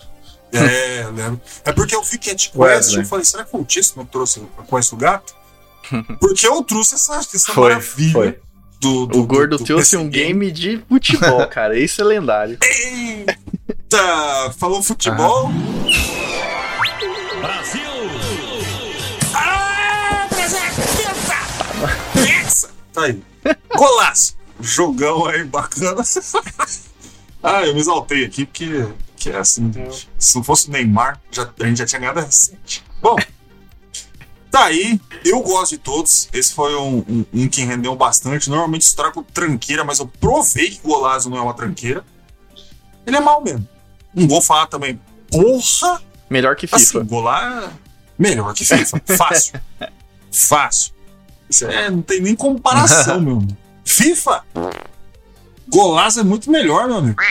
É, 0.52 1.02
eu 1.02 1.10
lembro. 1.12 1.40
É 1.64 1.72
porque 1.72 1.94
eu 1.94 2.02
vi 2.02 2.18
Quest 2.18 2.52
Wesley. 2.56 2.98
e 2.98 3.00
eu 3.02 3.06
falei, 3.06 3.24
será 3.24 3.44
que 3.44 3.50
foi 3.50 3.60
o 3.60 3.64
Tício 3.64 3.94
que 3.94 4.04
trouxe 4.06 4.46
a 4.56 4.62
Quest 4.62 4.90
do 4.90 4.96
gato? 4.96 5.34
Porque 6.20 6.46
eu 6.46 6.62
trouxe 6.62 6.94
essa, 6.94 7.16
essa 7.16 7.52
Foi, 7.52 7.70
maravilha 7.70 8.12
foi. 8.12 8.38
do, 8.80 9.06
do. 9.06 9.20
O 9.20 9.26
gordo 9.26 9.50
do- 9.56 9.58
do 9.58 9.64
trouxe 9.64 9.96
PC 9.96 9.96
um 9.96 10.08
game 10.08 10.50
de 10.50 10.82
futebol, 10.88 11.46
cara. 11.48 11.78
Isso 11.78 12.00
é 12.00 12.04
lendário. 12.04 12.58
Eita! 12.62 14.52
Falou 14.58 14.82
futebol. 14.82 15.50
Essa! 22.44 22.70
Tá 22.92 23.02
aí. 23.04 23.22
Golaço! 23.76 24.36
Jogão 24.60 25.26
aí, 25.26 25.44
bacana. 25.44 26.02
ah, 27.42 27.62
eu 27.66 27.74
me 27.74 27.80
exaltei 27.80 28.24
aqui 28.24 28.46
porque 28.46 28.88
que 29.16 29.30
é 29.30 29.36
assim. 29.38 29.70
Se 30.18 30.36
não 30.36 30.42
fosse 30.42 30.68
o 30.68 30.72
Neymar, 30.72 31.20
já, 31.30 31.48
a 31.60 31.66
gente 31.66 31.78
já 31.78 31.86
tinha 31.86 32.00
ganhado 32.00 32.20
recente. 32.20 32.82
Bom, 33.02 33.16
tá 34.56 34.64
aí. 34.64 34.98
Eu 35.24 35.40
gosto 35.40 35.72
de 35.72 35.78
todos. 35.78 36.28
Esse 36.32 36.54
foi 36.54 36.74
um, 36.74 36.98
um, 37.08 37.24
um 37.34 37.48
que 37.48 37.62
rendeu 37.62 37.94
bastante. 37.94 38.48
Normalmente 38.48 38.82
estrago 38.82 39.22
tranqueira, 39.22 39.84
mas 39.84 39.98
eu 39.98 40.06
provei 40.06 40.70
que 40.70 40.80
Golazo 40.82 41.28
não 41.28 41.36
é 41.36 41.40
uma 41.42 41.52
tranqueira. 41.52 42.02
Ele 43.06 43.16
é 43.16 43.20
mal 43.20 43.42
mesmo. 43.42 43.68
Não 44.14 44.26
vou 44.26 44.40
falar 44.40 44.66
também. 44.66 44.98
Porra! 45.30 46.02
Melhor 46.30 46.56
que 46.56 46.66
FIFA. 46.66 46.76
Assim, 46.76 47.04
Golá 47.04 47.64
é 47.64 47.70
melhor 48.18 48.54
que 48.54 48.64
FIFA. 48.64 49.00
Fácil. 49.16 49.60
Fácil. 50.32 50.92
Isso 51.48 51.66
é, 51.66 51.90
não 51.90 52.02
tem 52.02 52.20
nem 52.20 52.34
comparação, 52.34 53.20
meu 53.20 53.36
amigo. 53.36 53.56
FIFA! 53.84 54.42
Golaço 55.68 56.20
é 56.20 56.24
muito 56.24 56.50
melhor, 56.50 56.88
meu 56.88 56.96
amigo. 56.96 57.22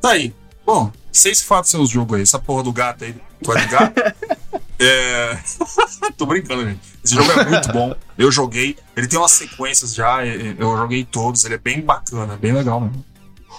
Tá 0.00 0.10
aí. 0.10 0.34
Bom, 0.66 0.90
vocês 1.12 1.40
falam 1.40 1.64
seus 1.64 1.88
jogos 1.88 2.16
aí. 2.16 2.22
Essa 2.22 2.38
porra 2.38 2.62
do 2.62 2.72
gato 2.72 3.04
aí. 3.04 3.14
Gosta 3.42 3.62
de 3.62 3.68
gato? 3.68 3.94
É. 4.80 5.38
Tô 6.16 6.24
brincando, 6.24 6.64
gente. 6.64 6.80
Esse 7.04 7.14
jogo 7.14 7.30
é 7.32 7.44
muito 7.44 7.72
bom. 7.72 7.94
Eu 8.16 8.32
joguei. 8.32 8.76
Ele 8.96 9.06
tem 9.06 9.18
umas 9.18 9.32
sequências 9.32 9.94
já. 9.94 10.24
Eu 10.26 10.76
joguei 10.76 11.04
todos. 11.04 11.44
Ele 11.44 11.54
é 11.54 11.58
bem 11.58 11.80
bacana, 11.82 12.36
bem 12.36 12.52
legal 12.52 12.80
mesmo. 12.80 13.04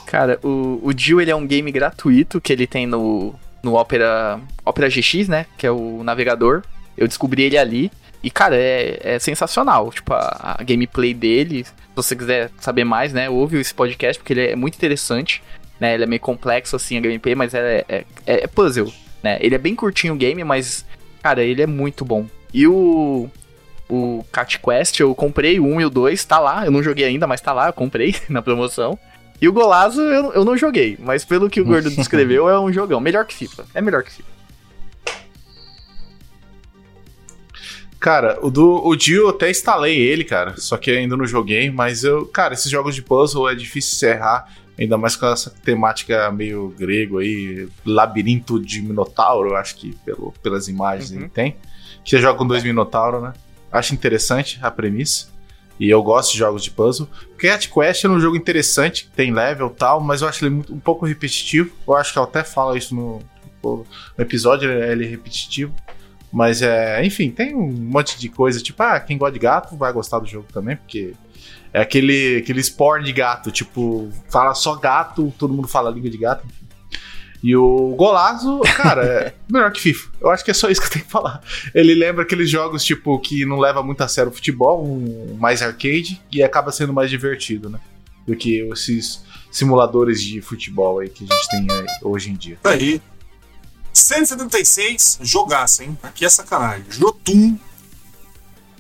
Cara, 0.08 0.40
o, 0.44 0.82
o 0.84 0.92
Jill 0.98 1.22
ele 1.22 1.32
é 1.32 1.36
um 1.36 1.46
game 1.46 1.72
gratuito 1.72 2.42
que 2.42 2.52
ele 2.52 2.66
tem 2.66 2.88
no, 2.88 3.36
no 3.62 3.76
Opera, 3.76 4.42
Opera 4.66 4.90
GX, 4.90 5.28
né? 5.28 5.46
Que 5.58 5.68
é 5.68 5.72
o 5.72 6.04
navegador. 6.04 6.64
Eu 6.98 7.08
descobri 7.08 7.44
ele 7.44 7.58
ali. 7.58 7.92
E, 8.24 8.30
cara, 8.30 8.56
é, 8.56 9.00
é 9.02 9.20
sensacional. 9.20 9.92
Tipo, 9.92 10.14
a, 10.14 10.58
a 10.60 10.64
gameplay 10.64 11.14
dele. 11.14 11.64
Se 11.64 11.72
você 11.96 12.16
quiser 12.16 12.50
saber 12.60 12.84
mais, 12.84 13.14
né? 13.14 13.30
Ouve 13.30 13.60
esse 13.60 13.74
podcast, 13.74 14.20
porque 14.20 14.34
ele 14.34 14.48
é 14.48 14.56
muito 14.56 14.76
interessante. 14.76 15.44
Né? 15.80 15.94
Ele 15.94 16.04
é 16.04 16.08
meio 16.08 16.22
complexo, 16.22 16.76
assim, 16.76 16.98
a 16.98 17.02
gameplay, 17.02 17.36
mas 17.36 17.54
é, 17.54 17.86
é, 17.88 18.06
é 18.26 18.48
puzzle. 18.48 18.92
Né? 19.24 19.38
Ele 19.42 19.56
é 19.56 19.58
bem 19.58 19.76
curtinho 19.76 20.14
o 20.14 20.18
game, 20.18 20.44
mas, 20.44 20.86
cara, 21.22 21.44
ele 21.44 21.62
é 21.62 21.68
muito 21.68 22.04
bom. 22.04 22.28
E 22.54 22.68
o. 22.68 23.30
O 23.94 24.24
Cat 24.32 24.58
Quest, 24.58 25.02
eu 25.02 25.14
comprei 25.14 25.60
o 25.60 25.66
1 25.66 25.82
e 25.82 25.86
o 25.86 25.90
2, 25.90 26.24
tá 26.24 26.40
lá. 26.40 26.66
Eu 26.66 26.72
não 26.72 26.82
joguei 26.82 27.04
ainda, 27.04 27.28
mas 27.28 27.42
tá 27.42 27.52
lá, 27.52 27.68
eu 27.68 27.74
comprei 27.74 28.16
na 28.30 28.42
promoção. 28.42 28.98
E 29.42 29.50
o 29.50 29.52
Golazo 29.52 30.02
eu, 30.02 30.32
eu 30.32 30.46
não 30.46 30.56
joguei, 30.56 30.98
mas 30.98 31.26
pelo 31.26 31.50
que 31.50 31.60
o 31.60 31.66
Gordo 31.66 31.90
descreveu, 31.92 32.48
é 32.48 32.58
um 32.58 32.72
jogão. 32.72 33.02
Melhor 33.02 33.26
que 33.26 33.34
FIFA. 33.34 33.66
É 33.74 33.82
melhor 33.82 34.04
que 34.04 34.12
FIFA. 34.12 34.30
Cara, 38.00 38.40
o 38.42 38.50
do 38.50 38.82
o 38.84 38.96
Dio 38.96 39.24
eu 39.24 39.30
até 39.30 39.52
instalei 39.52 39.96
ele, 39.96 40.24
cara. 40.24 40.56
Só 40.58 40.78
que 40.78 40.90
ainda 40.90 41.18
não 41.18 41.28
joguei, 41.28 41.70
mas 41.70 42.04
eu. 42.04 42.26
Cara, 42.26 42.54
esses 42.54 42.72
jogos 42.72 42.96
de 42.96 43.04
puzzle 43.04 43.48
é 43.50 43.54
difícil 43.54 44.10
errar. 44.10 44.48
Ainda 44.80 44.98
mais 44.98 45.16
com 45.16 45.28
essa 45.28 45.50
temática 45.50 46.32
meio 46.32 46.70
grego 46.78 47.20
aí, 47.20 47.68
labirinto 47.86 48.60
de 48.60 48.82
Minotauro, 48.82 49.56
acho 49.56 49.76
que 49.76 49.96
pelo, 50.06 50.34
pelas 50.42 50.68
imagens 50.68 51.12
Uhum. 51.12 51.18
ele 51.20 51.30
tem. 51.30 51.56
Que 52.04 52.10
você 52.10 52.20
joga 52.20 52.38
com 52.38 52.48
dois 52.48 52.64
Minotauro, 52.64 53.22
né? 53.22 53.34
Acho 53.72 53.94
interessante 53.94 54.58
a 54.62 54.72
premissa. 54.72 55.28
E 55.80 55.90
eu 55.90 56.02
gosto 56.04 56.32
de 56.34 56.38
jogos 56.38 56.64
de 56.64 56.72
puzzle. 56.72 57.08
Cat 57.38 57.70
Quest 57.70 58.06
é 58.06 58.10
um 58.10 58.20
jogo 58.20 58.36
interessante, 58.38 59.10
tem 59.16 59.32
level 59.34 59.68
e 59.68 59.78
tal, 59.78 60.00
mas 60.00 60.22
eu 60.22 60.28
acho 60.28 60.44
ele 60.46 60.54
muito- 60.56 60.74
um 60.74 60.80
pouco 60.80 61.06
repetitivo. 61.06 61.72
Eu 61.88 61.96
acho 61.96 62.14
que 62.14 62.20
eu 62.20 62.24
até 62.24 62.44
falo 62.44 62.76
isso 62.78 62.94
no, 62.96 63.20
no 63.64 63.86
episódio, 64.18 64.70
ele 64.72 64.92
ele 64.92 65.06
é 65.06 65.10
repetitivo. 65.10 65.74
Mas 66.32 66.62
é, 66.62 67.04
enfim, 67.06 67.30
tem 67.30 67.54
um 67.56 67.68
monte 67.72 68.18
de 68.18 68.30
coisa, 68.30 68.62
tipo, 68.62 68.82
ah, 68.82 69.00
quem 69.00 69.18
gosta 69.18 69.34
de 69.34 69.40
gato 69.40 69.76
vai 69.76 69.92
gostar 69.92 70.20
do 70.20 70.26
jogo 70.28 70.48
também, 70.54 70.78
porque 70.78 71.14
é 71.74 71.82
aquele, 71.82 72.38
aquele 72.38 72.62
spawn 72.62 73.02
de 73.02 73.12
gato, 73.14 73.52
tipo, 73.52 74.10
fala 74.30 74.54
só 74.54 74.76
gato, 74.76 75.34
todo 75.38 75.54
mundo 75.54 75.68
fala 75.68 75.90
língua 75.90 76.10
de 76.10 76.18
gato. 76.18 76.46
E 77.44 77.56
o 77.56 77.96
Golazo, 77.98 78.60
cara, 78.76 79.04
é 79.04 79.34
melhor 79.50 79.72
que 79.72 79.82
FIFA. 79.82 80.10
Eu 80.22 80.30
acho 80.30 80.46
que 80.46 80.52
é 80.52 80.54
só 80.54 80.70
isso 80.70 80.80
que 80.80 80.88
eu 80.88 80.92
tenho 80.92 81.06
que 81.06 81.12
falar. 81.12 81.42
Ele 81.74 81.96
lembra 81.96 82.24
aqueles 82.24 82.50
jogos, 82.50 82.84
tipo, 82.84 83.18
que 83.20 83.46
não 83.46 83.58
leva 83.58 83.82
muito 83.82 84.02
a 84.02 84.08
sério 84.08 84.32
o 84.32 84.34
futebol, 84.34 84.86
um 84.86 85.36
mais 85.40 85.62
arcade, 85.62 86.22
e 86.32 86.44
acaba 86.44 86.72
sendo 86.72 86.94
mais 86.94 87.10
divertido, 87.10 87.70
né? 87.70 87.80
Do 88.28 88.36
que 88.36 88.60
esses 88.72 89.24
simuladores 89.52 90.22
de 90.22 90.40
futebol 90.40 91.00
aí 91.00 91.10
que 91.10 91.24
a 91.24 91.34
gente 91.34 91.50
tem 91.50 91.68
aí 91.72 91.86
hoje 92.04 92.30
em 92.30 92.36
dia. 92.36 92.58
Tá 92.62 92.72
aí. 92.72 93.02
176, 93.92 95.20
jogaço, 95.22 95.84
hein? 95.84 95.98
Aqui 96.04 96.24
é 96.24 96.30
sacanagem. 96.30 96.86
Jotun. 96.90 97.58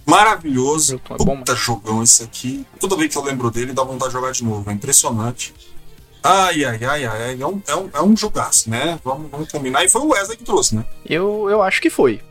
Maravilhoso. 0.05 0.93
Jotun 0.93 1.15
é 1.15 1.17
bom, 1.25 1.37
Puta 1.37 1.55
jogão 1.55 2.03
esse 2.03 2.23
aqui. 2.23 2.65
Toda 2.79 2.95
vez 2.95 3.11
que 3.11 3.17
eu 3.17 3.23
lembro 3.23 3.49
dele, 3.51 3.73
dá 3.73 3.83
vontade 3.83 4.09
de 4.11 4.13
jogar 4.19 4.31
de 4.31 4.43
novo. 4.43 4.69
É 4.69 4.73
impressionante. 4.73 5.53
Ai, 6.23 6.63
ai, 6.65 6.79
ai, 6.83 7.05
ai. 7.05 7.23
ai. 7.23 7.37
É 7.41 7.45
um, 7.47 7.61
é 7.67 7.75
um, 7.75 7.89
é 7.95 8.01
um 8.01 8.15
jogaço, 8.15 8.69
né? 8.69 8.99
Vamos, 9.03 9.29
vamos 9.31 9.51
combinar. 9.51 9.83
E 9.83 9.89
foi 9.89 10.01
o 10.01 10.09
Wesley 10.09 10.37
que 10.37 10.43
trouxe, 10.43 10.75
né? 10.75 10.85
Eu, 11.05 11.47
eu 11.49 11.61
acho 11.63 11.81
que 11.81 11.89
foi. 11.89 12.21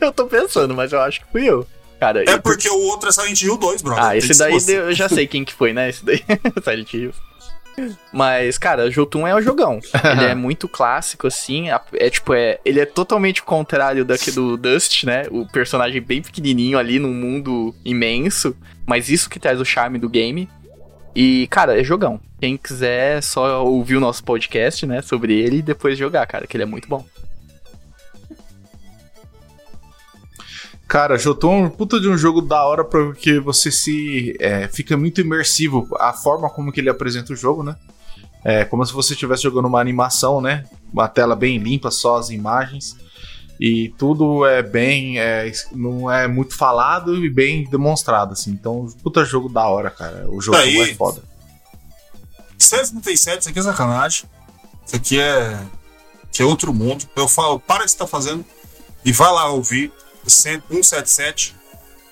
Eu 0.00 0.12
tô 0.12 0.26
pensando, 0.26 0.74
mas 0.74 0.92
eu 0.92 1.00
acho 1.00 1.20
que 1.20 1.30
fui 1.32 1.44
eu. 1.44 1.66
Cara, 2.00 2.22
É 2.24 2.34
eu- 2.34 2.40
porque 2.42 2.68
o 2.68 2.78
outro 2.86 3.08
é 3.08 3.12
Silent 3.12 3.42
Hill 3.42 3.56
2, 3.56 3.82
brother. 3.82 4.04
Ah, 4.04 4.16
esse 4.16 4.32
daí 4.38 4.54
eu 4.68 4.92
já 4.94 5.08
sei 5.08 5.26
quem 5.26 5.44
que 5.44 5.52
foi, 5.52 5.72
né? 5.72 5.88
Esse 5.90 6.04
daí. 6.04 6.24
Silent 6.62 6.94
Hill. 6.94 7.12
Mas, 8.12 8.58
cara, 8.58 8.90
Jotun 8.90 9.26
é 9.26 9.34
um 9.34 9.42
jogão. 9.42 9.80
Ele 10.12 10.24
é 10.24 10.34
muito 10.34 10.68
clássico, 10.68 11.26
assim. 11.26 11.66
É 11.92 12.10
tipo, 12.10 12.34
é, 12.34 12.58
ele 12.64 12.80
é 12.80 12.86
totalmente 12.86 13.42
contrário 13.42 14.04
daqui 14.04 14.30
do 14.30 14.56
Dust, 14.56 15.04
né? 15.04 15.24
O 15.30 15.46
personagem 15.46 16.00
bem 16.00 16.22
pequenininho 16.22 16.78
ali 16.78 16.98
num 16.98 17.12
mundo 17.12 17.74
imenso. 17.84 18.56
Mas 18.86 19.08
isso 19.08 19.28
que 19.28 19.38
traz 19.38 19.60
o 19.60 19.64
charme 19.64 19.98
do 19.98 20.08
game. 20.08 20.48
E, 21.14 21.46
cara, 21.48 21.78
é 21.78 21.84
jogão. 21.84 22.20
Quem 22.40 22.56
quiser, 22.56 23.22
só 23.22 23.64
ouvir 23.64 23.96
o 23.96 24.00
nosso 24.00 24.22
podcast, 24.22 24.86
né? 24.86 25.02
Sobre 25.02 25.38
ele 25.38 25.58
e 25.58 25.62
depois 25.62 25.98
jogar, 25.98 26.26
cara, 26.26 26.46
que 26.46 26.56
ele 26.56 26.62
é 26.62 26.66
muito 26.66 26.88
bom. 26.88 27.04
Cara, 30.88 31.18
Jotun 31.18 31.52
é 31.52 31.66
um 31.66 31.70
puta 31.70 32.00
de 32.00 32.08
um 32.08 32.16
jogo 32.16 32.40
da 32.40 32.64
hora 32.64 32.82
porque 32.82 33.38
você 33.38 33.70
se 33.70 34.34
é, 34.40 34.66
fica 34.68 34.96
muito 34.96 35.20
imersivo. 35.20 35.86
A 36.00 36.14
forma 36.14 36.48
como 36.48 36.72
que 36.72 36.80
ele 36.80 36.88
apresenta 36.88 37.34
o 37.34 37.36
jogo, 37.36 37.62
né? 37.62 37.76
É 38.42 38.64
como 38.64 38.84
se 38.86 38.92
você 38.94 39.12
estivesse 39.12 39.42
jogando 39.42 39.68
uma 39.68 39.80
animação, 39.80 40.40
né? 40.40 40.64
Uma 40.90 41.06
tela 41.06 41.36
bem 41.36 41.58
limpa, 41.58 41.90
só 41.90 42.16
as 42.16 42.30
imagens. 42.30 42.96
E 43.60 43.90
tudo 43.98 44.46
é 44.46 44.62
bem. 44.62 45.18
é, 45.18 45.52
não 45.72 46.10
é 46.10 46.26
muito 46.26 46.56
falado 46.56 47.22
e 47.22 47.28
bem 47.28 47.68
demonstrado, 47.68 48.32
assim. 48.32 48.52
Então, 48.52 48.86
puta 49.02 49.26
jogo 49.26 49.50
da 49.50 49.66
hora, 49.66 49.90
cara. 49.90 50.26
O 50.30 50.40
jogo 50.40 50.56
é 50.56 50.94
foda. 50.94 51.22
177, 52.56 53.40
isso 53.40 53.48
aqui 53.50 53.58
é 53.58 53.62
sacanagem. 53.62 54.24
Isso 54.86 54.96
aqui 54.96 55.20
é. 55.20 55.58
Que 56.32 56.42
é 56.42 56.46
outro 56.46 56.72
mundo. 56.72 57.04
Eu 57.14 57.28
falo, 57.28 57.60
para 57.60 57.82
o 57.82 57.84
que 57.84 57.90
você 57.90 57.98
tá 57.98 58.06
fazendo 58.06 58.42
e 59.04 59.12
vai 59.12 59.30
lá 59.30 59.50
ouvir. 59.50 59.92
100 60.28 60.62
177. 60.68 61.56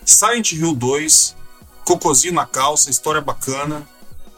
Silent 0.05 0.53
Hill 0.53 0.75
2. 0.75 1.37
Cocôzinho 1.85 2.35
na 2.35 2.47
calça, 2.47 2.91
história 2.91 3.21
bacana. 3.21 3.83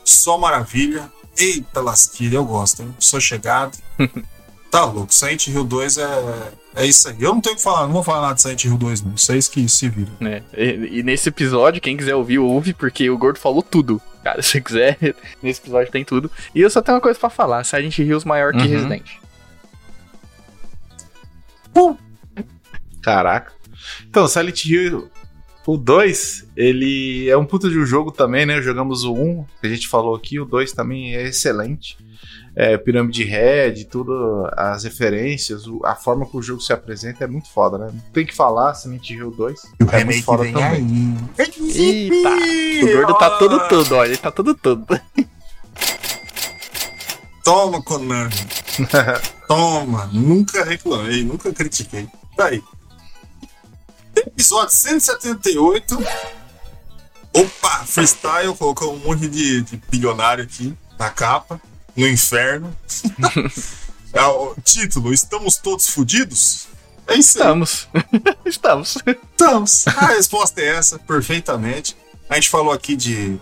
Só 0.05 0.37
maravilha. 0.39 1.11
Eita 1.37 1.81
lasquilha, 1.81 2.37
eu 2.37 2.45
gosto, 2.45 2.83
hein? 2.83 2.95
Sou 2.99 3.21
chegado. 3.21 3.77
tá 4.71 4.85
louco. 4.85 5.13
Silent 5.15 5.47
Hill 5.49 5.65
2 5.65 5.99
é. 5.99 6.53
É 6.77 6.87
isso 6.87 7.09
aí. 7.09 7.17
Eu 7.21 7.35
não 7.35 7.41
tenho 7.41 7.55
o 7.55 7.57
que 7.57 7.63
falar, 7.63 7.87
não 7.87 7.93
vou 7.93 8.03
falar 8.05 8.21
nada 8.23 8.35
de 8.35 8.43
Silent 8.43 8.65
Hill 8.65 8.77
2, 8.79 9.03
não. 9.03 9.17
Vocês 9.17 9.49
que 9.49 9.69
se 9.69 9.89
viram. 9.89 10.13
né? 10.21 10.43
E, 10.57 10.99
e 10.99 11.03
nesse 11.03 11.29
episódio, 11.29 11.81
quem 11.81 11.97
quiser 11.97 12.15
ouvir, 12.15 12.39
ouve, 12.39 12.73
porque 12.73 13.09
o 13.11 13.19
Gordo 13.19 13.39
falou 13.39 13.63
tudo. 13.63 14.01
Cara, 14.23 14.41
se 14.43 14.61
quiser, 14.61 14.97
nesse 15.43 15.61
episódio 15.61 15.91
tem 15.91 16.05
tudo. 16.05 16.31
E 16.55 16.61
eu 16.61 16.71
só 16.71 16.81
tenho 16.83 16.97
uma 16.97 17.01
coisa 17.03 17.19
pra 17.19 17.31
falar: 17.31 17.65
Silent 17.65 17.99
Hills 17.99 18.27
maior 18.27 18.53
que 18.53 18.59
Uhum. 18.59 18.69
Resident. 18.69 19.07
Caraca. 23.03 23.53
Então, 24.09 24.27
Silent 24.29 24.65
Hill, 24.65 25.09
o 25.67 25.77
2, 25.77 26.49
ele 26.57 27.29
é 27.29 27.37
um 27.37 27.45
puta 27.45 27.69
de 27.69 27.79
um 27.79 27.85
jogo 27.85 28.11
também, 28.11 28.47
né? 28.47 28.61
Jogamos 28.63 29.05
o 29.05 29.13
1, 29.13 29.45
que 29.61 29.67
a 29.67 29.71
gente 29.71 29.87
falou 29.89 30.15
aqui, 30.15 30.41
o 30.41 30.45
2 30.47 30.73
também 30.73 31.15
é 31.15 31.29
excelente. 31.29 31.97
É, 32.57 32.77
Pirâmide 32.77 33.23
Red, 33.23 33.85
tudo, 33.85 34.49
as 34.57 34.83
referências, 34.83 35.67
o- 35.69 35.81
a 35.85 35.95
forma 35.95 36.27
que 36.27 36.37
o 36.37 36.43
jogo 36.43 36.61
se 36.61 36.73
apresenta 36.73 37.23
é 37.23 37.27
muito 37.29 37.49
foda, 37.51 37.79
né? 37.79 37.91
Não 37.93 38.01
tem 38.13 38.27
que 38.27 38.35
falar, 38.35 38.75
Silent 38.75 39.09
Hill 39.11 39.31
2. 39.31 39.63
é 39.93 40.05
muito 40.05 40.25
foda 40.25 40.43
também. 40.51 41.17
Eita! 41.75 42.85
O 42.85 42.93
Gordo 42.97 43.15
tá 43.19 43.39
todo 43.39 43.69
todo, 43.69 43.93
olha, 43.95 44.09
ele 44.09 44.17
tá 44.17 44.31
todo 44.33 44.55
todo. 44.55 44.87
Toma, 47.45 47.81
Konami. 47.83 48.31
Toma. 49.47 50.07
Nunca 50.13 50.65
reclamei, 50.65 51.25
nunca 51.25 51.53
critiquei. 51.53 52.07
Tá 52.37 52.47
aí. 52.47 52.63
Episódio 54.29 54.75
178. 54.75 55.99
Opa, 57.33 57.85
freestyle. 57.87 58.55
Colocou 58.57 58.95
um 58.95 58.99
monte 58.99 59.29
de, 59.29 59.63
de 59.63 59.77
bilionário 59.91 60.45
aqui 60.45 60.77
na 60.99 61.11
capa. 61.11 61.61
No 61.97 62.07
inferno. 62.07 62.75
É 64.11 64.25
o 64.25 64.55
título: 64.65 65.13
Estamos 65.13 65.57
todos 65.57 65.87
fudidos? 65.91 66.67
É 67.07 67.15
isso. 67.15 67.37
Estamos. 67.39 67.89
Estamos. 68.45 68.97
Estamos. 69.07 69.87
A 69.87 70.07
resposta 70.07 70.63
é 70.63 70.69
essa, 70.69 70.99
perfeitamente. 70.99 71.95
A 72.29 72.37
gente 72.37 72.49
falou 72.49 72.73
aqui 72.73 72.97
de, 72.97 73.39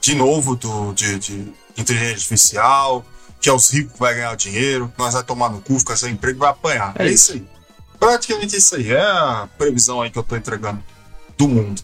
de 0.00 0.14
novo, 0.14 0.54
do, 0.54 0.92
de, 0.92 1.18
de 1.18 1.52
inteligência 1.76 2.14
artificial, 2.14 3.04
que 3.40 3.48
é 3.48 3.52
os 3.52 3.68
ricos 3.70 3.94
que 3.94 3.98
vai 3.98 4.14
ganhar 4.14 4.32
o 4.32 4.36
dinheiro, 4.36 4.90
nós 4.96 5.14
vai 5.14 5.24
tomar 5.24 5.50
no 5.50 5.60
cu, 5.60 5.78
ficar 5.80 5.96
sem 5.96 6.12
emprego, 6.12 6.38
vai 6.38 6.50
apanhar. 6.50 6.94
É 6.96 7.06
É, 7.08 7.10
isso 7.10 7.32
aí. 7.32 7.44
Praticamente 7.98 8.56
isso 8.56 8.76
aí. 8.76 8.92
É 8.92 9.00
a 9.00 9.48
previsão 9.56 10.02
aí 10.02 10.10
que 10.10 10.18
eu 10.18 10.22
tô 10.22 10.36
entregando 10.36 10.82
do 11.36 11.48
mundo. 11.48 11.82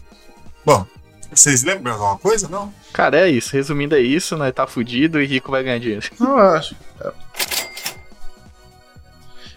Bom, 0.65 0.85
vocês 1.33 1.63
lembram 1.63 1.83
de 1.83 1.99
alguma 1.99 2.17
coisa? 2.17 2.47
Não? 2.47 2.73
Cara, 2.93 3.21
é 3.21 3.29
isso. 3.29 3.53
Resumindo, 3.53 3.95
é 3.95 3.99
isso, 3.99 4.37
né? 4.37 4.51
Tá 4.51 4.67
fudido 4.67 5.21
e 5.21 5.25
rico 5.25 5.51
vai 5.51 5.63
ganhar 5.63 5.79
dinheiro. 5.79 6.05
Não, 6.19 6.37
eu 6.37 6.49
acho. 6.51 6.75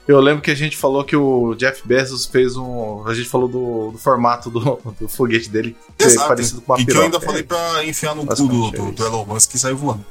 Eu 0.07 0.21
lembro 0.21 0.43
que 0.43 0.51
a 0.51 0.55
gente 0.55 0.77
falou 0.77 1.03
que 1.03 1.17
o 1.17 1.55
Jeff 1.55 1.87
Bezos 1.87 2.27
fez 2.27 2.57
um. 2.57 3.07
A 3.07 3.15
gente 3.15 3.29
falou 3.29 3.49
do, 3.49 3.91
do 3.93 3.99
formato 3.99 4.51
do, 4.51 4.79
do 5.01 5.09
foguete 5.09 5.49
dele, 5.49 5.75
que 5.97 6.05
é 6.05 6.15
parecido 6.17 6.61
com 6.61 6.75
uma 6.75 6.81
e 6.81 6.85
que 6.85 6.93
eu 6.93 7.03
ainda 7.03 7.21
falei 7.21 7.43
pra 7.43 7.85
enfiar 7.85 8.15
no 8.15 8.27
cu 8.27 8.35
do, 8.35 8.69
é 8.69 8.71
do, 8.73 8.93
do 8.93 9.07
Elon 9.07 9.25
Musk 9.25 9.55
e 9.55 9.59
sair 9.59 9.73
voando. 9.73 10.05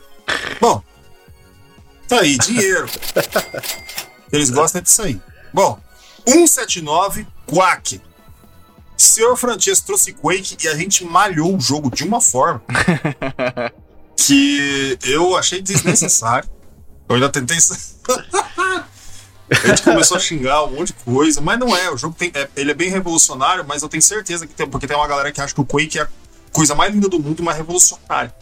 Bom, 0.59 0.81
tá 2.07 2.21
aí, 2.21 2.37
dinheiro. 2.39 2.87
Eles 4.33 4.49
gostam 4.49 4.81
disso 4.81 5.03
aí. 5.03 5.21
Bom, 5.53 5.79
179 6.27 7.27
Quack. 7.45 8.01
Senhor 8.97 9.35
Francesco 9.35 9.85
trouxe 9.87 10.13
Quake 10.13 10.57
e 10.63 10.67
a 10.67 10.75
gente 10.75 11.03
malhou 11.03 11.55
o 11.55 11.59
jogo 11.59 11.89
de 11.89 12.03
uma 12.03 12.21
forma 12.21 12.61
que 14.15 14.97
eu 15.03 15.35
achei 15.35 15.61
desnecessário. 15.61 16.49
Eu 17.09 17.15
ainda 17.15 17.29
tentei. 17.29 17.57
A 19.51 19.67
gente 19.67 19.83
começou 19.83 20.17
a 20.17 20.19
xingar 20.19 20.63
um 20.63 20.71
monte 20.71 20.87
de 20.87 20.93
coisa, 20.93 21.39
mas 21.41 21.59
não 21.59 21.75
é. 21.75 21.91
O 21.91 21.97
jogo 21.97 22.15
tem, 22.17 22.31
é- 22.33 22.49
ele 22.55 22.71
é 22.71 22.73
bem 22.73 22.89
revolucionário, 22.89 23.63
mas 23.67 23.83
eu 23.83 23.89
tenho 23.89 24.01
certeza 24.01 24.47
que 24.47 24.53
tem, 24.53 24.67
porque 24.67 24.87
tem 24.87 24.95
uma 24.95 25.07
galera 25.07 25.31
que 25.31 25.39
acha 25.41 25.53
que 25.53 25.61
o 25.61 25.65
Quake 25.65 25.99
é 25.99 26.03
a 26.03 26.07
coisa 26.51 26.73
mais 26.73 26.91
linda 26.93 27.07
do 27.09 27.19
mundo 27.19 27.39
e 27.39 27.43
mais 27.43 27.57
revolucionária. 27.57 28.33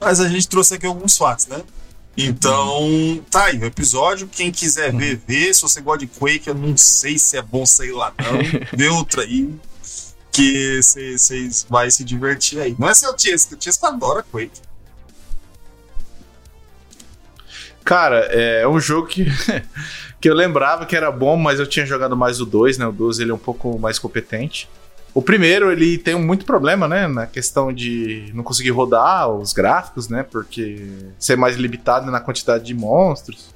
Mas 0.00 0.18
a 0.20 0.28
gente 0.28 0.48
trouxe 0.48 0.74
aqui 0.74 0.86
alguns 0.86 1.16
fatos, 1.16 1.46
né? 1.46 1.62
Então, 2.16 3.24
tá 3.30 3.46
aí 3.46 3.58
o 3.58 3.64
episódio. 3.64 4.28
Quem 4.28 4.52
quiser 4.52 4.94
ver, 4.94 5.20
vê. 5.26 5.52
Se 5.52 5.62
você 5.62 5.80
gosta 5.80 6.00
de 6.00 6.06
Quake, 6.06 6.48
eu 6.48 6.54
não 6.54 6.76
sei 6.76 7.18
se 7.18 7.36
é 7.36 7.42
bom, 7.42 7.64
sei 7.64 7.92
lá, 7.92 8.12
não. 8.18 8.38
Vê 8.76 8.88
outra 8.88 9.22
aí. 9.22 9.54
Que 10.30 10.80
vocês 10.82 11.66
vai 11.68 11.90
se 11.90 12.04
divertir 12.04 12.58
aí. 12.58 12.74
Não 12.78 12.88
é 12.88 12.94
seu 12.94 13.14
Tiesco, 13.14 13.54
o 13.54 13.56
Tiesco 13.56 13.86
adora 13.86 14.22
Quake. 14.22 14.60
Cara, 17.84 18.18
é 18.30 18.66
um 18.66 18.78
jogo 18.78 19.08
que, 19.08 19.26
que 20.20 20.30
eu 20.30 20.34
lembrava 20.34 20.86
que 20.86 20.96
era 20.96 21.10
bom, 21.10 21.36
mas 21.36 21.58
eu 21.58 21.66
tinha 21.66 21.84
jogado 21.84 22.16
mais 22.16 22.40
o 22.40 22.46
2, 22.46 22.78
né? 22.78 22.86
O 22.86 22.92
2 22.92 23.18
ele 23.18 23.30
é 23.30 23.34
um 23.34 23.38
pouco 23.38 23.78
mais 23.78 23.98
competente. 23.98 24.68
O 25.14 25.20
primeiro, 25.20 25.70
ele 25.70 25.98
tem 25.98 26.14
muito 26.18 26.44
problema, 26.46 26.88
né? 26.88 27.06
Na 27.06 27.26
questão 27.26 27.72
de 27.72 28.30
não 28.34 28.42
conseguir 28.42 28.70
rodar 28.70 29.28
os 29.28 29.52
gráficos, 29.52 30.08
né? 30.08 30.22
Porque 30.22 30.86
ser 31.18 31.36
mais 31.36 31.56
limitado 31.56 32.10
na 32.10 32.18
quantidade 32.20 32.64
de 32.64 32.72
monstros. 32.74 33.52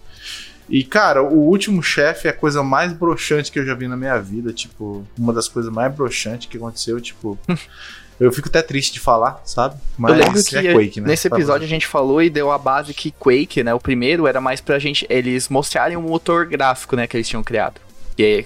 E, 0.68 0.84
cara, 0.84 1.22
o 1.22 1.38
último 1.48 1.82
chefe 1.82 2.26
é 2.28 2.30
a 2.30 2.34
coisa 2.34 2.62
mais 2.62 2.92
broxante 2.92 3.50
que 3.52 3.58
eu 3.58 3.64
já 3.64 3.74
vi 3.74 3.88
na 3.88 3.96
minha 3.96 4.18
vida. 4.18 4.52
Tipo, 4.52 5.06
uma 5.18 5.32
das 5.32 5.48
coisas 5.48 5.72
mais 5.72 5.94
broxantes 5.94 6.46
que 6.48 6.56
aconteceu. 6.58 7.00
Tipo, 7.00 7.38
eu 8.20 8.30
fico 8.32 8.48
até 8.48 8.60
triste 8.60 8.92
de 8.94 9.00
falar, 9.00 9.40
sabe? 9.44 9.76
Mas 9.96 10.12
eu 10.12 10.18
lembro 10.24 10.44
que 10.44 10.56
é 10.58 10.72
Quake, 10.74 11.00
né? 11.00 11.08
nesse 11.08 11.30
Tá 11.30 11.36
episódio 11.36 11.64
a 11.64 11.68
gente 11.68 11.86
falou 11.86 12.20
e 12.22 12.28
deu 12.28 12.50
a 12.50 12.58
base 12.58 12.92
que 12.92 13.12
Quake, 13.12 13.62
né? 13.62 13.72
O 13.72 13.80
primeiro 13.80 14.26
era 14.26 14.40
mais 14.42 14.60
pra 14.60 14.78
gente. 14.78 15.06
Eles 15.08 15.48
mostrarem 15.48 15.96
o 15.96 16.02
motor 16.02 16.44
gráfico, 16.44 16.96
né? 16.96 17.06
Que 17.06 17.16
eles 17.16 17.28
tinham 17.28 17.42
criado. 17.42 17.80
E 18.18 18.22
aí 18.24 18.44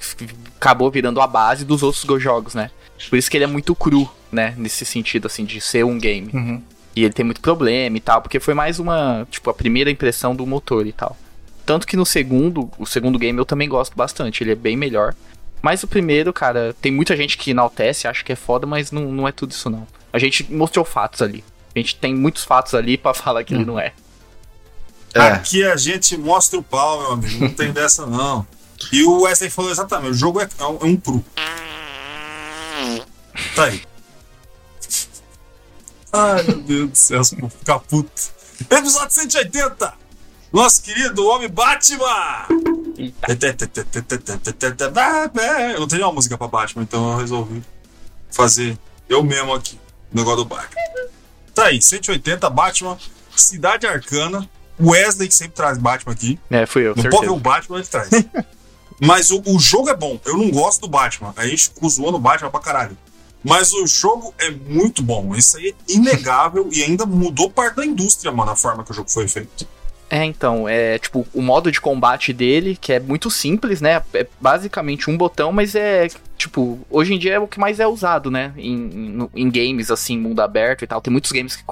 acabou 0.56 0.90
virando 0.92 1.20
a 1.20 1.26
base 1.26 1.64
dos 1.64 1.82
outros 1.82 2.04
go- 2.04 2.20
jogos, 2.20 2.54
né? 2.54 2.70
Por 3.08 3.18
isso 3.18 3.30
que 3.30 3.36
ele 3.36 3.44
é 3.44 3.46
muito 3.46 3.74
cru, 3.74 4.10
né? 4.30 4.54
Nesse 4.56 4.84
sentido, 4.84 5.26
assim, 5.26 5.44
de 5.44 5.60
ser 5.60 5.84
um 5.84 5.98
game. 5.98 6.30
Uhum. 6.32 6.62
E 6.94 7.04
ele 7.04 7.12
tem 7.12 7.24
muito 7.24 7.40
problema 7.40 7.96
e 7.96 8.00
tal, 8.00 8.20
porque 8.20 8.40
foi 8.40 8.52
mais 8.52 8.78
uma, 8.78 9.26
tipo, 9.30 9.48
a 9.48 9.54
primeira 9.54 9.90
impressão 9.90 10.34
do 10.34 10.46
motor 10.46 10.86
e 10.86 10.92
tal. 10.92 11.16
Tanto 11.64 11.86
que 11.86 11.96
no 11.96 12.04
segundo, 12.04 12.70
o 12.78 12.84
segundo 12.84 13.18
game 13.18 13.38
eu 13.38 13.44
também 13.44 13.68
gosto 13.68 13.96
bastante, 13.96 14.42
ele 14.42 14.52
é 14.52 14.56
bem 14.56 14.76
melhor. 14.76 15.14
Mas 15.62 15.82
o 15.82 15.86
primeiro, 15.86 16.32
cara, 16.32 16.74
tem 16.80 16.90
muita 16.90 17.16
gente 17.16 17.36
que 17.36 17.50
enaltece, 17.50 18.08
acha 18.08 18.24
que 18.24 18.32
é 18.32 18.36
foda, 18.36 18.66
mas 18.66 18.90
não, 18.90 19.12
não 19.12 19.28
é 19.28 19.32
tudo 19.32 19.52
isso 19.52 19.70
não. 19.70 19.86
A 20.12 20.18
gente 20.18 20.50
mostrou 20.52 20.84
fatos 20.84 21.22
ali. 21.22 21.44
A 21.74 21.78
gente 21.78 21.94
tem 21.96 22.14
muitos 22.14 22.44
fatos 22.44 22.74
ali 22.74 22.96
pra 22.98 23.12
falar 23.14 23.44
que 23.44 23.54
ele 23.54 23.64
não 23.64 23.78
é. 23.78 23.92
É. 25.14 25.20
Aqui 25.20 25.64
a 25.64 25.76
gente 25.76 26.16
mostra 26.16 26.58
o 26.58 26.62
pau, 26.62 27.00
meu 27.00 27.12
amigo. 27.12 27.44
Não 27.44 27.50
tem 27.50 27.70
dessa, 27.72 28.06
não. 28.06 28.46
E 28.92 29.04
o 29.04 29.22
Wesley 29.22 29.50
falou 29.50 29.70
exatamente: 29.70 30.12
o 30.12 30.14
jogo 30.14 30.40
é, 30.40 30.48
é 30.58 30.64
um, 30.64 30.78
é 30.80 30.84
um 30.84 30.96
cru. 30.96 31.24
Tá 33.54 33.64
aí. 33.64 33.82
Ai, 36.12 36.42
meu 36.42 36.60
Deus 36.62 36.90
do 36.90 36.96
céu, 36.96 37.22
vou 37.38 37.50
ficar 37.50 37.78
puto. 37.80 38.10
Episódio 38.68 39.10
180! 39.10 39.94
Nosso 40.52 40.82
querido 40.82 41.26
Homem 41.26 41.48
Batman! 41.48 42.46
Eu 45.74 45.80
não 45.80 45.88
tenho 45.88 46.02
uma 46.02 46.12
música 46.12 46.36
pra 46.36 46.48
Batman, 46.48 46.82
então 46.82 47.12
eu 47.12 47.18
resolvi 47.18 47.62
fazer 48.30 48.76
eu 49.08 49.22
mesmo 49.22 49.54
aqui. 49.54 49.78
O 50.12 50.16
negócio 50.16 50.38
do 50.38 50.44
Batman. 50.44 50.80
Tá 51.54 51.66
aí, 51.66 51.80
180, 51.80 52.48
Batman, 52.50 52.98
Cidade 53.36 53.86
Arcana. 53.86 54.48
Wesley 54.80 55.28
que 55.28 55.34
sempre 55.34 55.52
traz 55.54 55.76
Batman 55.78 56.12
aqui. 56.12 56.38
É, 56.50 56.64
fui 56.64 56.82
eu, 56.82 56.94
Não 56.96 57.02
certeza. 57.02 57.16
pode 57.16 57.26
ver 57.26 57.32
o 57.32 57.38
Batman, 57.40 57.78
ele 57.78 57.86
traz. 57.86 58.08
Mas 59.00 59.30
o, 59.30 59.42
o 59.46 59.58
jogo 59.58 59.88
é 59.88 59.96
bom. 59.96 60.20
Eu 60.24 60.36
não 60.36 60.50
gosto 60.50 60.82
do 60.82 60.88
Batman. 60.88 61.32
A 61.36 61.46
gente 61.46 61.70
ficou 61.70 61.88
zoando 61.88 62.18
o 62.18 62.20
Batman 62.20 62.50
pra 62.50 62.60
caralho. 62.60 62.96
Mas 63.42 63.72
o 63.72 63.86
jogo 63.86 64.34
é 64.38 64.50
muito 64.50 65.02
bom. 65.02 65.34
Isso 65.34 65.56
aí 65.56 65.68
é 65.68 65.92
inegável 65.92 66.68
e 66.70 66.82
ainda 66.82 67.06
mudou 67.06 67.50
parte 67.50 67.76
da 67.76 67.86
indústria, 67.86 68.30
mano, 68.30 68.50
a 68.50 68.56
forma 68.56 68.84
que 68.84 68.90
o 68.90 68.94
jogo 68.94 69.10
foi 69.10 69.26
feito. 69.26 69.66
É, 70.10 70.24
então, 70.24 70.68
é 70.68 70.98
tipo, 70.98 71.24
o 71.32 71.40
modo 71.40 71.70
de 71.70 71.80
combate 71.80 72.32
dele, 72.32 72.76
que 72.78 72.92
é 72.92 72.98
muito 72.98 73.30
simples, 73.30 73.80
né? 73.80 74.02
É 74.12 74.26
basicamente 74.40 75.08
um 75.08 75.16
botão, 75.16 75.52
mas 75.52 75.76
é, 75.76 76.08
tipo, 76.36 76.80
hoje 76.90 77.14
em 77.14 77.18
dia 77.18 77.34
é 77.34 77.38
o 77.38 77.46
que 77.46 77.60
mais 77.60 77.78
é 77.78 77.86
usado, 77.86 78.28
né? 78.28 78.52
Em, 78.56 78.74
em, 78.74 79.30
em 79.36 79.50
games, 79.50 79.88
assim, 79.88 80.18
mundo 80.18 80.40
aberto 80.40 80.82
e 80.82 80.86
tal. 80.86 81.00
Tem 81.00 81.12
muitos 81.12 81.30
games 81.30 81.54
que 81.54 81.64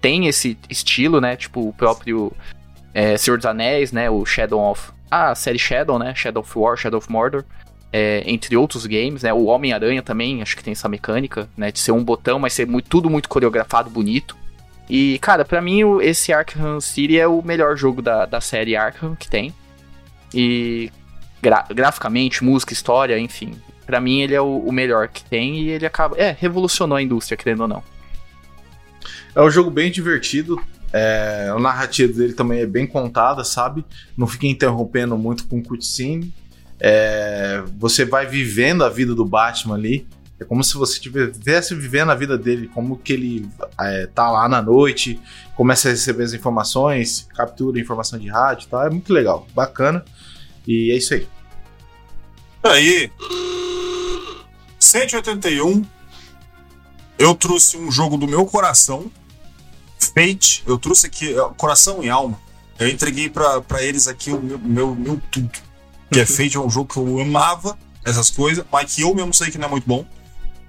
tem 0.00 0.26
esse 0.26 0.56
estilo, 0.70 1.20
né? 1.20 1.36
Tipo, 1.36 1.68
o 1.68 1.72
próprio 1.74 2.32
é, 2.94 3.18
Senhor 3.18 3.36
dos 3.36 3.44
Anéis, 3.46 3.92
né? 3.92 4.08
O 4.08 4.24
Shadow 4.24 4.58
of. 4.58 4.90
A 5.10 5.34
série 5.34 5.58
Shadow, 5.58 5.98
né? 5.98 6.14
Shadow 6.14 6.42
of 6.42 6.58
War, 6.58 6.76
Shadow 6.76 6.98
of 6.98 7.10
Mordor. 7.10 7.44
É, 7.92 8.22
entre 8.24 8.56
outros 8.56 8.86
games, 8.86 9.24
né? 9.24 9.32
O 9.32 9.46
Homem-Aranha 9.46 10.00
também, 10.00 10.40
acho 10.42 10.56
que 10.56 10.62
tem 10.62 10.72
essa 10.72 10.88
mecânica, 10.88 11.48
né? 11.56 11.72
De 11.72 11.80
ser 11.80 11.90
um 11.90 12.04
botão, 12.04 12.38
mas 12.38 12.52
ser 12.52 12.66
muito, 12.66 12.88
tudo 12.88 13.10
muito 13.10 13.28
coreografado, 13.28 13.90
bonito. 13.90 14.36
E, 14.88 15.18
cara, 15.18 15.44
pra 15.44 15.60
mim 15.60 15.82
esse 16.00 16.32
Arkham 16.32 16.80
City 16.80 17.18
é 17.18 17.26
o 17.26 17.42
melhor 17.42 17.76
jogo 17.76 18.00
da, 18.00 18.26
da 18.26 18.40
série 18.40 18.76
Arkham 18.76 19.16
que 19.16 19.28
tem. 19.28 19.52
E 20.32 20.92
gra- 21.42 21.66
graficamente, 21.68 22.44
música, 22.44 22.72
história, 22.72 23.18
enfim. 23.18 23.60
Pra 23.86 24.00
mim 24.00 24.20
ele 24.20 24.34
é 24.34 24.40
o, 24.40 24.58
o 24.58 24.70
melhor 24.72 25.08
que 25.08 25.24
tem 25.24 25.58
e 25.60 25.70
ele 25.70 25.86
acaba. 25.86 26.16
É, 26.16 26.36
revolucionou 26.38 26.96
a 26.96 27.02
indústria, 27.02 27.36
querendo 27.36 27.62
ou 27.62 27.68
não. 27.68 27.82
É 29.34 29.40
um 29.40 29.50
jogo 29.50 29.70
bem 29.70 29.90
divertido. 29.90 30.60
É, 30.92 31.50
a 31.54 31.58
narrativa 31.58 32.12
dele 32.12 32.32
também 32.32 32.60
é 32.60 32.66
bem 32.66 32.86
contada, 32.86 33.44
sabe? 33.44 33.84
Não 34.16 34.26
fica 34.26 34.46
interrompendo 34.46 35.16
muito 35.16 35.46
com 35.46 35.62
cutscene. 35.62 36.34
É, 36.80 37.62
você 37.78 38.04
vai 38.04 38.26
vivendo 38.26 38.82
a 38.82 38.88
vida 38.88 39.14
do 39.14 39.24
Batman 39.24 39.74
ali. 39.74 40.06
É 40.40 40.44
como 40.44 40.64
se 40.64 40.74
você 40.74 40.94
estivesse 40.94 41.74
vivendo 41.74 42.10
a 42.10 42.14
vida 42.14 42.38
dele, 42.38 42.66
como 42.68 42.96
que 42.96 43.12
ele 43.12 43.48
é, 43.78 44.06
tá 44.06 44.30
lá 44.30 44.48
na 44.48 44.62
noite, 44.62 45.20
começa 45.54 45.88
a 45.88 45.90
receber 45.90 46.24
as 46.24 46.32
informações, 46.32 47.28
captura 47.36 47.78
informação 47.78 48.18
de 48.18 48.28
rádio 48.28 48.66
e 48.66 48.70
tal. 48.70 48.86
É 48.86 48.90
muito 48.90 49.12
legal, 49.12 49.46
bacana. 49.54 50.02
E 50.66 50.90
é 50.90 50.96
isso 50.96 51.12
aí. 51.12 51.28
Aí, 52.62 53.10
181. 54.78 55.84
Eu 57.18 57.34
trouxe 57.34 57.76
um 57.76 57.92
jogo 57.92 58.16
do 58.16 58.26
meu 58.26 58.46
coração. 58.46 59.10
Fate. 60.00 60.62
Eu 60.66 60.78
trouxe 60.78 61.06
aqui 61.06 61.38
é, 61.38 61.48
coração 61.56 62.02
e 62.02 62.08
alma. 62.08 62.38
Eu 62.78 62.88
entreguei 62.88 63.28
pra 63.28 63.60
pra 63.60 63.82
eles 63.82 64.08
aqui 64.08 64.30
o 64.30 64.40
meu, 64.40 64.58
meu, 64.58 64.94
meu 64.94 65.22
tudo. 65.30 65.50
Que 66.10 66.20
é 66.20 66.26
Fate, 66.26 66.56
é 66.56 66.60
um 66.60 66.70
jogo 66.70 66.92
que 66.92 66.98
eu 66.98 67.20
amava, 67.20 67.78
essas 68.04 68.30
coisas, 68.30 68.64
mas 68.72 68.94
que 68.94 69.02
eu 69.02 69.14
mesmo 69.14 69.34
sei 69.34 69.50
que 69.50 69.58
não 69.58 69.68
é 69.68 69.70
muito 69.70 69.86
bom. 69.86 70.04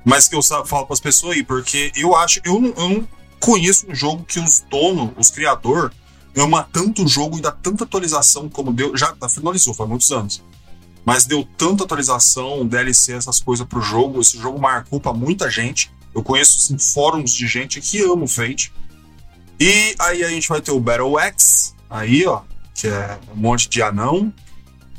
Mas 0.03 0.27
que 0.27 0.35
eu 0.35 0.41
falo 0.43 0.85
pras 0.85 0.99
pessoas 0.99 1.35
aí, 1.35 1.43
porque 1.43 1.91
eu 1.95 2.15
acho. 2.15 2.41
Eu 2.43 2.59
não, 2.59 2.69
eu 2.69 2.89
não 2.89 3.07
conheço 3.39 3.89
um 3.89 3.95
jogo 3.95 4.23
que 4.23 4.39
os 4.39 4.59
donos, 4.69 5.11
os 5.17 5.29
criadores, 5.29 5.91
ama 6.35 6.67
tanto 6.71 7.03
o 7.03 7.07
jogo 7.07 7.37
e 7.37 7.41
dá 7.41 7.51
tanta 7.51 7.83
atualização 7.83 8.49
como 8.49 8.73
deu. 8.73 8.95
Já 8.97 9.15
finalizou, 9.29 9.73
faz 9.73 9.89
muitos 9.89 10.11
anos 10.11 10.43
mas 11.05 11.25
deu 11.25 11.47
tanta 11.57 11.83
atualização, 11.83 12.65
DLC, 12.65 13.13
essas 13.13 13.39
coisas 13.39 13.65
pro 13.65 13.81
jogo. 13.81 14.21
Esse 14.21 14.37
jogo 14.37 14.59
marcou 14.59 14.99
pra 14.99 15.13
muita 15.13 15.49
gente. 15.49 15.91
Eu 16.13 16.21
conheço 16.21 16.57
assim, 16.59 16.77
fóruns 16.77 17.33
de 17.33 17.47
gente 17.47 17.81
que 17.81 18.01
ama 18.01 18.23
o 18.23 18.27
Fate. 18.27 18.71
E 19.61 19.95
aí 19.99 20.23
a 20.23 20.29
gente 20.29 20.49
vai 20.49 20.59
ter 20.59 20.71
o 20.71 20.79
Battle 20.79 21.19
X, 21.19 21.75
aí, 21.87 22.25
ó, 22.25 22.41
que 22.73 22.87
é 22.87 23.19
um 23.31 23.35
monte 23.35 23.69
de 23.69 23.79
anão 23.79 24.33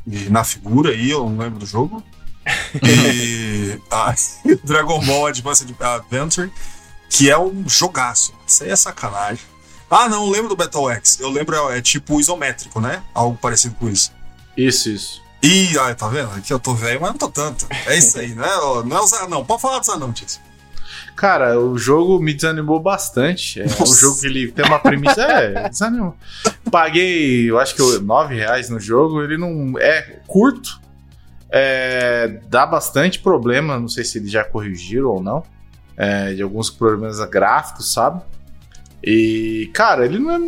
e 0.07 0.31
na 0.31 0.45
figura 0.45 0.91
aí, 0.91 1.11
eu 1.11 1.29
não 1.29 1.37
lembro 1.37 1.59
do 1.59 1.67
jogo. 1.67 2.01
E 2.81 3.81
ah, 3.91 4.15
Dragon 4.63 5.05
Ball 5.05 5.27
Advanced 5.27 5.69
Adventure, 5.81 6.49
que 7.11 7.29
é 7.29 7.37
um 7.37 7.69
jogaço. 7.69 8.33
Isso 8.47 8.63
aí 8.63 8.71
é 8.71 8.77
sacanagem. 8.77 9.45
Ah, 9.91 10.09
não, 10.09 10.31
lembro 10.31 10.49
do 10.49 10.57
Battle 10.57 10.91
X. 10.91 11.19
Eu 11.19 11.29
lembro, 11.29 11.69
é 11.71 11.83
tipo 11.83 12.21
isométrico, 12.21 12.81
né? 12.81 13.03
Algo 13.13 13.37
parecido 13.37 13.75
com 13.75 13.89
isso. 13.89 14.13
Isso, 14.57 14.89
isso. 14.91 15.23
Ih, 15.43 15.77
ai, 15.81 15.97
tá 15.97 16.07
vendo? 16.07 16.31
Aqui 16.35 16.53
eu 16.53 16.61
tô 16.61 16.73
velho, 16.73 17.01
mas 17.01 17.11
não 17.11 17.19
tô 17.19 17.29
tanto. 17.29 17.67
É 17.85 17.99
isso 17.99 18.17
aí, 18.17 18.33
né? 18.33 18.47
Não 18.87 18.97
é 18.97 19.01
os 19.01 19.13
anão. 19.13 19.45
Pode 19.45 19.61
falar 19.61 19.81
dos 19.81 19.89
anão, 19.89 20.13
Tício. 20.13 20.41
Cara, 21.17 21.59
o 21.61 21.79
jogo 21.79 22.19
me 22.21 22.33
desanimou 22.35 22.81
bastante. 22.81 23.61
É 23.61 23.65
um 23.65 23.79
Nossa. 23.81 24.01
jogo 24.01 24.21
que 24.21 24.27
ele 24.27 24.51
tem 24.51 24.65
uma 24.65 24.79
premissa. 24.79 25.23
É, 25.23 25.69
desanimou. 25.69 26.17
Paguei, 26.71 27.49
eu 27.51 27.59
acho 27.59 27.75
que 27.75 27.83
eu- 27.83 28.01
9 28.03 28.35
reais 28.35 28.69
no 28.69 28.81
jogo. 28.81 29.23
Ele 29.23 29.37
não. 29.37 29.79
É 29.79 30.21
curto. 30.27 30.81
É, 31.51 32.41
dá 32.49 32.65
bastante 32.67 33.19
problema. 33.19 33.79
Não 33.79 33.89
sei 33.89 34.05
se 34.05 34.19
eles 34.19 34.31
já 34.31 34.43
corrigiram 34.45 35.09
ou 35.09 35.23
não. 35.23 35.43
é, 35.97 36.33
de 36.33 36.43
alguns 36.43 36.71
problemas 36.71 37.21
gráficos, 37.29 37.93
sabe? 37.93 38.23
E, 39.05 39.71
cara, 39.75 40.05
ele 40.07 40.19
não 40.19 40.31
é. 40.35 40.41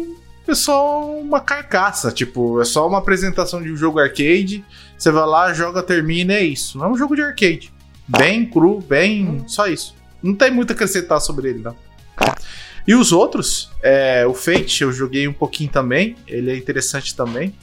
É 0.47 0.55
só 0.55 1.11
uma 1.19 1.41
carcaça, 1.41 2.11
tipo, 2.12 2.61
é 2.61 2.65
só 2.66 2.86
uma 2.86 2.99
apresentação 2.99 3.62
de 3.62 3.70
um 3.73 3.77
jogo 3.77 3.99
arcade. 3.99 4.62
Você 4.97 5.11
vai 5.11 5.24
lá, 5.27 5.53
joga, 5.55 5.82
termina, 5.82 6.35
é 6.35 6.43
isso. 6.45 6.77
Não 6.78 6.86
é 6.86 6.89
um 6.89 6.97
jogo 6.97 7.15
de 7.16 7.23
arcade. 7.23 7.73
Bem 8.07 8.45
cru, 8.45 8.81
bem. 8.81 9.43
Só 9.47 9.66
isso. 9.66 9.95
Não 10.24 10.34
tem 10.34 10.51
muito 10.51 10.70
a 10.70 10.74
acrescentar 10.74 11.20
sobre 11.20 11.51
ele, 11.51 11.59
não. 11.59 11.76
E 12.86 12.94
os 12.94 13.12
outros, 13.12 13.70
é, 13.82 14.26
o 14.26 14.32
Fate 14.32 14.82
eu 14.82 14.90
joguei 14.90 15.28
um 15.28 15.32
pouquinho 15.32 15.70
também. 15.70 16.16
Ele 16.26 16.51
é 16.51 16.56
interessante 16.56 17.14
também. 17.14 17.55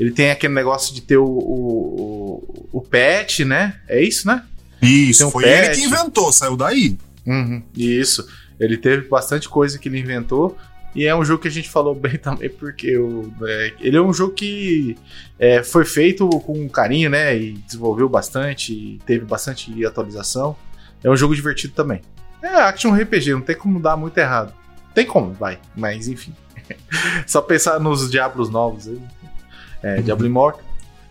Ele 0.00 0.10
tem 0.10 0.30
aquele 0.30 0.54
negócio 0.54 0.94
de 0.94 1.02
ter 1.02 1.18
o, 1.18 1.26
o, 1.26 2.68
o, 2.72 2.80
pet, 2.80 3.44
né? 3.44 3.80
É 3.86 4.02
isso, 4.02 4.26
né? 4.26 4.42
Isso, 4.80 5.26
um 5.26 5.30
foi 5.30 5.44
ele 5.44 5.70
que 5.70 5.82
inventou, 5.82 6.32
saiu 6.32 6.56
daí. 6.56 6.96
Uhum, 7.26 7.62
isso. 7.74 8.26
Ele 8.58 8.78
teve 8.78 9.08
bastante 9.08 9.48
coisa 9.48 9.78
que 9.78 9.88
ele 9.88 9.98
inventou. 9.98 10.56
E 10.94 11.04
é 11.04 11.14
um 11.14 11.24
jogo 11.24 11.42
que 11.42 11.48
a 11.48 11.50
gente 11.50 11.68
falou 11.68 11.92
bem 11.96 12.16
também, 12.16 12.48
porque 12.48 12.96
o, 12.96 13.30
é, 13.42 13.72
ele 13.80 13.96
é 13.96 14.00
um 14.00 14.12
jogo 14.12 14.32
que 14.32 14.96
é, 15.38 15.62
foi 15.62 15.84
feito 15.84 16.28
com 16.28 16.66
carinho, 16.68 17.10
né? 17.10 17.36
E 17.36 17.52
desenvolveu 17.52 18.08
bastante, 18.08 18.72
e 18.72 18.98
teve 19.04 19.26
bastante 19.26 19.84
atualização. 19.84 20.56
É 21.02 21.10
um 21.10 21.16
jogo 21.16 21.34
divertido 21.34 21.74
também. 21.74 22.02
É 22.42 22.48
action 22.48 22.94
RPG, 22.94 23.32
não 23.32 23.40
tem 23.40 23.56
como 23.56 23.80
dar 23.80 23.96
muito 23.96 24.16
errado. 24.18 24.52
Tem 24.94 25.04
como, 25.06 25.32
vai, 25.32 25.58
mas 25.76 26.08
enfim. 26.08 26.34
Só 27.26 27.40
pensar 27.40 27.78
nos 27.78 28.10
Diablos 28.10 28.50
novos 28.50 28.88
aí. 28.88 29.00
É, 29.82 30.02
Diablo 30.02 30.26
Immortal. 30.26 30.62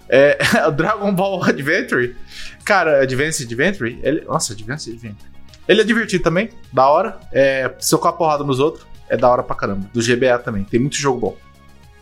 É, 0.10 0.38
Dragon 0.72 1.14
Ball 1.14 1.44
Adventure. 1.44 2.16
Cara, 2.64 3.02
Advance 3.02 3.44
Adventure. 3.44 3.99
Ele, 4.02 4.22
nossa, 4.22 4.53
Advance 4.53 4.90
Adventure. 4.90 5.32
Ele 5.68 5.82
é 5.82 5.84
divertido 5.84 6.24
também, 6.24 6.49
da 6.72 6.88
hora. 6.88 7.20
É, 7.32 7.74
socar 7.80 8.14
a 8.14 8.16
porrada 8.16 8.44
nos 8.44 8.60
outros, 8.60 8.86
é 9.10 9.18
da 9.18 9.30
hora 9.30 9.44
pra 9.44 9.56
caramba. 9.56 9.90
Do 9.94 10.02
GBA 10.02 10.40
também, 10.40 10.64
tem 10.64 10.80
muito 10.80 10.95
jogo 10.95 11.20
bom. 11.20 11.38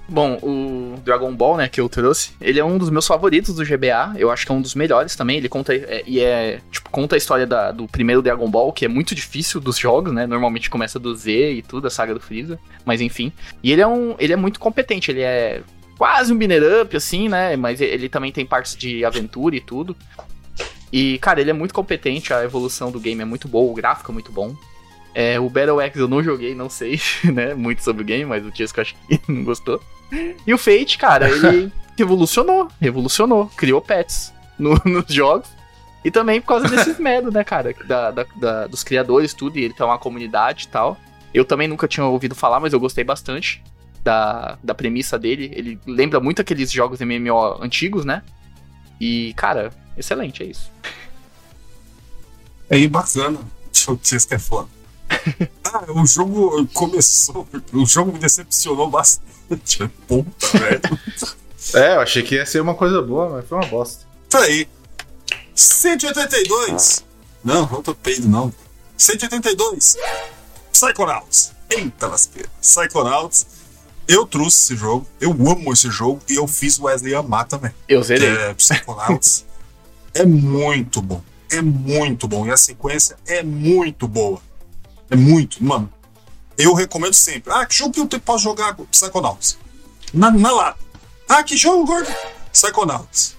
Bom, 0.07 0.37
o 0.43 0.99
Dragon 1.03 1.33
Ball, 1.33 1.55
né, 1.57 1.69
que 1.69 1.79
eu 1.79 1.87
trouxe, 1.87 2.31
ele 2.41 2.59
é 2.59 2.63
um 2.65 2.77
dos 2.77 2.89
meus 2.89 3.07
favoritos 3.07 3.55
do 3.55 3.63
GBA. 3.65 4.13
Eu 4.17 4.29
acho 4.29 4.45
que 4.45 4.51
é 4.51 4.55
um 4.55 4.61
dos 4.61 4.75
melhores 4.75 5.15
também. 5.15 5.37
Ele 5.37 5.47
conta 5.47 5.73
é, 5.73 6.03
e 6.05 6.19
é 6.19 6.59
tipo 6.71 6.89
conta 6.89 7.15
a 7.15 7.17
história 7.17 7.47
da- 7.47 7.71
do 7.71 7.87
primeiro 7.87 8.21
Dragon 8.21 8.47
Ball, 8.49 8.71
que 8.73 8.83
é 8.85 8.87
muito 8.87 9.15
difícil 9.15 9.61
dos 9.61 9.77
jogos, 9.77 10.11
né? 10.13 10.27
Normalmente 10.27 10.69
começa 10.69 10.99
do 10.99 11.15
Z 11.15 11.53
e 11.53 11.61
tudo, 11.61 11.87
a 11.87 11.89
saga 11.89 12.13
do 12.13 12.19
Freeza. 12.19 12.59
Mas 12.85 12.99
enfim, 13.01 13.31
e 13.63 13.71
ele 13.71 13.81
é 13.81 13.87
um, 13.87 14.13
ele 14.19 14.33
é 14.33 14.35
muito 14.35 14.59
competente. 14.59 15.09
Ele 15.09 15.21
é 15.21 15.61
quase 15.97 16.33
um 16.33 16.37
binner 16.37 16.81
up, 16.81 16.95
assim, 16.97 17.29
né? 17.29 17.55
Mas 17.55 17.79
ele 17.79 18.09
também 18.09 18.31
tem 18.31 18.45
partes 18.45 18.75
de 18.75 19.05
aventura 19.05 19.55
e 19.55 19.61
tudo. 19.61 19.95
E 20.91 21.17
cara, 21.19 21.39
ele 21.41 21.49
é 21.49 21.53
muito 21.53 21.73
competente. 21.73 22.33
A 22.33 22.43
evolução 22.43 22.91
do 22.91 22.99
game 22.99 23.21
é 23.21 23.25
muito 23.25 23.47
boa, 23.47 23.71
o 23.71 23.73
gráfico 23.73 24.11
é 24.11 24.13
muito 24.13 24.31
bom. 24.33 24.53
É, 25.15 25.39
o 25.39 25.49
Battle 25.49 25.79
X 25.81 25.97
eu 25.99 26.07
não 26.07 26.23
joguei, 26.23 26.55
não 26.55 26.69
sei, 26.69 26.99
né, 27.23 27.53
muito 27.53 27.83
sobre 27.83 28.01
o 28.01 28.05
game, 28.05 28.25
mas 28.25 28.45
o 28.45 28.51
Tiesco 28.51 28.81
acho 28.81 28.95
que 29.07 29.19
não 29.31 29.43
gostou. 29.43 29.81
E 30.45 30.53
o 30.53 30.57
Fate, 30.57 30.97
cara, 30.97 31.29
ele 31.29 31.71
revolucionou, 31.97 32.67
revolucionou, 32.81 33.47
criou 33.55 33.79
pets 33.81 34.33
no- 34.57 34.79
nos 34.85 35.05
jogos. 35.13 35.47
E 36.05 36.11
também 36.11 36.41
por 36.41 36.47
causa 36.47 36.67
desses 36.67 36.99
medos, 36.99 37.33
né, 37.33 37.43
cara, 37.43 37.73
da, 37.85 38.11
da- 38.11 38.25
da- 38.35 38.67
dos 38.67 38.83
criadores, 38.83 39.33
tudo, 39.33 39.57
e 39.57 39.63
ele 39.63 39.73
tem 39.73 39.85
uma 39.85 39.97
comunidade 39.97 40.65
e 40.65 40.67
tal. 40.67 40.97
Eu 41.33 41.45
também 41.45 41.67
nunca 41.67 41.87
tinha 41.87 42.05
ouvido 42.05 42.35
falar, 42.35 42.59
mas 42.59 42.73
eu 42.73 42.79
gostei 42.79 43.03
bastante 43.03 43.63
da, 44.03 44.57
da 44.61 44.75
premissa 44.75 45.17
dele. 45.17 45.51
Ele 45.55 45.79
lembra 45.87 46.19
muito 46.19 46.41
aqueles 46.41 46.69
jogos 46.71 46.99
MMO 46.99 47.63
antigos, 47.63 48.03
né? 48.05 48.21
E, 48.99 49.33
cara, 49.35 49.71
excelente, 49.97 50.43
é 50.43 50.45
isso. 50.47 50.69
Aí, 52.69 52.87
bacana. 52.87 53.39
O 53.87 53.95
Tiesco 53.95 54.33
é 54.33 54.39
foda. 54.39 54.67
Ah, 55.63 55.85
o 55.91 56.05
jogo 56.05 56.67
começou. 56.73 57.47
O 57.73 57.85
jogo 57.85 58.11
me 58.13 58.19
decepcionou 58.19 58.89
bastante. 58.89 59.87
Puta, 60.07 60.57
velho. 60.57 60.81
É, 61.73 61.95
eu 61.95 62.01
achei 62.01 62.21
que 62.21 62.35
ia 62.35 62.45
ser 62.45 62.61
uma 62.61 62.75
coisa 62.75 63.01
boa, 63.01 63.29
mas 63.29 63.47
foi 63.47 63.57
uma 63.57 63.65
bosta. 63.67 64.05
Peraí. 64.29 64.67
182. 65.55 67.05
Não, 67.41 67.61
não 67.69 67.81
tô 67.81 67.95
peido, 67.95 68.27
não. 68.27 68.53
182. 68.97 69.95
Psychonauts. 70.73 71.53
Eita 71.69 72.07
lasqueira. 72.07 72.49
Psychonauts. 72.61 73.45
Eu 74.07 74.25
trouxe 74.25 74.63
esse 74.63 74.75
jogo. 74.75 75.07
Eu 75.21 75.31
amo 75.31 75.71
esse 75.71 75.89
jogo. 75.89 76.19
E 76.29 76.35
eu 76.35 76.47
fiz 76.47 76.77
o 76.77 76.83
Wesley 76.83 77.15
amar 77.15 77.45
também. 77.47 77.71
Eu 77.87 78.03
zerei. 78.03 78.27
é 78.29 78.53
Psychonauts. 78.53 79.45
é 80.13 80.25
muito 80.25 81.01
bom. 81.01 81.21
É 81.49 81.61
muito 81.61 82.27
bom. 82.27 82.45
E 82.45 82.51
a 82.51 82.57
sequência 82.57 83.15
é 83.25 83.41
muito 83.41 84.07
boa. 84.07 84.41
É 85.09 85.15
muito. 85.15 85.63
Mano, 85.63 85.91
eu 86.57 86.73
recomendo 86.73 87.13
sempre. 87.13 87.51
Ah, 87.53 87.65
que 87.65 87.75
jogo 87.75 87.91
que 87.93 87.99
eu 87.99 88.07
te- 88.07 88.19
posso 88.19 88.43
jogar? 88.43 88.75
Psychonauts. 88.91 89.57
Na, 90.13 90.31
na 90.31 90.51
lata. 90.51 90.79
Ah, 91.29 91.43
que 91.43 91.55
jogo, 91.57 91.85
gordo? 91.85 92.11
Psychonauts. 92.51 93.35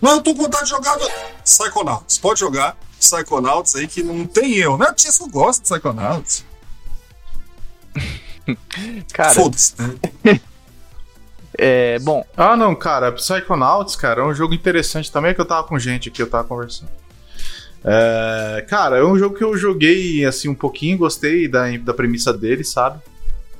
Não, 0.00 0.12
eu 0.12 0.22
tô 0.22 0.34
com 0.34 0.42
vontade 0.42 0.64
de 0.64 0.70
jogar. 0.70 0.96
Psychonauts. 1.44 2.18
Pode 2.18 2.40
jogar 2.40 2.76
Psychonauts 2.98 3.74
aí 3.74 3.86
que 3.86 4.02
não 4.02 4.26
tem 4.26 4.54
eu, 4.56 4.76
né? 4.78 4.92
Tia, 4.94 5.10
eu 5.20 5.28
gosto 5.28 5.62
de 5.62 5.68
Psychonauts. 5.70 6.44
Cara, 9.12 9.34
Foda-se, 9.34 9.74
né? 9.78 9.94
é, 11.56 11.98
bom, 12.00 12.24
Ah, 12.36 12.56
não, 12.56 12.74
cara, 12.74 13.12
Psychonauts, 13.12 13.94
cara, 13.96 14.22
é 14.22 14.24
um 14.24 14.34
jogo 14.34 14.54
interessante 14.54 15.10
também 15.12 15.34
que 15.34 15.40
eu 15.40 15.44
tava 15.44 15.66
com 15.66 15.78
gente 15.78 16.08
aqui, 16.08 16.22
eu 16.22 16.28
tava 16.30 16.44
conversando. 16.48 16.90
É, 17.84 18.64
cara, 18.68 18.98
é 18.98 19.04
um 19.04 19.18
jogo 19.18 19.36
que 19.36 19.44
eu 19.44 19.56
joguei 19.56 20.24
assim 20.24 20.48
um 20.48 20.54
pouquinho, 20.54 20.98
gostei 20.98 21.48
da, 21.48 21.76
da 21.78 21.94
premissa 21.94 22.32
dele, 22.32 22.64
sabe? 22.64 23.00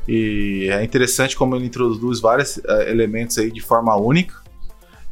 E 0.07 0.69
é 0.71 0.83
interessante 0.83 1.37
como 1.37 1.55
ele 1.55 1.67
introduz 1.67 2.21
vários 2.21 2.59
eh, 2.59 2.91
elementos 2.91 3.39
aí 3.39 3.51
de 3.51 3.61
forma 3.61 3.95
única. 3.97 4.35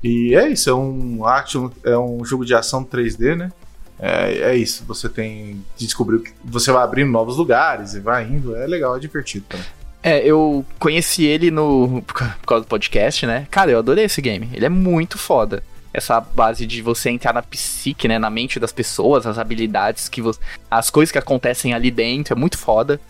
E 0.02 0.34
é 0.34 0.48
isso, 0.48 0.68
é 0.70 0.74
um 0.74 1.24
action, 1.24 1.70
é 1.84 1.96
um 1.96 2.24
jogo 2.24 2.44
de 2.44 2.54
ação 2.54 2.84
3D, 2.84 3.36
né? 3.36 3.52
É, 3.98 4.50
é 4.50 4.56
isso, 4.56 4.84
você 4.86 5.08
tem 5.08 5.62
de 5.76 5.86
descobrir 5.86 6.20
que 6.20 6.32
você 6.44 6.70
vai 6.70 6.82
abrindo 6.82 7.10
novos 7.10 7.36
lugares 7.36 7.94
e 7.94 8.00
vai 8.00 8.24
indo, 8.24 8.54
é 8.54 8.66
legal, 8.66 8.96
é 8.96 9.00
divertido 9.00 9.44
também. 9.48 9.66
É, 10.02 10.24
eu 10.24 10.64
conheci 10.78 11.24
ele 11.24 11.50
no 11.50 12.02
por 12.06 12.14
causa 12.46 12.64
do 12.64 12.68
podcast, 12.68 13.26
né? 13.26 13.46
Cara, 13.50 13.70
eu 13.70 13.78
adorei 13.78 14.04
esse 14.04 14.20
game. 14.20 14.48
Ele 14.52 14.64
é 14.64 14.68
muito 14.68 15.18
foda. 15.18 15.62
Essa 15.92 16.20
base 16.20 16.66
de 16.66 16.82
você 16.82 17.10
entrar 17.10 17.32
na 17.32 17.42
psique, 17.42 18.06
né? 18.06 18.18
Na 18.18 18.30
mente 18.30 18.60
das 18.60 18.72
pessoas, 18.72 19.26
as 19.26 19.38
habilidades 19.38 20.08
que 20.08 20.20
você. 20.20 20.38
As 20.70 20.90
coisas 20.90 21.10
que 21.10 21.18
acontecem 21.18 21.72
ali 21.74 21.90
dentro, 21.90 22.34
é 22.34 22.36
muito 22.36 22.58
foda. 22.58 23.00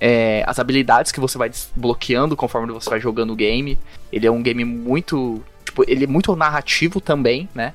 É, 0.00 0.44
as 0.46 0.58
habilidades 0.58 1.10
que 1.10 1.18
você 1.18 1.36
vai 1.36 1.48
desbloqueando 1.48 2.36
conforme 2.36 2.72
você 2.72 2.88
vai 2.88 3.00
jogando 3.00 3.32
o 3.32 3.36
game. 3.36 3.78
Ele 4.12 4.26
é 4.26 4.30
um 4.30 4.42
game 4.42 4.64
muito. 4.64 5.42
Tipo, 5.64 5.84
ele 5.88 6.04
é 6.04 6.06
muito 6.06 6.34
narrativo 6.36 7.00
também, 7.00 7.48
né? 7.54 7.74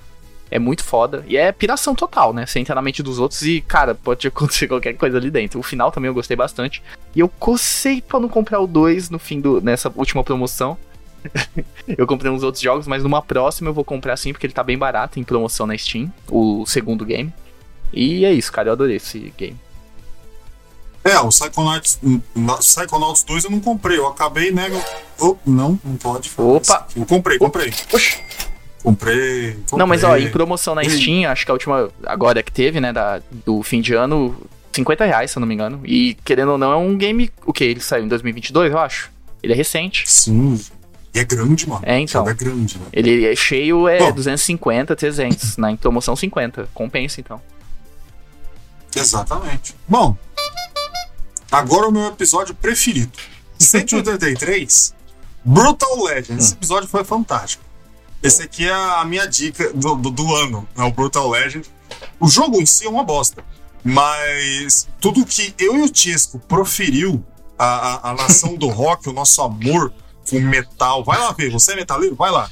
É 0.50 0.60
muito 0.60 0.84
foda. 0.84 1.24
E 1.28 1.36
é 1.36 1.52
piração 1.52 1.96
total, 1.96 2.32
né? 2.32 2.46
Você 2.46 2.60
entra 2.60 2.76
na 2.76 2.82
mente 2.82 3.02
dos 3.02 3.20
outros 3.20 3.42
e, 3.42 3.60
cara, 3.60 3.96
pode 3.96 4.26
acontecer 4.28 4.68
qualquer 4.68 4.94
coisa 4.94 5.18
ali 5.18 5.32
dentro. 5.32 5.60
O 5.60 5.64
final 5.64 5.92
também 5.92 6.08
eu 6.08 6.14
gostei 6.14 6.38
bastante. 6.38 6.82
E 7.16 7.20
eu 7.20 7.28
cocei 7.28 8.02
pra 8.02 8.20
não 8.20 8.30
comprar 8.30 8.60
o 8.60 8.68
2 8.68 9.10
no 9.10 9.20
fim 9.20 9.42
do. 9.42 9.60
nessa 9.60 9.92
última 9.96 10.24
promoção. 10.24 10.78
eu 11.98 12.06
comprei 12.08 12.32
uns 12.32 12.44
outros 12.44 12.62
jogos, 12.64 12.88
mas 12.88 13.04
numa 13.04 13.22
próxima 13.22 13.70
eu 13.70 13.74
vou 13.74 13.84
comprar 13.84 14.16
sim, 14.18 14.32
porque 14.32 14.46
ele 14.46 14.54
tá 14.54 14.64
bem 14.64 14.78
barato 14.78 15.20
em 15.20 15.24
promoção 15.24 15.66
na 15.68 15.78
Steam, 15.78 16.12
o 16.30 16.66
segundo 16.66 17.06
game. 17.06 17.34
E 17.92 18.26
é 18.26 18.34
isso, 18.34 18.52
cara, 18.52 18.70
eu 18.70 18.74
adorei 18.74 18.96
esse 18.98 19.34
game. 19.38 19.56
É, 21.04 21.20
o 21.20 21.28
Psychonauts, 21.30 22.00
na- 22.34 22.58
Psychonauts 22.58 23.24
2 23.24 23.44
eu 23.44 23.52
não 23.52 23.60
comprei. 23.60 23.98
Eu 23.98 24.08
acabei, 24.08 24.52
né? 24.52 24.70
eu- 24.72 24.84
Oh, 25.20 25.38
não, 25.50 25.78
não 25.84 25.96
pode. 25.98 26.32
Opa. 26.38 26.86
isso. 26.90 27.00
Eu 27.00 27.06
comprei, 27.06 27.38
comprei. 27.38 27.74
Oxi. 27.94 28.18
Comprei, 28.82 29.52
comprei. 29.54 29.80
Não, 29.80 29.88
mas 29.88 30.04
ó, 30.04 30.18
em 30.18 30.30
promoção 30.32 30.74
na 30.76 30.82
Hum. 30.82 30.90
Steam, 30.90 31.30
acho 31.30 31.46
que 31.46 31.52
a 31.52 31.54
última 31.54 31.90
agora 32.06 32.42
que 32.44 32.52
teve, 32.52 32.80
né, 32.82 32.92
da, 32.92 33.22
do 33.46 33.62
fim 33.64 33.80
de 33.82 33.94
ano, 33.94 34.36
50 34.74 35.06
reais, 35.06 35.32
se 35.32 35.38
eu 35.38 35.42
não 35.42 35.48
me 35.48 35.54
engano. 35.54 35.82
E 35.86 36.16
querendo 36.26 36.54
ou 36.54 36.58
não, 36.58 36.72
é 36.72 36.76
um 36.78 36.98
game. 36.98 37.30
O 37.46 37.54
que? 37.54 37.64
Ele 37.66 37.80
saiu 37.80 38.06
em 38.06 38.08
2022, 38.08 38.72
eu 38.72 38.80
acho. 38.80 39.12
Ele 39.42 39.54
é 39.54 39.56
recente. 39.56 40.04
Sim. 40.10 40.60
E 41.14 41.20
é 41.20 41.24
grande, 41.24 41.70
mano. 41.70 41.82
É, 41.86 42.00
então. 42.00 42.28
É 42.28 42.34
grande, 42.34 42.78
né? 42.78 42.86
Ele 42.92 43.26
é 43.26 43.36
cheio, 43.36 43.88
é 43.88 44.00
Bom. 44.00 44.12
250, 44.14 44.96
300. 44.96 45.58
na 45.58 45.72
em 45.72 45.78
promoção 45.78 46.16
50. 46.16 46.70
Compensa 46.74 47.20
então. 47.20 47.40
Exatamente. 48.96 49.76
Bom, 49.88 50.16
agora 51.52 51.88
o 51.88 51.92
meu 51.92 52.08
episódio 52.08 52.54
preferido. 52.56 53.12
183, 53.60 54.94
Brutal 55.44 56.04
Legend. 56.04 56.40
Esse 56.40 56.54
episódio 56.54 56.90
foi 56.90 57.04
fantástico. 57.04 57.64
Esse 58.22 58.44
aqui 58.44 58.68
é 58.68 58.72
a 58.72 59.04
minha 59.06 59.26
dica 59.26 59.72
do, 59.74 59.96
do, 59.96 60.10
do 60.10 60.36
ano, 60.36 60.68
é 60.78 60.84
o 60.84 60.92
Brutal 60.92 61.30
Legend. 61.30 61.70
O 62.20 62.28
jogo 62.28 62.62
em 62.62 62.66
si 62.66 62.86
é 62.86 62.90
uma 62.90 63.04
bosta, 63.04 63.44
mas 63.84 64.88
tudo 65.00 65.26
que 65.26 65.54
eu 65.60 65.78
e 65.78 65.82
o 65.82 65.90
Tisco 65.90 66.40
proferiu, 66.40 67.24
a, 67.58 67.66
a, 67.66 68.12
a 68.12 68.14
nação 68.16 68.56
do 68.56 68.68
rock, 68.72 69.10
o 69.10 69.14
nosso 69.14 69.42
amor 69.42 69.94
com 70.30 70.40
metal. 70.40 71.04
Vai 71.04 71.20
lá 71.20 71.32
ver, 71.32 71.52
você 71.52 71.74
é 71.74 71.76
metaleiro? 71.76 72.16
Vai 72.16 72.32
lá. 72.32 72.50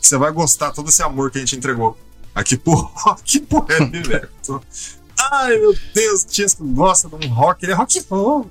Você 0.00 0.16
vai 0.16 0.30
gostar 0.32 0.72
todo 0.72 0.88
esse 0.88 1.02
amor 1.02 1.30
que 1.30 1.38
a 1.38 1.40
gente 1.40 1.56
entregou. 1.56 1.96
Aqui 2.34 2.56
por 2.56 2.90
rock, 2.94 3.40
por 3.40 3.70
heavy 3.70 4.06
metal. 4.06 4.62
Ai, 5.30 5.56
meu 5.56 5.74
Deus, 5.94 6.22
o 6.22 6.26
Tisco 6.26 6.64
gosta 6.64 7.08
de 7.08 7.26
um 7.26 7.32
rock, 7.32 7.64
ele 7.64 7.72
é 7.72 7.74
rock. 7.74 8.04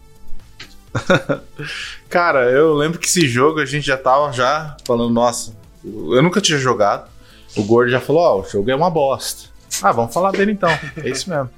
Cara, 2.10 2.50
eu 2.52 2.74
lembro 2.74 3.00
que 3.00 3.08
esse 3.08 3.28
jogo 3.28 3.60
a 3.60 3.66
gente 3.66 3.86
já 3.86 3.98
tava 3.98 4.32
já 4.32 4.78
falando, 4.86 5.14
nossa, 5.14 5.54
eu 5.84 6.22
nunca 6.22 6.40
tinha 6.40 6.58
jogado. 6.58 7.10
O 7.56 7.64
Gordo 7.64 7.92
já 7.92 8.00
falou, 8.00 8.22
ó, 8.22 8.42
o 8.42 8.50
jogo 8.50 8.72
é 8.72 8.76
uma 8.76 8.90
bosta. 8.90 9.50
Ah, 9.82 9.92
vamos 9.92 10.14
falar 10.14 10.32
dele 10.32 10.52
então. 10.52 10.70
É 10.98 11.10
isso 11.10 11.30
mesmo. 11.30 11.50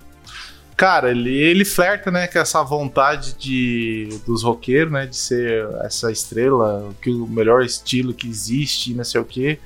Cara, 0.77 1.11
ele, 1.11 1.33
ele 1.33 1.63
flerta, 1.63 2.11
né, 2.11 2.27
com 2.27 2.37
essa 2.37 2.61
vontade 2.61 3.33
de, 3.35 4.09
dos 4.25 4.43
roqueiros, 4.43 4.91
né, 4.91 5.05
de 5.05 5.15
ser 5.15 5.65
essa 5.83 6.11
estrela, 6.11 6.93
que 7.01 7.09
o 7.09 7.25
melhor 7.25 7.63
estilo 7.63 8.13
que 8.13 8.27
existe, 8.27 8.93
não 8.93 9.03
sei 9.05 9.21
o 9.21 9.25
quê. 9.25 9.57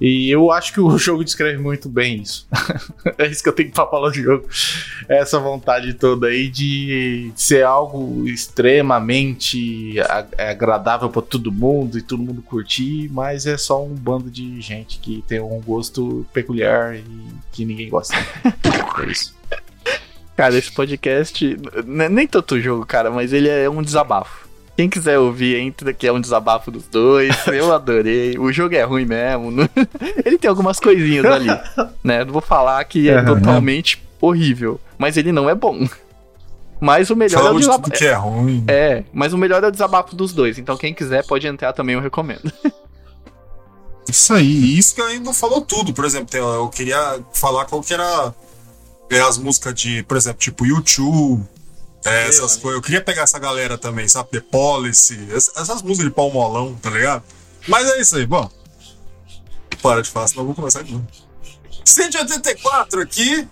E 0.00 0.28
eu 0.28 0.50
acho 0.50 0.72
que 0.72 0.80
o 0.80 0.98
jogo 0.98 1.22
descreve 1.22 1.58
muito 1.58 1.88
bem 1.88 2.22
isso. 2.22 2.48
é 3.16 3.28
isso 3.28 3.40
que 3.40 3.48
eu 3.48 3.52
tenho 3.52 3.70
pra 3.70 3.86
falar 3.86 4.08
do 4.10 4.14
jogo. 4.16 4.48
Essa 5.08 5.38
vontade 5.38 5.94
toda 5.94 6.26
aí 6.26 6.48
de 6.48 7.30
ser 7.36 7.64
algo 7.64 8.26
extremamente 8.26 9.94
a- 10.00 10.26
agradável 10.50 11.08
pra 11.08 11.22
todo 11.22 11.52
mundo 11.52 11.98
e 11.98 12.02
todo 12.02 12.20
mundo 12.20 12.42
curtir, 12.42 13.08
mas 13.12 13.46
é 13.46 13.56
só 13.56 13.84
um 13.84 13.94
bando 13.94 14.28
de 14.28 14.60
gente 14.60 14.98
que 14.98 15.22
tem 15.28 15.38
um 15.40 15.60
gosto 15.60 16.26
peculiar 16.32 16.96
e 16.96 17.04
que 17.52 17.64
ninguém 17.64 17.88
gosta. 17.88 18.16
é 19.06 19.06
isso. 19.08 19.40
Cara, 20.42 20.58
esse 20.58 20.72
podcast. 20.72 21.56
Nem 21.86 22.26
tanto 22.26 22.60
jogo, 22.60 22.84
cara, 22.84 23.12
mas 23.12 23.32
ele 23.32 23.48
é 23.48 23.70
um 23.70 23.80
desabafo. 23.80 24.48
Quem 24.76 24.90
quiser 24.90 25.16
ouvir, 25.16 25.54
entra 25.56 25.94
que 25.94 26.04
é 26.04 26.12
um 26.12 26.20
desabafo 26.20 26.68
dos 26.68 26.82
dois. 26.88 27.32
Eu 27.46 27.72
adorei. 27.72 28.36
O 28.36 28.50
jogo 28.50 28.74
é 28.74 28.82
ruim 28.82 29.04
mesmo. 29.04 29.52
Ele 30.26 30.36
tem 30.36 30.50
algumas 30.50 30.80
coisinhas 30.80 31.24
ali, 31.26 31.46
né? 32.02 32.24
Não 32.24 32.32
vou 32.32 32.42
falar 32.42 32.82
que 32.86 33.08
é 33.08 33.18
Aham. 33.18 33.36
totalmente 33.36 34.02
horrível, 34.20 34.80
mas 34.98 35.16
ele 35.16 35.30
não 35.30 35.48
é 35.48 35.54
bom. 35.54 35.86
Mas 36.80 37.08
o 37.10 37.14
melhor 37.14 37.46
é 37.46 37.50
o 37.50 37.58
desabafo. 37.60 37.92
que 37.92 38.04
é 38.04 38.14
ruim. 38.14 38.64
É, 38.66 39.04
mas 39.12 39.32
o 39.32 39.38
melhor 39.38 39.62
é 39.62 39.68
o 39.68 39.70
desabafo 39.70 40.16
dos 40.16 40.32
dois. 40.32 40.58
Então 40.58 40.76
quem 40.76 40.92
quiser 40.92 41.24
pode 41.24 41.46
entrar 41.46 41.72
também, 41.72 41.94
eu 41.94 42.00
recomendo. 42.00 42.52
Isso 44.08 44.34
aí, 44.34 44.76
isso 44.76 44.96
que 44.96 45.02
ainda 45.02 45.24
não 45.24 45.34
falou 45.34 45.60
tudo. 45.60 45.92
Por 45.92 46.04
exemplo, 46.04 46.36
eu 46.36 46.68
queria 46.68 47.20
falar 47.32 47.64
qual 47.66 47.80
que 47.80 47.94
era 47.94 48.34
é, 49.12 49.20
as 49.20 49.38
músicas 49.38 49.74
de, 49.74 50.02
por 50.04 50.16
exemplo, 50.16 50.38
tipo 50.38 50.66
YouTube, 50.66 51.46
é, 52.04 52.28
essas 52.28 52.56
coisas. 52.56 52.78
Eu 52.78 52.82
queria 52.82 53.00
pegar 53.00 53.22
essa 53.22 53.38
galera 53.38 53.78
também, 53.78 54.08
sabe? 54.08 54.30
The 54.30 54.40
Policy, 54.40 55.28
ess- 55.30 55.52
essas 55.56 55.82
músicas 55.82 56.08
de 56.08 56.14
palmolão, 56.14 56.74
tá 56.74 56.90
ligado? 56.90 57.22
Mas 57.68 57.88
é 57.90 58.00
isso 58.00 58.16
aí, 58.16 58.26
bom. 58.26 58.50
Para 59.80 60.02
de 60.02 60.10
falar, 60.10 60.28
senão 60.28 60.42
eu 60.42 60.46
vou 60.46 60.54
começar 60.54 60.82
de 60.82 60.92
novo. 60.92 61.06
184 61.84 63.00
aqui. 63.00 63.46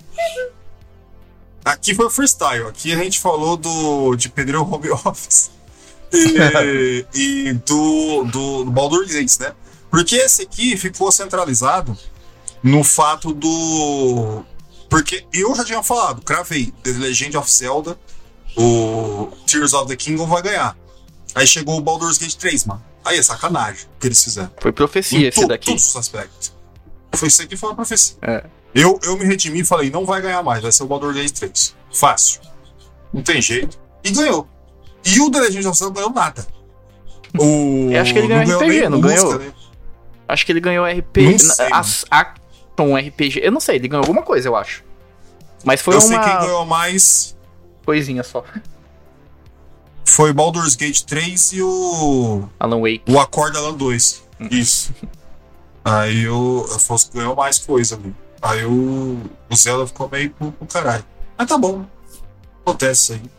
Aqui 1.65 1.95
foi 1.95 2.09
freestyle. 2.11 2.66
Aqui 2.66 2.93
a 2.93 2.97
gente 2.97 3.20
falou 3.20 3.57
do 3.57 4.16
de 4.16 4.28
pedreiro 4.28 4.62
home 4.62 4.91
office. 5.05 5.51
E, 6.12 7.07
e 7.15 7.53
do, 7.53 8.24
do, 8.24 8.65
do 8.65 8.70
Baldur's 8.70 9.12
Gate, 9.12 9.39
né? 9.41 9.53
Porque 9.91 10.16
esse 10.16 10.43
aqui 10.43 10.77
ficou 10.77 11.11
centralizado 11.12 11.97
no 12.62 12.82
fato 12.82 13.32
do. 13.32 14.45
Porque 14.91 15.25
eu 15.33 15.55
já 15.55 15.65
tinha 15.65 15.83
falado, 15.83 16.21
cravei, 16.23 16.73
The 16.83 16.91
Legend 16.91 17.37
of 17.39 17.51
Zelda, 17.51 17.97
o 18.57 19.29
Tears 19.47 19.73
of 19.73 19.87
the 19.89 19.97
Kingdom 19.97 20.27
vai 20.27 20.43
ganhar. 20.43 20.77
Aí 21.35 21.47
chegou 21.47 21.79
o 21.79 21.81
Baldur's 21.81 22.19
Gate 22.19 22.35
3, 22.35 22.65
mano. 22.67 22.83
Aí 23.05 23.17
é 23.19 23.23
sacanagem 23.23 23.85
o 23.97 24.01
que 24.01 24.09
eles 24.09 24.23
fizeram. 24.23 24.51
Foi 24.61 24.73
profecia 24.73 25.19
Em 25.21 25.25
esse 25.27 25.47
daqui. 25.47 25.67
todos 25.69 25.89
os 25.89 25.97
aspectos. 25.97 26.53
Foi 27.15 27.29
isso 27.29 27.41
aqui 27.41 27.51
que 27.51 27.57
foi 27.57 27.69
uma 27.71 27.77
profecia. 27.77 28.17
É. 28.21 28.45
Eu, 28.75 28.99
eu 29.05 29.17
me 29.17 29.25
redimi 29.25 29.61
e 29.61 29.65
falei, 29.65 29.91
não 29.91 30.05
vai 30.05 30.21
ganhar 30.21 30.43
mais, 30.43 30.61
vai 30.62 30.71
ser 30.73 30.83
o 30.83 30.87
Baldur's 30.87 31.15
Gate 31.17 31.31
3. 31.33 31.75
Fácil. 31.93 32.41
Não 33.12 33.23
tem 33.23 33.41
jeito. 33.41 33.79
E 34.05 34.11
ganhou. 34.11 34.47
E 35.05 35.21
o 35.21 35.31
The 35.31 35.41
Legend 35.41 35.67
of 35.69 35.79
Zelda 35.79 35.95
ganhou 35.95 36.11
nada. 36.12 36.47
O... 37.39 37.89
Eu 37.93 38.03
acho 38.03 38.12
que 38.12 38.19
ele 38.19 38.27
ganhou 38.27 38.45
não 38.49 38.59
RPG, 38.59 38.81
nem 38.81 38.89
não 38.91 39.01
música, 39.01 39.21
ganhou? 39.23 39.39
né? 39.39 39.53
Acho 40.27 40.45
que 40.47 40.51
ele 40.51 40.59
ganhou 40.61 40.85
RPG. 40.85 41.39
sei, 41.39 41.69
as- 41.73 42.05
Action 42.81 42.97
RPG. 42.97 43.40
Eu 43.43 43.52
não 43.52 43.61
sei, 43.61 43.77
ele 43.77 43.89
ganhou 43.89 44.02
alguma 44.02 44.23
coisa, 44.23 44.48
eu 44.48 44.57
acho. 44.57 44.82
Mas 45.65 45.81
foi 45.81 45.94
eu 45.94 46.01
sei 46.01 46.16
uma 46.16 46.24
quem 46.24 46.39
ganhou 46.39 46.65
mais 46.65 47.36
coisinha 47.85 48.23
só. 48.23 48.44
foi 50.07 50.32
Baldur's 50.32 50.74
Gate 50.74 51.02
3 51.02 51.52
e 51.52 51.62
o. 51.62 52.48
Alan 52.59 52.81
Wake. 52.81 53.02
O 53.09 53.19
Acorda 53.19 53.59
Alan 53.59 53.74
2. 53.74 54.23
Isso. 54.51 54.94
Aí 55.85 56.28
o 56.28 56.66
Afonso 56.74 57.11
ganhou 57.12 57.35
mais 57.35 57.59
coisa 57.59 57.97
ali. 57.97 58.15
Aí 58.40 58.65
o, 58.65 59.19
o 59.51 59.57
Zelda 59.57 59.86
ficou 59.86 60.09
meio 60.09 60.31
pro, 60.31 60.52
pro 60.52 60.66
caralho. 60.66 61.05
Mas 61.36 61.48
tá 61.48 61.59
bom. 61.59 61.85
Acontece 62.65 63.02
isso 63.02 63.12
aí. 63.12 63.31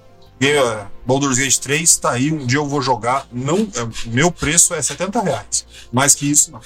E, 0.41 0.57
uh, 0.57 0.87
Baldur's 1.05 1.37
Gate 1.37 1.57
3 1.57 1.97
tá 1.97 2.11
aí. 2.11 2.31
Um 2.31 2.45
dia 2.45 2.57
eu 2.57 2.67
vou 2.67 2.81
jogar. 2.81 3.27
Não, 3.31 3.57
é, 3.57 4.07
meu 4.07 4.31
preço 4.31 4.73
é 4.73 4.81
70 4.81 5.21
reais. 5.21 5.65
Mais 5.91 6.15
que 6.15 6.29
isso, 6.29 6.51
não. 6.51 6.61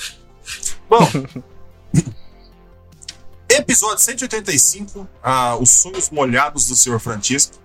Bom. 0.90 1.08
episódio 3.56 4.00
185. 4.00 5.08
Ah, 5.24 5.56
os 5.58 5.70
sonhos 5.70 6.10
molhados 6.10 6.68
do 6.68 6.76
Senhor 6.76 7.00
Francisco. 7.00 7.58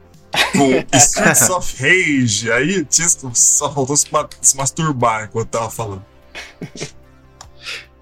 Com 0.52 0.84
Streets 0.96 1.50
of 1.50 1.76
Rage. 1.82 2.50
Aí, 2.52 2.84
Tisco 2.84 3.30
só 3.34 3.72
faltou 3.72 3.96
se, 3.96 4.06
se 4.40 4.56
masturbar 4.56 5.24
enquanto 5.24 5.48
tava 5.48 5.70
falando. 5.70 6.04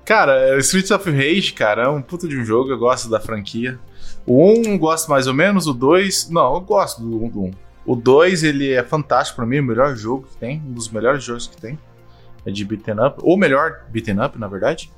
Cara, 0.05 0.59
Streets 0.59 0.91
of 0.91 1.11
Rage, 1.11 1.53
cara, 1.53 1.85
é 1.85 1.89
um 1.89 2.01
puto 2.01 2.27
de 2.27 2.39
um 2.39 2.45
jogo, 2.45 2.71
eu 2.71 2.79
gosto 2.79 3.11
da 3.11 3.21
franquia. 3.21 3.79
O 4.27 4.43
1 4.53 4.63
eu 4.73 4.79
gosto 4.79 5.09
mais 5.11 5.27
ou 5.27 5.35
menos, 5.35 5.67
o 5.67 5.73
2. 5.73 6.31
Não, 6.31 6.55
eu 6.55 6.61
gosto 6.61 7.01
do 7.03 7.25
1 7.25 7.29
do 7.29 7.43
1. 7.45 7.51
O 7.87 7.97
2, 7.97 8.43
ele 8.43 8.73
é 8.73 8.85
fantástico 8.85 9.37
pra 9.37 9.47
mim, 9.47 9.61
o 9.61 9.65
melhor 9.65 9.97
jogo 9.97 10.27
que 10.29 10.37
tem, 10.37 10.63
um 10.67 10.73
dos 10.73 10.91
melhores 10.91 11.25
jogos 11.25 11.47
que 11.47 11.57
tem. 11.57 11.79
É 12.45 12.51
de 12.51 12.65
beaten 12.65 13.07
up, 13.07 13.19
ou 13.23 13.37
melhor, 13.37 13.85
beaten 13.91 14.23
up, 14.23 14.39
na 14.39 14.47
verdade. 14.47 14.91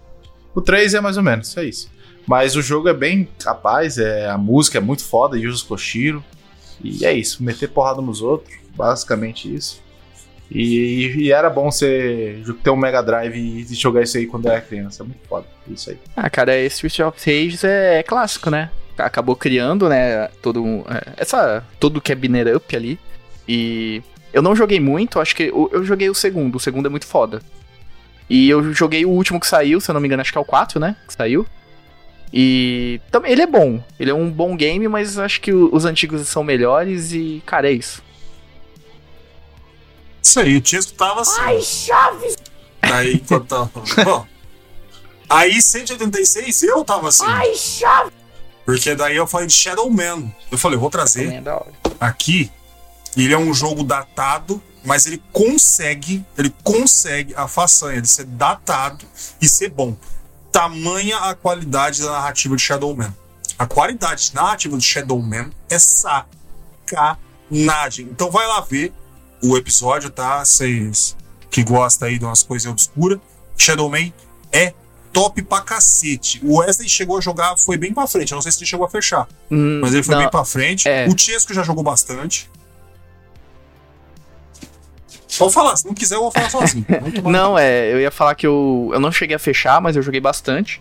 O 0.54 0.60
3 0.60 0.94
é 0.94 1.00
mais 1.00 1.16
ou 1.16 1.22
menos, 1.22 1.56
é 1.56 1.64
isso. 1.64 1.90
Mas 2.30 2.54
o 2.54 2.62
jogo 2.62 2.88
é 2.88 2.94
bem 2.94 3.26
capaz, 3.42 3.98
é, 3.98 4.30
a 4.30 4.38
música 4.38 4.78
é 4.78 4.80
muito 4.80 5.02
foda, 5.02 5.36
Yuzo 5.36 5.66
Koshiro. 5.66 6.22
E 6.80 7.04
é 7.04 7.12
isso, 7.12 7.42
meter 7.42 7.68
porrada 7.68 8.00
nos 8.00 8.22
outros, 8.22 8.54
basicamente 8.72 9.52
isso. 9.52 9.82
E, 10.48 11.24
e 11.24 11.32
era 11.32 11.50
bom 11.50 11.72
você 11.72 12.40
ter 12.62 12.70
um 12.70 12.76
Mega 12.76 13.02
Drive 13.02 13.34
e 13.36 13.74
jogar 13.74 14.02
isso 14.02 14.16
aí 14.16 14.28
quando 14.28 14.46
era 14.46 14.60
criança. 14.60 15.02
É 15.02 15.06
muito 15.06 15.26
foda. 15.28 15.44
Isso 15.66 15.90
aí. 15.90 15.98
Ah, 16.14 16.30
cara, 16.30 16.56
esse 16.56 16.86
Street 16.86 17.00
of 17.00 17.18
Rage 17.18 17.66
é, 17.66 17.98
é 17.98 18.02
clássico, 18.04 18.48
né? 18.48 18.70
Acabou 18.96 19.34
criando, 19.34 19.88
né, 19.88 20.28
todo 20.40 20.84
é, 20.88 21.14
essa 21.16 21.64
tudo 21.80 22.00
que 22.00 22.12
é 22.12 22.14
binner 22.14 22.56
up 22.56 22.76
ali. 22.76 22.96
E 23.48 24.04
eu 24.32 24.40
não 24.40 24.54
joguei 24.54 24.78
muito, 24.78 25.18
acho 25.18 25.34
que 25.34 25.48
eu, 25.48 25.68
eu 25.72 25.82
joguei 25.82 26.08
o 26.08 26.14
segundo, 26.14 26.54
o 26.54 26.60
segundo 26.60 26.86
é 26.86 26.90
muito 26.90 27.08
foda. 27.08 27.42
E 28.28 28.48
eu 28.48 28.72
joguei 28.72 29.04
o 29.04 29.10
último 29.10 29.40
que 29.40 29.48
saiu, 29.48 29.80
se 29.80 29.90
eu 29.90 29.94
não 29.94 30.00
me 30.00 30.06
engano, 30.06 30.20
acho 30.20 30.30
que 30.30 30.38
é 30.38 30.40
o 30.40 30.44
4, 30.44 30.78
né, 30.78 30.94
que 31.08 31.12
saiu. 31.12 31.44
E 32.32 33.00
também 33.10 33.32
ele 33.32 33.42
é 33.42 33.46
bom, 33.46 33.82
ele 33.98 34.10
é 34.10 34.14
um 34.14 34.30
bom 34.30 34.56
game, 34.56 34.86
mas 34.86 35.18
acho 35.18 35.40
que 35.40 35.52
os 35.52 35.84
antigos 35.84 36.26
são 36.28 36.44
melhores 36.44 37.12
e, 37.12 37.42
cara, 37.44 37.68
é 37.68 37.72
isso. 37.72 38.02
Isso 40.22 40.38
aí, 40.38 40.56
o 40.56 40.60
Tisco 40.60 40.92
tava 40.92 41.22
assim. 41.22 41.40
Ai, 41.40 41.60
chave! 41.60 42.36
Aí, 42.82 43.14
enquanto 43.14 43.46
tava. 43.46 43.70
Bom, 44.04 44.26
aí 45.28 45.60
186 45.60 46.62
eu 46.62 46.84
tava 46.84 47.08
assim. 47.08 47.24
Ai, 47.26 47.54
chave! 47.54 48.12
Porque 48.64 48.94
daí 48.94 49.16
eu 49.16 49.26
falei 49.26 49.48
de 49.48 49.52
Shadow 49.52 49.90
Man. 49.90 50.30
Eu 50.52 50.56
falei, 50.56 50.76
eu 50.76 50.80
vou 50.80 50.90
trazer 50.90 51.32
é 51.32 51.42
aqui. 51.98 52.50
Ele 53.16 53.34
é 53.34 53.38
um 53.38 53.52
jogo 53.52 53.82
datado, 53.82 54.62
mas 54.84 55.06
ele 55.06 55.20
consegue, 55.32 56.24
ele 56.38 56.54
consegue 56.62 57.34
a 57.34 57.48
façanha 57.48 58.00
de 58.00 58.06
ser 58.06 58.26
datado 58.26 59.04
e 59.40 59.48
ser 59.48 59.70
bom. 59.70 59.96
Tamanha 60.52 61.16
a 61.18 61.34
qualidade 61.34 62.02
da 62.02 62.10
narrativa 62.12 62.56
de 62.56 62.62
Shadow 62.62 62.94
Man. 62.96 63.14
A 63.58 63.66
qualidade 63.66 64.30
narrativa 64.34 64.76
de 64.76 64.84
Shadow 64.84 65.20
Man 65.20 65.50
é 65.68 65.78
sacanagem. 65.78 66.78
Então 68.10 68.30
vai 68.30 68.46
lá 68.46 68.60
ver 68.60 68.92
o 69.42 69.56
episódio, 69.56 70.10
tá? 70.10 70.44
Vocês 70.44 71.16
que 71.50 71.62
gostam 71.64 72.08
aí 72.08 72.18
de 72.18 72.24
umas 72.24 72.42
coisas 72.42 72.70
obscuras. 72.70 73.18
Shadow 73.56 73.90
Man 73.90 74.12
é 74.52 74.72
top 75.12 75.42
pra 75.42 75.60
cacete. 75.60 76.40
O 76.44 76.58
Wesley 76.58 76.88
chegou 76.88 77.18
a 77.18 77.20
jogar, 77.20 77.56
foi 77.56 77.76
bem 77.76 77.92
pra 77.92 78.06
frente. 78.06 78.32
Eu 78.32 78.36
não 78.36 78.42
sei 78.42 78.52
se 78.52 78.58
ele 78.58 78.66
chegou 78.66 78.86
a 78.86 78.88
fechar. 78.88 79.28
Hum, 79.50 79.80
Mas 79.82 79.92
ele 79.92 80.02
foi 80.02 80.14
não, 80.14 80.22
bem 80.22 80.30
pra 80.30 80.44
frente. 80.44 80.88
é. 80.88 81.06
O 81.08 81.14
Tiesco 81.14 81.52
já 81.52 81.62
jogou 81.62 81.82
bastante. 81.82 82.48
Pode 85.38 85.54
falar, 85.54 85.76
se 85.76 85.86
não 85.86 85.94
quiser, 85.94 86.16
eu 86.16 86.22
vou 86.22 86.30
falar 86.30 86.50
sozinho. 86.50 86.84
Não, 87.30 87.58
é, 87.58 87.92
eu 87.92 88.00
ia 88.00 88.10
falar 88.10 88.34
que 88.34 88.46
eu, 88.46 88.90
eu 88.92 89.00
não 89.00 89.12
cheguei 89.12 89.36
a 89.36 89.38
fechar, 89.38 89.80
mas 89.80 89.96
eu 89.96 90.02
joguei 90.02 90.20
bastante. 90.20 90.80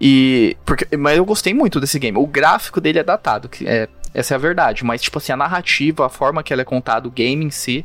E. 0.00 0.56
Porque, 0.64 0.96
mas 0.96 1.16
eu 1.16 1.24
gostei 1.24 1.54
muito 1.54 1.80
desse 1.80 1.98
game. 1.98 2.18
O 2.18 2.26
gráfico 2.26 2.80
dele 2.80 2.98
é 2.98 3.04
datado, 3.04 3.48
que 3.48 3.66
é, 3.66 3.88
essa 4.12 4.34
é 4.34 4.36
a 4.36 4.38
verdade. 4.38 4.84
Mas, 4.84 5.02
tipo 5.02 5.18
assim, 5.18 5.32
a 5.32 5.36
narrativa, 5.36 6.06
a 6.06 6.08
forma 6.08 6.42
que 6.42 6.52
ela 6.52 6.62
é 6.62 6.64
contada, 6.64 7.08
o 7.08 7.10
game 7.10 7.44
em 7.44 7.50
si, 7.50 7.84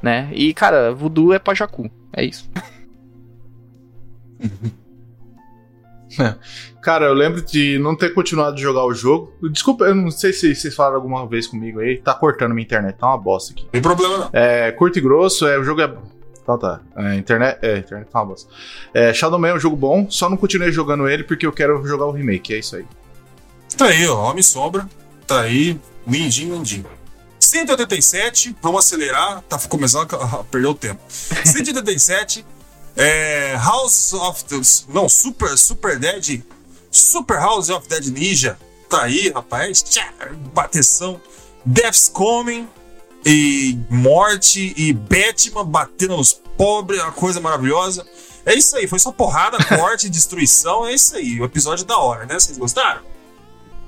né? 0.00 0.28
E, 0.32 0.54
cara, 0.54 0.92
Voodoo 0.92 1.32
é 1.32 1.38
pra 1.38 1.54
Jacu. 1.54 1.90
É 2.12 2.24
isso. 2.24 2.48
Cara, 6.82 7.06
eu 7.06 7.14
lembro 7.14 7.40
de 7.40 7.78
não 7.78 7.94
ter 7.94 8.12
continuado 8.12 8.56
de 8.56 8.62
jogar 8.62 8.84
o 8.84 8.92
jogo. 8.92 9.32
Desculpa, 9.52 9.84
eu 9.84 9.94
não 9.94 10.10
sei 10.10 10.32
se 10.32 10.52
vocês 10.52 10.74
falaram 10.74 10.96
alguma 10.96 11.24
vez 11.28 11.46
comigo 11.46 11.78
aí. 11.78 11.98
Tá 11.98 12.12
cortando 12.12 12.52
minha 12.52 12.64
internet, 12.64 12.96
tá 12.96 13.06
uma 13.06 13.16
bosta 13.16 13.52
aqui. 13.52 13.62
Não 13.62 13.70
tem 13.70 13.80
problema, 13.80 14.18
não. 14.18 14.30
É 14.32 14.72
curto 14.72 14.98
e 14.98 15.00
grosso, 15.00 15.46
é, 15.46 15.56
o 15.56 15.62
jogo 15.62 15.80
é. 15.80 15.94
Então 16.42 16.58
tá. 16.58 16.80
É, 16.96 17.14
internet, 17.14 17.58
é, 17.62 17.78
internet 17.78 18.08
tá 18.10 18.18
uma 18.18 18.26
bosta. 18.26 18.52
É, 18.92 19.14
Shadow 19.14 19.38
Man 19.38 19.50
é 19.50 19.54
um 19.54 19.60
jogo 19.60 19.76
bom, 19.76 20.10
só 20.10 20.28
não 20.28 20.36
continuei 20.36 20.72
jogando 20.72 21.08
ele 21.08 21.22
porque 21.22 21.46
eu 21.46 21.52
quero 21.52 21.86
jogar 21.86 22.06
o 22.06 22.10
remake, 22.10 22.52
é 22.52 22.58
isso 22.58 22.74
aí. 22.74 22.84
Tá 23.76 23.86
aí, 23.86 24.04
ó. 24.08 24.30
Homem 24.30 24.42
Sombra. 24.42 24.88
Tá 25.24 25.42
aí. 25.42 25.80
Lindinho, 26.04 26.56
lindinho. 26.56 26.86
187, 27.38 28.56
vamos 28.60 28.84
acelerar. 28.84 29.40
Tá 29.42 29.56
começando 29.68 30.12
a 30.16 30.42
perder 30.42 30.66
o 30.66 30.74
tempo. 30.74 31.00
187. 31.08 32.44
é, 32.96 33.54
House 33.54 34.12
of 34.14 34.44
the. 34.46 34.56
Não, 34.92 35.08
Super, 35.08 35.56
Super 35.56 35.96
Dead. 35.96 36.42
Super 36.92 37.38
House 37.38 37.70
of 37.70 37.88
Dead 37.88 38.06
Ninja. 38.06 38.58
Tá 38.88 39.04
aí, 39.04 39.30
rapaz. 39.30 39.82
Tchá, 39.82 40.12
bateção. 40.54 41.20
Death's 41.64 42.08
Coming. 42.08 42.68
E 43.24 43.78
morte. 43.88 44.74
E 44.76 44.92
Batman 44.92 45.64
batendo 45.64 46.16
nos 46.16 46.34
pobres. 46.34 47.02
Uma 47.02 47.10
coisa 47.10 47.40
maravilhosa. 47.40 48.06
É 48.44 48.54
isso 48.54 48.76
aí. 48.76 48.86
Foi 48.86 48.98
só 48.98 49.10
porrada, 49.10 49.56
corte, 49.64 50.08
destruição. 50.10 50.86
É 50.86 50.92
isso 50.92 51.16
aí. 51.16 51.40
O 51.40 51.44
episódio 51.44 51.84
é 51.84 51.86
da 51.86 51.96
hora, 51.96 52.26
né? 52.26 52.38
Vocês 52.38 52.58
gostaram? 52.58 53.00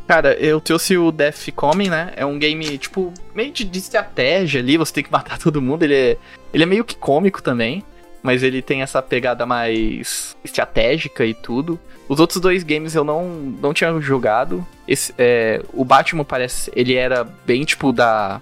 Cara, 0.07 0.35
eu 0.35 0.61
trouxe 0.61 0.97
o 0.99 1.11
Death 1.11 1.51
Coming, 1.55 1.89
né? 1.89 2.13
É 2.17 2.27
um 2.27 2.39
game, 2.39 2.77
tipo, 2.77 3.13
meio 3.35 3.51
de, 3.51 3.65
de 3.65 3.79
estratégia 3.79 4.61
ali, 4.61 4.77
você 4.77 4.93
tem 4.93 5.05
que 5.05 5.13
matar 5.13 5.39
todo 5.41 5.63
mundo. 5.63 5.83
Ele 5.83 5.95
é, 5.95 6.19
ele 6.53 6.63
é 6.63 6.67
meio 6.67 6.85
que 6.85 6.95
cômico 6.95 7.43
também, 7.43 7.85
mas 8.25 8.43
ele 8.43 8.63
tem 8.63 8.81
essa 8.81 9.03
pegada 9.03 9.45
mais 9.45 10.35
estratégica 10.43 11.27
e 11.27 11.35
tudo. 11.35 11.79
Os 12.09 12.19
outros 12.19 12.41
dois 12.41 12.63
games 12.65 12.95
eu 12.95 13.05
não, 13.05 13.29
não 13.61 13.75
tinha 13.75 14.01
jogado. 14.01 14.67
Esse, 14.89 15.15
é, 15.19 15.63
o 15.75 15.85
Batman 15.85 16.25
parece. 16.25 16.73
Ele 16.75 16.95
era 16.95 17.23
bem 17.47 17.63
tipo 17.65 17.93
da. 17.93 18.41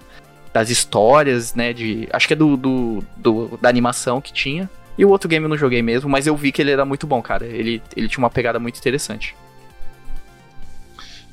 Das 0.53 0.69
histórias, 0.69 1.53
né? 1.53 1.73
De. 1.73 2.07
Acho 2.13 2.27
que 2.27 2.33
é 2.33 2.37
do, 2.37 2.55
do, 2.55 3.03
do- 3.17 3.59
da 3.61 3.67
animação 3.67 4.21
que 4.21 4.31
tinha. 4.31 4.69
E 4.97 5.03
o 5.03 5.09
outro 5.09 5.27
game 5.27 5.43
eu 5.43 5.49
não 5.49 5.57
joguei 5.57 5.81
mesmo, 5.81 6.09
mas 6.09 6.27
eu 6.27 6.37
vi 6.37 6.51
que 6.51 6.61
ele 6.61 6.71
era 6.71 6.85
muito 6.85 7.05
bom, 7.05 7.21
cara. 7.21 7.45
Ele, 7.45 7.81
ele 7.95 8.07
tinha 8.07 8.19
uma 8.23 8.29
pegada 8.29 8.59
muito 8.59 8.77
interessante. 8.77 9.35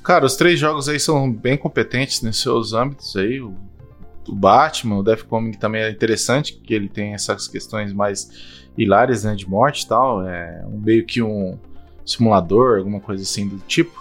Cara, 0.03 0.25
os 0.25 0.35
três 0.35 0.59
jogos 0.59 0.89
aí 0.89 0.99
são 0.99 1.31
bem 1.31 1.57
competentes 1.57 2.23
nos 2.23 2.41
seus 2.41 2.73
âmbitos 2.73 3.15
aí. 3.17 3.41
O, 3.41 3.55
o 4.29 4.35
Batman, 4.35 4.99
o 4.99 5.03
Death 5.03 5.25
Coming 5.25 5.53
também 5.53 5.83
é 5.83 5.91
interessante, 5.91 6.55
que 6.55 6.75
ele 6.75 6.89
tem 6.89 7.15
essas 7.15 7.49
questões 7.49 7.93
mais 7.93 8.31
hilárias, 8.77 9.25
né, 9.25 9.35
de 9.35 9.49
morte 9.49 9.83
e 9.83 9.89
tal. 9.89 10.27
É 10.27 10.63
um, 10.67 10.79
meio 10.79 11.05
que 11.05 11.23
um 11.23 11.59
simulador, 12.05 12.79
alguma 12.79 13.01
coisa 13.01 13.23
assim 13.23 13.49
do 13.49 13.59
tipo. 13.67 14.01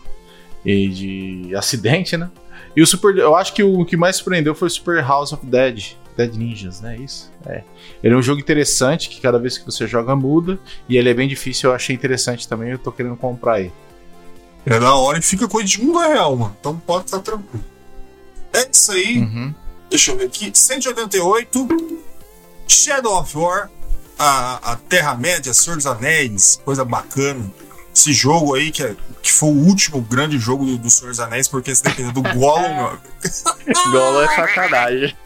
E 0.66 0.90
de 0.90 1.56
acidente, 1.56 2.18
né? 2.18 2.30
E 2.76 2.82
o 2.82 2.86
Super. 2.86 3.18
Eu 3.18 3.36
acho 3.36 3.54
que 3.54 3.64
o 3.64 3.86
que 3.86 3.96
mais 3.96 4.18
surpreendeu 4.18 4.54
foi 4.54 4.68
o 4.68 4.72
Super 4.72 5.02
House 5.02 5.32
of 5.32 5.46
Dead. 5.46 5.94
Dead 6.18 6.36
Ninjas, 6.36 6.82
né? 6.82 6.98
Isso? 6.98 7.32
É. 7.46 7.64
Ele 8.04 8.14
é 8.14 8.18
um 8.18 8.22
jogo 8.22 8.42
interessante 8.42 9.08
que 9.08 9.22
cada 9.22 9.40
vez 9.40 9.58
que 9.58 9.66
você 9.66 9.88
joga 9.88 10.18
muda. 10.18 10.60
E 10.90 10.98
ele 10.98 11.10
é 11.10 11.14
bem 11.14 11.30
difícil, 11.30 11.70
eu 11.70 11.76
achei 11.76 11.96
interessante 11.96 12.46
também. 12.46 12.72
Eu 12.72 12.78
tô 12.78 12.92
querendo 12.92 13.16
comprar 13.16 13.62
ele. 13.62 13.72
É 14.66 14.78
da 14.78 14.94
hora 14.94 15.18
e 15.18 15.22
fica 15.22 15.48
coisa 15.48 15.68
de 15.68 15.82
mundo 15.82 16.00
real, 16.00 16.36
mano. 16.36 16.56
Então 16.60 16.78
pode 16.78 17.06
estar 17.06 17.20
tranquilo. 17.20 17.64
É 18.54 18.70
isso 18.70 18.92
aí. 18.92 19.20
Uhum. 19.20 19.54
Deixa 19.90 20.12
eu 20.12 20.18
ver 20.18 20.26
aqui. 20.26 20.52
188. 20.54 21.68
Shadow 22.68 23.20
of 23.20 23.38
War. 23.38 23.70
A, 24.18 24.74
a 24.74 24.76
Terra-média, 24.76 25.54
Senhor 25.54 25.78
dos 25.78 25.86
Anéis. 25.86 26.60
Coisa 26.66 26.84
bacana. 26.86 27.50
Esse 27.96 28.14
jogo 28.14 28.54
aí, 28.56 28.70
que, 28.72 28.84
é, 28.84 28.96
que 29.22 29.32
foi 29.32 29.50
o 29.50 29.54
último 29.66 30.02
grande 30.02 30.38
jogo 30.38 30.66
do, 30.66 30.78
do 30.78 30.90
Senhor 30.90 31.10
dos 31.10 31.20
Anéis, 31.20 31.48
porque 31.48 31.74
se 31.74 31.82
depender 31.84 32.12
do 32.12 32.22
Gollum, 32.22 32.76
meu 32.76 32.88
amigo. 32.88 33.02
Golo 33.92 34.22
é 34.22 34.36
sacanagem. 34.36 35.18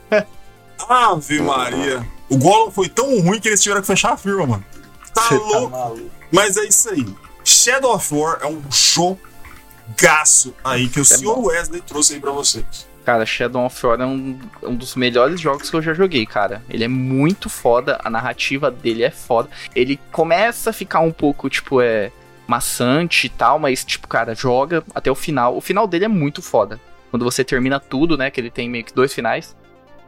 Ave 0.88 1.41
Maria. 1.41 2.07
O 2.30 2.38
Gollum 2.38 2.72
foi 2.72 2.88
tão 2.90 3.19
ruim 3.22 3.40
que 3.40 3.48
eles 3.49 3.61
tiveram 3.61 3.81
que 3.81 3.88
fechar 3.88 4.14
a 4.14 4.18
firma, 4.18 4.45
mano. 4.45 4.65
Tá 5.14 5.23
Você 5.23 5.38
tá 5.40 5.44
louco. 5.45 5.69
maluco. 5.69 6.11
Mas 6.31 6.57
é 6.57 6.64
isso 6.65 6.90
aí. 6.90 7.06
Shadow 7.44 7.94
of 7.95 8.14
War 8.15 8.40
é 8.41 8.48
um 8.48 8.61
jogaço 8.72 10.53
aí 10.64 10.88
que 10.88 10.99
o 10.99 11.02
É 11.02 11.06
senhor 11.06 11.35
bom. 11.35 11.48
Wesley 11.48 11.81
trouxe 11.81 12.14
aí 12.14 12.19
pra 12.19 12.31
vocês. 12.31 12.65
Cara, 13.05 13.25
Shadow 13.25 13.65
of 13.65 13.85
War 13.85 13.99
é 13.99 14.05
um, 14.05 14.39
um 14.61 14.75
dos 14.75 14.95
melhores 14.95 15.39
jogos 15.39 15.69
que 15.69 15.75
eu 15.75 15.81
já 15.81 15.93
joguei, 15.93 16.25
cara. 16.25 16.63
Ele 16.69 16.85
é 16.85 16.88
muito 16.88 17.49
foda, 17.49 17.99
a 18.03 18.09
narrativa 18.09 18.71
dele 18.71 19.03
é 19.03 19.11
foda. 19.11 19.49
Ele 19.75 19.99
começa 20.11 20.69
a 20.69 20.73
ficar 20.73 21.01
um 21.01 21.11
pouco, 21.11 21.49
tipo, 21.49 21.81
é 21.81 22.11
maçante 22.47 23.27
e 23.27 23.30
tal, 23.30 23.59
mas, 23.59 23.84
tipo, 23.84 24.07
cara, 24.07 24.34
joga 24.34 24.84
até 24.95 25.11
o 25.11 25.15
final. 25.15 25.57
O 25.57 25.61
final 25.61 25.85
dele 25.85 26.05
é 26.05 26.07
muito 26.07 26.41
foda. 26.41 26.80
Quando 27.11 27.25
você 27.25 27.43
termina 27.43 27.80
tudo, 27.80 28.17
né, 28.17 28.31
que 28.31 28.39
ele 28.39 28.49
tem 28.49 28.69
meio 28.69 28.85
que 28.85 28.93
dois 28.93 29.13
finais. 29.13 29.55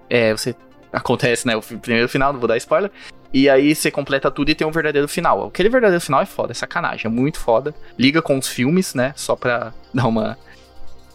É, 0.09 0.31
você... 0.31 0.55
Acontece, 0.93 1.45
né, 1.45 1.57
o 1.57 1.61
primeiro 1.61 2.07
final, 2.07 2.31
não 2.31 2.39
vou 2.39 2.47
dar 2.47 2.55
spoiler. 2.55 2.89
E 3.34 3.49
aí 3.49 3.76
você 3.76 3.91
completa 3.91 4.31
tudo 4.31 4.49
e 4.49 4.55
tem 4.55 4.65
um 4.65 4.72
verdadeiro 4.72 5.09
final. 5.09 5.47
Aquele 5.47 5.67
verdadeiro 5.67 5.99
final 5.99 6.22
é 6.22 6.26
foda, 6.26 6.53
é 6.53 6.55
sacanagem, 6.55 7.07
é 7.07 7.09
muito 7.09 7.38
foda. 7.38 7.76
Liga 7.99 8.22
com 8.22 8.38
os 8.38 8.47
filmes, 8.47 8.93
né, 8.93 9.11
só 9.17 9.35
pra 9.35 9.73
dar 9.93 10.07
uma 10.07 10.38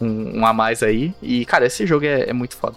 um, 0.01 0.39
um 0.39 0.45
a 0.45 0.53
mais 0.53 0.83
aí. 0.83 1.13
E, 1.21 1.45
cara, 1.45 1.65
esse 1.65 1.85
jogo 1.85 2.05
é, 2.05 2.29
é 2.29 2.33
muito 2.33 2.57
foda. 2.57 2.75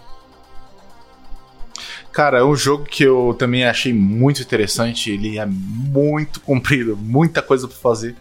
Cara, 2.15 2.39
é 2.39 2.43
um 2.45 2.55
jogo 2.55 2.85
que 2.85 3.03
eu 3.03 3.35
também 3.37 3.65
achei 3.65 3.91
muito 3.91 4.41
interessante. 4.41 5.11
Ele 5.11 5.37
é 5.37 5.45
muito 5.45 6.39
comprido, 6.39 6.95
muita 6.95 7.41
coisa 7.41 7.67
pra 7.67 7.75
fazer. 7.75 8.15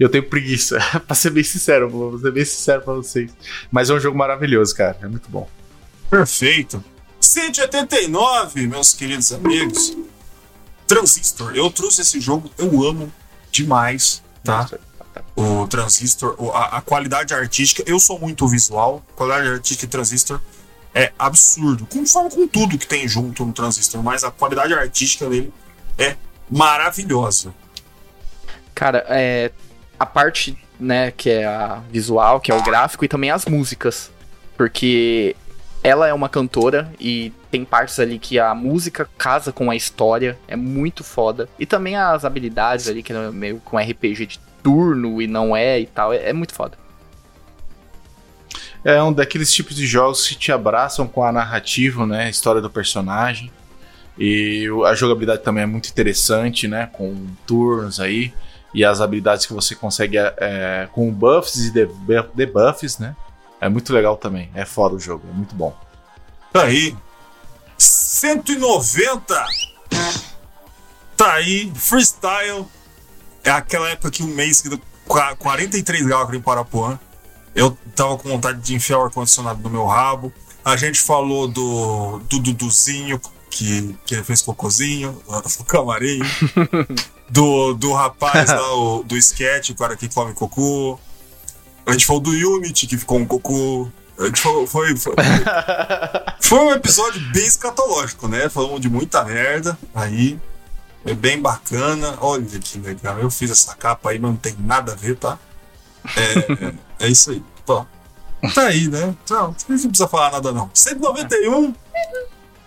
E 0.00 0.02
eu 0.02 0.08
tenho 0.08 0.24
preguiça, 0.24 0.80
pra 1.06 1.14
ser 1.14 1.30
bem 1.30 1.44
sincero, 1.44 1.88
vou 1.88 2.18
ser 2.18 2.32
bem 2.32 2.44
sincero 2.44 2.82
pra 2.82 2.94
vocês. 2.94 3.30
Mas 3.70 3.88
é 3.88 3.94
um 3.94 4.00
jogo 4.00 4.18
maravilhoso, 4.18 4.74
cara. 4.74 4.98
É 5.00 5.06
muito 5.06 5.28
bom. 5.30 5.48
Perfeito. 6.10 6.82
189, 7.20 8.66
meus 8.66 8.92
queridos 8.92 9.32
amigos. 9.32 9.96
Transistor. 10.88 11.54
Eu 11.54 11.70
trouxe 11.70 12.00
esse 12.00 12.20
jogo, 12.20 12.50
eu 12.58 12.84
amo 12.84 13.12
demais, 13.52 14.24
tá? 14.42 14.68
O 15.36 15.68
Transistor, 15.68 16.34
a, 16.54 16.78
a 16.78 16.80
qualidade 16.80 17.34
artística, 17.34 17.84
eu 17.86 18.00
sou 18.00 18.18
muito 18.18 18.48
visual, 18.48 19.04
qualidade 19.14 19.48
artística 19.48 19.86
de 19.86 19.90
Transistor 19.90 20.40
é 20.96 21.12
absurdo. 21.18 21.86
Conforme 21.86 22.30
com 22.30 22.48
tudo 22.48 22.78
que 22.78 22.86
tem 22.86 23.06
junto 23.06 23.44
no 23.44 23.52
Transistor, 23.52 24.02
mas 24.02 24.24
a 24.24 24.30
qualidade 24.30 24.72
artística 24.72 25.28
dele 25.28 25.52
é 25.98 26.16
maravilhosa. 26.50 27.54
Cara, 28.74 29.04
é. 29.08 29.52
A 29.98 30.04
parte, 30.04 30.58
né, 30.78 31.10
que 31.10 31.30
é 31.30 31.46
a 31.46 31.82
visual, 31.90 32.38
que 32.38 32.50
é 32.50 32.54
o 32.54 32.62
gráfico, 32.62 33.04
e 33.04 33.08
também 33.08 33.30
as 33.30 33.44
músicas. 33.46 34.10
Porque 34.56 35.36
ela 35.82 36.06
é 36.06 36.12
uma 36.12 36.28
cantora 36.28 36.90
e 36.98 37.32
tem 37.50 37.64
partes 37.64 37.98
ali 37.98 38.18
que 38.18 38.38
a 38.38 38.54
música 38.54 39.08
casa 39.16 39.52
com 39.52 39.70
a 39.70 39.76
história. 39.76 40.38
É 40.48 40.56
muito 40.56 41.04
foda. 41.04 41.48
E 41.58 41.66
também 41.66 41.96
as 41.96 42.24
habilidades 42.24 42.88
ali, 42.88 43.02
que 43.02 43.12
é 43.12 43.30
meio 43.30 43.60
com 43.60 43.78
RPG 43.78 44.26
de 44.26 44.40
turno 44.66 45.22
e 45.22 45.28
não 45.28 45.56
é 45.56 45.78
e 45.78 45.86
tal. 45.86 46.12
É, 46.12 46.30
é 46.30 46.32
muito 46.32 46.52
foda. 46.52 46.76
É 48.84 49.00
um 49.00 49.12
daqueles 49.12 49.52
tipos 49.52 49.76
de 49.76 49.86
jogos 49.86 50.26
que 50.26 50.34
te 50.34 50.50
abraçam 50.50 51.06
com 51.06 51.22
a 51.22 51.30
narrativa, 51.30 52.04
né? 52.04 52.24
A 52.24 52.28
história 52.28 52.60
do 52.60 52.68
personagem. 52.68 53.52
E 54.18 54.66
a 54.86 54.94
jogabilidade 54.94 55.42
também 55.44 55.62
é 55.62 55.66
muito 55.66 55.88
interessante, 55.88 56.66
né? 56.66 56.88
Com 56.92 57.14
turnos 57.46 58.00
aí. 58.00 58.34
E 58.74 58.84
as 58.84 59.00
habilidades 59.00 59.46
que 59.46 59.52
você 59.52 59.74
consegue 59.76 60.18
é, 60.18 60.88
com 60.92 61.12
buffs 61.12 61.66
e 61.66 61.70
debu- 61.70 62.28
debuffs, 62.34 62.98
né? 62.98 63.14
É 63.60 63.68
muito 63.68 63.92
legal 63.92 64.16
também. 64.16 64.50
É 64.52 64.64
foda 64.64 64.96
o 64.96 64.98
jogo, 64.98 65.22
é 65.30 65.32
muito 65.32 65.54
bom. 65.54 65.76
Tá 66.52 66.64
aí. 66.64 66.96
190. 67.78 69.46
Tá 71.16 71.34
aí. 71.34 71.70
Freestyle. 71.74 72.66
É 73.46 73.50
aquela 73.50 73.88
época 73.88 74.10
que 74.10 74.22
um 74.22 74.26
mês 74.26 74.60
que 74.60 74.68
deu 74.68 74.80
qua- 75.06 75.34
43 75.36 76.04
graus 76.04 76.28
aqui 76.28 76.36
em 76.36 76.40
Parapuã. 76.42 76.98
Eu 77.54 77.76
tava 77.94 78.18
com 78.18 78.28
vontade 78.28 78.60
de 78.60 78.74
enfiar 78.74 78.98
o 78.98 79.04
ar-condicionado 79.04 79.62
no 79.62 79.70
meu 79.70 79.86
rabo. 79.86 80.32
A 80.64 80.76
gente 80.76 81.00
falou 81.00 81.46
do, 81.48 82.18
do 82.28 82.38
Duduzinho, 82.40 83.18
que, 83.48 83.96
que 84.04 84.22
fez 84.24 84.42
cocôzinho 84.42 85.22
no 85.28 85.64
camarim. 85.64 86.18
do, 87.30 87.72
do 87.74 87.92
rapaz 87.92 88.50
lá, 88.50 88.74
o, 88.74 89.02
do 89.04 89.16
sketch, 89.16 89.70
o 89.70 89.74
cara 89.76 89.96
que 89.96 90.08
come 90.12 90.34
cocô. 90.34 90.98
A 91.86 91.92
gente 91.92 92.04
falou 92.04 92.20
do 92.20 92.30
Unity, 92.30 92.86
que 92.88 92.98
ficou 92.98 93.16
um 93.18 93.24
cocô. 93.24 93.88
A 94.18 94.24
gente 94.26 94.40
falou, 94.40 94.66
foi, 94.66 94.96
foi, 94.96 95.14
foi 96.40 96.58
um 96.58 96.72
episódio 96.72 97.20
bem 97.32 97.46
escatológico, 97.46 98.26
né? 98.28 98.48
Falamos 98.48 98.80
de 98.80 98.88
muita 98.88 99.24
merda. 99.24 99.78
Aí. 99.94 100.38
É 101.06 101.14
bem 101.14 101.40
bacana. 101.40 102.18
Olha 102.20 102.44
que 102.44 102.78
legal. 102.78 103.18
Eu 103.18 103.30
fiz 103.30 103.50
essa 103.50 103.74
capa 103.74 104.10
aí, 104.10 104.18
mas 104.18 104.30
não 104.30 104.36
tem 104.36 104.56
nada 104.58 104.92
a 104.92 104.96
ver, 104.96 105.16
tá? 105.16 105.38
É, 106.16 107.06
é 107.06 107.08
isso 107.08 107.30
aí. 107.30 107.42
Tá 108.54 108.66
aí, 108.66 108.88
né? 108.88 109.14
Não, 109.28 109.48
não 109.48 109.54
precisa 109.54 110.08
falar 110.08 110.32
nada, 110.32 110.52
não. 110.52 110.70
191. 110.72 111.74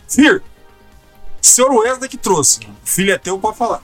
Fear. 0.07 0.41
Senhor 1.41 1.71
Wesley 1.71 2.09
que 2.09 2.17
trouxe. 2.17 2.59
Filho 2.83 3.13
é 3.13 3.17
teu, 3.17 3.39
pode 3.39 3.57
falar. 3.57 3.81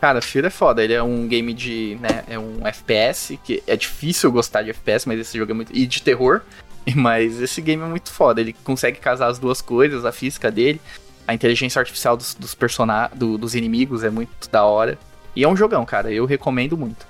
Cara, 0.00 0.20
Fear 0.20 0.46
é 0.46 0.50
foda. 0.50 0.82
Ele 0.82 0.92
é 0.92 1.02
um 1.02 1.26
game 1.26 1.52
de. 1.54 1.96
né? 2.00 2.24
É 2.28 2.38
um 2.38 2.66
FPS, 2.66 3.38
que 3.42 3.62
é 3.66 3.76
difícil 3.76 4.30
gostar 4.30 4.62
de 4.62 4.70
FPS, 4.70 5.06
mas 5.06 5.18
esse 5.18 5.36
jogo 5.36 5.52
é 5.52 5.54
muito. 5.54 5.74
E 5.74 5.86
de 5.86 6.02
terror. 6.02 6.42
Mas 6.96 7.40
esse 7.40 7.60
game 7.60 7.80
é 7.80 7.86
muito 7.86 8.10
foda. 8.10 8.40
Ele 8.40 8.52
consegue 8.64 8.98
casar 8.98 9.28
as 9.28 9.38
duas 9.38 9.60
coisas, 9.60 10.04
a 10.04 10.10
física 10.10 10.50
dele, 10.50 10.80
a 11.26 11.34
inteligência 11.34 11.78
artificial 11.78 12.16
dos, 12.16 12.34
dos 12.34 12.54
personagens, 12.54 13.18
dos 13.18 13.54
inimigos 13.54 14.04
é 14.04 14.10
muito 14.10 14.50
da 14.50 14.64
hora. 14.64 14.98
E 15.34 15.44
é 15.44 15.48
um 15.48 15.56
jogão, 15.56 15.84
cara. 15.84 16.10
Eu 16.10 16.26
recomendo 16.26 16.76
muito. 16.76 17.06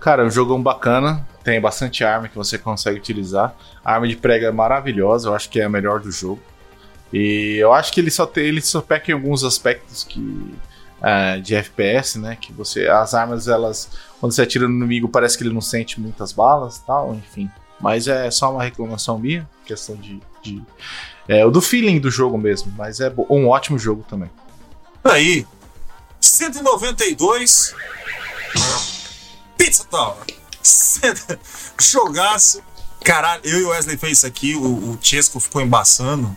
Cara, 0.00 0.22
é 0.22 0.26
um 0.26 0.30
jogão 0.30 0.62
bacana. 0.62 1.26
Tem 1.44 1.60
bastante 1.60 2.04
arma 2.04 2.28
que 2.28 2.36
você 2.36 2.58
consegue 2.58 2.98
utilizar. 2.98 3.54
A 3.84 3.94
arma 3.94 4.08
de 4.08 4.16
prega 4.16 4.48
é 4.48 4.52
maravilhosa, 4.52 5.28
eu 5.28 5.34
acho 5.34 5.48
que 5.48 5.60
é 5.60 5.64
a 5.64 5.68
melhor 5.68 6.00
do 6.00 6.10
jogo. 6.10 6.40
E 7.12 7.56
eu 7.58 7.72
acho 7.72 7.92
que 7.92 8.00
ele 8.00 8.10
só 8.10 8.26
tem, 8.26 8.44
ele 8.44 8.60
só 8.60 8.82
peca 8.82 9.10
em 9.10 9.14
alguns 9.14 9.42
aspectos 9.44 10.04
que 10.04 10.54
é, 11.02 11.38
de 11.38 11.54
FPS, 11.54 12.18
né? 12.18 12.36
Que 12.36 12.52
você, 12.52 12.86
as 12.88 13.14
armas 13.14 13.48
elas, 13.48 13.90
quando 14.20 14.32
você 14.32 14.42
atira 14.42 14.68
no 14.68 14.74
inimigo, 14.74 15.08
parece 15.08 15.38
que 15.38 15.44
ele 15.44 15.54
não 15.54 15.60
sente 15.60 16.00
muitas 16.00 16.32
balas, 16.32 16.78
tal, 16.78 17.14
enfim. 17.14 17.50
Mas 17.80 18.08
é 18.08 18.30
só 18.30 18.52
uma 18.52 18.62
reclamação 18.62 19.18
minha, 19.18 19.48
questão 19.64 19.96
de, 19.96 20.20
de 20.42 20.62
é, 21.28 21.44
o 21.44 21.50
do 21.50 21.60
feeling 21.60 22.00
do 22.00 22.10
jogo 22.10 22.38
mesmo. 22.38 22.72
Mas 22.76 23.00
é 23.00 23.12
um 23.28 23.48
ótimo 23.48 23.78
jogo 23.78 24.04
também. 24.08 24.30
Aí. 25.04 25.46
192. 26.20 27.74
Pizza 29.56 29.84
Tower. 29.84 30.16
Jogaço. 31.80 32.62
Caralho, 33.04 33.40
eu 33.44 33.60
e 33.60 33.64
o 33.64 33.68
Wesley 33.68 33.96
fez 33.96 34.18
isso 34.18 34.26
aqui, 34.26 34.54
o, 34.54 34.60
o 34.60 34.98
Chesco 35.00 35.38
ficou 35.38 35.62
embaçando. 35.62 36.36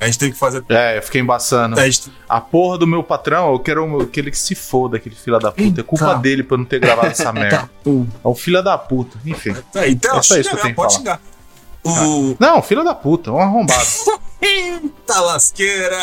A 0.00 0.06
gente 0.06 0.18
teve 0.18 0.32
que 0.32 0.38
fazer. 0.38 0.64
É, 0.70 0.96
eu 0.96 1.02
fiquei 1.02 1.20
embaçando. 1.20 1.78
A 1.78 1.84
gente... 1.84 2.10
A 2.26 2.40
porra 2.40 2.78
do 2.78 2.86
meu 2.86 3.02
patrão, 3.02 3.52
eu 3.52 3.58
quero 3.58 4.06
que 4.06 4.18
ele 4.18 4.32
se 4.32 4.54
foda, 4.54 4.96
aquele 4.96 5.14
filho 5.14 5.38
da 5.38 5.52
puta. 5.52 5.82
É 5.82 5.84
culpa 5.84 6.06
Eita. 6.06 6.18
dele 6.18 6.42
pra 6.42 6.54
eu 6.54 6.58
não 6.58 6.64
ter 6.64 6.80
gravado 6.80 7.08
essa 7.08 7.30
merda. 7.34 7.70
É 7.84 8.28
um 8.28 8.34
filho 8.34 8.62
da 8.62 8.78
puta. 8.78 9.18
Enfim. 9.26 9.54
Tá, 9.70 9.86
então, 9.86 10.16
É 10.16 10.22
só 10.22 10.38
isso 10.38 10.48
que 10.48 10.56
eu 10.56 10.62
tenho 10.62 10.74
pode 10.74 10.94
que 10.94 10.98
xingar. 10.98 11.20
O. 11.84 12.36
Não, 12.38 12.60
filho 12.62 12.84
da 12.84 12.94
puta, 12.94 13.30
um 13.32 13.38
arrombado. 13.40 13.84
Eita 14.42 15.20
lasqueira! 15.20 15.98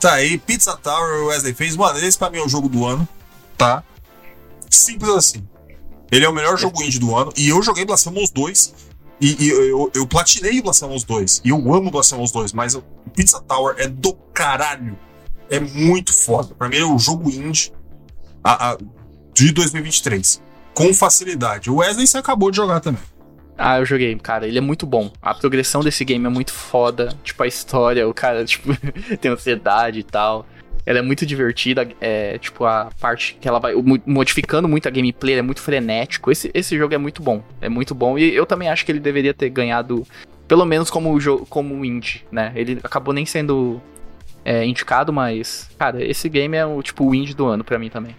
Tá 0.00 0.14
aí, 0.14 0.38
Pizza 0.38 0.76
Tower, 0.76 1.22
o 1.22 1.26
Wesley 1.26 1.54
fez. 1.54 1.74
Mano, 1.76 1.98
esse 1.98 2.16
pra 2.16 2.30
mim 2.30 2.38
é 2.38 2.42
o 2.44 2.48
jogo 2.48 2.68
do 2.68 2.84
ano, 2.86 3.06
tá? 3.56 3.82
Simples 4.70 5.10
assim. 5.10 5.46
Ele 6.10 6.24
é 6.24 6.28
o 6.28 6.32
melhor 6.32 6.56
jogo 6.56 6.82
indie 6.82 6.98
do 6.98 7.14
ano. 7.16 7.32
E 7.36 7.48
eu 7.48 7.62
joguei 7.62 7.84
Blasphemous 7.84 8.30
2. 8.30 8.74
E, 9.20 9.44
e 9.46 9.48
eu, 9.48 9.90
eu 9.94 10.06
platinei 10.06 10.62
Blasphemous 10.62 11.02
2. 11.04 11.42
E 11.44 11.48
eu 11.50 11.56
amo 11.74 11.90
Blasphemous 11.90 12.30
2. 12.30 12.52
Mas 12.52 12.74
o 12.74 12.82
Pizza 13.14 13.40
Tower 13.40 13.74
é 13.78 13.88
do 13.88 14.14
caralho. 14.32 14.96
É 15.50 15.58
muito 15.58 16.14
foda. 16.14 16.54
Pra 16.54 16.68
mim 16.68 16.76
é 16.78 16.84
o 16.84 16.98
jogo 16.98 17.28
indie 17.30 17.72
a- 18.42 18.70
a- 18.72 18.78
de 19.34 19.52
2023. 19.52 20.40
Com 20.74 20.94
facilidade. 20.94 21.70
O 21.70 21.76
Wesley 21.76 22.06
você 22.06 22.18
acabou 22.18 22.50
de 22.50 22.56
jogar 22.56 22.80
também. 22.80 23.02
Ah, 23.60 23.78
eu 23.80 23.84
joguei, 23.84 24.14
cara, 24.16 24.46
ele 24.46 24.56
é 24.56 24.60
muito 24.60 24.86
bom. 24.86 25.10
A 25.20 25.34
progressão 25.34 25.80
desse 25.82 26.04
game 26.04 26.24
é 26.24 26.28
muito 26.28 26.52
foda. 26.52 27.08
Tipo, 27.24 27.42
a 27.42 27.46
história, 27.46 28.08
o 28.08 28.14
cara, 28.14 28.44
tipo, 28.46 28.70
tem 29.20 29.30
ansiedade 29.32 29.98
e 29.98 30.02
tal. 30.04 30.46
Ela 30.86 31.00
é 31.00 31.02
muito 31.02 31.26
divertida, 31.26 31.86
é, 32.00 32.38
tipo, 32.38 32.64
a 32.64 32.88
parte 32.98 33.36
que 33.38 33.46
ela 33.46 33.58
vai 33.58 33.74
mo- 33.74 34.00
modificando 34.06 34.66
muito 34.66 34.86
a 34.88 34.90
gameplay, 34.90 35.34
é 35.34 35.42
muito 35.42 35.60
frenético. 35.60 36.30
Esse, 36.30 36.50
esse 36.54 36.78
jogo 36.78 36.94
é 36.94 36.98
muito 36.98 37.20
bom, 37.22 37.42
é 37.60 37.68
muito 37.68 37.94
bom. 37.94 38.16
E 38.16 38.34
eu 38.34 38.46
também 38.46 38.70
acho 38.70 38.86
que 38.86 38.92
ele 38.92 39.00
deveria 39.00 39.34
ter 39.34 39.50
ganhado, 39.50 40.06
pelo 40.46 40.64
menos 40.64 40.88
como 40.88 41.18
jogo, 41.20 41.44
como 41.44 41.84
indie, 41.84 42.24
né? 42.32 42.52
Ele 42.54 42.78
acabou 42.82 43.12
nem 43.12 43.26
sendo 43.26 43.82
é, 44.44 44.64
indicado, 44.64 45.12
mas, 45.12 45.68
cara, 45.78 46.02
esse 46.02 46.26
game 46.28 46.56
é 46.56 46.64
o, 46.64 46.80
tipo, 46.82 47.04
o 47.04 47.14
indie 47.14 47.34
do 47.34 47.44
ano 47.44 47.62
pra 47.64 47.78
mim 47.78 47.90
também. 47.90 48.16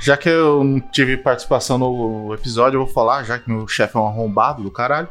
Já 0.00 0.16
que 0.16 0.28
eu 0.28 0.62
não 0.64 0.80
tive 0.80 1.16
participação 1.16 1.78
no 1.78 2.32
episódio, 2.34 2.78
eu 2.78 2.84
vou 2.84 2.92
falar, 2.92 3.22
já 3.24 3.38
que 3.38 3.48
meu 3.50 3.66
chefe 3.68 3.96
é 3.96 4.00
um 4.00 4.06
arrombado 4.06 4.62
do 4.62 4.70
caralho. 4.70 5.08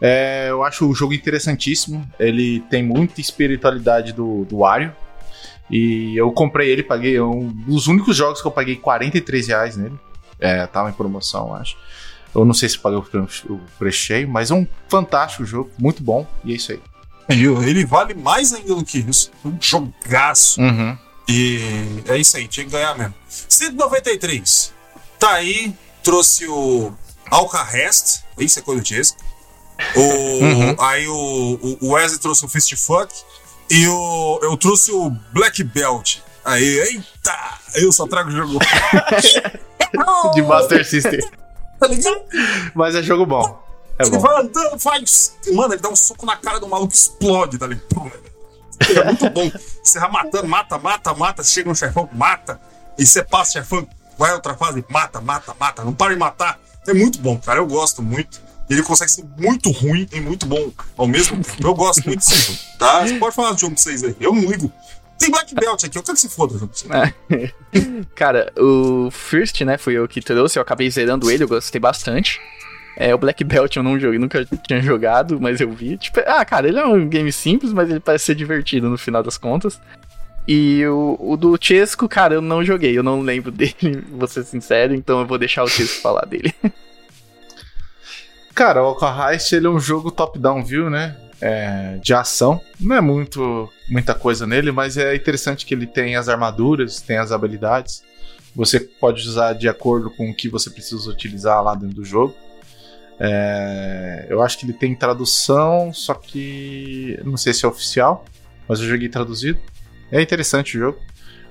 É, 0.00 0.46
eu 0.50 0.62
acho 0.64 0.88
o 0.88 0.94
jogo 0.94 1.12
interessantíssimo. 1.14 2.06
Ele 2.18 2.60
tem 2.70 2.82
muita 2.82 3.20
espiritualidade 3.20 4.12
do, 4.12 4.44
do 4.44 4.58
Wario. 4.58 4.92
E 5.70 6.14
eu 6.16 6.30
comprei 6.32 6.70
ele, 6.70 6.82
paguei. 6.82 7.20
Um 7.20 7.48
dos 7.48 7.86
únicos 7.86 8.16
jogos 8.16 8.40
que 8.42 8.46
eu 8.46 8.52
paguei 8.52 8.76
43 8.76 9.48
reais 9.48 9.76
nele. 9.76 9.98
É, 10.38 10.66
tava 10.66 10.90
em 10.90 10.92
promoção, 10.92 11.48
eu 11.48 11.54
acho. 11.54 11.76
Eu 12.34 12.44
não 12.44 12.52
sei 12.52 12.68
se 12.68 12.78
paguei 12.78 12.98
o 12.98 13.02
pre- 13.02 13.20
o 13.48 13.60
preço 13.78 13.98
cheio, 13.98 14.28
mas 14.28 14.50
é 14.50 14.54
um 14.54 14.66
fantástico 14.88 15.44
jogo, 15.44 15.70
muito 15.78 16.02
bom. 16.02 16.26
E 16.44 16.52
é 16.52 16.56
isso 16.56 16.72
aí. 16.72 16.80
Ele 17.28 17.86
vale 17.86 18.12
mais 18.12 18.52
ainda 18.52 18.74
do 18.74 18.84
que 18.84 18.98
isso. 18.98 19.30
Um 19.44 19.56
jogaço. 19.60 20.60
Uhum. 20.60 20.98
E 21.28 22.02
é 22.06 22.18
isso 22.18 22.36
aí, 22.36 22.46
tinha 22.46 22.64
que 22.66 22.72
ganhar 22.72 22.96
mesmo. 22.96 23.14
193. 23.28 24.72
Tá 25.18 25.32
aí, 25.34 25.74
trouxe 26.02 26.46
o 26.46 26.92
Alcarrest. 27.30 28.20
Isso 28.38 28.58
é 28.58 28.62
coisa 28.62 28.82
de 28.82 28.88
Chesco. 28.88 29.18
O, 29.96 30.00
Uhum. 30.00 30.76
Aí 30.78 31.08
o, 31.08 31.78
o 31.80 31.92
Wesley 31.92 32.20
trouxe 32.20 32.44
o 32.44 32.48
Fist 32.48 32.74
Fuck. 32.76 33.12
E 33.70 33.88
o, 33.88 34.40
eu 34.42 34.56
trouxe 34.56 34.92
o 34.92 35.10
Black 35.32 35.64
Belt. 35.64 36.18
Aí, 36.44 36.62
eita! 36.80 37.34
Eu 37.74 37.90
só 37.90 38.06
trago 38.06 38.30
jogo. 38.30 38.58
De 40.34 40.42
Master 40.42 40.84
System. 40.86 41.20
tá 41.78 41.86
ligado? 41.86 42.20
Mas 42.74 42.94
é 42.94 43.02
jogo 43.02 43.24
bom. 43.24 43.62
É 43.98 44.02
ele 44.02 44.10
bom. 44.10 44.18
vai 44.20 44.40
andando, 44.42 44.78
faz. 44.78 45.34
Mano, 45.52 45.72
ele 45.74 45.80
dá 45.80 45.88
um 45.88 45.96
soco 45.96 46.26
na 46.26 46.36
cara 46.36 46.58
do 46.60 46.68
maluco, 46.68 46.92
explode, 46.92 47.56
tá 47.56 47.66
ligado? 47.66 48.12
É 48.80 49.04
muito 49.04 49.30
bom. 49.30 49.50
Você 49.82 49.98
vai 49.98 50.10
matando, 50.10 50.48
mata, 50.48 50.78
mata, 50.78 51.14
mata. 51.14 51.42
Chega 51.42 51.70
um 51.70 51.74
chefão, 51.74 52.08
mata. 52.12 52.60
E 52.98 53.04
você 53.04 53.22
passa, 53.22 53.52
chefão, 53.52 53.86
vai 54.18 54.32
outra 54.32 54.54
fase, 54.54 54.84
mata, 54.88 55.20
mata, 55.20 55.54
mata. 55.58 55.84
Não 55.84 55.92
para 55.92 56.12
de 56.12 56.18
matar. 56.18 56.58
É 56.86 56.94
muito 56.94 57.18
bom, 57.18 57.38
cara. 57.38 57.58
Eu 57.58 57.66
gosto 57.66 58.02
muito. 58.02 58.40
Ele 58.68 58.82
consegue 58.82 59.10
ser 59.10 59.24
muito 59.36 59.70
ruim 59.70 60.08
e 60.12 60.20
muito 60.20 60.46
bom 60.46 60.70
ao 60.96 61.06
mesmo 61.06 61.42
tempo. 61.42 61.66
Eu 61.66 61.74
gosto 61.74 62.04
muito 62.06 62.20
desse 62.20 62.34
jogo, 62.34 62.58
tá? 62.78 63.06
Você 63.06 63.18
pode 63.18 63.34
falar 63.34 63.52
do 63.52 63.60
jogo 63.60 63.74
pra 63.74 63.82
vocês 63.82 64.02
aí. 64.02 64.16
Eu 64.18 64.34
não 64.34 64.42
ligo. 64.50 64.72
Tem 65.18 65.30
Black 65.30 65.54
Belt 65.54 65.84
aqui, 65.84 65.96
eu 65.96 66.02
quero 66.02 66.14
que 66.14 66.20
se 66.20 66.28
foda. 66.28 66.58
jogo. 66.58 66.72
Cara, 68.14 68.52
o 68.58 69.10
First, 69.10 69.60
né, 69.60 69.78
foi 69.78 69.94
eu 69.94 70.08
que 70.08 70.20
trouxe, 70.20 70.58
eu 70.58 70.62
acabei 70.62 70.90
zerando 70.90 71.30
ele, 71.30 71.44
eu 71.44 71.48
gostei 71.48 71.80
bastante. 71.80 72.40
É, 72.96 73.14
o 73.14 73.18
Black 73.18 73.42
Belt 73.42 73.76
eu 73.76 73.82
não 73.82 73.98
joguei, 73.98 74.18
nunca 74.18 74.44
tinha 74.44 74.80
jogado, 74.80 75.40
mas 75.40 75.60
eu 75.60 75.70
vi. 75.70 75.96
Tipo, 75.96 76.20
ah, 76.26 76.44
cara, 76.44 76.68
ele 76.68 76.78
é 76.78 76.86
um 76.86 77.08
game 77.08 77.32
simples, 77.32 77.72
mas 77.72 77.90
ele 77.90 78.00
parece 78.00 78.26
ser 78.26 78.34
divertido 78.34 78.88
no 78.88 78.96
final 78.96 79.22
das 79.22 79.36
contas. 79.36 79.80
E 80.46 80.84
o, 80.86 81.16
o 81.18 81.36
do 81.36 81.56
Chesco, 81.60 82.08
cara, 82.08 82.34
eu 82.34 82.40
não 82.40 82.62
joguei, 82.62 82.96
eu 82.96 83.02
não 83.02 83.20
lembro 83.20 83.50
dele, 83.52 84.04
vou 84.10 84.28
ser 84.28 84.44
sincero, 84.44 84.94
então 84.94 85.20
eu 85.20 85.26
vou 85.26 85.38
deixar 85.38 85.64
o 85.64 85.68
Chesco 85.68 86.00
falar 86.00 86.26
dele. 86.26 86.54
Cara, 88.54 88.80
o 88.80 88.86
Alka 88.86 89.32
Heist 89.32 89.52
ele 89.52 89.66
é 89.66 89.70
um 89.70 89.80
jogo 89.80 90.12
top-down 90.12 90.64
view, 90.64 90.88
né? 90.88 91.16
É, 91.40 91.98
de 92.00 92.14
ação. 92.14 92.60
Não 92.78 92.94
é 92.94 93.00
muito 93.00 93.68
muita 93.88 94.14
coisa 94.14 94.46
nele, 94.46 94.70
mas 94.70 94.96
é 94.96 95.14
interessante 95.16 95.66
que 95.66 95.74
ele 95.74 95.88
tem 95.88 96.14
as 96.14 96.28
armaduras, 96.28 97.00
tem 97.00 97.18
as 97.18 97.32
habilidades. 97.32 98.04
Você 98.54 98.78
pode 98.78 99.26
usar 99.26 99.54
de 99.54 99.68
acordo 99.68 100.08
com 100.08 100.30
o 100.30 100.34
que 100.34 100.48
você 100.48 100.70
precisa 100.70 101.10
utilizar 101.10 101.62
lá 101.64 101.74
dentro 101.74 101.96
do 101.96 102.04
jogo. 102.04 102.32
É, 103.18 104.26
eu 104.28 104.42
acho 104.42 104.58
que 104.58 104.66
ele 104.66 104.72
tem 104.72 104.94
tradução, 104.94 105.92
só 105.92 106.14
que 106.14 107.18
não 107.24 107.36
sei 107.36 107.52
se 107.52 107.64
é 107.64 107.68
oficial, 107.68 108.24
mas 108.68 108.80
eu 108.80 108.86
joguei 108.88 109.08
traduzido. 109.08 109.58
É 110.10 110.20
interessante 110.20 110.76
o 110.76 110.80
jogo. 110.80 110.98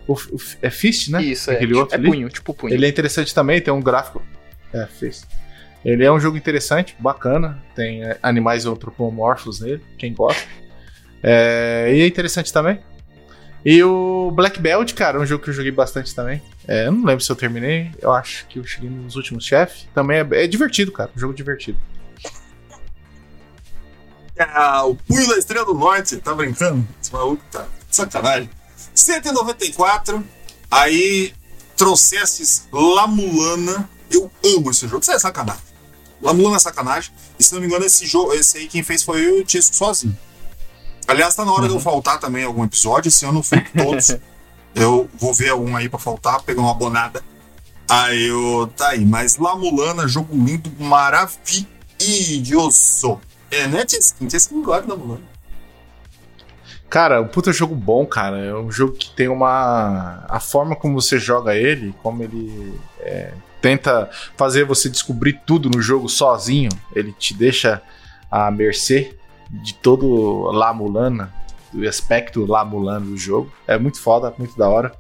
O, 0.08 0.14
o- 0.14 0.38
é 0.62 0.70
Fist, 0.70 1.10
né? 1.10 1.24
Isso, 1.24 1.50
é, 1.50 1.56
Aquele 1.56 1.68
tipo, 1.70 1.80
outro 1.80 1.96
é 1.96 2.00
ali? 2.00 2.08
punho, 2.10 2.30
tipo 2.30 2.54
punho. 2.54 2.74
Ele 2.74 2.86
é 2.86 2.90
interessante 2.90 3.34
também, 3.34 3.62
tem 3.62 3.74
um 3.74 3.82
gráfico. 3.82 4.22
É, 4.74 4.86
fez. 4.86 5.26
Ele 5.86 6.04
é 6.04 6.12
um 6.12 6.20
jogo 6.20 6.38
interessante, 6.38 6.96
bacana. 7.00 7.62
Tem 7.76 8.04
é, 8.04 8.18
animais 8.22 8.66
antropomorfos 8.66 9.60
nele, 9.62 9.82
quem 9.98 10.14
gosta. 10.14 10.44
É, 11.22 11.92
e 11.94 12.02
é 12.02 12.08
interessante 12.08 12.52
também. 12.52 12.80
E 13.66 13.82
o 13.84 14.30
Black 14.32 14.60
Belt, 14.60 14.94
cara, 14.94 15.18
é 15.18 15.22
um 15.22 15.26
jogo 15.26 15.44
que 15.44 15.50
eu 15.50 15.54
joguei 15.54 15.72
bastante 15.72 16.14
também. 16.14 16.42
É, 16.68 16.88
eu 16.88 16.92
não 16.92 17.06
lembro 17.06 17.24
se 17.24 17.32
eu 17.32 17.36
terminei. 17.36 17.92
Eu 18.00 18.12
acho 18.12 18.48
que 18.48 18.60
eu 18.60 18.66
cheguei 18.66 18.90
nos 18.90 19.16
últimos 19.16 19.46
chefes. 19.46 19.88
Também 19.94 20.20
é, 20.20 20.44
é 20.44 20.48
divertido, 20.48 20.92
cara. 20.92 21.12
Um 21.16 21.20
jogo 21.20 21.34
divertido. 21.34 21.78
Ah, 24.40 24.84
o 24.86 24.96
Punho 24.96 25.28
da 25.28 25.38
Estrela 25.38 25.66
do 25.66 25.74
Norte, 25.74 26.18
tá 26.18 26.34
brincando? 26.34 26.88
Esse 27.02 27.14
maluco 27.14 27.44
tá 27.52 27.68
sacanagem. 27.90 28.50
194, 28.96 30.24
aí 30.72 31.34
trouxesses 31.78 32.68
La 32.72 33.08
Mulana. 33.08 33.90
Eu 34.10 34.32
amo 34.44 34.72
esse 34.72 34.88
jogo, 34.88 35.02
isso 35.02 35.12
é 35.12 35.20
sacanagem. 35.20 35.62
La 36.22 36.34
Mulana 36.34 36.56
é 36.56 36.60
sacanagem. 36.60 37.12
E 37.38 37.44
se 37.44 37.54
não 37.54 37.62
me 37.62 37.68
engano, 37.68 37.86
esse 37.86 38.06
jogo, 38.06 38.34
esse 38.34 38.58
aí 38.58 38.68
quem 38.68 38.82
fez 38.82 39.04
foi 39.04 39.24
eu 39.24 39.40
e 39.40 39.42
o 39.42 39.46
Tisco 39.46 39.76
sozinho. 39.76 40.18
Aliás, 41.08 41.36
tá 41.36 41.44
na 41.44 41.52
hora 41.52 41.68
de 41.68 41.74
eu 41.74 41.80
faltar 41.80 42.20
também 42.20 42.44
algum 42.44 42.64
episódio. 42.64 43.10
Esse 43.10 43.26
ano 43.26 43.40
eu 43.40 43.44
fui 43.44 43.62
todos. 43.62 44.16
eu 44.76 45.10
vou 45.20 45.34
ver 45.34 45.50
algum 45.50 45.76
aí 45.76 45.90
pra 45.90 46.00
faltar, 46.00 46.42
pegar 46.42 46.62
uma 46.62 46.74
bonada. 46.74 47.22
Aí 47.90 48.28
eu. 48.28 48.72
Tá 48.76 48.90
aí. 48.90 49.06
Mas 49.06 49.38
La 49.38 49.56
Mulana, 49.56 50.08
jogo 50.08 50.36
lindo, 50.36 50.72
maravilhoso. 50.80 51.70
É, 53.52 53.68
né? 53.68 53.86
Tisco 53.86 54.56
não 54.56 54.64
gosta 54.64 54.88
da 54.88 54.96
Mulana. 54.96 55.34
Cara, 56.90 57.22
um 57.22 57.28
puta 57.28 57.52
jogo 57.52 57.76
bom, 57.76 58.06
cara. 58.06 58.38
É 58.38 58.56
um 58.56 58.72
jogo 58.72 58.94
que 58.94 59.10
tem 59.12 59.28
uma. 59.28 60.26
A 60.30 60.40
forma 60.40 60.76
como 60.76 61.02
você 61.02 61.18
joga 61.20 61.56
ele, 61.56 61.94
como 62.02 62.24
ele 62.24 62.80
é, 63.00 63.34
tenta 63.62 64.10
fazer 64.38 64.66
você 64.66 64.90
descobrir 64.90 65.42
tudo 65.46 65.70
no 65.70 65.82
jogo 65.82 66.08
sozinho, 66.10 66.70
ele 66.96 67.12
te 67.14 67.34
deixa 67.34 67.82
à 68.30 68.52
mercê 68.52 69.18
de 69.50 69.74
todo 69.76 70.52
La 70.52 70.74
Mulana, 70.74 71.34
aspecto 71.88 72.46
La 72.46 72.64
Mulana 72.66 73.06
do 73.06 73.18
jogo. 73.18 73.52
É 73.68 73.78
muito 73.78 74.02
foda, 74.02 74.34
muito 74.38 74.58
da 74.58 74.68
hora. 74.70 74.92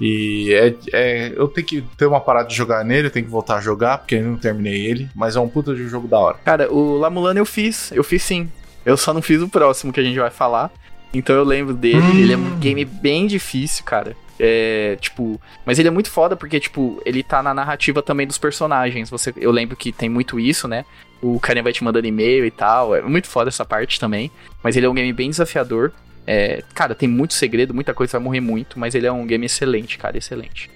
E 0.00 0.52
é, 0.54 0.74
é- 0.92 1.32
eu 1.36 1.48
tenho 1.48 1.66
que 1.66 1.82
ter 1.96 2.06
uma 2.06 2.20
parada 2.20 2.48
de 2.48 2.54
jogar 2.54 2.84
nele, 2.84 3.08
eu 3.08 3.10
tenho 3.10 3.24
que 3.26 3.30
voltar 3.32 3.56
a 3.56 3.60
jogar, 3.60 3.98
porque 3.98 4.14
eu 4.14 4.22
não 4.24 4.36
terminei 4.36 4.86
ele, 4.86 5.08
mas 5.14 5.34
é 5.34 5.40
um 5.40 5.48
puta 5.48 5.74
de 5.74 5.88
jogo 5.88 6.06
da 6.06 6.18
hora. 6.18 6.36
Cara, 6.44 6.72
o 6.72 6.96
La 6.98 7.10
Mulana 7.10 7.40
eu 7.40 7.46
fiz, 7.46 7.90
eu 7.92 8.04
fiz 8.04 8.22
sim. 8.22 8.48
Eu 8.86 8.96
só 8.96 9.12
não 9.12 9.20
fiz 9.20 9.42
o 9.42 9.48
próximo 9.48 9.92
que 9.92 9.98
a 10.00 10.04
gente 10.04 10.18
vai 10.18 10.30
falar. 10.30 10.70
Então 11.12 11.34
eu 11.34 11.42
lembro 11.44 11.74
dele, 11.74 11.98
Hum. 12.00 12.18
ele 12.20 12.32
é 12.32 12.36
um 12.36 12.58
game 12.58 12.84
bem 12.84 13.26
difícil, 13.26 13.84
cara. 13.84 14.16
É, 14.40 14.96
tipo, 15.00 15.40
mas 15.66 15.80
ele 15.80 15.88
é 15.88 15.90
muito 15.90 16.10
foda 16.10 16.36
porque, 16.36 16.60
tipo, 16.60 17.02
ele 17.04 17.24
tá 17.24 17.42
na 17.42 17.52
narrativa 17.52 18.00
também 18.00 18.24
dos 18.24 18.38
personagens. 18.38 19.10
Você, 19.10 19.34
eu 19.36 19.50
lembro 19.50 19.76
que 19.76 19.90
tem 19.90 20.08
muito 20.08 20.38
isso, 20.38 20.68
né? 20.68 20.84
O 21.20 21.38
carinha 21.40 21.62
vai 21.62 21.72
te 21.72 21.82
mandando 21.82 22.06
e-mail 22.06 22.44
e 22.46 22.50
tal. 22.50 22.94
É 22.94 23.02
muito 23.02 23.28
foda 23.28 23.48
essa 23.48 23.64
parte 23.64 23.98
também. 23.98 24.30
Mas 24.62 24.76
ele 24.76 24.86
é 24.86 24.88
um 24.88 24.94
game 24.94 25.12
bem 25.12 25.30
desafiador. 25.30 25.92
É, 26.26 26.62
cara, 26.74 26.94
tem 26.94 27.08
muito 27.08 27.34
segredo, 27.34 27.72
muita 27.74 27.94
coisa 27.94 28.12
vai 28.12 28.20
morrer 28.20 28.40
muito, 28.40 28.78
mas 28.78 28.94
ele 28.94 29.06
é 29.06 29.12
um 29.12 29.26
game 29.26 29.46
excelente, 29.46 29.96
cara, 29.96 30.18
excelente. 30.18 30.70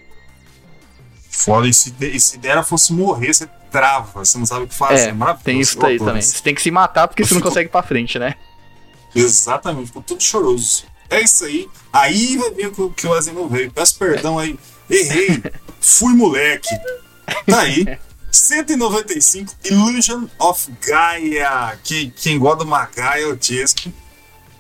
Foda, 1.31 1.67
e 1.69 1.75
se, 1.75 1.91
de- 1.91 2.09
e 2.17 2.19
se 2.21 2.39
dera 2.39 2.63
fosse 2.63 2.93
morrer, 2.93 3.33
você 3.35 3.47
trava, 3.71 4.25
você 4.25 4.39
não 4.39 4.47
sabe 4.47 4.65
o 4.65 4.69
que 4.69 4.75
fazer. 4.75 5.09
É, 5.09 5.13
Maravilhoso, 5.13 5.45
Tem 5.45 5.61
isso 5.61 5.79
daí 5.79 5.95
adoro 5.97 6.11
também. 6.11 6.23
Você 6.23 6.43
tem 6.43 6.55
que 6.55 6.63
se 6.63 6.71
matar 6.71 7.07
porque 7.09 7.23
Eu 7.23 7.27
você 7.27 7.35
não 7.35 7.41
fico- 7.41 7.49
consegue 7.51 7.69
ir 7.69 7.73
pra 7.73 7.83
frente, 7.83 8.19
né? 8.19 8.35
Exatamente, 9.15 9.87
ficou 9.89 10.03
tudo 10.03 10.23
choroso. 10.23 10.85
É 11.11 11.21
isso 11.21 11.45
aí. 11.45 11.69
Aí 11.93 12.37
vai 12.39 12.51
vir 12.53 12.67
o 12.69 12.91
que 12.91 13.07
o 13.07 13.11
Wesley 13.11 13.35
não 13.35 13.49
veio. 13.49 13.71
Peço 13.71 13.99
perdão 13.99 14.39
aí. 14.39 14.59
Errei. 14.89 15.43
Fui 15.81 16.15
moleque. 16.15 16.69
Tá 17.47 17.61
aí. 17.61 17.99
195 18.33 19.55
Illusion 19.65 20.27
of 20.39 20.73
Gaia. 20.89 21.79
Quem, 21.85 22.11
quem 22.11 22.39
gosta 22.39 22.65
do 22.65 22.67
Magaia 22.67 23.25
é 23.25 23.27
o 23.27 23.39
Chesco. 23.41 23.93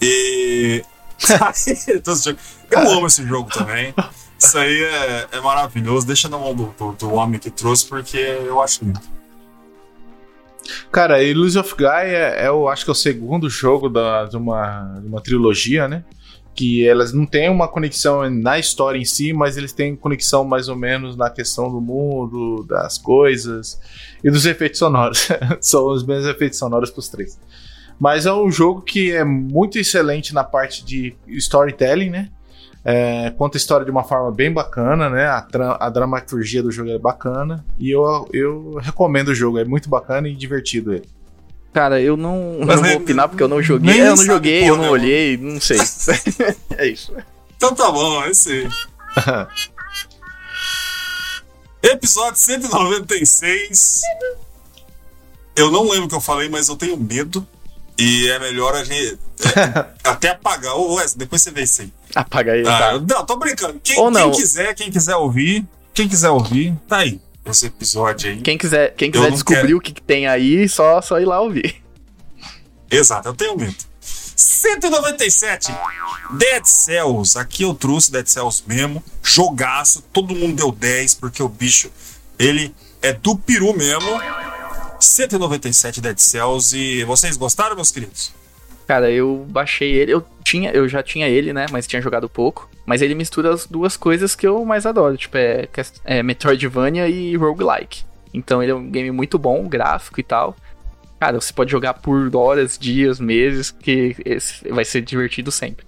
E. 0.00 0.84
Eu 2.70 2.90
amo 2.90 3.06
esse 3.06 3.26
jogo 3.26 3.50
também. 3.50 3.94
Isso 4.38 4.58
aí 4.58 4.82
é, 4.82 5.28
é 5.32 5.40
maravilhoso. 5.40 6.06
Deixa 6.06 6.28
na 6.28 6.38
mão 6.38 6.54
do, 6.54 6.74
do, 6.78 6.92
do 6.92 7.14
homem 7.14 7.38
que 7.38 7.50
trouxe, 7.50 7.86
porque 7.86 8.16
eu 8.16 8.60
acho 8.60 8.84
lindo. 8.84 9.00
Cara, 10.90 11.22
Illusion 11.22 11.60
of 11.60 11.74
Gaia 11.76 12.34
é, 12.36 12.48
eu 12.48 12.68
acho 12.68 12.84
que 12.84 12.90
é 12.90 12.92
o 12.92 12.94
segundo 12.94 13.48
jogo 13.48 13.88
da, 13.88 14.24
de, 14.24 14.36
uma, 14.36 14.98
de 15.00 15.06
uma 15.06 15.20
trilogia, 15.20 15.86
né? 15.86 16.04
Que 16.54 16.86
elas 16.86 17.12
não 17.12 17.24
têm 17.24 17.48
uma 17.48 17.66
conexão 17.66 18.28
na 18.28 18.58
história 18.58 18.98
em 18.98 19.04
si, 19.04 19.32
mas 19.32 19.56
eles 19.56 19.72
têm 19.72 19.96
conexão 19.96 20.44
mais 20.44 20.68
ou 20.68 20.76
menos 20.76 21.16
na 21.16 21.30
questão 21.30 21.70
do 21.70 21.80
mundo, 21.80 22.64
das 22.68 22.98
coisas 22.98 23.80
e 24.22 24.30
dos 24.30 24.44
efeitos 24.44 24.78
sonoros. 24.78 25.28
São 25.60 25.86
os 25.86 26.04
mesmos 26.04 26.26
efeitos 26.26 26.58
sonoros 26.58 26.90
pros 26.90 27.08
três. 27.08 27.38
Mas 27.98 28.26
é 28.26 28.32
um 28.32 28.50
jogo 28.50 28.82
que 28.82 29.12
é 29.12 29.24
muito 29.24 29.78
excelente 29.78 30.34
na 30.34 30.44
parte 30.44 30.84
de 30.84 31.14
storytelling, 31.28 32.10
né? 32.10 32.28
É, 32.84 33.30
conta 33.30 33.56
a 33.56 33.60
história 33.60 33.84
de 33.84 33.92
uma 33.92 34.02
forma 34.02 34.32
bem 34.32 34.52
bacana, 34.52 35.08
né? 35.08 35.26
A, 35.26 35.46
a 35.78 35.88
dramaturgia 35.88 36.62
do 36.62 36.70
jogo 36.70 36.90
é 36.90 36.98
bacana. 36.98 37.64
E 37.78 37.90
eu, 37.90 38.28
eu 38.32 38.74
recomendo 38.80 39.28
o 39.28 39.34
jogo, 39.34 39.58
é 39.58 39.64
muito 39.64 39.88
bacana 39.88 40.28
e 40.28 40.34
divertido 40.34 40.92
ele. 40.92 41.08
Cara, 41.72 42.00
eu 42.00 42.16
não, 42.16 42.58
Mas 42.60 42.76
não 42.76 42.82
nem- 42.82 42.92
vou 42.92 43.02
opinar 43.02 43.28
porque 43.28 43.42
eu 43.42 43.48
não 43.48 43.62
joguei. 43.62 44.00
É, 44.00 44.08
eu 44.08 44.16
não 44.16 44.24
joguei, 44.24 44.68
eu 44.68 44.76
não 44.76 44.90
olhei, 44.90 45.36
não 45.38 45.60
sei. 45.60 45.78
é 46.76 46.86
isso. 46.86 47.14
Então 47.56 47.74
tá 47.74 47.90
bom, 47.90 48.22
é 48.24 48.30
isso 48.30 48.48
aí. 48.50 48.68
Episódio 51.82 52.38
196. 52.38 54.00
Eu 55.56 55.70
não 55.70 55.88
lembro 55.90 56.04
o 56.06 56.08
que 56.08 56.14
eu 56.14 56.20
falei, 56.20 56.48
mas 56.48 56.68
eu 56.68 56.76
tenho 56.76 56.96
medo. 56.96 57.46
E 57.98 58.28
é 58.30 58.38
melhor 58.38 58.74
a 58.74 58.84
gente 58.84 59.18
é, 59.44 59.86
até 60.08 60.30
apagar. 60.30 60.74
Ô, 60.76 60.94
Wes, 60.94 61.14
depois 61.14 61.42
você 61.42 61.50
vê 61.50 61.62
isso 61.62 61.82
aí. 61.82 61.92
Apaga 62.14 62.52
aí, 62.52 62.62
Ah, 62.66 62.78
tá? 62.78 62.92
não, 62.98 63.24
tô 63.26 63.36
brincando. 63.36 63.78
Quem, 63.82 63.98
Ou 63.98 64.10
não. 64.10 64.30
quem 64.30 64.40
quiser, 64.40 64.74
quem 64.74 64.90
quiser 64.90 65.16
ouvir, 65.16 65.66
quem 65.92 66.08
quiser 66.08 66.30
ouvir, 66.30 66.74
tá 66.88 66.98
aí. 66.98 67.20
Esse 67.44 67.66
episódio 67.66 68.30
aí. 68.30 68.40
Quem 68.40 68.56
quiser, 68.56 68.94
quem 68.94 69.10
quiser 69.10 69.30
descobrir 69.30 69.62
quero. 69.62 69.76
o 69.76 69.80
que, 69.80 69.92
que 69.92 70.02
tem 70.02 70.26
aí, 70.26 70.68
só, 70.68 71.02
só 71.02 71.20
ir 71.20 71.24
lá 71.24 71.40
ouvir. 71.40 71.82
Exato, 72.90 73.28
eu 73.28 73.34
tenho 73.34 73.56
medo. 73.56 73.74
197, 74.00 75.72
Dead 76.32 76.64
Cells. 76.64 77.38
Aqui 77.38 77.62
eu 77.62 77.74
trouxe 77.74 78.12
Dead 78.12 78.26
Cells 78.26 78.62
mesmo. 78.66 79.02
Jogaço, 79.22 80.02
todo 80.12 80.34
mundo 80.34 80.56
deu 80.56 80.70
10, 80.70 81.14
porque 81.14 81.42
o 81.42 81.48
bicho, 81.48 81.90
ele 82.38 82.74
é 83.00 83.12
do 83.12 83.36
peru 83.36 83.76
mesmo. 83.76 84.10
197 85.00 86.00
Dead 86.00 86.18
Cells. 86.18 86.76
E 86.76 87.04
vocês 87.04 87.36
gostaram, 87.36 87.74
meus 87.74 87.90
queridos? 87.90 88.32
Cara, 88.86 89.10
eu 89.10 89.46
baixei 89.48 89.92
ele, 89.92 90.12
eu 90.12 90.24
tinha, 90.44 90.70
eu 90.70 90.88
já 90.88 91.02
tinha 91.02 91.28
ele, 91.28 91.52
né, 91.52 91.66
mas 91.70 91.86
tinha 91.86 92.02
jogado 92.02 92.28
pouco. 92.28 92.68
Mas 92.84 93.00
ele 93.00 93.14
mistura 93.14 93.52
as 93.54 93.66
duas 93.66 93.96
coisas 93.96 94.34
que 94.34 94.46
eu 94.46 94.64
mais 94.64 94.86
adoro, 94.86 95.16
tipo, 95.16 95.36
é, 95.36 95.68
é 96.04 96.22
Metroidvania 96.22 97.08
e 97.08 97.36
roguelike. 97.36 98.04
Então 98.34 98.62
ele 98.62 98.72
é 98.72 98.74
um 98.74 98.90
game 98.90 99.10
muito 99.10 99.38
bom, 99.38 99.68
gráfico 99.68 100.18
e 100.18 100.22
tal. 100.22 100.56
Cara, 101.20 101.40
você 101.40 101.52
pode 101.52 101.70
jogar 101.70 101.94
por 101.94 102.34
horas, 102.34 102.76
dias, 102.76 103.20
meses, 103.20 103.70
que 103.70 104.16
vai 104.70 104.84
ser 104.84 105.02
divertido 105.02 105.52
sempre. 105.52 105.86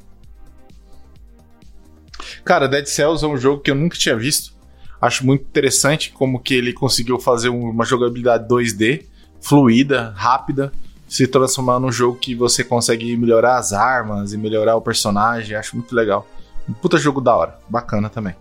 Cara, 2.44 2.68
Dead 2.68 2.86
Cells 2.86 3.24
é 3.24 3.28
um 3.28 3.36
jogo 3.36 3.60
que 3.62 3.70
eu 3.70 3.74
nunca 3.74 3.96
tinha 3.98 4.16
visto. 4.16 4.54
Acho 5.00 5.26
muito 5.26 5.42
interessante 5.42 6.10
como 6.12 6.38
que 6.40 6.54
ele 6.54 6.72
conseguiu 6.72 7.18
fazer 7.18 7.48
um- 7.48 7.70
uma 7.70 7.84
jogabilidade 7.84 8.46
2D, 8.48 9.06
fluida, 9.40 10.12
rápida, 10.16 10.72
se 11.08 11.26
transformar 11.26 11.78
num 11.80 11.92
jogo 11.92 12.18
que 12.18 12.34
você 12.34 12.64
consegue 12.64 13.16
melhorar 13.16 13.56
as 13.58 13.72
armas 13.72 14.32
e 14.32 14.38
melhorar 14.38 14.76
o 14.76 14.80
personagem. 14.80 15.56
Acho 15.56 15.76
muito 15.76 15.94
legal. 15.94 16.26
Puta 16.80 16.98
jogo 16.98 17.20
da 17.20 17.34
hora. 17.34 17.58
Bacana 17.68 18.08
também. 18.08 18.34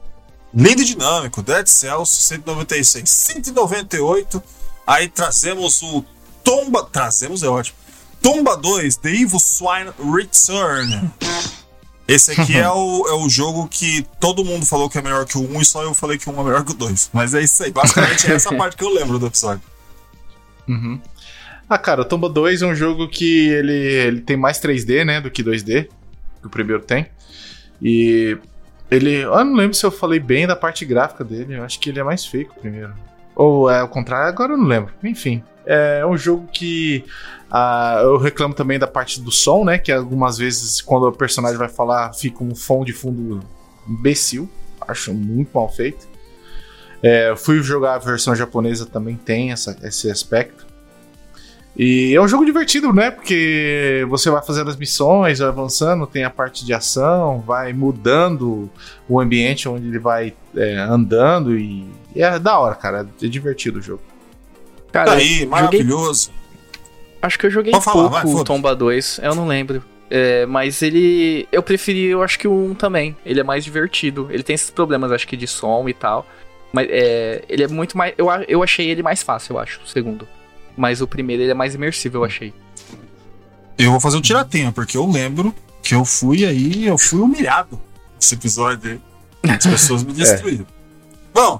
Lindo 0.53 0.81
e 0.81 0.85
dinâmico, 0.85 1.41
Dead 1.41 1.67
Cells 1.67 2.13
196, 2.15 3.09
198. 3.09 4.41
Aí 4.85 5.07
trazemos 5.07 5.81
o 5.81 6.05
Tomba. 6.43 6.83
Trazemos 6.83 7.41
é 7.43 7.47
ótimo. 7.47 7.77
Tomba 8.21 8.55
2, 8.55 8.97
The 8.97 9.09
Evil 9.09 9.39
Swine 9.39 9.91
Return. 9.99 11.11
Esse 12.07 12.31
aqui 12.31 12.55
é 12.55 12.69
o, 12.69 13.07
é 13.09 13.13
o 13.13 13.27
jogo 13.27 13.67
que 13.67 14.05
todo 14.19 14.45
mundo 14.45 14.65
falou 14.65 14.89
que 14.89 14.97
é 14.97 15.01
melhor 15.01 15.25
que 15.25 15.37
o 15.37 15.41
1 15.41 15.61
e 15.61 15.65
só 15.65 15.83
eu 15.83 15.93
falei 15.93 16.17
que 16.17 16.29
o 16.29 16.33
1 16.33 16.39
é 16.39 16.43
melhor 16.43 16.63
que 16.63 16.71
o 16.71 16.75
2. 16.75 17.09
Mas 17.11 17.33
é 17.33 17.41
isso 17.41 17.63
aí. 17.63 17.71
Basicamente 17.71 18.31
é 18.31 18.35
essa 18.35 18.53
parte 18.55 18.77
que 18.77 18.83
eu 18.83 18.93
lembro 18.93 19.17
do 19.17 19.27
episódio. 19.27 19.61
Uhum. 20.67 21.01
Ah, 21.67 21.77
cara, 21.77 22.01
o 22.01 22.05
Tomba 22.05 22.29
2 22.29 22.61
é 22.61 22.67
um 22.67 22.75
jogo 22.75 23.07
que 23.07 23.47
ele, 23.47 23.73
ele 23.73 24.21
tem 24.21 24.37
mais 24.37 24.59
3D, 24.59 25.03
né, 25.03 25.19
do 25.19 25.31
que 25.31 25.43
2D, 25.43 25.89
que 26.41 26.47
o 26.47 26.49
primeiro 26.49 26.83
tem. 26.83 27.07
E 27.81 28.37
ele. 28.89 29.21
Eu 29.21 29.43
não 29.43 29.55
lembro 29.55 29.73
se 29.73 29.85
eu 29.85 29.91
falei 29.91 30.19
bem 30.19 30.47
da 30.47 30.55
parte 30.55 30.85
gráfica 30.85 31.23
dele, 31.23 31.55
eu 31.55 31.63
acho 31.63 31.79
que 31.79 31.89
ele 31.89 31.99
é 31.99 32.03
mais 32.03 32.25
feio 32.25 32.47
que 32.47 32.57
o 32.57 32.61
primeiro. 32.61 32.93
Ou 33.35 33.69
é 33.69 33.81
o 33.81 33.87
contrário, 33.87 34.27
agora 34.27 34.53
eu 34.53 34.57
não 34.57 34.67
lembro. 34.67 34.93
Enfim, 35.03 35.43
é 35.65 36.05
um 36.05 36.17
jogo 36.17 36.47
que. 36.51 37.03
ah, 37.49 37.99
eu 38.03 38.17
reclamo 38.17 38.53
também 38.53 38.77
da 38.77 38.87
parte 38.87 39.19
do 39.19 39.31
som, 39.31 39.63
né, 39.63 39.77
que 39.77 39.91
algumas 39.91 40.37
vezes 40.37 40.81
quando 40.81 41.07
o 41.07 41.11
personagem 41.11 41.57
vai 41.57 41.69
falar 41.69 42.13
fica 42.13 42.43
um 42.43 42.55
som 42.55 42.83
de 42.83 42.93
fundo 42.93 43.41
imbecil. 43.87 44.49
Acho 44.87 45.13
muito 45.13 45.49
mal 45.53 45.69
feito. 45.69 46.07
É, 47.01 47.35
fui 47.35 47.61
jogar 47.61 47.95
a 47.95 47.97
versão 47.97 48.35
japonesa, 48.35 48.85
também 48.85 49.15
tem 49.15 49.51
essa, 49.51 49.77
esse 49.83 50.09
aspecto. 50.09 50.65
E 51.75 52.13
é 52.13 52.21
um 52.21 52.27
jogo 52.27 52.45
divertido, 52.45 52.93
né? 52.93 53.09
Porque 53.09 54.05
você 54.07 54.29
vai 54.29 54.43
fazendo 54.43 54.69
as 54.69 54.75
missões, 54.75 55.39
vai 55.39 55.47
avançando, 55.47 56.05
tem 56.05 56.23
a 56.23 56.29
parte 56.29 56.63
de 56.63 56.73
ação, 56.73 57.39
vai 57.39 57.73
mudando 57.73 58.69
o 59.09 59.19
ambiente 59.19 59.67
onde 59.67 59.87
ele 59.87 59.97
vai 59.97 60.33
é, 60.55 60.75
andando 60.77 61.57
e, 61.57 61.87
é 62.15 62.37
da 62.37 62.59
hora, 62.59 62.75
cara. 62.75 63.07
É 63.21 63.27
divertido 63.27 63.79
o 63.79 63.81
jogo. 63.81 64.01
Cara, 64.91 65.11
Tá 65.11 65.17
aí, 65.17 65.29
joguei, 65.29 65.45
maravilhoso. 65.47 66.31
acho 67.19 67.39
que 67.39 67.47
eu 67.47 67.49
joguei 67.49 67.71
Pode 67.71 67.83
falar, 67.83 67.95
pouco 67.95 68.09
vai, 68.11 68.23
o 68.23 68.27
foda-se. 68.27 68.45
Tomba 68.45 68.75
2, 68.75 69.19
eu 69.23 69.33
não 69.33 69.47
lembro. 69.47 69.83
É, 70.11 70.45
mas 70.45 70.83
ele. 70.83 71.47
Eu 71.51 71.63
preferi, 71.63 72.05
eu 72.05 72.21
acho 72.21 72.37
que 72.37 72.47
o 72.47 72.53
1 72.53 72.75
também. 72.75 73.17
Ele 73.25 73.39
é 73.39 73.43
mais 73.43 73.63
divertido. 73.63 74.27
Ele 74.29 74.43
tem 74.43 74.53
esses 74.53 74.69
problemas, 74.69 75.11
acho 75.11 75.27
que, 75.27 75.35
de 75.35 75.47
som 75.47 75.89
e 75.89 75.93
tal. 75.93 76.27
Mas 76.71 76.87
é, 76.91 77.43
ele 77.49 77.63
é 77.63 77.67
muito 77.67 77.97
mais. 77.97 78.13
Eu, 78.15 78.27
eu 78.47 78.61
achei 78.61 78.87
ele 78.89 79.01
mais 79.01 79.23
fácil, 79.23 79.55
eu 79.55 79.59
acho, 79.59 79.81
o 79.83 79.87
segundo. 79.87 80.27
Mas 80.75 81.01
o 81.01 81.07
primeiro 81.07 81.43
ele 81.43 81.51
é 81.51 81.55
mais 81.55 81.75
imersivo, 81.75 82.17
eu 82.17 82.23
achei. 82.25 82.53
Eu 83.77 83.91
vou 83.91 83.99
fazer 83.99 84.17
o 84.17 84.21
tiratenha, 84.21 84.71
porque 84.71 84.97
eu 84.97 85.09
lembro 85.09 85.53
que 85.81 85.93
eu 85.95 86.05
fui 86.05 86.45
aí, 86.45 86.85
eu 86.87 86.97
fui 86.97 87.19
humilhado 87.19 87.79
nesse 88.15 88.35
episódio 88.35 88.91
aí. 89.43 89.51
As 89.51 89.65
pessoas 89.65 90.03
me 90.03 90.13
destruíram. 90.13 90.65
Bom, 91.33 91.59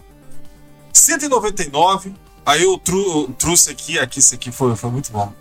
199. 0.92 2.14
Aí 2.46 2.64
eu 2.64 2.78
tru- 2.78 3.30
trouxe 3.38 3.70
aqui, 3.72 3.98
aqui, 3.98 4.20
esse 4.20 4.36
aqui 4.36 4.52
foi, 4.52 4.76
foi 4.76 4.90
muito 4.92 5.12
bom. 5.12 5.32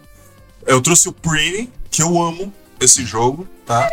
Eu 0.67 0.81
trouxe 0.81 1.09
o 1.09 1.13
Pretty, 1.13 1.71
que 1.91 2.03
eu 2.03 2.21
amo 2.23 2.53
esse 2.81 3.05
jogo, 3.05 3.47
tá? 3.67 3.89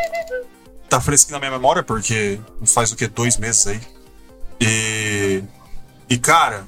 Tá 0.87 1.01
fresquinho 1.01 1.33
na 1.33 1.39
minha 1.39 1.51
memória, 1.51 1.83
porque 1.83 2.39
faz 2.65 2.91
o 2.91 2.95
que? 2.95 3.07
Dois 3.07 3.37
meses 3.37 3.65
aí. 3.67 3.79
E. 4.61 5.43
E 6.09 6.17
cara, 6.17 6.65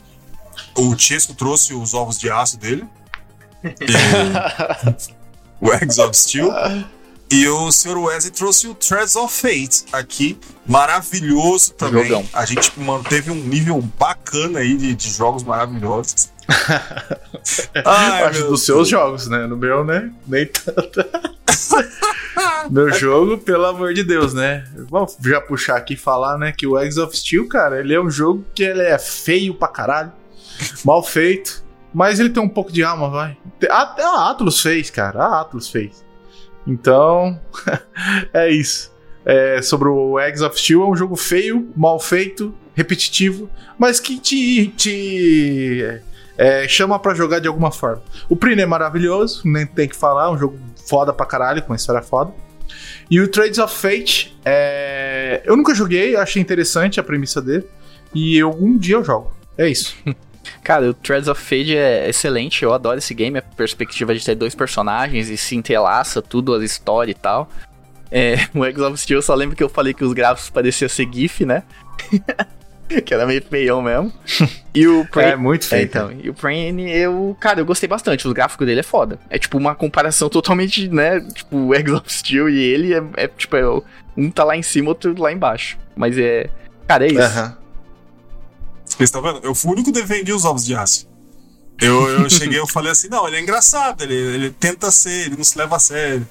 o 0.77 0.95
Chesco 0.97 1.33
trouxe 1.33 1.73
os 1.73 1.93
ovos 1.93 2.17
de 2.19 2.29
aço 2.29 2.57
dele. 2.57 2.85
O 5.61 5.71
Eggs 5.71 6.01
of 6.01 6.17
Steel. 6.17 6.51
E 7.31 7.47
o 7.47 7.71
Sr. 7.71 7.97
Wesley 7.97 8.31
trouxe 8.31 8.67
o 8.67 8.73
Threads 8.75 9.15
of 9.15 9.33
Fate 9.33 9.85
aqui. 9.93 10.38
Maravilhoso 10.67 11.73
também. 11.75 12.03
Jogão. 12.03 12.25
A 12.33 12.43
gente 12.45 12.77
manteve 12.77 13.31
um 13.31 13.35
nível 13.35 13.81
bacana 13.97 14.59
aí 14.59 14.75
de, 14.75 14.93
de 14.93 15.09
jogos 15.11 15.43
maravilhosos. 15.43 16.29
Ai, 17.85 18.23
Acho 18.23 18.47
dos 18.47 18.63
seus 18.63 18.89
jogos, 18.89 19.27
né? 19.27 19.47
No 19.47 19.55
meu, 19.55 19.85
né? 19.85 20.11
Nem 20.27 20.45
tanto. 20.45 21.05
meu 22.69 22.91
jogo, 22.91 23.38
pelo 23.38 23.65
amor 23.65 23.93
de 23.93 24.03
Deus, 24.03 24.33
né? 24.33 24.65
Vamos 24.89 25.15
já 25.23 25.39
puxar 25.39 25.77
aqui 25.77 25.93
e 25.93 25.97
falar, 25.97 26.38
né? 26.38 26.51
Que 26.51 26.67
o 26.67 26.77
Eggs 26.77 26.99
of 26.99 27.15
Steel, 27.15 27.47
cara, 27.47 27.79
ele 27.79 27.93
é 27.93 28.01
um 28.01 28.09
jogo 28.09 28.45
que 28.53 28.63
ele 28.63 28.81
é 28.81 28.99
feio 28.99 29.53
pra 29.53 29.69
caralho. 29.69 30.11
Mal 30.83 31.01
feito. 31.01 31.63
Mas 31.93 32.19
ele 32.19 32.30
tem 32.30 32.41
um 32.41 32.49
pouco 32.49 32.72
de 32.72 32.84
alma, 32.84 33.09
vai. 33.09 33.38
Até 33.69 34.03
a 34.03 34.30
Atlus 34.30 34.61
fez, 34.61 34.89
cara. 34.89 35.23
A 35.23 35.41
Atlus 35.41 35.69
fez. 35.69 36.03
Então, 36.65 37.39
é 38.34 38.49
isso. 38.49 38.91
É, 39.26 39.61
sobre 39.61 39.88
o 39.88 40.19
Eggs 40.19 40.43
of 40.43 40.59
Steel, 40.59 40.81
é 40.84 40.88
um 40.88 40.95
jogo 40.95 41.15
feio, 41.15 41.69
mal 41.76 41.99
feito 41.99 42.53
repetitivo, 42.73 43.49
mas 43.77 43.99
que 43.99 44.18
te, 44.19 44.68
te 44.69 46.01
é, 46.38 46.68
chama 46.68 46.97
pra 46.97 47.13
jogar 47.13 47.39
de 47.39 47.47
alguma 47.47 47.72
forma. 47.72 48.01
O 48.30 48.35
Prine 48.35 48.61
é 48.61 48.65
maravilhoso, 48.65 49.41
nem 49.45 49.65
tem 49.65 49.88
que 49.88 49.95
falar, 49.95 50.31
um 50.31 50.38
jogo 50.38 50.57
foda 50.88 51.13
pra 51.13 51.26
caralho, 51.26 51.61
com 51.61 51.69
uma 51.69 51.76
história 51.76 52.01
foda. 52.01 52.34
E 53.09 53.19
o 53.19 53.27
Trades 53.27 53.59
of 53.59 53.76
Fate, 53.76 54.35
é... 54.45 55.41
eu 55.45 55.55
nunca 55.55 55.76
joguei, 55.76 56.15
achei 56.15 56.41
interessante 56.41 56.99
a 56.99 57.03
premissa 57.03 57.41
dele, 57.41 57.68
e 58.13 58.39
algum 58.39 58.77
dia 58.77 58.95
eu 58.95 59.03
jogo. 59.03 59.31
É 59.57 59.68
isso. 59.69 59.95
Cara, 60.63 60.89
o 60.89 60.93
Threads 60.93 61.27
of 61.27 61.41
Fate 61.41 61.76
é 61.76 62.09
excelente, 62.09 62.63
eu 62.63 62.73
adoro 62.73 62.97
esse 62.97 63.13
game, 63.13 63.38
a 63.38 63.41
perspectiva 63.41 64.13
de 64.13 64.23
ter 64.23 64.35
dois 64.35 64.55
personagens 64.55 65.30
e 65.30 65.38
se 65.38 65.55
entrelaça 65.55 66.22
tudo, 66.22 66.53
a 66.53 66.63
história 66.63 67.11
e 67.11 67.15
tal. 67.15 67.49
É, 68.11 68.35
o 68.53 68.65
Eggs 68.65 68.84
of 68.84 68.97
Steel, 68.97 69.19
eu 69.19 69.23
só 69.23 69.34
lembro 69.34 69.55
que 69.55 69.63
eu 69.63 69.69
falei 69.69 69.93
que 69.93 70.03
os 70.03 70.13
gráficos 70.13 70.49
pareciam 70.49 70.89
ser 70.89 71.07
GIF, 71.11 71.45
né? 71.45 71.63
que 73.05 73.13
era 73.13 73.26
meio 73.26 73.41
feião 73.41 73.81
mesmo. 73.81 74.11
E 74.73 74.88
o 74.88 75.05
Prey... 75.05 75.31
É 75.31 75.35
muito 75.35 75.68
feio. 75.68 75.81
É, 75.81 75.84
então, 75.84 76.11
e 76.13 76.30
o 76.30 76.34
Prane, 76.34 76.89
eu, 76.89 77.35
cara, 77.41 77.59
eu 77.59 77.65
gostei 77.65 77.89
bastante. 77.89 78.26
O 78.26 78.34
gráfico 78.34 78.65
dele 78.65 78.80
é 78.80 78.84
foda. 78.84 79.19
É 79.30 79.38
tipo 79.38 79.57
uma 79.57 79.76
comparação 79.76 80.30
totalmente, 80.30 80.88
né? 80.88 81.19
Tipo, 81.19 81.57
o 81.57 81.76
Eggs 81.76 81.93
of 81.93 82.09
Steel 82.09 82.47
e 82.47 82.57
ele 82.57 82.93
é, 82.93 83.03
é 83.18 83.27
tipo, 83.27 83.57
é, 83.57 83.63
um 84.15 84.31
tá 84.31 84.45
lá 84.45 84.55
em 84.55 84.61
cima, 84.61 84.88
outro 84.88 85.13
lá 85.22 85.30
embaixo. 85.30 85.77
Mas 85.93 86.18
é. 86.18 86.49
Cara, 86.88 87.05
é 87.05 87.09
isso. 87.09 87.19
Aham. 87.19 87.57
Vocês 88.97 89.07
estão 89.07 89.22
vendo? 89.22 89.39
Eu 89.43 89.55
fui 89.55 89.72
o 89.72 89.73
único 89.73 89.91
que 89.91 89.99
defendi 89.99 90.34
os 90.34 90.45
ovos 90.45 90.65
de 90.65 90.76
aço. 90.76 91.07
Eu, 91.80 92.07
eu 92.07 92.30
cheguei 92.30 92.59
eu 92.59 92.68
falei 92.68 92.91
assim: 92.91 93.07
não, 93.09 93.27
ele 93.27 93.38
é 93.38 93.41
engraçado, 93.41 94.03
ele, 94.03 94.13
ele 94.13 94.49
tenta 94.51 94.91
ser, 94.91 95.27
ele 95.27 95.38
não 95.38 95.43
se 95.43 95.57
leva 95.57 95.76
a 95.76 95.80
sério. 95.80 96.27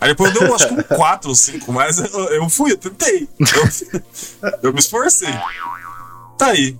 Aí 0.00 0.10
depois 0.10 0.34
eu 0.34 0.40
dei, 0.40 0.54
acho 0.54 0.68
que 0.68 0.74
um 0.74 0.82
4 0.82 1.28
ou 1.28 1.34
5, 1.34 1.72
mas 1.72 1.98
eu, 1.98 2.24
eu 2.30 2.50
fui, 2.50 2.72
eu 2.72 2.76
tentei. 2.76 3.28
Eu, 3.40 4.50
eu 4.64 4.72
me 4.72 4.78
esforcei. 4.78 5.32
Tá 6.36 6.48
aí. 6.48 6.76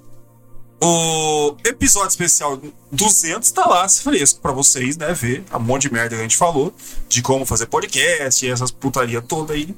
O 0.83 1.57
episódio 1.65 2.09
especial 2.09 2.61
200 2.93 3.51
tá 3.53 3.65
lá, 3.65 3.89
fresco 3.89 4.41
pra 4.41 4.53
vocês, 4.53 4.97
né? 4.99 5.15
Ver 5.15 5.43
a 5.51 5.59
monte 5.59 5.83
de 5.83 5.93
merda 5.93 6.11
que 6.11 6.21
a 6.21 6.23
gente 6.23 6.37
falou, 6.37 6.75
de 7.09 7.23
como 7.23 7.47
fazer 7.47 7.67
podcast 7.67 8.45
e 8.45 8.51
essas 8.51 8.71
putaria 8.71 9.23
toda 9.23 9.55
aí. 9.55 9.75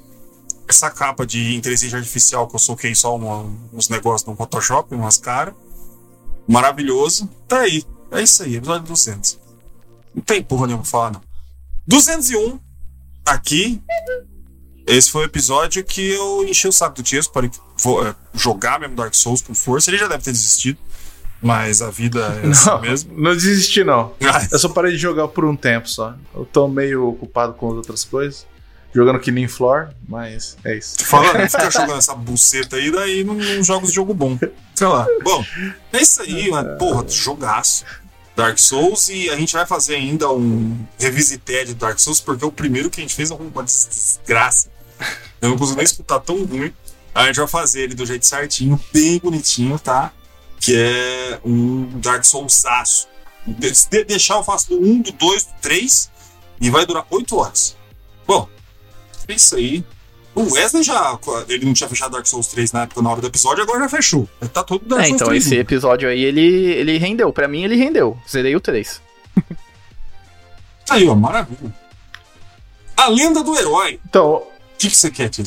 Essa 0.68 0.90
capa 0.90 1.24
de 1.26 1.54
inteligência 1.54 1.96
artificial 1.98 2.48
que 2.48 2.56
eu 2.56 2.58
soquei 2.60 2.94
só 2.94 3.14
uma- 3.14 3.44
uns 3.72 3.88
negócios 3.88 4.26
no 4.28 4.34
Photoshop, 4.36 4.94
umas 4.94 5.16
caras. 5.16 5.54
Maravilhoso. 6.48 7.28
Tá 7.48 7.60
aí. 7.60 7.84
É 8.10 8.22
isso 8.22 8.42
aí, 8.42 8.56
episódio 8.56 8.86
200. 8.86 9.38
Não 10.14 10.22
tem 10.22 10.42
porra 10.42 10.66
nenhuma 10.66 10.82
pra 10.82 10.90
falar, 10.90 11.12
não. 11.12 11.20
201, 11.86 12.58
aqui. 13.24 13.80
Esse 14.86 15.10
foi 15.10 15.22
o 15.22 15.24
episódio 15.24 15.84
que 15.84 16.00
eu 16.12 16.44
enchi 16.48 16.68
o 16.68 16.72
saco 16.72 16.96
do 16.96 17.02
Tiesco 17.02 17.32
para 17.32 17.46
é, 17.46 18.14
jogar 18.34 18.78
mesmo 18.78 18.94
Dark 18.94 19.14
Souls 19.14 19.42
com 19.42 19.54
força. 19.54 19.90
Ele 19.90 19.98
já 19.98 20.06
deve 20.06 20.22
ter 20.22 20.30
desistido, 20.30 20.78
mas 21.42 21.82
a 21.82 21.90
vida 21.90 22.20
é 22.44 22.48
assim 22.48 22.66
Não, 22.70 22.80
mesmo. 22.80 23.20
não 23.20 23.32
desisti, 23.34 23.82
não. 23.82 24.14
Eu 24.52 24.58
só 24.58 24.68
parei 24.68 24.92
de 24.92 24.98
jogar 24.98 25.26
por 25.28 25.44
um 25.44 25.56
tempo 25.56 25.88
só. 25.88 26.14
Eu 26.34 26.44
tô 26.44 26.68
meio 26.68 27.08
ocupado 27.08 27.54
com 27.54 27.66
outras 27.66 28.04
coisas. 28.04 28.46
Jogando 28.96 29.20
Killing 29.20 29.46
Floor, 29.48 29.88
mas 30.08 30.56
é 30.64 30.76
isso. 30.78 30.96
Falando, 31.04 31.48
fica 31.50 31.70
jogando 31.70 31.98
essa 31.98 32.14
buceta 32.14 32.76
aí, 32.76 32.90
daí 32.90 33.22
não, 33.22 33.34
não 33.34 33.62
joga 33.62 33.84
os 33.84 33.92
jogo 33.92 34.14
bom. 34.14 34.38
Sei 34.74 34.86
lá. 34.86 35.06
Bom, 35.22 35.44
é 35.92 36.00
isso 36.00 36.22
aí, 36.22 36.50
mano. 36.50 36.78
Porra, 36.78 37.06
jogaço. 37.08 37.84
Dark 38.34 38.58
Souls 38.58 39.08
e 39.08 39.30
a 39.30 39.36
gente 39.36 39.52
vai 39.54 39.64
fazer 39.66 39.94
ainda 39.96 40.30
um 40.30 40.78
revisité 40.98 41.64
de 41.64 41.74
Dark 41.74 41.98
Souls, 41.98 42.20
porque 42.20 42.44
o 42.44 42.52
primeiro 42.52 42.90
que 42.90 43.00
a 43.00 43.02
gente 43.02 43.14
fez 43.14 43.30
é 43.30 43.34
uma 43.34 43.62
des- 43.62 43.88
desgraça. 43.90 44.68
Eu 45.40 45.50
não 45.50 45.56
consigo 45.58 45.76
nem 45.76 45.84
escutar 45.84 46.20
tão 46.20 46.44
ruim. 46.44 46.72
A 47.14 47.26
gente 47.26 47.36
vai 47.36 47.46
fazer 47.48 47.82
ele 47.82 47.94
do 47.94 48.04
jeito 48.04 48.26
certinho, 48.26 48.78
bem 48.92 49.18
bonitinho, 49.18 49.78
tá? 49.78 50.12
Que 50.60 50.74
é 50.76 51.40
um 51.44 51.98
Dark 52.00 52.24
Souls 52.24 52.64
aço. 52.66 53.08
De- 53.46 54.04
deixar, 54.04 54.34
eu 54.36 54.44
faço 54.44 54.68
do 54.70 54.80
1, 54.82 55.00
do 55.02 55.12
2, 55.12 55.44
do 55.44 55.52
3 55.62 56.10
e 56.60 56.68
vai 56.70 56.84
durar 56.84 57.06
8 57.10 57.36
horas. 57.36 57.74
Bom, 58.26 58.48
é 59.28 59.34
isso 59.34 59.56
aí. 59.56 59.84
O 60.34 60.52
Wesley 60.52 60.82
já. 60.82 61.18
Ele 61.48 61.64
não 61.64 61.72
tinha 61.72 61.88
fechado 61.88 62.12
Dark 62.12 62.26
Souls 62.26 62.46
3 62.48 62.70
na 62.72 62.82
época, 62.82 63.00
na 63.00 63.10
hora 63.10 63.20
do 63.22 63.26
episódio, 63.26 63.62
agora 63.62 63.80
já 63.80 63.88
fechou. 63.88 64.28
Tá 64.52 64.62
todo 64.62 64.84
Dark 64.84 65.00
É, 65.02 65.06
Souls 65.06 65.14
então 65.16 65.28
3 65.28 65.46
esse 65.46 65.56
episódio 65.56 66.08
aí, 66.08 66.22
ele, 66.22 66.42
ele 66.42 66.98
rendeu. 66.98 67.32
Pra 67.32 67.48
mim, 67.48 67.64
ele 67.64 67.76
rendeu. 67.76 68.18
Zerei 68.28 68.54
o 68.54 68.60
3. 68.60 69.00
Aí, 70.90 71.08
ó, 71.08 71.14
maravilha. 71.14 71.74
A 72.96 73.08
lenda 73.08 73.42
do 73.42 73.56
herói. 73.56 73.98
Então, 74.08 74.34
O 74.34 74.46
que, 74.78 74.90
que 74.90 74.96
você 74.96 75.10
quer, 75.10 75.28
Tia? 75.30 75.44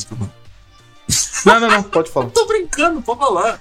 Não, 1.46 1.60
não, 1.60 1.68
não, 1.68 1.82
pode 1.84 2.10
falar. 2.10 2.30
Tô 2.34 2.46
brincando, 2.46 3.00
pode 3.00 3.20
falar. 3.20 3.60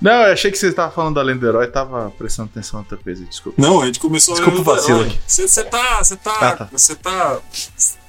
Não, 0.00 0.12
eu 0.26 0.32
achei 0.32 0.50
que 0.50 0.58
você 0.58 0.72
tava 0.72 0.90
falando 0.92 1.14
da 1.14 1.22
lenda 1.22 1.40
do 1.40 1.46
herói, 1.46 1.66
tava 1.68 2.10
prestando 2.18 2.50
atenção 2.50 2.80
em 2.80 2.82
outra 2.82 2.98
coisa, 2.98 3.24
desculpa. 3.24 3.60
Não, 3.60 3.80
a 3.82 3.86
gente 3.86 4.00
começou 4.00 4.34
Desculpa 4.34 4.58
a 4.58 4.60
o 4.60 4.64
vacilo 4.64 5.02
aqui. 5.02 5.18
Você 5.26 5.46
você 5.48 5.64
tá. 5.64 5.98
Você 6.02 6.16
tá. 6.16 6.38
Ah, 6.40 6.56
tá. 6.56 6.68
Você 6.72 6.94
tá. 6.96 7.38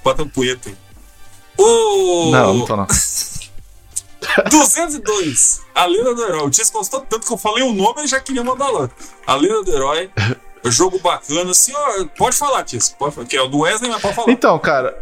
Batendo 0.03 0.29
punheta 0.29 0.69
aí. 0.69 0.75
O. 1.57 2.31
Não, 2.31 2.53
não 2.53 2.65
tô 2.65 2.75
não. 2.75 2.87
202. 4.49 5.61
A 5.75 5.85
Lenda 5.85 6.15
do 6.15 6.23
Herói. 6.23 6.47
O 6.47 6.49
Tia 6.49 6.65
gostou 6.71 7.01
tanto 7.01 7.25
que 7.25 7.33
eu 7.33 7.37
falei 7.37 7.63
o 7.63 7.73
nome 7.73 8.03
e 8.03 8.07
já 8.07 8.19
queria 8.19 8.43
mandar 8.43 8.69
lá. 8.69 8.89
A 9.25 9.35
Lenda 9.35 9.63
do 9.63 9.71
Herói. 9.71 10.09
Jogo 10.65 10.99
bacana. 10.99 11.53
Senhor, 11.53 12.07
pode 12.17 12.37
falar, 12.37 12.63
Tia. 12.63 12.79
Pode 12.97 13.15
falar. 13.15 13.27
Que 13.27 13.37
é 13.37 13.41
o 13.41 13.47
do 13.47 13.59
Wesley, 13.59 13.91
mas 13.91 14.01
pode 14.01 14.15
falar. 14.15 14.31
Então, 14.31 14.57
cara. 14.59 14.97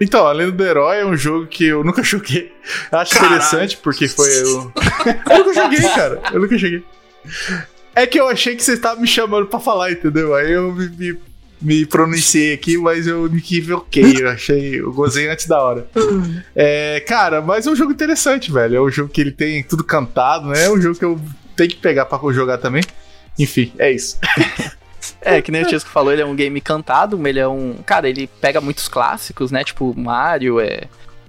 Então, 0.00 0.26
a 0.26 0.32
Lenda 0.32 0.52
do 0.52 0.64
Herói 0.64 1.00
é 1.00 1.06
um 1.06 1.16
jogo 1.16 1.46
que 1.46 1.64
eu 1.64 1.82
nunca 1.84 2.02
joguei. 2.04 2.52
Eu 2.90 2.98
acho 2.98 3.14
Caralho. 3.14 3.36
interessante 3.36 3.76
porque 3.78 4.08
foi 4.08 4.28
o. 4.44 4.72
eu 5.30 5.38
nunca 5.38 5.54
joguei, 5.54 5.88
cara. 5.90 6.22
Eu 6.32 6.40
nunca 6.40 6.58
joguei. 6.58 6.84
É 7.94 8.06
que 8.06 8.18
eu 8.18 8.28
achei 8.28 8.54
que 8.54 8.62
você 8.62 8.76
tava 8.76 9.00
me 9.00 9.08
chamando 9.08 9.46
pra 9.46 9.58
falar, 9.58 9.90
entendeu? 9.90 10.34
Aí 10.34 10.52
eu 10.52 10.72
me, 10.72 10.88
me, 10.88 11.18
me 11.60 11.84
pronunciei 11.86 12.54
aqui, 12.54 12.76
mas 12.78 13.06
eu 13.06 13.30
me 13.30 13.38
equivoquei. 13.38 14.22
Eu 14.22 14.28
achei. 14.28 14.80
Eu 14.80 14.92
gozei 14.92 15.28
antes 15.28 15.46
da 15.46 15.62
hora. 15.62 15.88
É, 16.54 17.00
cara, 17.06 17.40
mas 17.40 17.66
é 17.66 17.70
um 17.70 17.76
jogo 17.76 17.92
interessante, 17.92 18.50
velho. 18.50 18.76
É 18.76 18.80
um 18.80 18.90
jogo 18.90 19.10
que 19.10 19.20
ele 19.20 19.32
tem 19.32 19.62
tudo 19.62 19.84
cantado, 19.84 20.48
né? 20.48 20.64
É 20.64 20.70
um 20.70 20.80
jogo 20.80 20.98
que 20.98 21.04
eu 21.04 21.20
tenho 21.56 21.70
que 21.70 21.76
pegar 21.76 22.06
pra 22.06 22.18
jogar 22.32 22.58
também. 22.58 22.82
Enfim, 23.38 23.72
é 23.78 23.90
isso. 23.92 24.18
É, 25.20 25.40
que 25.40 25.50
nem 25.50 25.62
o 25.62 25.66
Tisco 25.66 25.88
falou, 25.88 26.12
ele 26.12 26.22
é 26.22 26.26
um 26.26 26.34
game 26.34 26.60
cantado, 26.60 27.26
ele 27.26 27.38
é 27.38 27.48
um. 27.48 27.76
Cara, 27.84 28.08
ele 28.08 28.26
pega 28.40 28.60
muitos 28.60 28.88
clássicos, 28.88 29.50
né? 29.50 29.64
Tipo 29.64 29.94
Mario, 29.98 30.60
é. 30.60 30.82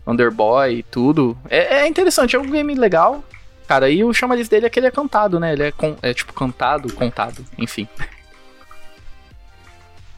Underboy 0.05 0.79
e 0.79 0.83
tudo. 0.83 1.37
É, 1.49 1.81
é 1.81 1.87
interessante, 1.87 2.35
é 2.35 2.39
um 2.39 2.49
game 2.49 2.73
legal. 2.75 3.23
Cara, 3.67 3.89
e 3.89 4.03
o 4.03 4.11
chamariz 4.11 4.49
dele 4.49 4.65
é 4.65 4.69
que 4.69 4.79
ele 4.79 4.87
é 4.87 4.91
cantado, 4.91 5.39
né? 5.39 5.53
Ele 5.53 5.63
é, 5.63 5.73
é 6.01 6.13
tipo 6.13 6.33
cantado, 6.33 6.91
contado, 6.93 7.45
enfim. 7.57 7.87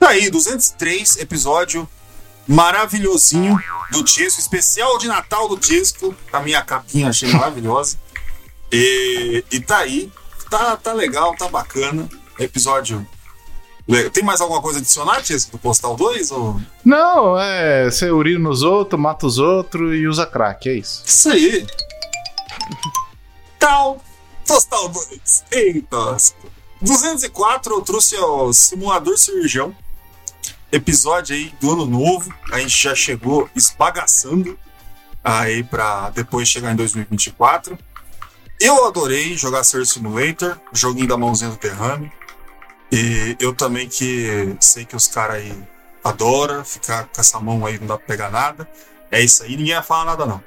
Tá 0.01 0.09
aí, 0.09 0.31
203 0.31 1.17
episódio 1.17 1.87
maravilhosinho 2.47 3.55
do 3.91 4.03
Tisco, 4.03 4.41
especial 4.41 4.97
de 4.97 5.07
Natal 5.07 5.47
do 5.47 5.55
Tisco. 5.55 6.15
A 6.33 6.39
minha 6.39 6.59
capinha 6.63 7.09
achei 7.09 7.31
maravilhosa. 7.31 7.99
E, 8.71 9.45
e 9.51 9.59
tá 9.59 9.77
aí, 9.77 10.11
tá, 10.49 10.75
tá 10.75 10.91
legal, 10.91 11.35
tá 11.35 11.47
bacana. 11.47 12.09
Episódio. 12.39 13.07
Tem 14.11 14.23
mais 14.23 14.41
alguma 14.41 14.59
coisa 14.59 14.79
adicionar, 14.79 15.21
Tisco, 15.21 15.51
do 15.51 15.59
Postal 15.59 15.95
2? 15.95 16.31
Ou... 16.31 16.59
Não, 16.83 17.39
é. 17.39 17.85
Você 17.85 18.09
urina 18.09 18.39
nos 18.39 18.63
outros, 18.63 18.99
mata 18.99 19.27
os 19.27 19.37
outros 19.37 19.95
e 19.95 20.07
usa 20.07 20.25
crack, 20.25 20.67
é 20.67 20.73
isso. 20.77 21.03
Isso 21.05 21.29
aí. 21.29 21.67
Tal. 23.59 24.03
Postal 24.47 24.89
2. 24.89 25.43
Eita. 25.51 26.17
204 26.81 27.75
eu 27.75 27.81
trouxe 27.81 28.15
o 28.15 28.51
Simulador 28.51 29.15
Cirurgião. 29.15 29.75
Episódio 30.71 31.35
aí 31.35 31.53
do 31.59 31.71
ano 31.71 31.85
novo. 31.85 32.33
A 32.51 32.59
gente 32.59 32.81
já 32.81 32.95
chegou 32.95 33.49
esbagaçando 33.55 34.57
aí 35.23 35.63
pra 35.63 36.09
depois 36.11 36.47
chegar 36.47 36.71
em 36.71 36.75
2024. 36.75 37.77
Eu 38.59 38.85
adorei 38.85 39.35
jogar 39.35 39.63
Surgeon 39.63 39.91
Simulator, 39.91 40.57
joguinho 40.71 41.07
da 41.07 41.17
mãozinha 41.17 41.49
do 41.49 41.57
derrame. 41.57 42.11
E 42.91 43.35
eu 43.39 43.53
também 43.53 43.87
que 43.87 44.55
sei 44.59 44.85
que 44.85 44.95
os 44.95 45.07
caras 45.07 45.37
aí 45.37 45.63
adoram 46.03 46.63
ficar 46.63 47.05
com 47.05 47.21
essa 47.21 47.39
mão 47.39 47.65
aí, 47.65 47.79
não 47.79 47.87
dá 47.87 47.97
pra 47.97 48.07
pegar 48.07 48.29
nada. 48.29 48.69
É 49.09 49.21
isso 49.21 49.43
aí, 49.43 49.57
ninguém 49.57 49.75
vai 49.75 49.83
falar 49.83 50.05
nada 50.05 50.25
não. 50.25 50.43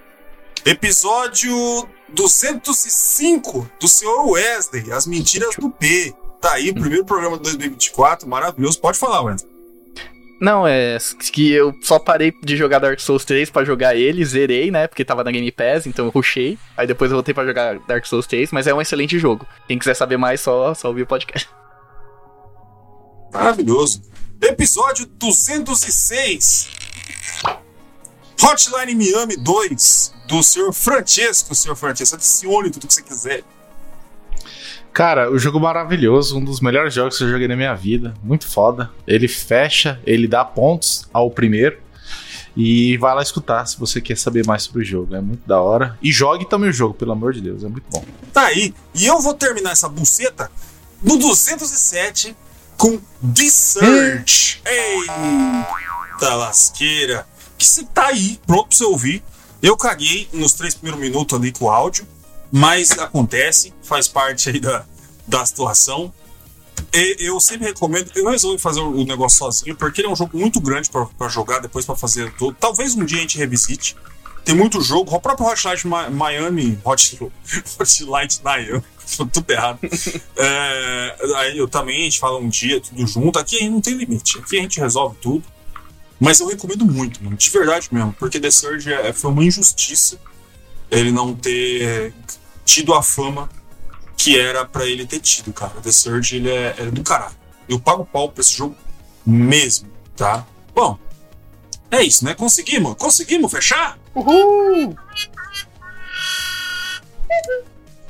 Episódio 0.65 1.89
205 2.09 3.71
do 3.81 3.89
Sr. 3.89 4.27
Wesley, 4.27 4.93
As 4.93 5.07
Mentiras 5.07 5.55
do 5.57 5.71
P. 5.71 6.15
Tá 6.41 6.53
aí, 6.53 6.73
primeiro 6.73 7.05
programa 7.05 7.37
de 7.37 7.43
2024, 7.45 8.29
maravilhoso. 8.29 8.81
Pode 8.81 8.99
falar, 8.99 9.23
Wesley. 9.23 9.54
Não, 10.41 10.67
é 10.67 10.99
que 11.33 11.53
eu 11.53 11.75
só 11.81 11.99
parei 11.99 12.33
de 12.43 12.57
jogar 12.57 12.79
Dark 12.79 12.99
Souls 13.01 13.25
3 13.25 13.51
pra 13.51 13.65
jogar 13.65 13.95
ele, 13.95 14.25
zerei, 14.25 14.71
né? 14.71 14.87
Porque 14.87 15.05
tava 15.05 15.25
na 15.25 15.31
Game 15.31 15.51
Pass, 15.51 15.87
então 15.87 16.05
eu 16.05 16.11
rushei. 16.11 16.59
Aí 16.77 16.87
depois 16.87 17.11
eu 17.11 17.17
voltei 17.17 17.33
pra 17.33 17.47
jogar 17.47 17.79
Dark 17.81 18.05
Souls 18.05 18.27
3, 18.27 18.51
mas 18.53 18.67
é 18.67 18.75
um 18.75 18.81
excelente 18.81 19.19
jogo. 19.19 19.47
Quem 19.67 19.79
quiser 19.79 19.95
saber 19.95 20.17
mais, 20.17 20.41
só, 20.41 20.75
só 20.75 20.89
ouvir 20.89 21.03
o 21.03 21.07
podcast. 21.07 21.49
Maravilhoso. 23.33 24.03
Episódio 24.41 25.07
206. 25.07 26.69
Hotline 28.43 28.95
Miami 28.95 29.37
2, 29.37 30.15
do 30.29 30.43
senhor 30.43 30.73
Francesco, 30.73 31.55
senhor 31.55 31.75
Francesco. 31.75 32.17
Adicione 32.17 32.71
tudo 32.71 32.87
que 32.87 32.93
você 32.93 33.03
quiser. 33.03 33.43
Cara, 34.95 35.29
o 35.29 35.37
jogo 35.37 35.59
maravilhoso, 35.59 36.39
um 36.39 36.45
dos 36.45 36.61
melhores 36.61 36.95
jogos 36.95 37.19
que 37.19 37.25
eu 37.25 37.29
joguei 37.29 37.49
na 37.49 37.57
minha 37.57 37.75
vida. 37.75 38.15
Muito 38.23 38.47
foda. 38.47 38.93
Ele 39.05 39.27
fecha, 39.27 40.01
ele 40.07 40.29
dá 40.29 40.45
pontos 40.45 41.09
ao 41.13 41.29
primeiro. 41.33 41.79
E 42.57 42.97
vai 42.99 43.13
lá 43.13 43.21
escutar 43.21 43.67
se 43.67 43.77
você 43.77 44.01
quer 44.01 44.17
saber 44.17 44.47
mais 44.47 44.63
sobre 44.63 44.83
o 44.83 44.85
jogo. 44.85 45.17
É 45.17 45.21
muito 45.21 45.45
da 45.49 45.61
hora. 45.61 45.99
E 46.01 46.13
jogue 46.13 46.49
também 46.49 46.71
o 46.71 46.73
jogo, 46.73 46.95
pelo 46.95 47.11
amor 47.11 47.33
de 47.33 47.41
Deus. 47.41 47.65
É 47.65 47.69
muito 47.69 47.87
bom. 47.91 48.05
Tá 48.33 48.43
aí. 48.43 48.73
E 48.95 49.05
eu 49.05 49.21
vou 49.21 49.35
terminar 49.35 49.73
essa 49.73 49.89
buceta 49.89 50.49
no 51.03 51.17
207 51.17 52.37
com 52.77 52.97
The 52.97 53.51
Surge. 53.51 54.63
Eita 54.65 56.35
lasqueira. 56.37 57.27
Que 57.59 57.67
você 57.67 57.83
tá 57.83 58.07
aí, 58.07 58.39
pronto 58.47 58.69
pra 58.69 58.79
você 58.79 58.85
ouvir. 58.85 59.25
Eu 59.61 59.77
caguei 59.77 60.29
nos 60.33 60.53
três 60.53 60.73
primeiros 60.77 61.01
minutos 61.01 61.37
ali 61.37 61.51
com 61.51 61.65
o 61.65 61.71
áudio. 61.71 62.07
Mas 62.57 62.93
acontece, 62.93 63.75
faz 63.83 64.07
parte 64.07 64.49
aí 64.49 64.61
da, 64.61 64.85
da 65.27 65.45
situação. 65.45 66.15
E 66.93 67.17
eu 67.19 67.41
sempre 67.41 67.67
recomendo. 67.67 68.13
Eu 68.15 68.31
resolvi 68.31 68.61
fazer 68.61 68.79
o 68.79 69.05
negócio 69.05 69.39
sozinho, 69.39 69.75
porque 69.75 70.01
ele 70.01 70.07
é 70.07 70.11
um 70.13 70.15
jogo 70.15 70.39
muito 70.39 70.61
grande 70.61 70.89
para 70.89 71.29
jogar, 71.29 71.59
depois 71.59 71.85
para 71.85 71.97
fazer 71.97 72.33
tudo. 72.35 72.57
Talvez 72.61 72.95
um 72.95 73.05
dia 73.05 73.19
a 73.19 73.21
gente 73.23 73.37
revisite. 73.37 73.97
Tem 74.45 74.55
muito 74.55 74.81
jogo. 74.81 75.13
O 75.13 75.21
próprio 75.21 75.49
Hotline 75.49 76.13
Miami. 76.13 76.79
Hot, 76.85 77.19
Hotline 77.81 78.29
Miami. 78.45 78.85
tudo 79.33 79.51
errado. 79.51 79.81
é, 80.37 81.17
aí 81.39 81.59
eu 81.59 81.67
também, 81.67 82.03
a 82.03 82.05
gente 82.05 82.21
fala 82.21 82.39
um 82.39 82.49
dia, 82.49 82.81
tudo 82.81 83.05
junto. 83.05 83.37
Aqui 83.37 83.69
não 83.69 83.81
tem 83.81 83.95
limite. 83.95 84.39
Aqui 84.39 84.59
a 84.59 84.63
gente 84.63 84.79
resolve 84.79 85.17
tudo. 85.21 85.43
Mas 86.21 86.39
eu 86.39 86.47
recomendo 86.47 86.87
muito, 86.87 87.23
mano, 87.25 87.37
de 87.37 87.51
verdade 87.51 87.89
mesmo. 87.91 88.13
Porque 88.13 88.39
The 88.39 88.53
Surge 88.53 88.93
é, 88.93 89.13
foi 89.13 89.33
uma 89.33 89.45
injustiça 89.45 90.21
ele 90.91 91.11
não 91.11 91.35
ter 91.35 92.15
tido 92.65 92.95
a 92.95 93.03
fama 93.03 93.49
que 94.17 94.39
era 94.39 94.65
para 94.65 94.87
ele 94.87 95.07
ter 95.07 95.21
tido, 95.21 95.53
cara. 95.53 95.73
The 95.83 95.93
Surge, 95.93 96.37
ele 96.37 96.51
é, 96.51 96.75
é 96.79 96.85
do 96.87 97.03
caralho. 97.03 97.35
Eu 97.69 97.79
pago 97.79 98.05
pau 98.05 98.29
pra 98.31 98.41
esse 98.41 98.53
jogo 98.53 98.77
mesmo, 99.27 99.91
tá? 100.17 100.47
Bom, 100.75 100.99
é 101.91 102.03
isso, 102.03 102.25
né? 102.25 102.35
Conseguimos? 102.35 102.95
Conseguimos 102.97 103.51
fechar? 103.51 103.99
Uhul! 104.15 104.97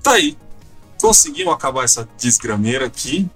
Tá 0.02 0.12
aí. 0.12 0.36
Conseguimos 1.01 1.52
acabar 1.52 1.85
essa 1.85 2.09
desgrameira 2.18 2.86
aqui. 2.86 3.28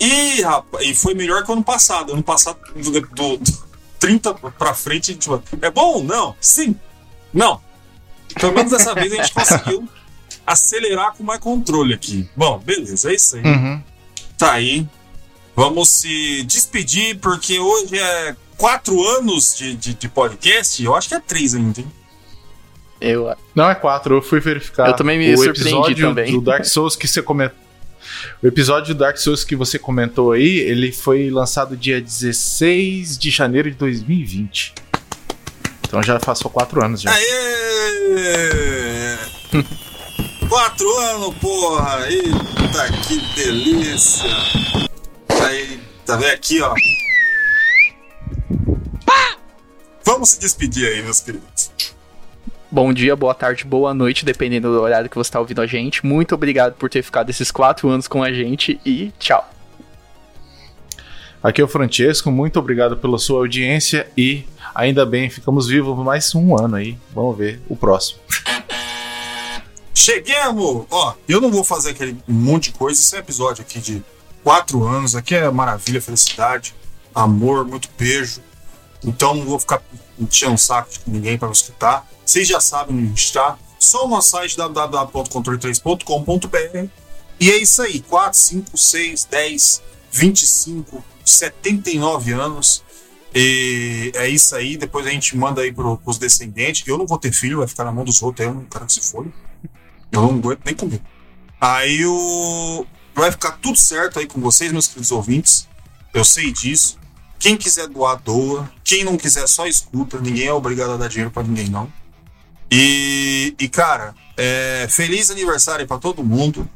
E, 0.00 0.42
rapaz, 0.42 0.86
e 0.86 0.94
foi 0.94 1.14
melhor 1.14 1.44
que 1.44 1.50
o 1.50 1.54
ano 1.54 1.64
passado. 1.64 2.12
Ano 2.12 2.22
passado, 2.22 2.58
do, 2.74 3.00
do, 3.00 3.36
do 3.36 3.68
30 3.98 4.34
pra 4.34 4.74
frente, 4.74 5.14
tipo, 5.14 5.42
é 5.60 5.70
bom? 5.70 6.02
Não. 6.02 6.34
Sim. 6.40 6.78
Não. 7.32 7.60
Pelo 8.40 8.52
menos 8.52 8.70
dessa 8.70 8.94
vez 8.94 9.12
a 9.12 9.16
gente 9.16 9.32
conseguiu 9.32 9.88
acelerar 10.48 11.12
com 11.14 11.22
mais 11.22 11.38
controle 11.40 11.92
aqui. 11.94 12.28
Bom, 12.36 12.58
beleza, 12.58 13.10
é 13.10 13.14
isso 13.14 13.36
aí. 13.36 13.42
Uhum. 13.42 13.82
Tá 14.36 14.52
aí. 14.52 14.86
Vamos 15.54 15.88
se 15.90 16.42
despedir, 16.44 17.18
porque 17.18 17.58
hoje 17.58 17.98
é 17.98 18.34
quatro 18.56 19.02
anos 19.06 19.54
de, 19.56 19.74
de, 19.74 19.94
de 19.94 20.08
podcast. 20.08 20.82
Eu 20.82 20.94
acho 20.94 21.08
que 21.08 21.14
é 21.14 21.20
três 21.20 21.54
ainda, 21.54 21.80
hein? 21.80 21.92
Eu, 23.00 23.36
Não 23.54 23.70
é 23.70 23.74
quatro, 23.74 24.16
eu 24.16 24.22
fui 24.22 24.40
verificar. 24.40 24.88
Eu 24.88 24.96
também 24.96 25.18
me 25.18 25.34
o 25.34 25.36
surpreendi 25.36 25.68
episódio 25.68 26.08
também. 26.08 26.32
do 26.32 26.40
Dark 26.40 26.64
Souls 26.64 26.96
que 26.96 27.06
você 27.06 27.22
comentou. 27.22 27.58
O 28.42 28.46
episódio 28.46 28.94
do 28.94 28.98
Dark 28.98 29.16
Souls 29.18 29.44
que 29.44 29.54
você 29.54 29.78
comentou 29.78 30.32
aí, 30.32 30.58
ele 30.58 30.90
foi 30.90 31.30
lançado 31.30 31.76
dia 31.76 32.00
16 32.00 33.18
de 33.18 33.30
janeiro 33.30 33.70
de 33.70 33.76
2020. 33.76 34.74
Então 35.86 36.02
já 36.02 36.18
passou 36.18 36.50
quatro 36.50 36.82
anos 36.84 37.00
já. 37.00 37.12
Aê! 37.12 37.28
Quatro 40.48 40.98
anos, 41.00 41.34
porra! 41.36 42.08
Eita, 42.08 42.90
que 43.06 43.20
delícia! 43.34 44.30
Aí, 45.46 45.78
tá 46.06 46.16
vendo 46.16 46.32
aqui, 46.32 46.62
ó. 46.62 46.74
Vamos 50.02 50.30
se 50.30 50.40
despedir 50.40 50.88
aí, 50.88 51.02
meus 51.02 51.20
queridos. 51.20 51.70
Bom 52.70 52.94
dia, 52.94 53.14
boa 53.14 53.34
tarde, 53.34 53.64
boa 53.64 53.92
noite, 53.92 54.24
dependendo 54.24 54.72
do 54.72 54.80
horário 54.80 55.10
que 55.10 55.16
você 55.16 55.28
está 55.28 55.38
ouvindo 55.38 55.60
a 55.60 55.66
gente. 55.66 56.06
Muito 56.06 56.34
obrigado 56.34 56.74
por 56.74 56.88
ter 56.88 57.02
ficado 57.02 57.28
esses 57.28 57.50
quatro 57.50 57.90
anos 57.90 58.08
com 58.08 58.22
a 58.22 58.32
gente 58.32 58.80
e 58.86 59.12
tchau. 59.18 59.46
Aqui 61.42 61.60
é 61.60 61.64
o 61.64 61.68
Francesco, 61.68 62.30
muito 62.30 62.58
obrigado 62.58 62.96
pela 62.96 63.18
sua 63.18 63.40
audiência 63.40 64.08
e 64.16 64.44
ainda 64.74 65.04
bem, 65.04 65.28
ficamos 65.28 65.68
vivos 65.68 65.96
mais 65.98 66.34
um 66.34 66.56
ano 66.58 66.76
aí. 66.76 66.96
Vamos 67.14 67.36
ver 67.36 67.60
o 67.68 67.76
próximo. 67.76 68.18
Cheguemos! 69.98 70.86
Ó, 70.92 71.14
eu 71.28 71.40
não 71.40 71.50
vou 71.50 71.64
fazer 71.64 71.90
aquele 71.90 72.16
monte 72.28 72.70
de 72.70 72.78
coisa. 72.78 73.00
Esse 73.00 73.16
é 73.16 73.18
um 73.18 73.20
episódio 73.20 73.62
aqui 73.62 73.80
de 73.80 74.00
quatro 74.44 74.84
anos. 74.84 75.16
Aqui 75.16 75.34
é 75.34 75.50
maravilha, 75.50 76.00
felicidade, 76.00 76.72
amor, 77.12 77.66
muito 77.66 77.90
beijo. 77.98 78.40
Então 79.04 79.34
não 79.34 79.44
vou 79.44 79.58
ficar 79.58 79.82
enchendo 80.16 80.52
um 80.52 80.56
saco 80.56 80.88
de 80.88 81.00
ninguém 81.10 81.36
para 81.36 81.50
escutar. 81.50 82.08
Vocês 82.24 82.46
já 82.46 82.60
sabem 82.60 82.96
onde 82.96 83.20
está. 83.20 83.58
Só 83.76 84.06
o 84.06 84.08
nosso 84.08 84.30
site 84.30 84.56
www.controle3.com.br. 84.56 86.88
E 87.40 87.50
é 87.50 87.56
isso 87.56 87.82
aí. 87.82 87.98
4, 87.98 88.38
5, 88.38 88.78
6, 88.78 89.24
10, 89.24 89.82
25, 90.12 91.04
79 91.24 92.32
anos. 92.34 92.84
E 93.34 94.12
é 94.14 94.28
isso 94.28 94.54
aí. 94.54 94.76
Depois 94.76 95.04
a 95.08 95.10
gente 95.10 95.36
manda 95.36 95.60
aí 95.60 95.72
pro, 95.72 95.96
pros 95.96 96.18
descendentes. 96.18 96.86
Eu 96.86 96.96
não 96.96 97.06
vou 97.06 97.18
ter 97.18 97.32
filho, 97.32 97.58
vai 97.58 97.66
ficar 97.66 97.82
na 97.82 97.90
mão 97.90 98.04
dos 98.04 98.22
outros. 98.22 98.46
Eu 98.46 98.54
não 98.54 98.64
quero 98.64 98.86
que 98.86 98.92
se 98.92 99.00
for. 99.00 99.26
Eu 100.12 100.22
não 100.22 100.38
aguento 100.38 100.60
nem 100.64 100.74
comigo. 100.74 101.04
Aí 101.60 102.04
o. 102.06 102.86
Vai 103.14 103.30
ficar 103.32 103.52
tudo 103.52 103.76
certo 103.76 104.18
aí 104.18 104.26
com 104.26 104.40
vocês, 104.40 104.70
meus 104.70 104.86
queridos 104.86 105.10
ouvintes. 105.10 105.68
Eu 106.14 106.24
sei 106.24 106.52
disso. 106.52 106.98
Quem 107.38 107.56
quiser 107.56 107.88
doar, 107.88 108.16
doa. 108.16 108.70
Quem 108.84 109.04
não 109.04 109.16
quiser, 109.16 109.46
só 109.48 109.66
escuta. 109.66 110.18
Ninguém 110.20 110.46
é 110.46 110.52
obrigado 110.52 110.92
a 110.92 110.96
dar 110.96 111.08
dinheiro 111.08 111.30
pra 111.30 111.42
ninguém, 111.42 111.68
não. 111.68 111.92
E, 112.70 113.54
e 113.58 113.68
cara, 113.68 114.14
é, 114.36 114.86
feliz 114.90 115.30
aniversário 115.30 115.86
pra 115.86 115.98
todo 115.98 116.22
mundo. 116.22 116.68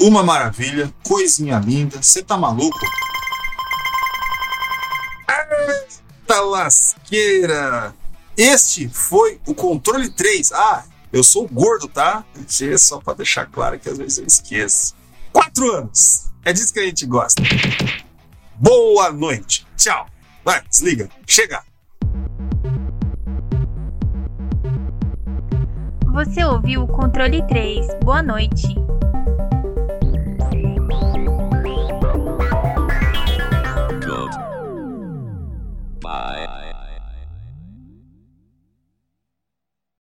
Uma 0.00 0.22
maravilha, 0.22 0.92
coisinha 1.04 1.58
linda. 1.58 2.02
Você 2.02 2.22
tá 2.22 2.36
maluco? 2.36 2.78
Eita 5.28 6.40
lasqueira! 6.40 7.94
Este 8.36 8.88
foi 8.88 9.40
o 9.46 9.54
controle 9.54 10.10
3. 10.10 10.52
Ah, 10.52 10.84
eu 11.14 11.22
sou 11.22 11.46
gordo, 11.46 11.86
tá? 11.86 12.24
Gente, 12.48 12.76
Só 12.76 12.98
pra 12.98 13.14
deixar 13.14 13.46
claro 13.46 13.78
que 13.78 13.88
às 13.88 13.96
vezes 13.96 14.18
eu 14.18 14.26
esqueço. 14.26 14.96
Quatro 15.32 15.72
anos! 15.72 16.32
É 16.44 16.52
disso 16.52 16.72
que 16.72 16.80
a 16.80 16.84
gente 16.84 17.06
gosta. 17.06 17.40
Boa 18.56 19.12
noite. 19.12 19.64
Tchau. 19.76 20.06
Vai, 20.44 20.60
desliga. 20.68 21.08
Chega. 21.24 21.62
Você 26.12 26.44
ouviu 26.44 26.82
o 26.82 26.88
controle 26.88 27.46
3. 27.46 27.86
Boa 28.02 28.22
noite. 28.22 28.74
Goodbye. 36.00 36.43